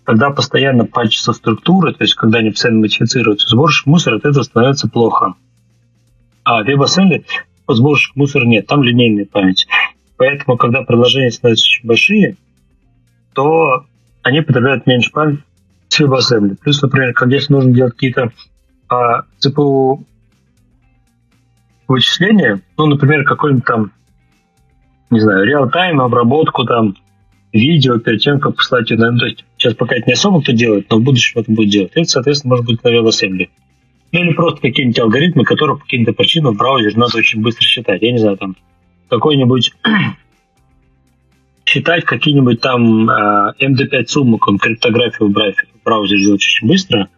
когда 0.04 0.32
постоянно 0.32 0.86
патчится 0.86 1.34
структура, 1.34 1.94
то 1.94 2.04
есть 2.04 2.16
когда 2.16 2.40
они 2.40 2.52
постоянно 2.52 2.82
модифицируются, 2.82 3.50
сборщик 3.50 3.86
мусора 3.86 4.18
от 4.18 4.26
этого 4.26 4.44
становится 4.44 4.90
плохо. 4.90 5.36
А 6.44 6.64
в 6.64 6.68
WebAssembly 6.68 7.26
сборщик 7.68 8.16
мусора 8.16 8.46
нет, 8.46 8.68
там 8.68 8.84
линейная 8.84 9.26
память. 9.26 9.68
Поэтому, 10.18 10.58
когда 10.58 10.82
предложения 10.84 11.32
становятся 11.32 11.66
очень 11.66 11.88
большие, 11.88 12.38
то 13.34 13.86
они 14.24 14.42
потребляют 14.42 14.86
меньше 14.88 15.12
памяти 15.12 15.44
в 15.90 16.00
WebAssembly. 16.00 16.58
Плюс, 16.62 16.82
например, 16.82 17.14
когда 17.14 17.36
если 17.36 17.54
нужно 17.54 17.72
делать 17.72 17.94
какие-то 17.94 18.32
а, 18.90 19.22
CPU 19.44 20.04
вычисления, 21.88 22.62
ну, 22.78 22.88
например, 22.88 23.24
какой-нибудь 23.24 23.66
там, 23.66 23.92
не 25.10 25.20
знаю, 25.20 25.46
реал-тайм, 25.46 26.02
обработку 26.02 26.66
там 26.66 26.96
видео 27.54 28.00
как 28.00 28.56
послать 28.56 28.90
ее, 28.90 28.98
ну, 28.98 29.18
то 29.18 29.26
есть 29.26 29.46
сейчас 29.58 29.74
пока 29.74 29.96
это 29.96 30.08
не 30.08 30.14
особо 30.14 30.42
кто 30.42 30.52
делает, 30.52 30.90
но 30.90 30.98
в 30.98 31.04
будущем 31.04 31.40
это 31.40 31.52
будет 31.52 31.70
делать. 31.70 31.92
Это, 31.96 32.08
соответственно, 32.08 32.52
может 32.52 32.66
быть 32.66 32.84
на 32.84 32.90
WebAssembly. 32.90 33.50
Ну, 34.14 34.24
или 34.24 34.34
просто 34.34 34.62
какие-нибудь 34.62 35.00
алгоритмы, 35.00 35.44
которые 35.44 35.78
по 35.78 35.84
каким-то 35.84 36.14
причинам 36.14 36.54
в 36.54 36.58
браузере 36.58 36.96
надо 36.98 37.18
очень 37.18 37.42
быстро 37.42 37.64
считать. 37.64 38.02
Я 38.02 38.12
не 38.12 38.18
знаю, 38.18 38.38
там 38.38 38.56
какой-нибудь 39.10 39.74
считать 41.66 42.06
какие-нибудь 42.06 42.62
там 42.62 43.10
э, 43.10 43.54
MD5 43.60 44.06
сумму, 44.08 44.38
криптографию 44.38 45.30
в 45.30 45.84
браузере 45.84 46.22
делать 46.22 46.42
очень 46.42 46.68
быстро. 46.68 47.10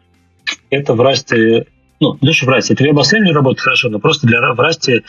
Это 0.69 0.93
в 0.93 1.01
Rust 1.01 1.65
ну, 2.03 2.17
лучше 2.19 2.45
в 2.45 2.49
Расте. 2.49 2.73
Это 2.73 2.83
WebAssembly 2.83 3.31
работает 3.31 3.61
хорошо, 3.61 3.89
но 3.89 3.99
просто 3.99 4.27
для, 4.27 4.53
в 4.53 4.59
Расте 4.59 5.03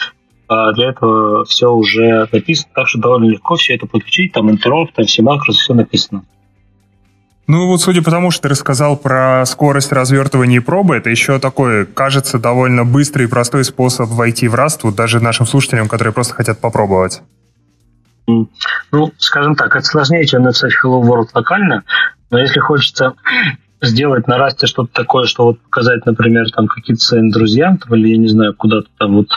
а, 0.48 0.72
для 0.72 0.90
этого 0.90 1.44
все 1.44 1.70
уже 1.70 2.28
написано, 2.32 2.70
так 2.74 2.88
что 2.88 2.98
довольно 2.98 3.30
легко 3.30 3.56
все 3.56 3.74
это 3.74 3.86
подключить, 3.86 4.32
там 4.32 4.50
интероп, 4.50 4.92
там 4.92 5.06
все 5.06 5.22
макросы, 5.22 5.60
все 5.60 5.74
написано. 5.74 6.24
Ну 7.46 7.66
вот 7.66 7.82
судя 7.82 8.02
по 8.02 8.10
тому, 8.10 8.30
что 8.30 8.44
ты 8.44 8.48
рассказал 8.50 8.96
про 8.96 9.44
скорость 9.44 9.92
развертывания 9.92 10.58
и 10.58 10.60
пробы, 10.60 10.96
это 10.96 11.10
еще 11.10 11.38
такой, 11.38 11.84
кажется, 11.84 12.38
довольно 12.38 12.84
быстрый 12.86 13.24
и 13.24 13.28
простой 13.28 13.64
способ 13.64 14.08
войти 14.08 14.48
в 14.48 14.54
Rust, 14.54 14.80
вот 14.82 14.94
даже 14.94 15.20
нашим 15.20 15.44
слушателям, 15.44 15.88
которые 15.88 16.14
просто 16.14 16.34
хотят 16.34 16.58
попробовать. 16.60 17.22
Ну, 18.26 19.12
скажем 19.18 19.54
так, 19.56 19.76
это 19.76 19.84
сложнее, 19.84 20.26
чем 20.26 20.42
написать 20.42 20.72
Hello 20.82 21.02
World 21.02 21.28
локально, 21.34 21.84
но 22.30 22.38
если 22.38 22.60
хочется 22.60 23.12
сделать 23.82 24.26
на 24.26 24.38
расте 24.38 24.66
что-то 24.66 24.92
такое, 24.92 25.26
что 25.26 25.44
вот 25.44 25.60
показать, 25.60 26.06
например, 26.06 26.50
там 26.50 26.66
какие-то 26.66 27.02
своим 27.02 27.30
друзьям, 27.30 27.76
там, 27.76 27.94
или 27.94 28.08
я 28.08 28.16
не 28.16 28.28
знаю, 28.28 28.54
куда-то 28.54 28.88
там 28.98 29.16
вот, 29.16 29.28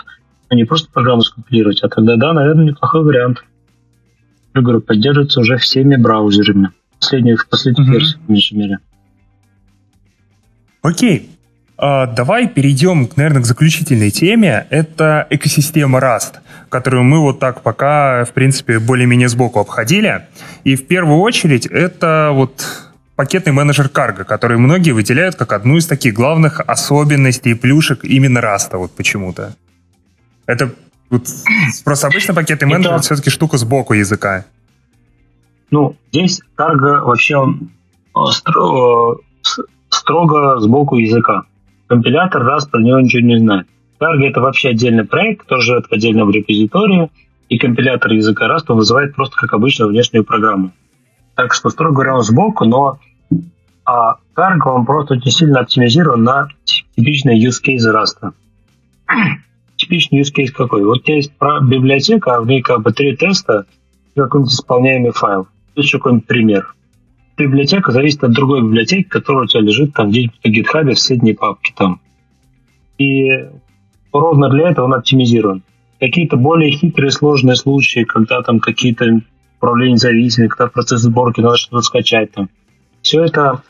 а 0.49 0.55
не 0.55 0.63
просто 0.63 0.89
программу 0.91 1.21
скомпилировать, 1.21 1.81
а 1.83 1.89
тогда, 1.89 2.15
да, 2.15 2.33
наверное, 2.33 2.65
неплохой 2.65 3.03
вариант. 3.03 3.43
Я 4.55 4.61
говорю, 4.61 4.81
поддерживается 4.81 5.39
уже 5.39 5.57
всеми 5.57 5.95
браузерами. 5.95 6.69
Последний, 6.99 7.35
в 7.35 7.47
последних 7.47 7.87
mm-hmm. 7.87 7.91
версиях, 7.91 8.21
по 8.21 8.31
меньшей 8.31 8.57
мере. 8.57 8.77
Окей. 10.81 11.29
А, 11.77 12.07
давай 12.07 12.47
перейдем, 12.47 13.09
наверное, 13.15 13.43
к 13.43 13.45
заключительной 13.45 14.09
теме. 14.09 14.65
Это 14.69 15.27
экосистема 15.29 15.99
Rust, 15.99 16.37
которую 16.69 17.03
мы 17.03 17.19
вот 17.19 17.39
так 17.39 17.61
пока, 17.61 18.25
в 18.25 18.33
принципе, 18.33 18.79
более-менее 18.79 19.27
сбоку 19.27 19.59
обходили. 19.59 20.25
И 20.63 20.75
в 20.75 20.87
первую 20.87 21.19
очередь 21.19 21.67
это 21.67 22.31
вот 22.33 22.65
пакетный 23.15 23.51
менеджер 23.51 23.91
Cargo, 23.93 24.23
который 24.23 24.57
многие 24.57 24.91
выделяют 24.91 25.35
как 25.35 25.53
одну 25.53 25.77
из 25.77 25.85
таких 25.85 26.13
главных 26.13 26.61
особенностей 26.61 27.53
плюшек 27.53 28.03
именно 28.03 28.41
Раста 28.41 28.77
вот 28.77 28.91
почему-то. 28.95 29.55
Это 30.47 30.71
вот, 31.09 31.23
просто 31.85 32.07
обычно 32.07 32.33
пакетный 32.33 32.67
менеджер 32.67 32.93
это... 32.93 33.03
все-таки 33.03 33.29
штука 33.29 33.57
сбоку 33.57 33.93
языка. 33.93 34.45
Ну, 35.69 35.95
здесь 36.11 36.41
Cargo 36.57 37.01
вообще 37.01 37.35
он 37.35 37.69
э, 38.15 38.19
строго, 38.31 39.19
строго 39.89 40.59
сбоку 40.59 40.95
языка. 40.95 41.43
Компилятор 41.87 42.43
раз 42.43 42.65
про 42.65 42.81
него 42.81 42.99
ничего 42.99 43.21
не 43.21 43.37
знает. 43.37 43.67
Cargo 43.99 44.25
это 44.25 44.41
вообще 44.41 44.69
отдельный 44.69 45.03
проект, 45.03 45.43
который 45.43 45.61
живет 45.61 45.87
в 45.87 45.91
отдельном 45.91 46.31
репозитории, 46.31 47.09
и 47.49 47.57
компилятор 47.57 48.11
языка 48.13 48.47
Rust 48.47 48.65
он 48.67 48.77
вызывает 48.77 49.15
просто 49.15 49.35
как 49.35 49.53
обычную 49.53 49.89
внешнюю 49.89 50.23
программу. 50.23 50.71
Так 51.35 51.53
что, 51.53 51.69
строго 51.69 51.93
говоря, 51.93 52.15
он 52.15 52.23
сбоку, 52.23 52.65
но 52.65 52.99
а 53.85 54.17
Cargo, 54.35 54.69
он 54.69 54.85
просто 54.85 55.13
очень 55.13 55.31
сильно 55.31 55.61
оптимизирован 55.61 56.23
на 56.23 56.49
типичные 56.65 57.41
use 57.41 57.61
case 57.65 57.85
Rust. 57.89 58.33
Типичный 59.77 60.21
use 60.21 60.33
case 60.35 60.51
какой? 60.51 60.83
Вот 60.83 61.07
есть 61.07 61.31
библиотека, 61.63 62.35
а 62.35 62.41
в 62.41 62.47
ней 62.47 62.61
как 62.61 62.81
бы 62.81 62.91
три 62.91 63.15
теста 63.15 63.65
и 64.15 64.19
какой-нибудь 64.19 64.53
исполняемый 64.53 65.11
файл. 65.11 65.47
Есть 65.75 65.91
какой-нибудь 65.91 66.25
пример. 66.25 66.73
Библиотека 67.37 67.91
зависит 67.91 68.23
от 68.23 68.31
другой 68.31 68.61
библиотеки, 68.61 69.07
которая 69.07 69.43
у 69.43 69.47
тебя 69.47 69.61
лежит 69.61 69.93
там 69.93 70.09
где-нибудь 70.09 70.39
на 70.43 70.49
GitHub 70.49 70.93
в 70.93 70.99
соседней 70.99 71.33
папке 71.33 71.73
там. 71.77 72.01
И 72.97 73.29
ровно 74.11 74.49
для 74.49 74.71
этого 74.71 74.85
он 74.85 74.95
оптимизирован. 74.95 75.63
Какие-то 75.99 76.37
более 76.37 76.71
хитрые, 76.71 77.11
сложные 77.11 77.55
случаи, 77.55 78.03
когда 78.03 78.41
там 78.41 78.59
какие-то 78.59 79.21
управления 79.57 79.97
зависимыми, 79.97 80.49
когда 80.49 80.67
процесс 80.67 81.01
сборки 81.01 81.41
надо 81.41 81.57
что-то 81.57 81.81
скачать 81.81 82.31
там. 82.31 82.49
Все 83.01 83.23
это 83.23 83.61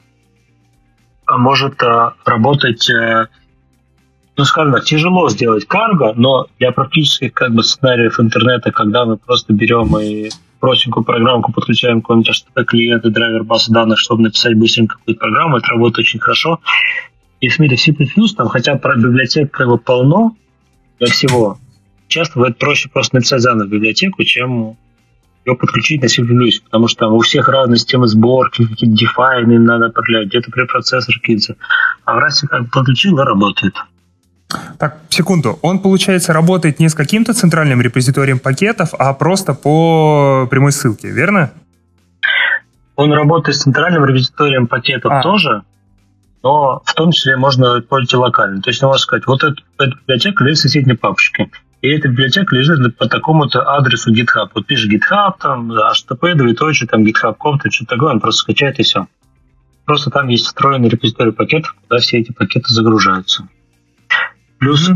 может 1.30 1.82
э, 1.84 2.12
работать, 2.26 2.90
э, 2.90 3.28
ну, 4.38 4.46
скажем 4.46 4.74
так, 4.74 4.86
тяжело 4.86 5.30
сделать 5.30 5.66
карго, 5.66 6.14
но 6.16 6.46
для 6.60 6.72
практических 6.72 7.34
как 7.34 7.54
бы 7.54 7.64
сценариев 7.64 8.20
интернета, 8.20 8.72
когда 8.72 9.04
мы 9.04 9.18
просто 9.18 9.52
берем 9.52 9.98
и 9.98 10.30
простенькую 10.60 11.04
программку 11.04 11.52
подключаем 11.52 12.02
к 12.02 12.04
какому-нибудь 12.04 12.30
HTTP 12.30 12.66
клиенту, 12.66 13.10
драйвер 13.10 13.44
базы 13.44 13.72
данных, 13.72 14.00
чтобы 14.00 14.24
написать 14.24 14.56
быстренько 14.56 14.98
какую-то 14.98 15.20
программу, 15.20 15.58
это 15.58 15.68
работает 15.70 16.08
очень 16.08 16.20
хорошо. 16.20 16.60
И 17.42 17.50
в 17.50 17.56
C++, 17.56 17.94
там 18.36 18.48
хотя 18.48 18.76
про 18.76 18.96
библиотек 18.96 19.52
как 19.52 19.68
бы 19.68 19.78
полно 19.80 20.36
для 21.00 21.08
всего, 21.08 21.58
часто 22.08 22.36
бывает 22.36 22.60
проще 22.60 22.90
просто 22.90 23.16
написать 23.16 23.42
заново 23.42 23.68
библиотеку, 23.68 24.24
чем 24.24 24.78
ее 25.46 25.56
подключить 25.56 26.02
на 26.04 26.08
CPU, 26.08 26.50
потому 26.66 26.88
что 26.88 27.06
там 27.06 27.14
у 27.14 27.22
всех 27.22 27.48
разные 27.48 27.78
системы 27.78 28.08
сборки, 28.08 28.68
какие-то 28.68 28.96
дефайны 28.96 29.54
им 29.54 29.66
надо 29.66 29.88
определять, 29.88 30.28
где-то 30.28 30.52
препроцессор 30.52 31.18
кинется. 31.20 31.56
А 32.06 32.16
в 32.16 32.18
Rust 32.20 32.48
как 32.48 32.72
подключил 32.72 33.20
и 33.20 33.24
работает. 33.24 33.74
Так, 34.80 35.00
секунду. 35.10 35.60
Он, 35.62 35.80
получается, 35.80 36.34
работает 36.34 36.80
не 36.80 36.88
с 36.88 36.96
каким-то 36.96 37.34
центральным 37.34 37.82
репозиторием 37.82 38.40
пакетов, 38.40 38.94
а 38.98 39.14
просто 39.14 39.54
по 39.54 40.48
прямой 40.50 40.72
ссылке, 40.72 41.10
верно? 41.10 41.52
Он 42.96 43.12
работает 43.12 43.58
с 43.58 43.64
центральным 43.64 44.06
репозиторием 44.06 44.68
пакетов 44.68 45.12
а. 45.12 45.22
тоже, 45.22 45.64
но 46.44 46.82
в 46.86 46.94
том 46.94 47.12
числе 47.12 47.36
можно 47.36 47.80
использовать 47.80 48.14
и 48.14 48.18
локально. 48.18 48.62
То 48.62 48.70
есть 48.70 48.82
можно 48.82 48.98
сказать, 48.98 49.28
вот 49.28 49.44
эта, 49.44 49.56
эта 49.80 49.96
библиотека 50.02 50.44
лежит 50.44 50.60
в 50.60 50.62
соседней 50.62 50.96
папочке. 50.96 51.50
И 51.82 51.90
эта 51.90 52.08
библиотека 52.08 52.56
лежит 52.56 52.98
по 52.98 53.08
такому-то 53.08 53.70
адресу 53.76 54.12
GitHub. 54.14 54.50
Вот 54.56 54.66
пишешь 54.66 54.90
GitHub, 54.90 55.34
там, 55.40 55.72
HTTP, 55.72 56.36
двоеточие, 56.36 56.88
там, 56.88 57.04
GitHub.com, 57.04 57.60
там, 57.60 57.72
что-то 57.72 57.96
такое, 57.96 58.14
он 58.14 58.20
просто 58.20 58.42
скачает 58.42 58.80
и 58.80 58.84
все. 58.84 59.08
Просто 59.86 60.10
там 60.10 60.28
есть 60.30 60.46
встроенный 60.46 60.90
репозиторий 60.90 61.32
пакетов, 61.34 61.76
куда 61.84 62.00
все 62.00 62.18
эти 62.18 62.32
пакеты 62.32 62.74
загружаются. 62.74 63.48
Плюс 64.60 64.90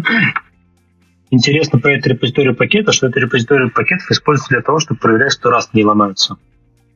интересно 1.30 1.80
про 1.80 1.94
это 1.94 2.10
репозиторий 2.10 2.54
пакета, 2.54 2.92
что 2.92 3.08
это 3.08 3.20
репозиторий 3.20 3.70
пакетов 3.70 4.10
используется 4.12 4.54
для 4.56 4.62
того, 4.62 4.80
чтобы 4.80 5.00
проверять, 5.00 5.34
что 5.34 5.50
Rust 5.50 5.70
не 5.74 5.86
ломается. 5.86 6.38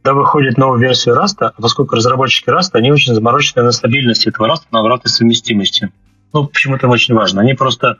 Когда 0.01 0.19
выходит 0.19 0.57
новая 0.57 0.79
версия 0.79 1.11
Rust, 1.11 1.37
а 1.39 1.51
поскольку 1.59 1.95
разработчики 1.95 2.49
Rust, 2.49 2.71
они 2.73 2.91
очень 2.91 3.13
заморочены 3.13 3.63
на 3.63 3.71
стабильности 3.71 4.29
этого 4.29 4.47
Rust, 4.47 4.63
на 4.71 4.79
обратной 4.79 5.09
совместимости. 5.09 5.89
Ну, 6.33 6.47
почему 6.47 6.75
это 6.75 6.87
очень 6.87 7.15
важно? 7.15 7.41
Они 7.41 7.53
просто 7.53 7.97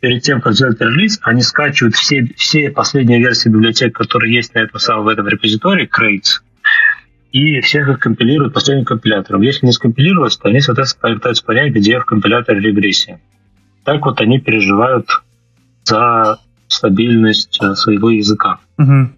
перед 0.00 0.22
тем, 0.22 0.40
как 0.40 0.54
сделать 0.54 0.80
релиз, 0.80 1.20
они 1.22 1.40
скачивают 1.42 1.94
все, 1.94 2.26
все 2.36 2.70
последние 2.70 3.20
версии 3.20 3.48
библиотек, 3.48 3.94
которые 3.94 4.34
есть 4.34 4.54
на 4.54 4.58
этом 4.58 4.80
самом 4.80 5.04
в 5.04 5.08
этом 5.08 5.28
репозитории, 5.28 5.88
crates, 5.88 6.42
и 7.32 7.60
всех 7.60 7.88
их 7.88 8.00
компилируют 8.00 8.54
последним 8.54 8.84
компилятором. 8.84 9.42
Если 9.42 9.66
не 9.66 9.72
скомпилировать, 9.72 10.38
то 10.40 10.48
они, 10.48 10.60
соответственно, 10.60 11.14
пытаются 11.14 11.44
понять, 11.44 11.72
где 11.72 11.98
в 12.00 12.04
компиляторе 12.04 12.60
регрессия. 12.60 13.20
Так 13.86 14.04
вот 14.04 14.20
они 14.20 14.40
переживают 14.40 15.08
за 15.84 16.40
стабильность 16.66 17.56
э, 17.62 17.74
своего 17.76 18.10
языка. 18.10 18.58
Угу. 18.78 19.10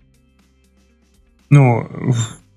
Ну, 1.48 1.88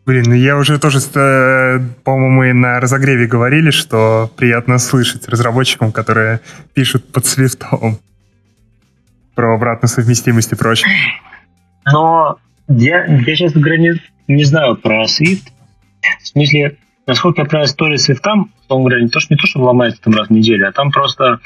блин, 0.05 0.25
ну 0.27 0.33
я 0.33 0.57
уже 0.57 0.77
тоже, 0.77 0.99
э, 0.99 1.79
по-моему, 2.03 2.43
и 2.43 2.51
на 2.51 2.81
разогреве 2.81 3.27
говорили, 3.27 3.71
что 3.71 4.29
приятно 4.35 4.77
слышать 4.77 5.29
разработчикам, 5.29 5.93
которые 5.93 6.41
пишут 6.73 7.09
под 7.13 7.25
свифтом 7.25 7.97
про 9.33 9.55
обратную 9.55 9.89
совместимость 9.89 10.51
и 10.51 10.55
прочее. 10.55 10.91
Но 11.89 12.39
я, 12.67 13.05
я 13.05 13.35
честно 13.37 13.61
говоря, 13.61 13.77
не, 13.77 14.01
не 14.27 14.43
знаю 14.43 14.75
про 14.75 15.05
Swift. 15.05 15.47
В 16.21 16.27
смысле, 16.27 16.75
насколько 17.07 17.41
я 17.41 17.45
понимаю, 17.45 17.67
история 17.67 17.97
с 17.97 18.09
Swift, 18.09 18.27
он 18.67 18.83
говоря, 18.83 19.01
не 19.01 19.07
то, 19.07 19.21
что, 19.21 19.33
не 19.33 19.37
то, 19.37 19.47
что 19.47 19.61
ломается 19.61 20.01
там 20.01 20.13
раз 20.13 20.27
в 20.27 20.31
неделю, 20.31 20.67
а 20.67 20.73
там 20.73 20.91
просто 20.91 21.39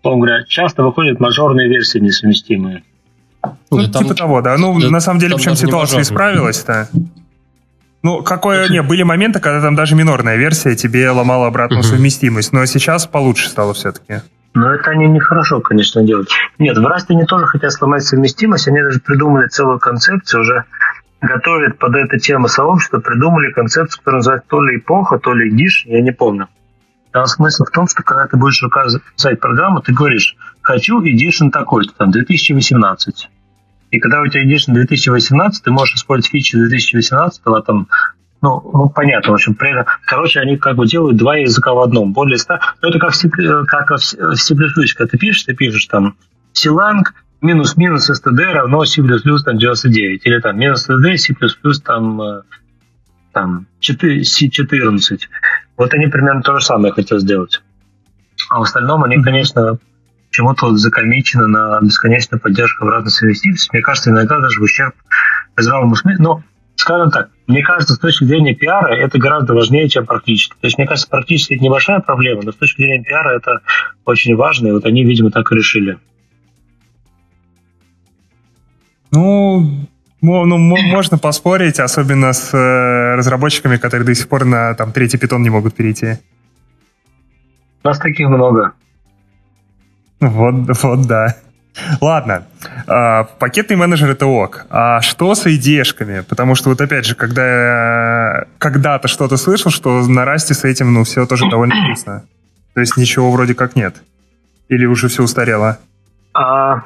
условно 0.00 0.26
говоря, 0.26 0.44
часто 0.44 0.82
выходят 0.82 1.20
мажорные 1.20 1.68
версии 1.68 1.98
несовместимые. 1.98 2.82
Ну, 3.42 3.52
ну 3.70 3.88
там, 3.88 4.02
типа 4.02 4.14
того, 4.14 4.40
да. 4.42 4.56
Ну, 4.58 4.78
да, 4.80 4.90
на 4.90 5.00
самом 5.00 5.20
деле, 5.20 5.36
причем 5.36 5.56
ситуация 5.56 6.02
исправилась-то. 6.02 6.88
Ну, 8.02 8.22
какое... 8.22 8.68
Не, 8.68 8.82
были 8.82 9.02
моменты, 9.02 9.40
когда 9.40 9.60
там 9.60 9.74
даже 9.74 9.94
минорная 9.94 10.36
версия 10.36 10.74
тебе 10.74 11.10
ломала 11.10 11.46
обратную 11.46 11.82
uh-huh. 11.82 11.86
совместимость, 11.86 12.52
но 12.52 12.64
сейчас 12.64 13.06
получше 13.06 13.48
стало 13.48 13.74
все-таки. 13.74 14.22
Но 14.54 14.72
это 14.74 14.90
они 14.90 15.06
нехорошо, 15.06 15.60
конечно, 15.60 16.02
делают. 16.02 16.30
Нет, 16.58 16.76
в 16.78 16.86
Расте 16.86 17.14
они 17.14 17.24
тоже 17.24 17.46
хотят 17.46 17.72
сломать 17.72 18.02
совместимость, 18.02 18.68
они 18.68 18.82
даже 18.82 19.00
придумали 19.00 19.48
целую 19.48 19.78
концепцию, 19.78 20.40
уже 20.40 20.64
готовят 21.20 21.78
под 21.78 21.94
эту 21.94 22.18
тему 22.18 22.48
сообщества, 22.48 23.00
придумали 23.00 23.52
концепцию, 23.52 23.98
которая 23.98 24.18
называется 24.20 24.48
то 24.48 24.62
ли 24.62 24.78
эпоха, 24.78 25.18
то 25.18 25.34
ли 25.34 25.50
диш, 25.50 25.84
я 25.86 26.00
не 26.00 26.12
помню. 26.12 26.48
Там 27.12 27.26
смысл 27.26 27.64
в 27.64 27.70
том, 27.70 27.88
что 27.88 28.02
когда 28.02 28.26
ты 28.26 28.36
будешь 28.36 28.62
писать 29.16 29.40
программу, 29.40 29.80
ты 29.80 29.92
говоришь, 29.92 30.36
хочу 30.62 31.02
edition 31.02 31.50
такой-то, 31.50 31.92
там, 31.94 32.10
2018. 32.10 33.28
И 33.90 33.98
когда 33.98 34.20
у 34.20 34.26
тебя 34.28 34.44
edition 34.44 34.72
2018, 34.72 35.64
ты 35.64 35.70
можешь 35.70 35.96
использовать 35.96 36.30
фичи 36.30 36.56
2018, 36.56 37.42
а 37.44 37.62
там, 37.62 37.88
ну, 38.42 38.70
ну, 38.72 38.88
понятно, 38.88 39.32
в 39.32 39.34
общем, 39.34 39.54
при 39.54 39.72
этом, 39.72 39.86
короче, 40.06 40.40
они 40.40 40.56
как 40.56 40.76
бы 40.76 40.86
делают 40.86 41.16
два 41.16 41.36
языка 41.36 41.74
в 41.74 41.80
одном, 41.80 42.12
более 42.12 42.38
ста. 42.38 42.60
Ну, 42.80 42.88
это 42.88 42.98
как 42.98 43.12
как 43.66 43.90
в 43.90 44.36
C++, 44.36 44.54
когда 44.54 45.10
ты 45.10 45.18
пишешь, 45.18 45.44
ты 45.44 45.54
пишешь 45.54 45.86
там 45.86 46.16
Clang 46.54 47.04
минус-минус 47.42 48.10
std 48.10 48.52
равно 48.52 48.84
C++ 48.84 49.02
там 49.02 49.58
99, 49.58 50.26
или 50.26 50.40
там 50.40 50.58
минус 50.58 50.88
std, 50.88 51.16
C++ 51.16 51.34
там, 51.84 52.22
э, 52.22 52.42
там 53.32 53.66
4, 53.80 54.20
C14. 54.20 55.18
Вот 55.80 55.94
они 55.94 56.08
примерно 56.08 56.42
то 56.42 56.58
же 56.58 56.66
самое 56.66 56.92
хотят 56.92 57.22
сделать. 57.22 57.62
А 58.50 58.58
в 58.58 58.64
остальном 58.64 59.02
они, 59.02 59.22
конечно, 59.22 59.78
почему-то 60.28 60.66
вот 60.66 60.78
закомичены 60.78 61.46
на 61.46 61.80
бесконечную 61.80 62.38
поддержку 62.38 62.84
в 62.84 62.88
разных 62.90 63.14
совместимости. 63.14 63.70
Мне 63.72 63.80
кажется, 63.80 64.10
иногда 64.10 64.40
даже 64.40 64.60
в 64.60 64.62
ущерб 64.62 64.94
здравому 65.56 65.96
смыслу. 65.96 66.22
Но, 66.22 66.42
скажем 66.76 67.10
так, 67.10 67.30
мне 67.46 67.62
кажется, 67.62 67.94
с 67.94 67.98
точки 67.98 68.24
зрения 68.24 68.54
пиара 68.54 68.94
это 68.94 69.18
гораздо 69.18 69.54
важнее, 69.54 69.88
чем 69.88 70.04
практически. 70.04 70.52
То 70.52 70.66
есть, 70.66 70.76
мне 70.76 70.86
кажется, 70.86 71.08
практически 71.08 71.54
это 71.54 71.64
небольшая 71.64 72.00
проблема, 72.00 72.42
но 72.42 72.52
с 72.52 72.56
точки 72.56 72.82
зрения 72.82 73.02
пиара 73.02 73.34
это 73.38 73.60
очень 74.04 74.36
важно, 74.36 74.66
и 74.68 74.72
вот 74.72 74.84
они, 74.84 75.02
видимо, 75.02 75.30
так 75.30 75.50
и 75.50 75.54
решили. 75.54 75.96
Ну, 79.12 79.88
ну, 80.22 80.56
можно 80.56 81.18
поспорить, 81.18 81.80
особенно 81.80 82.32
с 82.32 82.52
э, 82.52 83.14
разработчиками, 83.16 83.76
которые 83.76 84.06
до 84.06 84.14
сих 84.14 84.28
пор 84.28 84.44
на 84.44 84.74
там, 84.74 84.92
третий 84.92 85.18
питон 85.18 85.42
не 85.42 85.50
могут 85.50 85.74
перейти. 85.74 86.18
У 87.82 87.88
нас 87.88 87.98
таких 87.98 88.28
много. 88.28 88.72
Вот, 90.20 90.54
вот 90.82 91.06
да. 91.06 91.36
Ладно, 92.00 92.46
а, 92.86 93.24
пакетный 93.38 93.76
менеджер 93.76 94.10
это 94.10 94.26
ок. 94.26 94.66
А 94.70 95.00
что 95.00 95.34
с 95.34 95.46
IDE-шками? 95.46 96.22
Потому 96.22 96.54
что 96.54 96.68
вот 96.68 96.80
опять 96.80 97.06
же, 97.06 97.14
когда 97.14 97.46
я 97.46 98.44
когда-то 98.58 99.08
что-то 99.08 99.36
слышал, 99.36 99.70
что 99.70 100.06
на 100.06 100.24
расте 100.24 100.52
с 100.54 100.64
этим, 100.64 100.92
ну, 100.92 101.04
все 101.04 101.26
тоже 101.26 101.48
довольно 101.48 101.74
вкусно. 101.84 102.24
То 102.74 102.80
есть 102.80 102.96
ничего 102.96 103.30
вроде 103.30 103.54
как 103.54 103.76
нет. 103.76 103.96
Или 104.68 104.84
уже 104.84 105.08
все 105.08 105.22
устарело? 105.22 105.78
А, 106.34 106.82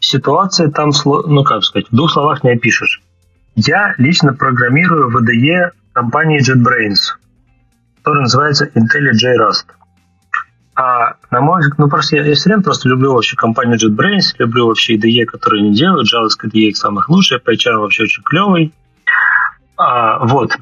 ситуация 0.00 0.70
там, 0.70 0.90
ну 1.04 1.44
как 1.44 1.64
сказать, 1.64 1.88
в 1.90 1.96
двух 1.96 2.12
словах 2.12 2.44
не 2.44 2.52
опишешь. 2.52 3.02
Я 3.54 3.94
лично 3.98 4.34
программирую 4.34 5.08
в 5.08 5.72
компании 5.92 6.40
JetBrains, 6.40 7.16
которая 7.98 8.22
называется 8.22 8.66
IntelliJ 8.66 9.38
Rust. 9.40 9.66
А 10.74 11.14
на 11.30 11.40
мой 11.40 11.60
взгляд, 11.60 11.78
ну 11.78 11.88
просто 11.88 12.16
я, 12.16 12.24
я 12.24 12.34
все 12.34 12.50
время 12.50 12.62
просто 12.62 12.88
люблю 12.88 13.14
вообще 13.14 13.34
компанию 13.34 13.78
JetBrains, 13.78 14.34
люблю 14.38 14.66
вообще 14.66 14.96
IDE, 14.96 15.24
которые 15.24 15.62
они 15.62 15.74
делают, 15.74 16.06
JavaScript 16.12 16.52
IDE 16.52 16.74
самых 16.74 17.08
лучших, 17.08 17.42
PyCharm 17.42 17.78
вообще 17.78 18.02
очень 18.02 18.22
клевый. 18.22 18.74
А, 19.78 20.24
вот. 20.26 20.52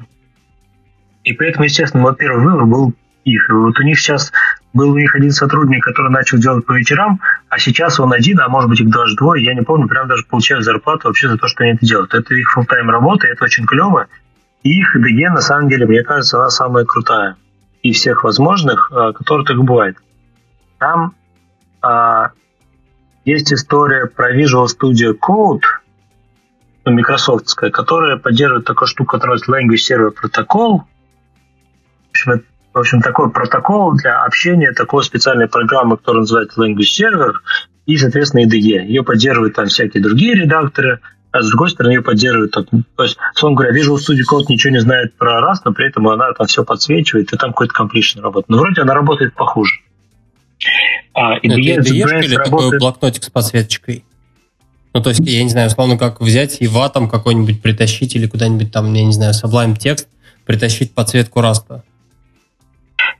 И 1.25 1.33
поэтому, 1.33 1.65
естественно, 1.65 2.03
мой 2.03 2.15
первый 2.15 2.45
выбор 2.45 2.65
был 2.65 2.93
их. 3.25 3.49
И 3.49 3.53
вот 3.53 3.77
у 3.77 3.83
них 3.83 3.99
сейчас 3.99 4.31
был 4.75 4.91
у 4.91 4.97
них 4.97 5.15
один 5.15 5.31
сотрудник, 5.31 5.83
который 5.83 6.11
начал 6.11 6.37
делать 6.37 6.65
по 6.65 6.73
вечерам, 6.73 7.21
а 7.49 7.57
сейчас 7.57 7.99
он 7.99 8.11
один, 8.11 8.41
а 8.41 8.49
может 8.49 8.69
быть 8.69 8.81
их 8.81 8.89
даже 8.89 9.15
двое, 9.15 9.43
я 9.43 9.55
не 9.55 9.61
помню, 9.61 9.87
прям 9.87 10.07
даже 10.07 10.25
получают 10.25 10.65
зарплату 10.65 11.07
вообще 11.07 11.29
за 11.29 11.37
то, 11.37 11.47
что 11.47 11.63
они 11.63 11.73
это 11.73 11.85
делают. 11.85 12.13
Это 12.13 12.35
их 12.35 12.55
full-time 12.55 12.91
работа, 12.91 13.25
это 13.25 13.45
очень 13.45 13.65
клево. 13.65 14.07
И 14.63 14.81
их 14.81 14.95
IDE, 14.95 15.29
на 15.29 15.41
самом 15.41 15.69
деле, 15.69 15.87
мне 15.87 16.03
кажется, 16.03 16.37
она 16.37 16.49
самая 16.49 16.83
крутая 16.83 17.37
из 17.83 17.97
всех 17.97 18.25
возможных, 18.25 18.91
а, 18.91 19.13
которые 19.13 19.45
так 19.45 19.57
бывает. 19.57 19.95
Там 20.77 21.15
а, 21.81 22.31
есть 23.23 23.53
история 23.53 24.07
про 24.07 24.35
Visual 24.35 24.65
Studio 24.65 25.17
Code, 25.17 25.61
микрософтская, 26.85 27.71
которая 27.71 28.17
поддерживает 28.17 28.65
такую 28.65 28.87
штуку, 28.89 29.11
которая 29.11 29.37
называется 29.37 29.93
Language 29.95 29.97
Server 29.97 30.13
Protocol. 30.13 30.81
В 32.07 32.09
общем, 32.09 32.43
в 32.75 32.79
общем, 32.79 33.01
такой 33.01 33.31
протокол 33.31 33.93
для 33.93 34.23
общения 34.25 34.73
такой 34.73 35.01
специальной 35.03 35.47
программы, 35.47 35.95
которая 35.95 36.21
называется 36.21 36.61
Language 36.61 36.81
Server, 36.81 37.31
и, 37.85 37.97
соответственно, 37.97 38.41
IDE. 38.41 38.85
Ее 38.85 39.01
поддерживают 39.01 39.55
там 39.55 39.67
всякие 39.67 40.03
другие 40.03 40.35
редакторы, 40.35 40.99
а 41.31 41.41
с 41.41 41.47
другой 41.47 41.69
стороны 41.69 41.93
ее 41.93 42.01
поддерживают. 42.01 42.51
То 42.51 43.03
есть, 43.03 43.17
словом 43.33 43.55
говоря, 43.55 43.73
Visual 43.73 43.95
Studio 43.95 44.23
Code 44.29 44.45
ничего 44.49 44.73
не 44.73 44.81
знает 44.81 45.15
про 45.15 45.39
Rust, 45.39 45.61
но 45.63 45.71
при 45.71 45.87
этом 45.87 46.05
она 46.09 46.33
там 46.33 46.47
все 46.47 46.65
подсвечивает, 46.65 47.31
и 47.31 47.37
там 47.37 47.51
какой-то 47.51 47.73
completion 47.81 48.21
работает. 48.21 48.49
Но 48.49 48.57
вроде 48.57 48.81
она 48.81 48.93
работает 48.93 49.33
похуже. 49.35 49.77
А, 51.13 51.37
IDE, 51.37 51.79
Это 51.79 51.89
IDE 51.89 52.23
или 52.23 52.35
работает... 52.35 52.43
такой 52.43 52.77
блокнотик 52.77 53.23
с 53.23 53.29
подсветочкой? 53.29 54.03
Ну, 54.93 55.01
то 55.01 55.09
есть, 55.11 55.21
я 55.21 55.43
не 55.43 55.49
знаю, 55.49 55.67
условно, 55.67 55.97
как 55.97 56.19
взять 56.19 56.57
и 56.59 56.67
ватом 56.67 57.09
какой-нибудь 57.09 57.61
притащить 57.61 58.15
или 58.17 58.27
куда-нибудь 58.27 58.73
там, 58.73 58.93
я 58.93 59.05
не 59.05 59.13
знаю, 59.13 59.33
Sublime 59.33 59.77
текст, 59.77 60.09
притащить 60.45 60.93
подсветку 60.93 61.39
раста. 61.39 61.83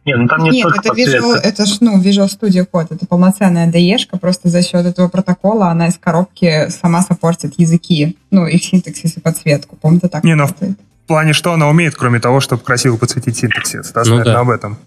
Нет, 0.06 0.20
ну 0.20 0.28
там 0.28 0.44
не 0.44 0.52
Нет, 0.52 0.68
это, 0.68 0.94
visual, 0.94 1.36
это 1.36 1.66
ж, 1.66 1.78
ну, 1.82 2.00
Visual 2.00 2.28
Studio 2.28 2.68
Code, 2.72 2.88
это 2.92 3.08
полноценная 3.08 3.72
de 3.72 4.20
просто 4.20 4.50
за 4.50 4.62
счет 4.62 4.86
этого 4.86 5.08
протокола 5.08 5.70
она 5.70 5.88
из 5.88 5.98
коробки 5.98 6.70
сама 6.70 7.02
саппортит 7.02 7.56
языки, 7.58 8.16
ну, 8.30 8.46
их 8.46 8.64
синтаксис 8.64 9.18
и 9.18 9.20
подсветку. 9.20 9.76
Помните, 9.76 10.08
так 10.08 10.24
Не, 10.24 10.36
ну, 10.36 10.46
в 10.46 11.08
плане, 11.08 11.34
что 11.34 11.54
она 11.54 11.68
умеет, 11.70 11.96
кроме 11.96 12.20
того, 12.20 12.40
чтобы 12.40 12.62
красиво 12.64 12.98
подсветить 12.98 13.36
синтаксис, 13.38 13.92
да, 13.92 14.04
ну, 14.06 14.24
да. 14.24 14.40
об 14.40 14.50
этом. 14.50 14.78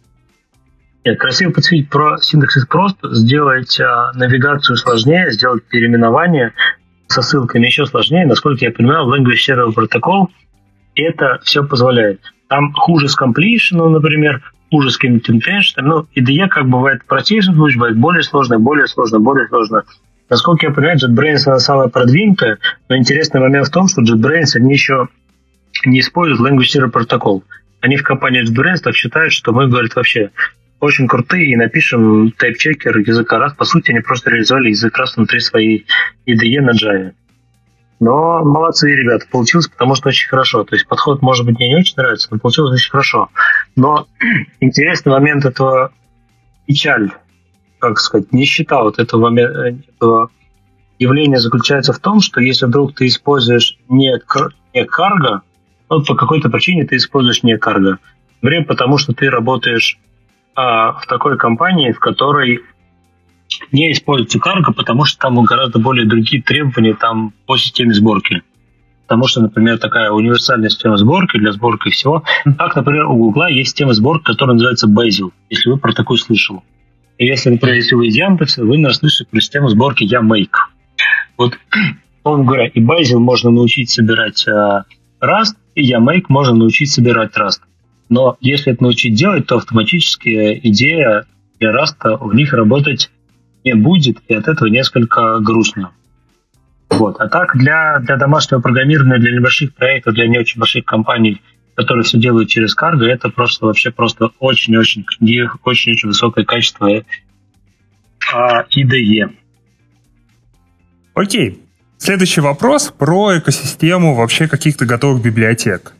Нет, 1.04 1.18
красиво 1.18 1.50
подсветить 1.50 1.90
про 1.90 2.18
синтаксис 2.20 2.66
просто, 2.66 3.12
сделать 3.14 3.80
а, 3.80 4.12
навигацию 4.14 4.76
сложнее, 4.76 5.32
сделать 5.32 5.64
переименование 5.64 6.52
со 7.08 7.22
ссылками 7.22 7.66
еще 7.66 7.86
сложнее. 7.86 8.26
Насколько 8.26 8.66
я 8.66 8.70
понимаю, 8.70 9.06
Language 9.06 9.48
Server 9.48 9.74
Protocol 9.74 10.28
это 10.94 11.40
все 11.42 11.64
позволяет. 11.64 12.20
Там 12.48 12.72
хуже 12.72 13.08
с 13.08 13.16
completion, 13.18 13.88
например, 13.88 14.42
каким-то 14.70 15.32
intention. 15.32 15.82
Ну, 15.82 16.06
IDE, 16.16 16.48
как 16.48 16.68
бывает 16.68 17.04
простейший 17.06 17.54
случай, 17.54 17.76
бывает 17.76 17.96
более 17.96 18.22
сложно, 18.22 18.58
более 18.58 18.86
сложно, 18.86 19.18
более 19.18 19.48
сложно. 19.48 19.84
Насколько 20.30 20.66
я 20.66 20.72
понимаю, 20.72 20.98
JetBrains 20.98 21.42
она 21.46 21.58
самая 21.58 21.88
продвинутая, 21.88 22.58
но 22.88 22.96
интересный 22.96 23.40
момент 23.40 23.68
в 23.68 23.70
том, 23.70 23.88
что 23.88 24.02
JetBrains, 24.02 24.56
они 24.56 24.72
еще 24.72 25.08
не 25.86 26.00
используют 26.00 26.40
Language 26.40 26.66
Server 26.74 26.92
Protocol. 26.92 27.42
Они 27.80 27.96
в 27.96 28.02
компании 28.02 28.44
JetBrains 28.44 28.78
так 28.82 28.94
считают, 28.94 29.32
что 29.32 29.52
мы, 29.52 29.68
говорят, 29.68 29.94
вообще 29.94 30.30
очень 30.80 31.08
крутые 31.08 31.52
и 31.52 31.56
напишем 31.56 32.32
тайп-чекер 32.32 32.98
языка 32.98 33.38
раз. 33.38 33.54
По 33.54 33.64
сути, 33.64 33.90
они 33.90 34.00
просто 34.00 34.30
реализовали 34.30 34.68
язык 34.68 34.96
раз 34.96 35.16
внутри 35.16 35.40
своей 35.40 35.86
IDE 36.26 36.60
на 36.60 36.70
Java. 36.70 37.12
Но 38.00 38.44
молодцы 38.44 38.94
ребята, 38.94 39.26
получилось, 39.30 39.68
потому 39.68 39.94
что 39.94 40.08
очень 40.08 40.28
хорошо. 40.28 40.64
То 40.64 40.76
есть 40.76 40.86
подход, 40.86 41.20
может 41.20 41.44
быть, 41.44 41.58
мне 41.58 41.68
не 41.68 41.76
очень 41.76 41.94
нравится, 41.96 42.28
но 42.30 42.38
получилось 42.38 42.72
очень 42.72 42.90
хорошо. 42.90 43.28
Но 43.74 44.06
интересный 44.60 45.10
момент 45.10 45.44
этого 45.44 45.92
печаль, 46.66 47.10
как 47.78 47.98
сказать, 47.98 48.32
нищета 48.32 48.82
вот 48.82 48.98
этого, 48.98 49.36
этого 49.36 50.30
явления 50.98 51.38
заключается 51.38 51.92
в 51.92 51.98
том, 51.98 52.20
что 52.20 52.40
если 52.40 52.66
вдруг 52.66 52.94
ты 52.94 53.06
используешь 53.06 53.78
не, 53.88 54.12
не 54.74 54.84
карго, 54.84 55.42
ну, 55.90 56.04
по 56.04 56.14
какой-то 56.14 56.50
причине 56.50 56.84
ты 56.84 56.96
используешь 56.96 57.42
не 57.42 57.56
карго, 57.56 57.98
например, 58.42 58.66
потому 58.66 58.98
что 58.98 59.12
ты 59.12 59.30
работаешь 59.30 59.98
а, 60.54 60.92
в 60.92 61.06
такой 61.06 61.36
компании, 61.38 61.92
в 61.92 61.98
которой 61.98 62.60
не 63.72 63.92
используется 63.92 64.38
карго, 64.38 64.72
потому 64.72 65.04
что 65.04 65.18
там 65.18 65.42
гораздо 65.44 65.78
более 65.78 66.06
другие 66.06 66.42
требования 66.42 66.94
там 66.94 67.32
по 67.46 67.56
системе 67.56 67.94
сборки. 67.94 68.42
Потому 69.06 69.26
что, 69.26 69.40
например, 69.40 69.78
такая 69.78 70.10
универсальная 70.10 70.68
система 70.68 70.98
сборки 70.98 71.38
для 71.38 71.52
сборки 71.52 71.88
всего. 71.88 72.24
Как, 72.58 72.76
например, 72.76 73.06
у 73.06 73.16
Гугла 73.16 73.48
есть 73.48 73.70
система 73.70 73.94
сборки, 73.94 74.24
которая 74.24 74.54
называется 74.54 74.86
Bazel, 74.86 75.32
если 75.48 75.70
вы 75.70 75.78
про 75.78 75.92
такую 75.94 76.18
слышали. 76.18 76.60
И 77.16 77.26
если, 77.26 77.50
например, 77.50 77.76
если 77.76 77.94
вы 77.94 78.08
из 78.08 78.16
Яндекса, 78.16 78.62
вы, 78.62 78.76
наверное, 78.76 78.92
слышали 78.92 79.26
про 79.30 79.40
систему 79.40 79.68
сборки 79.68 80.04
Yamake. 80.04 80.50
Вот, 81.38 81.58
условно 82.22 82.44
говоря, 82.44 82.66
и 82.66 82.80
Bazel 82.80 83.18
можно 83.18 83.50
научить 83.50 83.90
собирать 83.90 84.46
uh, 84.46 84.82
Rust, 85.22 85.56
и 85.74 85.90
Yamake 85.90 86.26
можно 86.28 86.54
научить 86.54 86.90
собирать 86.90 87.34
Rust. 87.36 87.60
Но 88.10 88.36
если 88.40 88.72
это 88.72 88.82
научить 88.82 89.14
делать, 89.14 89.46
то 89.46 89.56
автоматически 89.56 90.60
идея 90.64 91.24
для 91.58 91.72
Rust 91.72 91.96
в 92.20 92.34
них 92.34 92.52
работать 92.52 93.10
не 93.68 93.74
будет, 93.74 94.18
и 94.28 94.34
от 94.34 94.48
этого 94.48 94.68
несколько 94.68 95.38
грустно. 95.40 95.92
Вот. 96.90 97.20
А 97.20 97.28
так 97.28 97.56
для, 97.56 97.98
для 98.00 98.16
домашнего 98.16 98.60
программирования, 98.60 99.18
для 99.18 99.32
небольших 99.32 99.74
проектов, 99.74 100.14
для 100.14 100.26
не 100.26 100.38
очень 100.38 100.58
больших 100.58 100.84
компаний, 100.84 101.40
которые 101.74 102.04
все 102.04 102.18
делают 102.18 102.48
через 102.48 102.74
карго, 102.74 103.06
это 103.06 103.28
просто 103.28 103.66
вообще 103.66 103.90
просто 103.90 104.30
очень-очень 104.40 105.04
очень-очень 105.64 106.08
высокое 106.08 106.44
качество 106.44 106.88
а, 108.32 108.64
IDE. 108.64 109.30
Окей. 111.14 111.62
Следующий 111.98 112.40
вопрос 112.40 112.92
про 112.96 113.38
экосистему 113.38 114.14
вообще 114.14 114.48
каких-то 114.48 114.86
готовых 114.86 115.22
библиотек. 115.22 115.92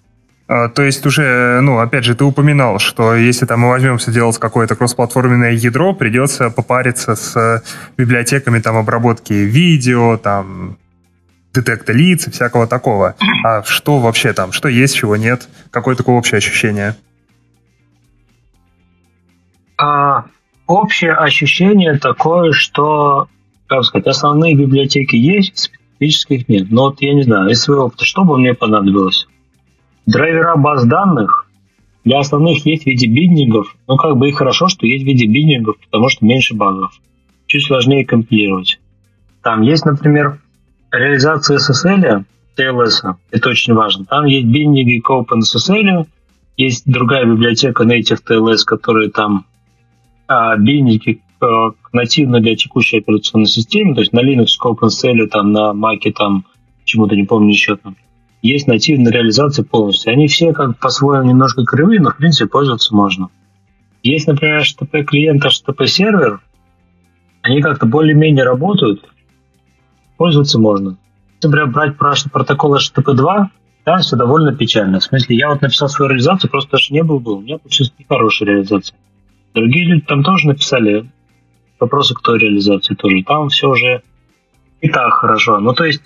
А, 0.49 0.70
то 0.70 0.83
есть 0.83 1.05
уже, 1.05 1.61
ну, 1.61 1.79
опять 1.79 2.05
же, 2.05 2.15
ты 2.15 2.25
упоминал, 2.25 2.79
что 2.79 3.15
если 3.15 3.45
там 3.45 3.61
мы 3.61 3.69
возьмемся 3.69 4.11
делать 4.11 4.39
какое-то 4.39 4.77
кроссплатформенное 4.77 5.53
ядро, 5.53 5.93
придется 5.93 6.49
попариться 6.49 7.15
с 7.16 7.62
библиотеками 7.99 8.59
там 8.59 8.79
обработки 8.79 9.35
видео, 9.35 10.16
там 10.16 10.79
детекта 11.55 11.93
лиц 11.93 12.29
и 12.29 12.31
всякого 12.31 12.66
такого. 12.66 13.15
А 13.45 13.62
что 13.62 13.99
вообще 13.99 14.33
там? 14.33 14.53
Что 14.53 14.69
есть, 14.69 14.97
чего 14.97 15.16
нет? 15.16 15.49
Какое 15.70 15.97
такое 15.97 16.16
общее 16.16 16.39
ощущение? 16.39 16.97
А, 19.77 20.25
общее 20.66 21.12
ощущение 21.12 21.99
такое, 21.99 22.53
что, 22.53 23.29
как 23.66 23.85
сказать, 23.85 24.07
основные 24.07 24.55
библиотеки 24.55 25.15
есть, 25.15 25.70
специфических 25.99 26.49
нет. 26.49 26.70
Но 26.70 26.85
вот 26.85 27.03
я 27.03 27.12
не 27.12 27.23
знаю, 27.23 27.51
из 27.51 27.61
своего 27.61 27.85
опыта, 27.85 28.07
что 28.07 28.25
бы 28.25 28.39
мне 28.39 28.55
понадобилось? 28.55 29.29
Драйвера 30.09 30.56
баз 30.56 30.86
данных 30.86 31.51
для 32.02 32.20
основных 32.20 32.64
есть 32.64 32.85
в 32.85 32.86
виде 32.86 33.06
биддингов. 33.06 33.76
Ну, 33.86 33.98
как 33.98 34.16
бы 34.16 34.30
и 34.30 34.32
хорошо, 34.32 34.68
что 34.68 34.86
есть 34.86 35.05
в 35.05 35.06
виде 35.06 35.26
биддингов, 35.26 35.76
потому 35.85 36.09
что 36.09 36.24
меньше 36.24 36.55
багов. 36.55 36.93
Чуть 37.47 37.66
сложнее 37.66 38.06
компилировать. 38.06 38.80
Там 39.43 39.60
есть, 39.60 39.85
например, 39.85 40.40
реализация 40.90 41.59
SSL, 41.59 42.24
TLS, 42.56 43.16
это 43.30 43.51
очень 43.51 43.74
важно. 43.74 44.06
Там 44.06 44.24
есть 44.24 44.47
биддинги 44.47 44.98
к 45.01 45.10
OpenSSL, 45.10 46.06
есть 46.56 46.85
другая 46.86 47.26
библиотека 47.26 47.85
Native 47.85 48.20
TLS, 48.26 48.64
которая 48.64 49.10
там 49.10 49.44
а, 50.26 50.56
биндинги 50.56 51.20
э, 51.43 51.47
нативно 51.93 52.40
для 52.40 52.56
текущей 52.56 53.01
операционной 53.01 53.47
системы, 53.47 53.94
то 53.94 54.01
есть 54.01 54.14
на 54.14 54.20
Linux 54.20 54.56
к 54.59 54.64
OpenSSL, 54.64 55.26
там 55.26 55.52
на 55.52 55.72
Mac, 55.72 56.10
там 56.12 56.47
чему-то 56.85 57.14
не 57.14 57.24
помню 57.24 57.51
еще 57.51 57.76
там 57.76 57.94
есть 58.43 58.66
нативная 58.66 59.12
реализация 59.12 59.65
полностью. 59.65 60.12
Они 60.12 60.28
все 60.28 60.52
как 60.52 60.78
по-своему 60.78 61.28
немножко 61.28 61.65
кривые, 61.65 62.01
но 62.01 62.10
в 62.10 62.16
принципе 62.16 62.48
пользоваться 62.48 62.94
можно. 62.94 63.28
Есть, 64.02 64.28
например, 64.28 64.62
HTTP 64.62 65.02
клиент, 65.02 65.44
HTTP 65.44 65.86
сервер, 65.86 66.40
они 67.43 67.60
как-то 67.60 67.86
более-менее 67.86 68.44
работают, 68.44 69.09
пользоваться 70.16 70.59
можно. 70.59 70.97
Например, 71.43 71.66
брать 71.69 71.97
протокол 71.97 72.77
HTTP 72.77 73.15
2, 73.15 73.51
там 73.85 73.98
все 74.01 74.16
довольно 74.16 74.55
печально. 74.55 75.01
В 75.01 75.05
смысле, 75.05 75.36
я 75.36 75.48
вот 75.48 75.62
написал 75.62 75.89
свою 75.89 76.10
реализацию, 76.10 76.51
просто 76.51 76.73
даже 76.73 76.93
не 76.93 77.02
был, 77.02 77.20
был. 77.20 77.39
У 77.39 77.40
меня 77.40 77.59
получилась 77.59 77.93
нехорошая 77.98 78.48
реализация. 78.48 78.97
Другие 79.55 79.86
люди 79.86 80.02
там 80.02 80.23
тоже 80.23 80.48
написали 80.48 81.10
вопросы 81.81 82.15
к 82.15 82.20
той 82.20 82.39
реализации 82.39 82.94
тоже. 82.94 83.23
Там 83.24 83.48
все 83.48 83.69
уже 83.69 84.02
и 84.81 84.89
так 84.89 85.12
хорошо. 85.15 85.59
Ну, 85.59 85.73
то 85.73 85.85
есть 85.85 86.02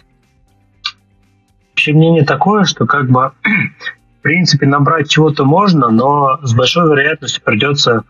Общее 1.73 1.95
мнение 1.95 2.25
такое, 2.25 2.65
что 2.65 2.87
как 2.87 3.09
бы 3.09 3.33
в 3.43 4.23
принципе 4.23 4.67
набрать 4.67 5.11
чего-то 5.11 5.45
можно, 5.45 5.89
но 5.89 6.39
с 6.43 6.55
большой 6.55 6.89
вероятностью 6.89 7.43
придется 7.43 8.05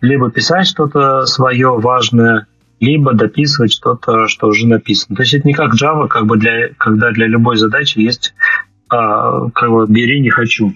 либо 0.00 0.30
писать 0.30 0.66
что-то 0.66 1.26
свое 1.26 1.78
важное, 1.78 2.46
либо 2.80 3.12
дописывать 3.12 3.72
что-то, 3.72 4.26
что 4.28 4.48
уже 4.48 4.66
написано. 4.66 5.16
То 5.16 5.22
есть 5.22 5.34
это 5.34 5.46
не 5.46 5.52
как 5.52 5.74
Java, 5.74 6.08
как 6.08 6.26
бы 6.26 6.38
для, 6.38 6.70
когда 6.78 7.10
для 7.10 7.26
любой 7.26 7.58
задачи 7.58 7.98
есть 7.98 8.32
а, 8.88 9.50
как 9.50 9.70
бы 9.70 9.86
бери, 9.86 10.20
не 10.20 10.30
хочу. 10.30 10.74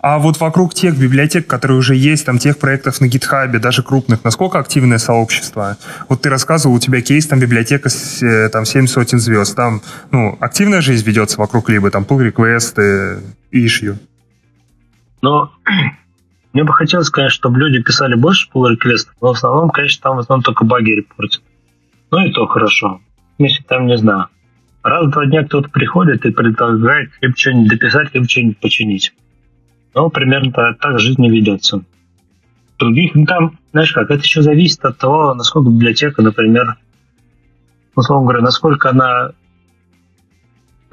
А 0.00 0.18
вот 0.18 0.38
вокруг 0.40 0.74
тех 0.74 0.98
библиотек, 0.98 1.46
которые 1.46 1.78
уже 1.78 1.94
есть, 1.94 2.26
там 2.26 2.38
тех 2.38 2.58
проектов 2.58 3.00
на 3.00 3.06
GitHub, 3.06 3.58
даже 3.58 3.82
крупных, 3.82 4.24
насколько 4.24 4.58
активное 4.58 4.98
сообщество? 4.98 5.76
Вот 6.08 6.22
ты 6.22 6.30
рассказывал, 6.30 6.76
у 6.76 6.78
тебя 6.78 7.00
кейс, 7.00 7.26
там 7.26 7.40
библиотека 7.40 7.88
э, 8.22 8.48
там, 8.48 8.64
7 8.64 8.86
сотен 8.86 9.18
звезд. 9.18 9.56
Там 9.56 9.82
ну, 10.10 10.36
активная 10.40 10.80
жизнь 10.80 11.06
ведется 11.06 11.38
вокруг 11.38 11.68
либо 11.68 11.90
там 11.90 12.04
pull 12.04 12.22
реквесты 12.22 13.20
issue? 13.52 13.96
Ну, 15.20 15.50
мне 16.52 16.64
бы 16.64 16.72
хотелось, 16.72 17.10
конечно, 17.10 17.34
чтобы 17.34 17.58
люди 17.58 17.82
писали 17.82 18.14
больше 18.14 18.48
pull 18.52 18.70
реквестов, 18.70 19.14
но 19.20 19.28
в 19.28 19.36
основном, 19.36 19.70
конечно, 19.70 20.02
там 20.02 20.16
в 20.16 20.20
основном 20.20 20.42
только 20.42 20.64
баги 20.64 20.90
репортят. 20.90 21.42
Ну 22.10 22.18
и 22.18 22.32
то 22.32 22.46
хорошо. 22.46 23.00
Если 23.38 23.62
там, 23.62 23.86
не 23.86 23.96
знаю, 23.96 24.28
раз 24.82 25.06
в 25.06 25.10
два 25.10 25.26
дня 25.26 25.44
кто-то 25.44 25.68
приходит 25.70 26.24
и 26.26 26.30
предлагает 26.30 27.10
либо 27.20 27.36
что-нибудь 27.36 27.70
дописать, 27.70 28.14
либо 28.14 28.28
что-нибудь 28.28 28.58
починить. 28.58 29.12
Ну, 29.94 30.10
примерно 30.10 30.52
так, 30.52 30.98
жизнь 30.98 31.20
не 31.20 31.30
ведется. 31.30 31.82
Других, 32.78 33.14
ну 33.14 33.26
там, 33.26 33.58
знаешь 33.72 33.92
как, 33.92 34.10
это 34.10 34.22
еще 34.22 34.42
зависит 34.42 34.84
от 34.84 34.98
того, 34.98 35.34
насколько 35.34 35.70
библиотека, 35.70 36.22
например, 36.22 36.76
условно 37.94 38.24
говоря, 38.24 38.42
насколько 38.42 38.90
она 38.90 39.32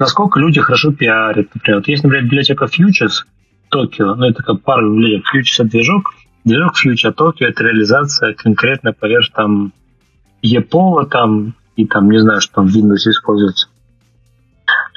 насколько 0.00 0.40
люди 0.40 0.60
хорошо 0.60 0.92
пиарят, 0.92 1.54
например. 1.54 1.80
Вот 1.80 1.88
есть, 1.88 2.02
например, 2.02 2.24
библиотека 2.24 2.64
Futures 2.64 3.24
Токио, 3.68 4.14
ну, 4.14 4.26
это 4.26 4.42
как 4.42 4.62
пара 4.62 4.82
библиотек. 4.82 5.24
Futures— 5.32 5.54
это 5.58 5.70
движок, 5.70 6.14
движок 6.44 6.72
Future, 6.74 7.12
Токио— 7.12 7.46
это 7.48 7.62
реализация 7.64 8.34
конкретно 8.34 8.92
поверх 8.92 9.30
там 9.32 9.72
EPOL, 10.42 11.06
там, 11.06 11.54
и 11.76 11.86
там, 11.86 12.10
не 12.10 12.18
знаю, 12.18 12.40
что 12.40 12.54
там 12.56 12.66
в 12.66 12.76
Windows 12.76 13.08
используется. 13.08 13.68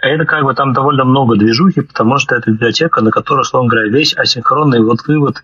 Это 0.04 0.26
как 0.26 0.44
бы 0.44 0.54
там 0.54 0.74
довольно 0.74 1.06
много 1.06 1.38
движухи, 1.38 1.80
потому 1.80 2.18
что 2.18 2.36
это 2.36 2.52
библиотека, 2.52 3.02
на 3.02 3.10
которой, 3.10 3.42
условно 3.42 3.70
говоря, 3.70 3.88
весь 3.88 4.14
асинхронный 4.14 4.82
вот 4.82 5.00
вывод 5.08 5.38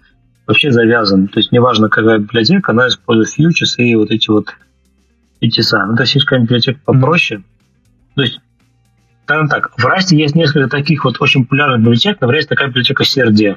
вообще 0.48 0.69
завязан. 0.69 1.30
То 1.30 1.40
есть 1.40 1.53
неважно, 1.53 1.88
какая 1.88 2.19
библиотека, 2.19 2.73
она 2.73 2.90
использует 2.90 3.30
фьючерс 3.30 3.80
и 3.80 3.95
вот 3.95 4.11
эти 4.11 4.30
вот 4.30 4.49
самые. 5.61 5.91
Ну, 5.91 5.95
то 5.95 6.03
есть 6.03 6.15
есть 6.15 6.26
какая-нибудь 6.26 6.49
библиотека 6.49 6.81
попроще. 6.84 7.41
То 8.15 8.22
есть, 8.22 8.41
скажем 9.23 9.48
так, 9.48 9.72
в 9.77 9.86
Расте 9.86 10.18
есть 10.18 10.36
несколько 10.36 10.68
таких 10.68 11.06
вот 11.06 11.22
очень 11.22 11.44
популярных 11.44 11.80
библиотек. 11.80 12.19
Например, 12.19 12.36
есть 12.36 12.49
такая 12.49 12.68
библиотека 12.68 13.03
CRD. 13.03 13.56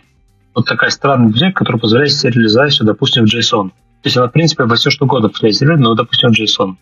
Вот 0.55 0.67
такая 0.67 0.91
странная 0.91 1.31
библиотека, 1.31 1.65
которая 1.65 1.81
позволяет 1.81 2.13
сериализацию, 2.13 2.87
допустим, 2.87 3.27
в 3.27 3.35
JSON. 3.35 3.71
То 3.71 3.75
есть 4.05 4.17
она, 4.17 4.29
в 4.29 4.33
принципе, 4.33 4.65
во 4.67 4.77
все 4.77 4.91
что 4.91 5.07
угодно 5.07 5.31
позволяет 5.31 5.57
сериализировать, 5.57 5.83
но, 5.83 5.95
допустим, 5.97 6.31
в 6.31 6.39
JSON. 6.39 6.77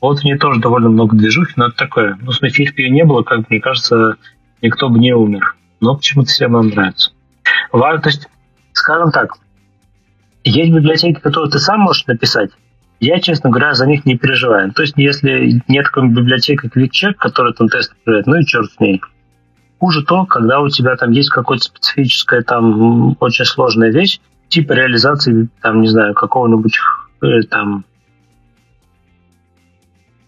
Вот 0.00 0.20
в 0.20 0.24
ней 0.24 0.36
тоже 0.36 0.60
довольно 0.60 0.88
много 0.88 1.16
движухи, 1.16 1.54
но 1.56 1.68
это 1.68 1.76
такое. 1.76 2.18
Ну, 2.20 2.30
в 2.30 2.34
смысле, 2.34 2.64
их 2.64 2.78
ее 2.78 2.90
не 2.90 3.04
было, 3.04 3.22
как 3.22 3.48
мне 3.50 3.60
кажется, 3.60 4.16
никто 4.62 4.88
бы 4.88 4.98
не 4.98 5.12
умер. 5.12 5.56
Но 5.80 5.96
почему-то 5.96 6.30
всем 6.30 6.52
нам 6.52 6.68
нравится. 6.68 7.12
Важно, 7.72 8.02
то 8.02 8.08
есть, 8.08 8.28
скажем 8.72 9.10
так, 9.10 9.34
есть 10.44 10.72
библиотеки, 10.72 11.18
которые 11.18 11.50
ты 11.50 11.58
сам 11.58 11.80
можешь 11.80 12.06
написать. 12.06 12.50
Я, 13.00 13.20
честно 13.20 13.50
говоря, 13.50 13.74
за 13.74 13.86
них 13.86 14.06
не 14.06 14.16
переживаю. 14.16 14.72
То 14.72 14.82
есть, 14.82 14.94
если 14.96 15.62
нет 15.68 15.84
такой 15.84 16.08
библиотеки, 16.08 16.56
как 16.56 16.76
QuickCheck, 16.76 17.14
который 17.14 17.52
там 17.52 17.68
тест 17.68 17.94
проверяет, 18.04 18.26
ну 18.26 18.36
и 18.36 18.44
черт 18.44 18.70
с 18.70 18.80
ней. 18.80 19.02
Хуже 19.78 20.02
то, 20.02 20.24
когда 20.24 20.60
у 20.60 20.68
тебя 20.68 20.96
там 20.96 21.10
есть 21.10 21.28
какая-то 21.28 21.64
специфическая, 21.64 22.42
там, 22.42 23.16
очень 23.20 23.44
сложная 23.44 23.90
вещь, 23.90 24.20
типа 24.48 24.72
реализации, 24.72 25.48
там, 25.60 25.82
не 25.82 25.88
знаю, 25.88 26.14
какого-нибудь 26.14 26.78
э, 27.22 27.42
там 27.50 27.84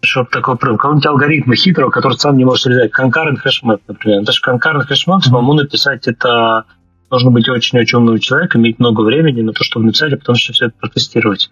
чтобы 0.09 0.29
такой 0.29 0.57
прям, 0.57 0.77
какого-нибудь 0.77 1.05
алгоритма 1.05 1.55
хитрого, 1.55 1.89
который 1.91 2.17
сам 2.17 2.37
не 2.37 2.45
может 2.45 2.65
реализовать. 2.67 2.91
Concurrent 2.91 3.37
hashmap, 3.45 3.81
например. 3.87 4.23
Даже 4.23 4.41
concurrent 4.45 4.87
hashmap 4.89 5.21
самому 5.21 5.53
написать 5.53 6.07
это 6.07 6.65
нужно 7.11 7.31
быть 7.31 7.47
очень-очень 7.47 7.97
умным 7.97 8.19
человеком, 8.19 8.61
иметь 8.61 8.79
много 8.79 9.01
времени 9.01 9.41
на 9.41 9.53
то, 9.53 9.63
чтобы 9.63 9.85
написать, 9.85 10.13
а 10.13 10.17
потом 10.17 10.35
еще 10.35 10.53
все 10.53 10.65
это 10.65 10.75
протестировать. 10.79 11.49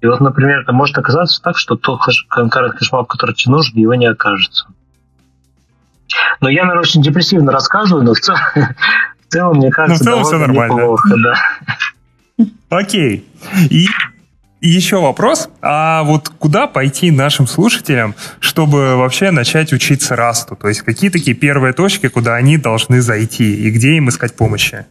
И 0.00 0.06
вот, 0.06 0.20
например, 0.20 0.60
это 0.60 0.72
может 0.72 0.96
оказаться 0.96 1.42
так, 1.42 1.58
что 1.58 1.76
тот 1.76 2.00
concurrent 2.34 2.74
hashmap, 2.80 3.06
который 3.06 3.34
тебе 3.34 3.52
нужен, 3.52 3.76
его 3.76 3.94
не 3.94 4.06
окажется. 4.06 4.66
Но 6.40 6.48
я, 6.48 6.62
наверное, 6.62 6.82
очень 6.82 7.02
депрессивно 7.02 7.52
рассказываю, 7.52 8.04
но 8.04 8.14
в 8.14 8.20
целом, 8.20 8.40
в 8.54 9.32
целом 9.32 9.56
мне 9.58 9.70
кажется, 9.70 10.04
но 10.04 10.10
в 10.10 10.22
целом 10.22 10.24
все 10.24 10.38
нормально. 10.38 10.74
Неплохо, 10.74 11.14
да. 11.16 12.46
Окей. 12.70 13.26
И 13.70 13.86
и 14.60 14.68
еще 14.68 15.00
вопрос, 15.00 15.48
а 15.62 16.02
вот 16.02 16.28
куда 16.28 16.66
пойти 16.66 17.10
нашим 17.10 17.46
слушателям, 17.46 18.14
чтобы 18.40 18.96
вообще 18.96 19.30
начать 19.30 19.72
учиться 19.72 20.16
расту? 20.16 20.56
То 20.56 20.68
есть 20.68 20.82
какие 20.82 21.10
такие 21.10 21.36
первые 21.36 21.72
точки, 21.72 22.08
куда 22.08 22.34
они 22.34 22.58
должны 22.58 23.00
зайти 23.00 23.54
и 23.54 23.70
где 23.70 23.96
им 23.96 24.08
искать 24.08 24.36
помощи? 24.36 24.86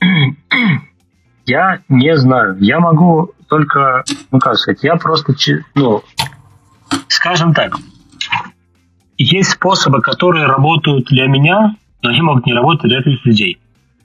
Я 1.46 1.80
не 1.88 2.16
знаю. 2.16 2.56
Я 2.60 2.80
могу 2.80 3.32
только, 3.48 4.04
ну 4.30 4.38
как 4.38 4.56
сказать, 4.56 4.82
я 4.82 4.96
просто, 4.96 5.34
ну, 5.74 6.02
скажем 7.08 7.52
так, 7.52 7.76
есть 9.18 9.50
способы, 9.50 10.00
которые 10.00 10.46
работают 10.46 11.06
для 11.06 11.26
меня, 11.26 11.76
но 12.02 12.10
они 12.10 12.22
могут 12.22 12.46
не 12.46 12.54
работать 12.54 12.88
для 12.88 13.00
этих 13.00 13.24
людей. 13.26 13.58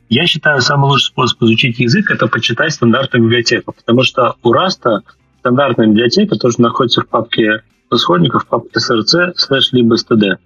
Я 0.09 0.25
считаю, 0.25 0.59
самый 0.61 0.89
лучший 0.89 1.05
способ 1.05 1.43
изучить 1.43 1.79
язык– 1.79 2.09
это 2.11 2.25
почитать 2.25 2.73
стандартную 2.73 3.25
библиотеку, 3.25 3.73
потому 3.73 4.01
что 4.01 4.35
у 4.41 4.51
Раста 4.51 5.03
стандартная 5.39 5.85
библиотека 5.85 6.35
тоже 6.35 6.59
находится 6.59 7.01
в 7.01 7.07
папке 7.07 7.61
исходников, 7.91 8.43
в 8.43 8.47
папке 8.47 8.79
src 8.79 9.33
слэш 9.35 9.71
libstd. 9.71 10.37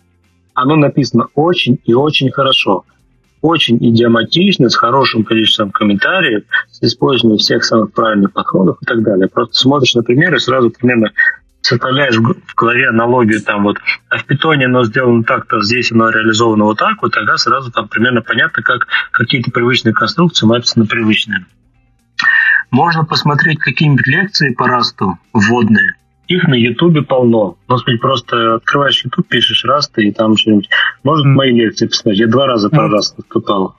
Оно 0.53 0.76
написано 0.76 1.27
очень 1.34 1.80
и 1.85 1.94
очень 1.94 2.30
хорошо. 2.30 2.84
Очень 3.41 3.77
идиоматично, 3.77 4.69
с 4.69 4.76
хорошим 4.76 5.23
количеством 5.23 5.72
комментариев, 5.72 6.44
с 6.69 6.84
использованием 6.84 7.40
всех 7.40 7.64
самых 7.64 7.94
правильных 7.94 8.34
подходов 8.34 8.77
и 8.81 8.85
так 8.85 9.02
далее. 9.02 9.30
Просто 9.30 9.56
смотришь 9.56 9.95
на 9.95 10.03
примеры, 10.03 10.40
сразу 10.40 10.72
примерно 10.72 11.11
составляешь 11.64 12.15
в 12.18 12.56
голове 12.56 12.90
аналогию 12.90 13.41
там 13.41 13.64
вот, 13.64 13.77
а 14.10 14.18
в 14.18 14.26
питоне 14.26 14.65
оно 14.65 14.84
сделано 14.84 15.23
так-то, 15.23 15.61
здесь 15.64 15.91
оно 15.91 16.10
реализовано 16.10 16.65
вот 16.65 16.77
так, 16.77 17.02
вот 17.02 17.14
тогда 17.14 17.38
сразу 17.38 17.72
там 17.72 17.88
примерно 17.88 18.22
понятно, 18.22 18.61
как 18.61 18.88
какие-то 19.11 19.49
привычные 19.49 19.94
конструкции 19.94 20.45
мапятся 20.45 20.80
на 20.80 20.85
привычные. 20.85 21.45
Можно 22.69 23.06
посмотреть 23.06 23.60
какие-нибудь 23.60 24.07
лекции 24.07 24.53
по 24.53 24.68
расту 24.68 25.18
вводные. 25.31 25.95
Их 26.27 26.48
на 26.48 26.56
Ютубе 26.56 27.02
полно. 27.02 27.57
Господи, 27.68 27.98
просто 27.98 28.56
открываешь 28.56 29.03
Ютуб, 29.03 29.27
пишешь 29.27 29.64
расты, 29.65 30.06
и 30.06 30.11
там 30.11 30.35
что-нибудь. 30.38 30.69
Может, 31.03 31.26
мои 31.26 31.52
лекции 31.52 31.88
посмотреть. 31.88 32.22
Я 32.22 32.27
два 32.27 32.48
раза 32.48 32.69
про 32.69 32.90
раст 32.90 33.15
выступал. 33.18 33.76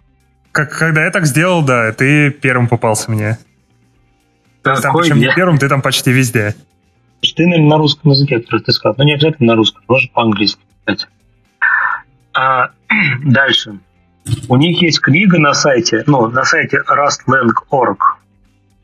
Как, 0.53 0.79
когда 0.79 1.05
я 1.05 1.11
так 1.11 1.27
сделал, 1.27 1.65
да, 1.65 1.91
ты 1.93 2.31
первым 2.31 2.69
попался 2.69 3.11
мне. 3.11 3.39
Какой 4.63 4.83
там, 4.83 4.97
причем 4.97 5.17
я? 5.17 5.29
не 5.29 5.35
первым, 5.35 5.59
ты 5.59 5.69
там 5.69 5.83
почти 5.83 6.13
везде. 6.13 6.55
Ты, 7.33 7.47
наверное, 7.47 7.71
на 7.71 7.79
русском 7.79 8.11
языке, 8.11 8.41
который 8.41 8.61
ты 8.61 8.73
сказал. 8.73 8.95
Но 8.99 9.05
не 9.05 9.15
обязательно 9.15 9.53
на 9.53 9.57
русском, 9.57 9.83
можно 9.89 10.09
по-английски. 10.13 10.61
А, 12.35 12.71
дальше. 13.25 13.79
У 14.49 14.57
них 14.57 14.81
есть 14.83 15.01
книга 15.01 15.39
на 15.39 15.55
сайте, 15.55 16.03
ну, 16.07 16.29
на 16.29 16.45
сайте 16.45 16.83
rustlang.org. 16.89 17.99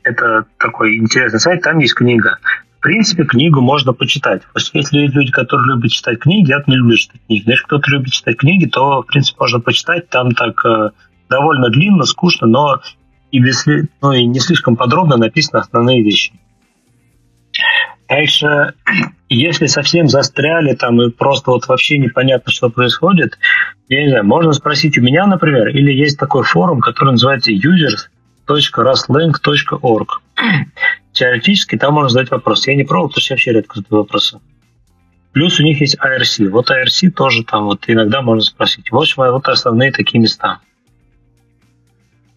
Это 0.03 0.45
такой 0.57 0.97
интересный 0.97 1.39
сайт, 1.39 1.61
там 1.61 1.79
есть 1.79 1.95
книга. 1.95 2.37
В 2.77 2.81
принципе, 2.81 3.25
книгу 3.25 3.61
можно 3.61 3.93
почитать. 3.93 4.41
Если 4.55 4.79
есть 4.79 5.13
люди, 5.13 5.31
которые 5.31 5.75
любят 5.75 5.91
читать 5.91 6.19
книги, 6.19 6.49
я 6.49 6.63
не 6.65 6.77
люблю 6.77 6.97
читать 6.97 7.21
книги. 7.27 7.43
Если 7.47 7.63
кто-то 7.63 7.91
любит 7.91 8.11
читать 8.11 8.37
книги, 8.37 8.65
то, 8.65 9.03
в 9.03 9.05
принципе, 9.05 9.37
можно 9.39 9.59
почитать. 9.59 10.09
Там 10.09 10.31
так 10.31 10.65
э, 10.65 10.89
довольно 11.29 11.69
длинно, 11.69 12.05
скучно, 12.05 12.47
но 12.47 12.81
и, 13.31 13.39
без, 13.39 13.65
ну, 14.01 14.11
и 14.11 14.25
не 14.25 14.39
слишком 14.39 14.75
подробно 14.75 15.17
написаны 15.17 15.59
основные 15.59 16.03
вещи. 16.03 16.33
Дальше, 18.11 18.73
если 19.29 19.67
совсем 19.67 20.09
застряли 20.09 20.75
там 20.75 21.01
и 21.01 21.09
просто 21.09 21.51
вот 21.51 21.65
вообще 21.67 21.97
непонятно, 21.97 22.51
что 22.51 22.69
происходит, 22.69 23.39
я 23.87 24.03
не 24.03 24.09
знаю, 24.09 24.25
можно 24.25 24.51
спросить 24.51 24.97
у 24.97 25.01
меня, 25.01 25.25
например, 25.25 25.69
или 25.69 25.93
есть 25.93 26.19
такой 26.19 26.43
форум, 26.43 26.81
который 26.81 27.11
называется 27.11 27.51
users.rustlang.org. 27.51 30.21
Теоретически 31.13 31.77
там 31.77 31.93
можно 31.93 32.09
задать 32.09 32.31
вопрос. 32.31 32.67
Я 32.67 32.75
не 32.75 32.83
пробовал, 32.83 33.07
потому 33.09 33.21
что 33.21 33.33
я 33.33 33.35
вообще 33.35 33.53
редко 33.53 33.79
задаю 33.79 34.01
вопросы. 34.01 34.41
Плюс 35.31 35.61
у 35.61 35.63
них 35.63 35.79
есть 35.79 35.95
IRC. 35.95 36.49
Вот 36.49 36.69
IRC 36.69 37.11
тоже 37.11 37.45
там 37.45 37.63
вот 37.63 37.85
иногда 37.87 38.21
можно 38.21 38.43
спросить. 38.43 38.91
В 38.91 38.97
общем, 38.97 39.23
вот 39.23 39.47
основные 39.47 39.93
такие 39.93 40.19
места. 40.19 40.59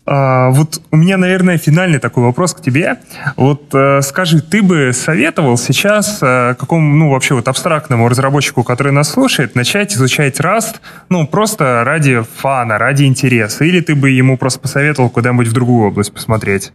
А, 0.07 0.51
вот 0.51 0.83
у 0.91 0.97
меня, 0.97 1.17
наверное, 1.17 1.57
финальный 1.57 1.99
такой 1.99 2.25
вопрос 2.25 2.53
к 2.53 2.61
тебе. 2.61 2.99
Вот 3.37 3.75
э, 3.75 4.03
скажи, 4.03 4.43
ты 4.43 4.63
бы 4.63 4.93
советовал 4.93 5.57
сейчас 5.57 6.23
э, 6.23 6.55
какому, 6.59 6.95
ну, 6.95 7.11
вообще 7.11 7.35
вот 7.35 7.49
абстрактному 7.49 8.09
разработчику, 8.09 8.65
который 8.65 8.93
нас 8.93 9.11
слушает, 9.11 9.55
начать 9.55 9.95
изучать 9.95 10.39
Rust, 10.41 10.77
ну, 11.09 11.27
просто 11.27 11.85
ради 11.85 12.21
фана, 12.21 12.77
ради 12.77 13.05
интереса? 13.05 13.65
Или 13.65 13.81
ты 13.81 13.95
бы 13.95 14.11
ему 14.11 14.37
просто 14.37 14.61
посоветовал 14.61 15.09
куда-нибудь 15.09 15.49
в 15.49 15.53
другую 15.55 15.89
область 15.89 16.13
посмотреть? 16.13 16.73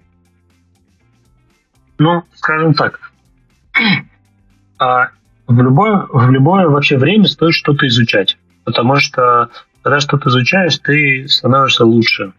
Ну, 1.99 2.23
скажем 2.33 2.73
так, 2.73 3.11
а 4.79 5.09
в 5.47 5.61
любое, 5.61 6.07
в 6.11 6.31
любое 6.31 6.67
вообще 6.67 6.97
время 6.97 7.25
стоит 7.25 7.53
что-то 7.53 7.87
изучать. 7.87 8.37
Потому 8.63 8.95
что 8.95 9.49
когда 9.83 9.99
что-то 9.99 10.29
изучаешь, 10.29 10.79
ты 10.79 11.27
становишься 11.27 11.85
лучше 11.85 12.33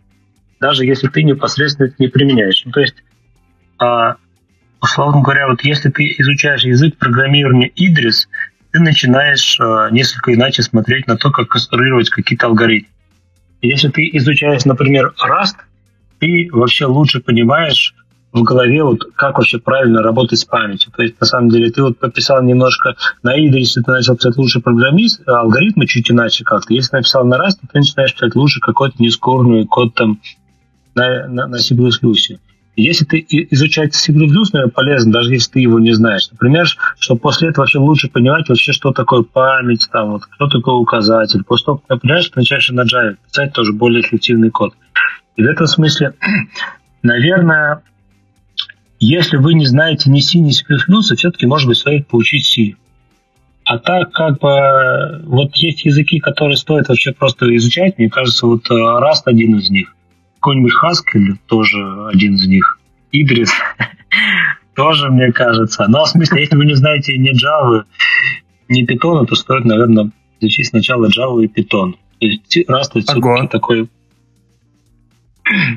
даже 0.61 0.85
если 0.85 1.09
ты 1.09 1.23
непосредственно 1.23 1.87
это 1.87 1.97
не 1.99 2.09
применяешь. 2.09 2.63
Ну, 2.65 2.73
то 2.73 2.81
есть, 2.81 2.97
а, 3.79 4.17
условно 4.81 5.23
говоря, 5.23 5.49
вот 5.49 5.63
если 5.65 5.91
ты 5.91 6.15
изучаешь 6.19 6.65
язык 6.65 6.97
программирования 6.99 7.73
Идрис, 7.75 8.29
ты 8.71 8.81
начинаешь 8.81 9.59
а, 9.59 9.91
несколько 9.91 10.35
иначе 10.35 10.63
смотреть 10.63 11.07
на 11.07 11.17
то, 11.17 11.31
как 11.31 11.49
конструировать 11.49 12.11
какие-то 12.11 12.47
алгоритмы. 12.47 12.91
Если 13.63 13.89
ты 13.89 14.09
изучаешь, 14.15 14.65
например, 14.65 15.15
Rust, 15.23 15.57
ты 16.19 16.49
вообще 16.53 16.87
лучше 16.87 17.21
понимаешь 17.21 17.95
в 18.33 18.43
голове, 18.43 18.85
вот 18.85 19.05
как 19.17 19.39
вообще 19.39 19.59
правильно 19.59 20.03
работать 20.03 20.39
с 20.39 20.45
памятью. 20.45 20.93
То 20.93 21.03
есть, 21.03 21.21
на 21.21 21.27
самом 21.27 21.49
деле, 21.49 21.71
ты 21.71 21.83
вот 21.83 21.99
пописал 21.99 22.43
немножко 22.43 22.95
на 23.23 23.37
Идрисе, 23.37 23.83
ты 23.83 23.91
начал 23.91 24.17
писать 24.17 24.37
лучше 24.37 24.61
программист, 24.61 25.23
а 25.27 25.41
алгоритмы 25.41 25.87
чуть 25.87 26.11
иначе 26.11 26.45
как-то. 26.45 26.73
Если 26.73 26.95
написал 26.95 27.25
на 27.25 27.35
Rust, 27.35 27.59
ты 27.61 27.79
начинаешь 27.79 28.15
писать 28.15 28.37
лучше 28.37 28.61
какой-то 28.61 29.03
нескорный 29.03 29.67
код 29.67 29.95
там 29.95 30.21
на, 30.95 31.29
на, 31.29 31.47
на 31.47 31.59
C++. 31.59 31.75
Если 32.77 33.05
ты 33.05 33.27
изучать 33.51 33.95
C++, 33.95 34.13
наверное, 34.13 34.69
полезно, 34.69 35.13
даже 35.13 35.35
если 35.35 35.53
ты 35.53 35.61
его 35.61 35.79
не 35.79 35.93
знаешь. 35.93 36.31
Например, 36.31 36.67
что 36.99 37.17
после 37.17 37.49
этого 37.49 37.65
вообще 37.65 37.79
лучше 37.79 38.09
понимать 38.09 38.49
вообще, 38.49 38.73
что 38.73 38.93
такое 38.93 39.23
память, 39.23 39.89
там, 39.93 40.13
вот, 40.13 40.25
кто 40.25 40.49
такой 40.49 40.81
указатель. 40.81 41.43
После 41.45 41.67
того, 41.67 41.83
как 41.87 42.01
ты 42.01 42.09
ты 42.09 42.31
начинаешь 42.37 42.71
на 42.71 42.83
Java 42.83 43.17
писать 43.27 43.53
тоже 43.53 43.73
более 43.73 44.03
эффективный 44.03 44.51
код. 44.51 44.75
И 45.37 45.43
в 45.43 45.47
этом 45.47 45.67
смысле, 45.67 46.15
наверное, 47.03 47.83
если 48.99 49.37
вы 49.37 49.55
не 49.55 49.67
знаете 49.67 50.11
ни 50.11 50.21
C, 50.21 50.39
ни 50.39 50.51
C++, 50.51 50.65
все-таки, 51.17 51.47
может 51.47 51.69
быть, 51.69 51.77
стоит 51.77 52.07
поучить 52.07 52.47
C. 52.47 52.77
А 53.65 53.79
так, 53.79 54.13
как 54.13 54.41
бы, 54.41 55.23
вот 55.27 55.55
есть 55.57 55.85
языки, 55.85 56.19
которые 56.19 56.57
стоит 56.57 56.89
вообще 56.89 57.13
просто 57.13 57.55
изучать, 57.57 57.99
мне 57.99 58.09
кажется, 58.09 58.47
вот 58.47 58.71
э, 58.71 58.75
Rust 58.75 59.23
один 59.27 59.59
из 59.59 59.71
них 59.71 59.95
какой-нибудь 60.41 60.73
Haskell 60.83 61.37
тоже 61.47 61.79
один 62.07 62.35
из 62.35 62.47
них. 62.47 62.79
Идрис 63.13 63.53
тоже, 64.75 65.11
мне 65.11 65.33
кажется. 65.33 65.87
Но, 65.89 66.05
в 66.05 66.09
смысле, 66.09 66.41
если 66.41 66.57
вы 66.57 66.65
не 66.65 66.75
знаете 66.75 67.17
ни 67.19 67.33
Java, 67.33 67.85
ни 68.69 68.87
Python, 68.87 69.27
то 69.27 69.35
стоит, 69.35 69.65
наверное, 69.65 70.11
изучить 70.41 70.69
сначала 70.69 71.09
Java 71.09 71.45
и 71.45 71.47
Python. 71.47 71.93
То 72.19 72.27
есть 72.27 72.69
раз 72.69 72.89
тут 72.89 73.05
все 73.05 73.47
такой... 73.49 73.89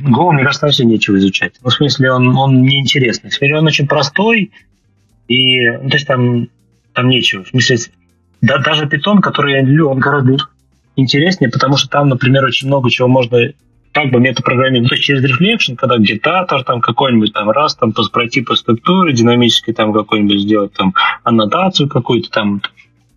Go, 0.03 0.31
мне 0.31 0.43
кажется, 0.43 0.67
вообще 0.67 0.85
нечего 0.85 1.17
изучать. 1.17 1.55
Ну, 1.63 1.69
в 1.69 1.73
смысле, 1.73 2.11
он, 2.11 2.37
он 2.37 2.61
неинтересный. 2.61 3.31
В 3.31 3.33
смысле, 3.33 3.57
он 3.57 3.65
очень 3.65 3.87
простой, 3.87 4.51
и, 5.27 5.69
ну, 5.69 5.89
то 5.89 5.95
есть 5.95 6.07
там, 6.07 6.47
там 6.93 7.09
нечего. 7.09 7.43
В 7.43 7.49
смысле, 7.49 7.77
да, 8.41 8.59
даже 8.59 8.85
Python, 8.85 9.19
который 9.19 9.53
я 9.53 9.61
люблю, 9.61 9.89
он 9.89 9.99
гораздо 9.99 10.37
интереснее, 10.95 11.49
потому 11.49 11.77
что 11.77 11.89
там, 11.89 12.09
например, 12.09 12.45
очень 12.45 12.67
много 12.67 12.91
чего 12.91 13.07
можно 13.07 13.39
как 13.93 14.09
бы 14.09 14.19
метапрограммирование, 14.19 14.89
то 14.89 14.95
есть 14.95 15.05
через 15.05 15.23
рефлекшн, 15.23 15.75
когда 15.75 15.95
агитатор 15.95 16.63
там 16.63 16.81
какой-нибудь 16.81 17.31
там 17.31 17.49
раз 17.51 17.75
там 17.75 17.93
пройти 17.93 18.41
по 18.41 18.55
структуре, 18.55 19.13
динамически 19.13 19.71
там 19.71 19.93
какой-нибудь 19.93 20.41
сделать 20.41 20.73
там 20.73 20.95
аннотацию 21.23 21.87
какую-то 21.87 22.29
там, 22.31 22.61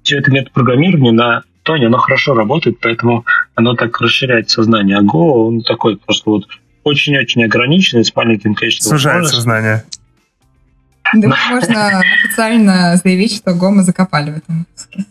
все 0.02 0.18
это 0.18 0.30
метапрограммирование 0.30 1.12
на 1.12 1.42
Тоне, 1.62 1.86
оно 1.86 1.98
хорошо 1.98 2.34
работает, 2.34 2.78
поэтому 2.80 3.24
оно 3.56 3.74
так 3.74 4.00
расширяет 4.00 4.50
сознание. 4.50 4.98
А 4.98 5.02
Go, 5.02 5.48
он 5.48 5.62
такой 5.62 5.96
просто 5.96 6.30
вот 6.30 6.46
очень-очень 6.84 7.42
ограниченный, 7.42 8.04
с 8.04 8.14
маленьким 8.14 8.54
количеством 8.54 8.96
Сужается 8.96 9.40
знание. 9.40 9.82
Да, 11.14 11.34
можно 11.50 12.00
официально 12.00 12.96
заявить, 12.96 13.34
что 13.34 13.54
Гома 13.54 13.82
закопали 13.82 14.30
в 14.30 14.36
этом 14.36 14.58
выпуске. 14.58 15.04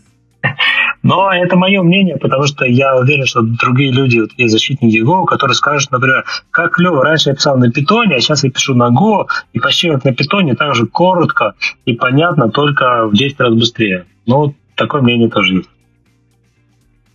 Но 1.03 1.31
это 1.31 1.55
мое 1.55 1.83
мнение, 1.83 2.17
потому 2.17 2.45
что 2.45 2.65
я 2.65 2.95
уверен, 2.95 3.25
что 3.25 3.41
другие 3.41 3.91
люди, 3.91 4.19
вот 4.19 4.31
есть 4.37 4.51
защитники 4.51 4.97
Go, 5.03 5.25
которые 5.25 5.55
скажут, 5.55 5.91
например, 5.91 6.25
как 6.51 6.73
клево, 6.73 7.03
раньше 7.03 7.29
я 7.29 7.35
писал 7.35 7.57
на 7.57 7.71
питоне, 7.71 8.15
а 8.15 8.19
сейчас 8.19 8.43
я 8.43 8.49
пишу 8.49 8.73
на 8.73 8.89
Go, 8.89 9.27
и 9.53 9.59
почти 9.59 9.91
как 9.91 10.03
на 10.03 10.13
питоне, 10.13 10.55
так 10.55 10.73
же 10.75 10.87
коротко 10.87 11.53
и 11.85 11.93
понятно, 11.93 12.49
только 12.49 13.07
в 13.07 13.13
10 13.13 13.39
раз 13.39 13.53
быстрее. 13.53 14.05
Ну, 14.25 14.55
такое 14.75 15.01
мнение 15.01 15.29
тоже 15.29 15.55
есть. 15.55 15.69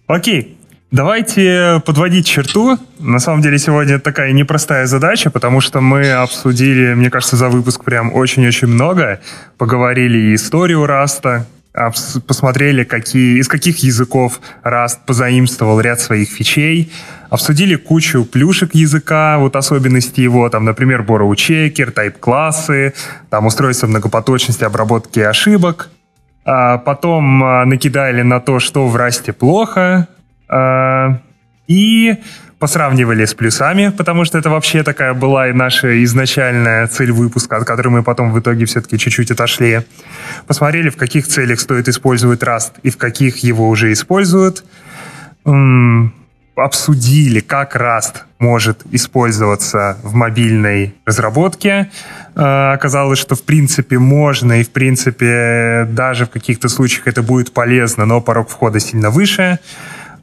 Окей, 0.07 0.57
Давайте 0.91 1.81
подводить 1.87 2.27
черту. 2.27 2.77
На 2.99 3.21
самом 3.21 3.43
деле 3.43 3.59
сегодня 3.59 4.01
такая 4.01 4.33
непростая 4.33 4.87
задача, 4.87 5.31
потому 5.31 5.61
что 5.61 5.81
мы 5.81 6.11
обсудили, 6.11 6.95
мне 6.95 7.11
кажется, 7.11 7.37
за 7.37 7.49
выпуск 7.49 7.85
прям 7.85 8.13
очень-очень 8.13 8.67
много. 8.67 9.21
Поговорили 9.57 10.19
и 10.19 10.35
историю 10.35 10.85
Раста, 10.87 11.47
посмотрели, 11.73 12.85
какие, 12.85 13.39
из 13.39 13.49
каких 13.49 13.79
языков 13.79 14.41
Rust 14.65 14.99
позаимствовал 15.07 15.81
ряд 15.81 16.01
своих 16.01 16.29
фичей, 16.29 16.93
обсудили 17.29 17.77
кучу 17.77 18.25
плюшек 18.25 18.75
языка, 18.75 19.39
вот 19.39 19.55
особенности 19.57 20.21
его, 20.21 20.49
там, 20.49 20.65
например, 20.65 21.03
borrow 21.03 21.31
checker, 21.31 21.91
тайп-классы, 21.93 22.95
там, 23.31 23.47
устройство 23.47 23.87
многопоточности 23.87 24.65
обработки 24.65 25.21
ошибок. 25.21 25.91
А 26.45 26.79
потом 26.79 27.45
а, 27.45 27.65
накидали 27.65 28.23
на 28.23 28.41
то, 28.41 28.59
что 28.59 28.89
в 28.89 28.97
Расте 28.97 29.33
плохо, 29.33 30.09
а, 30.49 31.21
и 31.69 32.17
посравнивали 32.61 33.25
с 33.25 33.35
плюсами, 33.35 33.89
потому 33.89 34.27
что 34.27 34.39
это 34.39 34.51
вообще 34.51 34.83
такая 34.83 35.15
была 35.15 35.49
и 35.49 35.53
наша 35.53 36.05
изначальная 36.05 36.87
цель 36.87 37.11
выпуска, 37.11 37.57
от 37.57 37.65
которой 37.65 37.89
мы 37.89 38.03
потом 38.03 38.33
в 38.33 38.39
итоге 38.39 38.67
все-таки 38.67 38.99
чуть-чуть 38.99 39.31
отошли. 39.31 39.81
Посмотрели, 40.47 40.91
в 40.91 40.97
каких 40.97 41.27
целях 41.27 41.59
стоит 41.59 41.89
использовать 41.89 42.43
Rust 42.43 42.73
и 42.83 42.91
в 42.91 42.99
каких 42.99 43.39
его 43.39 43.67
уже 43.69 43.93
используют. 43.93 44.63
М-м, 45.47 46.13
обсудили, 46.55 47.41
как 47.41 47.77
Rust 47.77 48.17
может 48.39 48.83
использоваться 48.91 49.97
в 50.03 50.15
мобильной 50.15 50.95
разработке. 51.07 51.91
Э, 52.37 52.73
оказалось, 52.75 53.19
что 53.19 53.37
в 53.37 53.43
принципе 53.43 53.99
можно 53.99 54.61
и 54.61 54.65
в 54.65 54.71
принципе 54.71 55.89
даже 55.91 56.27
в 56.27 56.31
каких-то 56.31 56.69
случаях 56.69 57.07
это 57.07 57.23
будет 57.23 57.53
полезно, 57.55 58.05
но 58.05 58.21
порог 58.21 58.51
входа 58.51 58.81
сильно 58.81 59.09
выше. 59.09 59.59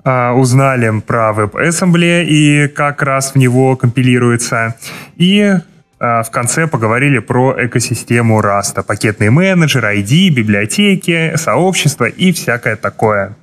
А, 0.10 0.32
узнали 0.32 1.02
про 1.02 1.34
WebAssembly 1.36 2.24
и 2.24 2.70
как 2.70 3.04
раз 3.04 3.34
в 3.34 3.36
него 3.36 3.76
компилируется. 3.76 4.76
И 5.18 5.54
а, 6.00 6.24
в 6.24 6.32
конце 6.32 6.66
поговорили 6.66 7.20
про 7.20 7.54
экосистему 7.66 8.40
Rust, 8.40 8.82
пакетный 8.84 9.30
менеджер, 9.32 9.84
ID, 9.84 10.30
библиотеки, 10.30 11.36
сообщества 11.36 12.06
и 12.06 12.32
всякое 12.32 12.78
такое. 12.78 13.36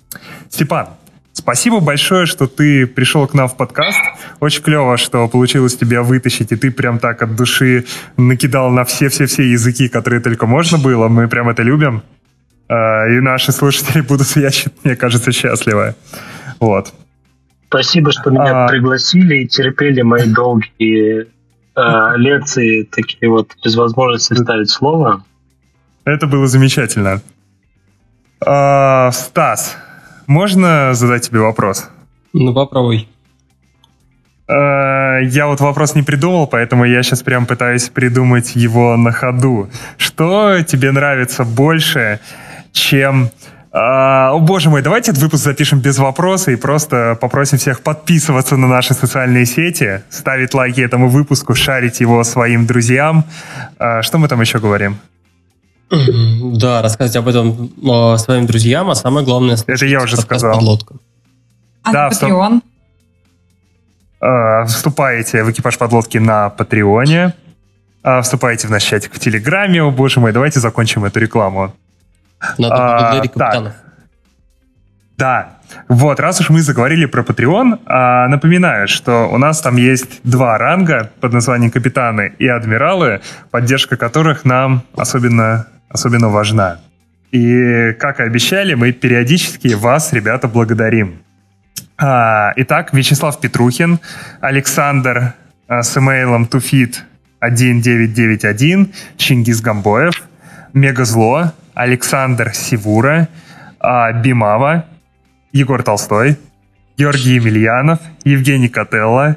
Степан, 0.48 0.88
Спасибо 1.34 1.80
большое, 1.80 2.24
что 2.24 2.46
ты 2.46 2.86
пришел 2.86 3.26
к 3.26 3.34
нам 3.34 3.48
в 3.48 3.56
подкаст. 3.56 4.00
Очень 4.40 4.62
клево, 4.62 4.96
что 4.96 5.28
получилось 5.28 5.76
тебя 5.76 6.02
вытащить, 6.02 6.52
и 6.52 6.56
ты 6.56 6.70
прям 6.70 6.98
так 6.98 7.20
от 7.20 7.36
души 7.36 7.84
накидал 8.16 8.70
на 8.70 8.84
все-все-все 8.84 9.42
языки, 9.42 9.88
которые 9.88 10.22
только 10.22 10.46
можно 10.46 10.78
было. 10.78 11.08
Мы 11.08 11.28
прям 11.28 11.50
это 11.50 11.62
любим. 11.62 12.02
А, 12.68 13.06
и 13.08 13.20
наши 13.20 13.52
слушатели 13.52 14.00
будут, 14.00 14.28
я, 14.36 14.48
мне 14.84 14.96
кажется, 14.96 15.30
счастливы. 15.32 15.94
Вот. 16.60 16.92
Спасибо, 17.68 18.12
что 18.12 18.30
меня 18.30 18.64
а... 18.64 18.68
пригласили 18.68 19.42
и 19.42 19.48
терпели 19.48 20.02
мои 20.02 20.32
долгие 20.32 21.26
э, 21.76 22.16
лекции, 22.16 22.84
такие 22.84 23.28
вот 23.28 23.52
без 23.64 23.74
возможности 23.74 24.34
ставить 24.34 24.70
слово. 24.70 25.24
Это 26.04 26.26
было 26.26 26.46
замечательно. 26.46 27.20
А, 28.46 29.10
Стас, 29.12 29.76
можно 30.26 30.94
задать 30.94 31.26
тебе 31.26 31.40
вопрос? 31.40 31.88
Ну, 32.32 32.52
попробуй. 32.54 33.08
А, 34.46 35.18
я 35.20 35.46
вот 35.46 35.60
вопрос 35.60 35.94
не 35.94 36.02
придумал, 36.02 36.46
поэтому 36.46 36.84
я 36.84 37.02
сейчас 37.02 37.22
прям 37.22 37.46
пытаюсь 37.46 37.88
придумать 37.88 38.54
его 38.54 38.96
на 38.96 39.12
ходу. 39.12 39.68
Что 39.96 40.62
тебе 40.62 40.92
нравится 40.92 41.44
больше, 41.44 42.20
чем 42.72 43.30
а, 43.76 44.30
о, 44.32 44.38
боже 44.38 44.70
мой, 44.70 44.82
давайте 44.82 45.10
этот 45.10 45.24
выпуск 45.24 45.42
запишем 45.42 45.80
без 45.80 45.98
вопроса 45.98 46.52
и 46.52 46.56
просто 46.56 47.18
попросим 47.20 47.58
всех 47.58 47.80
подписываться 47.80 48.56
на 48.56 48.68
наши 48.68 48.94
социальные 48.94 49.46
сети, 49.46 50.04
ставить 50.10 50.54
лайки 50.54 50.80
этому 50.80 51.08
выпуску, 51.08 51.56
шарить 51.56 51.98
его 51.98 52.22
своим 52.22 52.66
друзьям. 52.66 53.24
А, 53.80 54.00
что 54.02 54.18
мы 54.18 54.28
там 54.28 54.40
еще 54.40 54.60
говорим? 54.60 54.98
Да, 55.90 56.82
рассказывать 56.82 57.16
об 57.16 57.26
этом 57.26 57.72
о, 57.82 58.16
своим 58.16 58.46
друзьям, 58.46 58.90
а 58.90 58.94
самое 58.94 59.26
главное... 59.26 59.56
Это 59.66 59.86
я 59.86 60.00
уже 60.00 60.18
сказал. 60.18 60.54
Подлодка. 60.54 60.94
А 61.82 61.92
да, 61.92 62.08
на 62.08 62.12
Patreon? 62.12 62.60
Э, 64.20 64.66
вступаете 64.66 65.42
в 65.42 65.50
экипаж 65.50 65.78
подлодки 65.78 66.18
на 66.18 66.48
Патреоне, 66.48 67.34
вступаете 68.22 68.68
в 68.68 68.70
наш 68.70 68.84
чатик 68.84 69.12
в 69.14 69.18
Телеграме. 69.18 69.82
О, 69.82 69.90
боже 69.90 70.20
мой, 70.20 70.30
давайте 70.32 70.60
закончим 70.60 71.04
эту 71.04 71.18
рекламу. 71.18 71.74
Надо 72.58 72.74
поблагодарить 72.74 73.30
а, 73.30 73.38
капитанов. 73.38 73.72
Да. 75.16 75.50
Вот, 75.88 76.20
раз 76.20 76.40
уж 76.40 76.50
мы 76.50 76.60
заговорили 76.60 77.06
про 77.06 77.22
Patreon, 77.22 77.80
а, 77.86 78.28
напоминаю, 78.28 78.88
что 78.88 79.28
у 79.28 79.38
нас 79.38 79.60
там 79.60 79.76
есть 79.76 80.20
два 80.24 80.58
ранга 80.58 81.10
под 81.20 81.32
названием 81.32 81.70
капитаны 81.70 82.34
и 82.38 82.46
адмиралы, 82.46 83.20
поддержка 83.50 83.96
которых 83.96 84.44
нам 84.44 84.82
особенно, 84.96 85.66
особенно 85.88 86.28
важна. 86.28 86.78
И, 87.32 87.92
как 87.98 88.20
и 88.20 88.22
обещали, 88.22 88.74
мы 88.74 88.92
периодически 88.92 89.74
вас, 89.74 90.12
ребята, 90.12 90.46
благодарим. 90.48 91.22
А, 91.96 92.52
итак, 92.56 92.92
Вячеслав 92.92 93.40
Петрухин, 93.40 93.98
Александр 94.40 95.34
а, 95.66 95.82
с 95.82 95.96
имейлом 95.96 96.46
туфит 96.46 97.04
1991, 97.40 98.92
Чингис 99.16 99.60
Гамбоев, 99.60 100.22
Мегазло, 100.72 101.52
Александр 101.74 102.54
Сивура, 102.54 103.28
а, 103.80 104.12
Бимава, 104.12 104.86
Егор 105.52 105.82
Толстой, 105.82 106.38
Георгий 106.96 107.34
Емельянов, 107.34 107.98
Евгений 108.24 108.68
Котелло, 108.68 109.36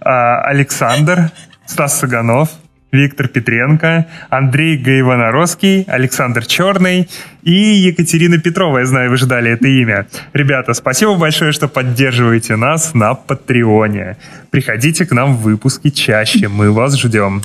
а, 0.00 0.40
Александр, 0.42 1.30
Стас 1.66 1.98
Саганов, 1.98 2.50
Виктор 2.90 3.28
Петренко, 3.28 4.06
Андрей 4.30 4.78
Гаиваноровский, 4.78 5.82
Александр 5.82 6.46
Черный 6.46 7.08
и 7.42 7.52
Екатерина 7.52 8.38
Петрова. 8.38 8.78
Я 8.78 8.86
знаю, 8.86 9.10
вы 9.10 9.16
ждали 9.18 9.50
это 9.50 9.68
имя. 9.68 10.06
Ребята, 10.32 10.72
спасибо 10.72 11.16
большое, 11.16 11.52
что 11.52 11.68
поддерживаете 11.68 12.56
нас 12.56 12.94
на 12.94 13.14
Патреоне. 13.14 14.16
Приходите 14.50 15.04
к 15.04 15.12
нам 15.12 15.36
в 15.36 15.42
выпуски 15.42 15.90
чаще, 15.90 16.48
мы 16.48 16.72
вас 16.72 16.96
ждем. 16.98 17.42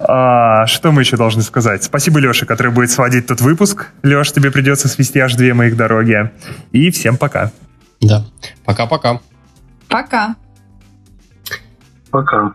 А, 0.00 0.66
что 0.66 0.92
мы 0.92 1.02
еще 1.02 1.16
должны 1.16 1.42
сказать? 1.42 1.84
Спасибо 1.84 2.18
Леше, 2.18 2.46
который 2.46 2.72
будет 2.72 2.90
сводить 2.90 3.26
тот 3.26 3.40
выпуск. 3.40 3.88
Леш, 4.02 4.32
тебе 4.32 4.50
придется 4.50 4.88
свести 4.88 5.20
аж 5.20 5.34
две 5.34 5.54
моих 5.54 5.76
дороги. 5.76 6.30
И 6.72 6.90
всем 6.90 7.16
пока. 7.16 7.52
Да. 8.00 8.24
Пока-пока. 8.64 9.20
Пока. 9.88 10.36
Пока. 12.10 12.52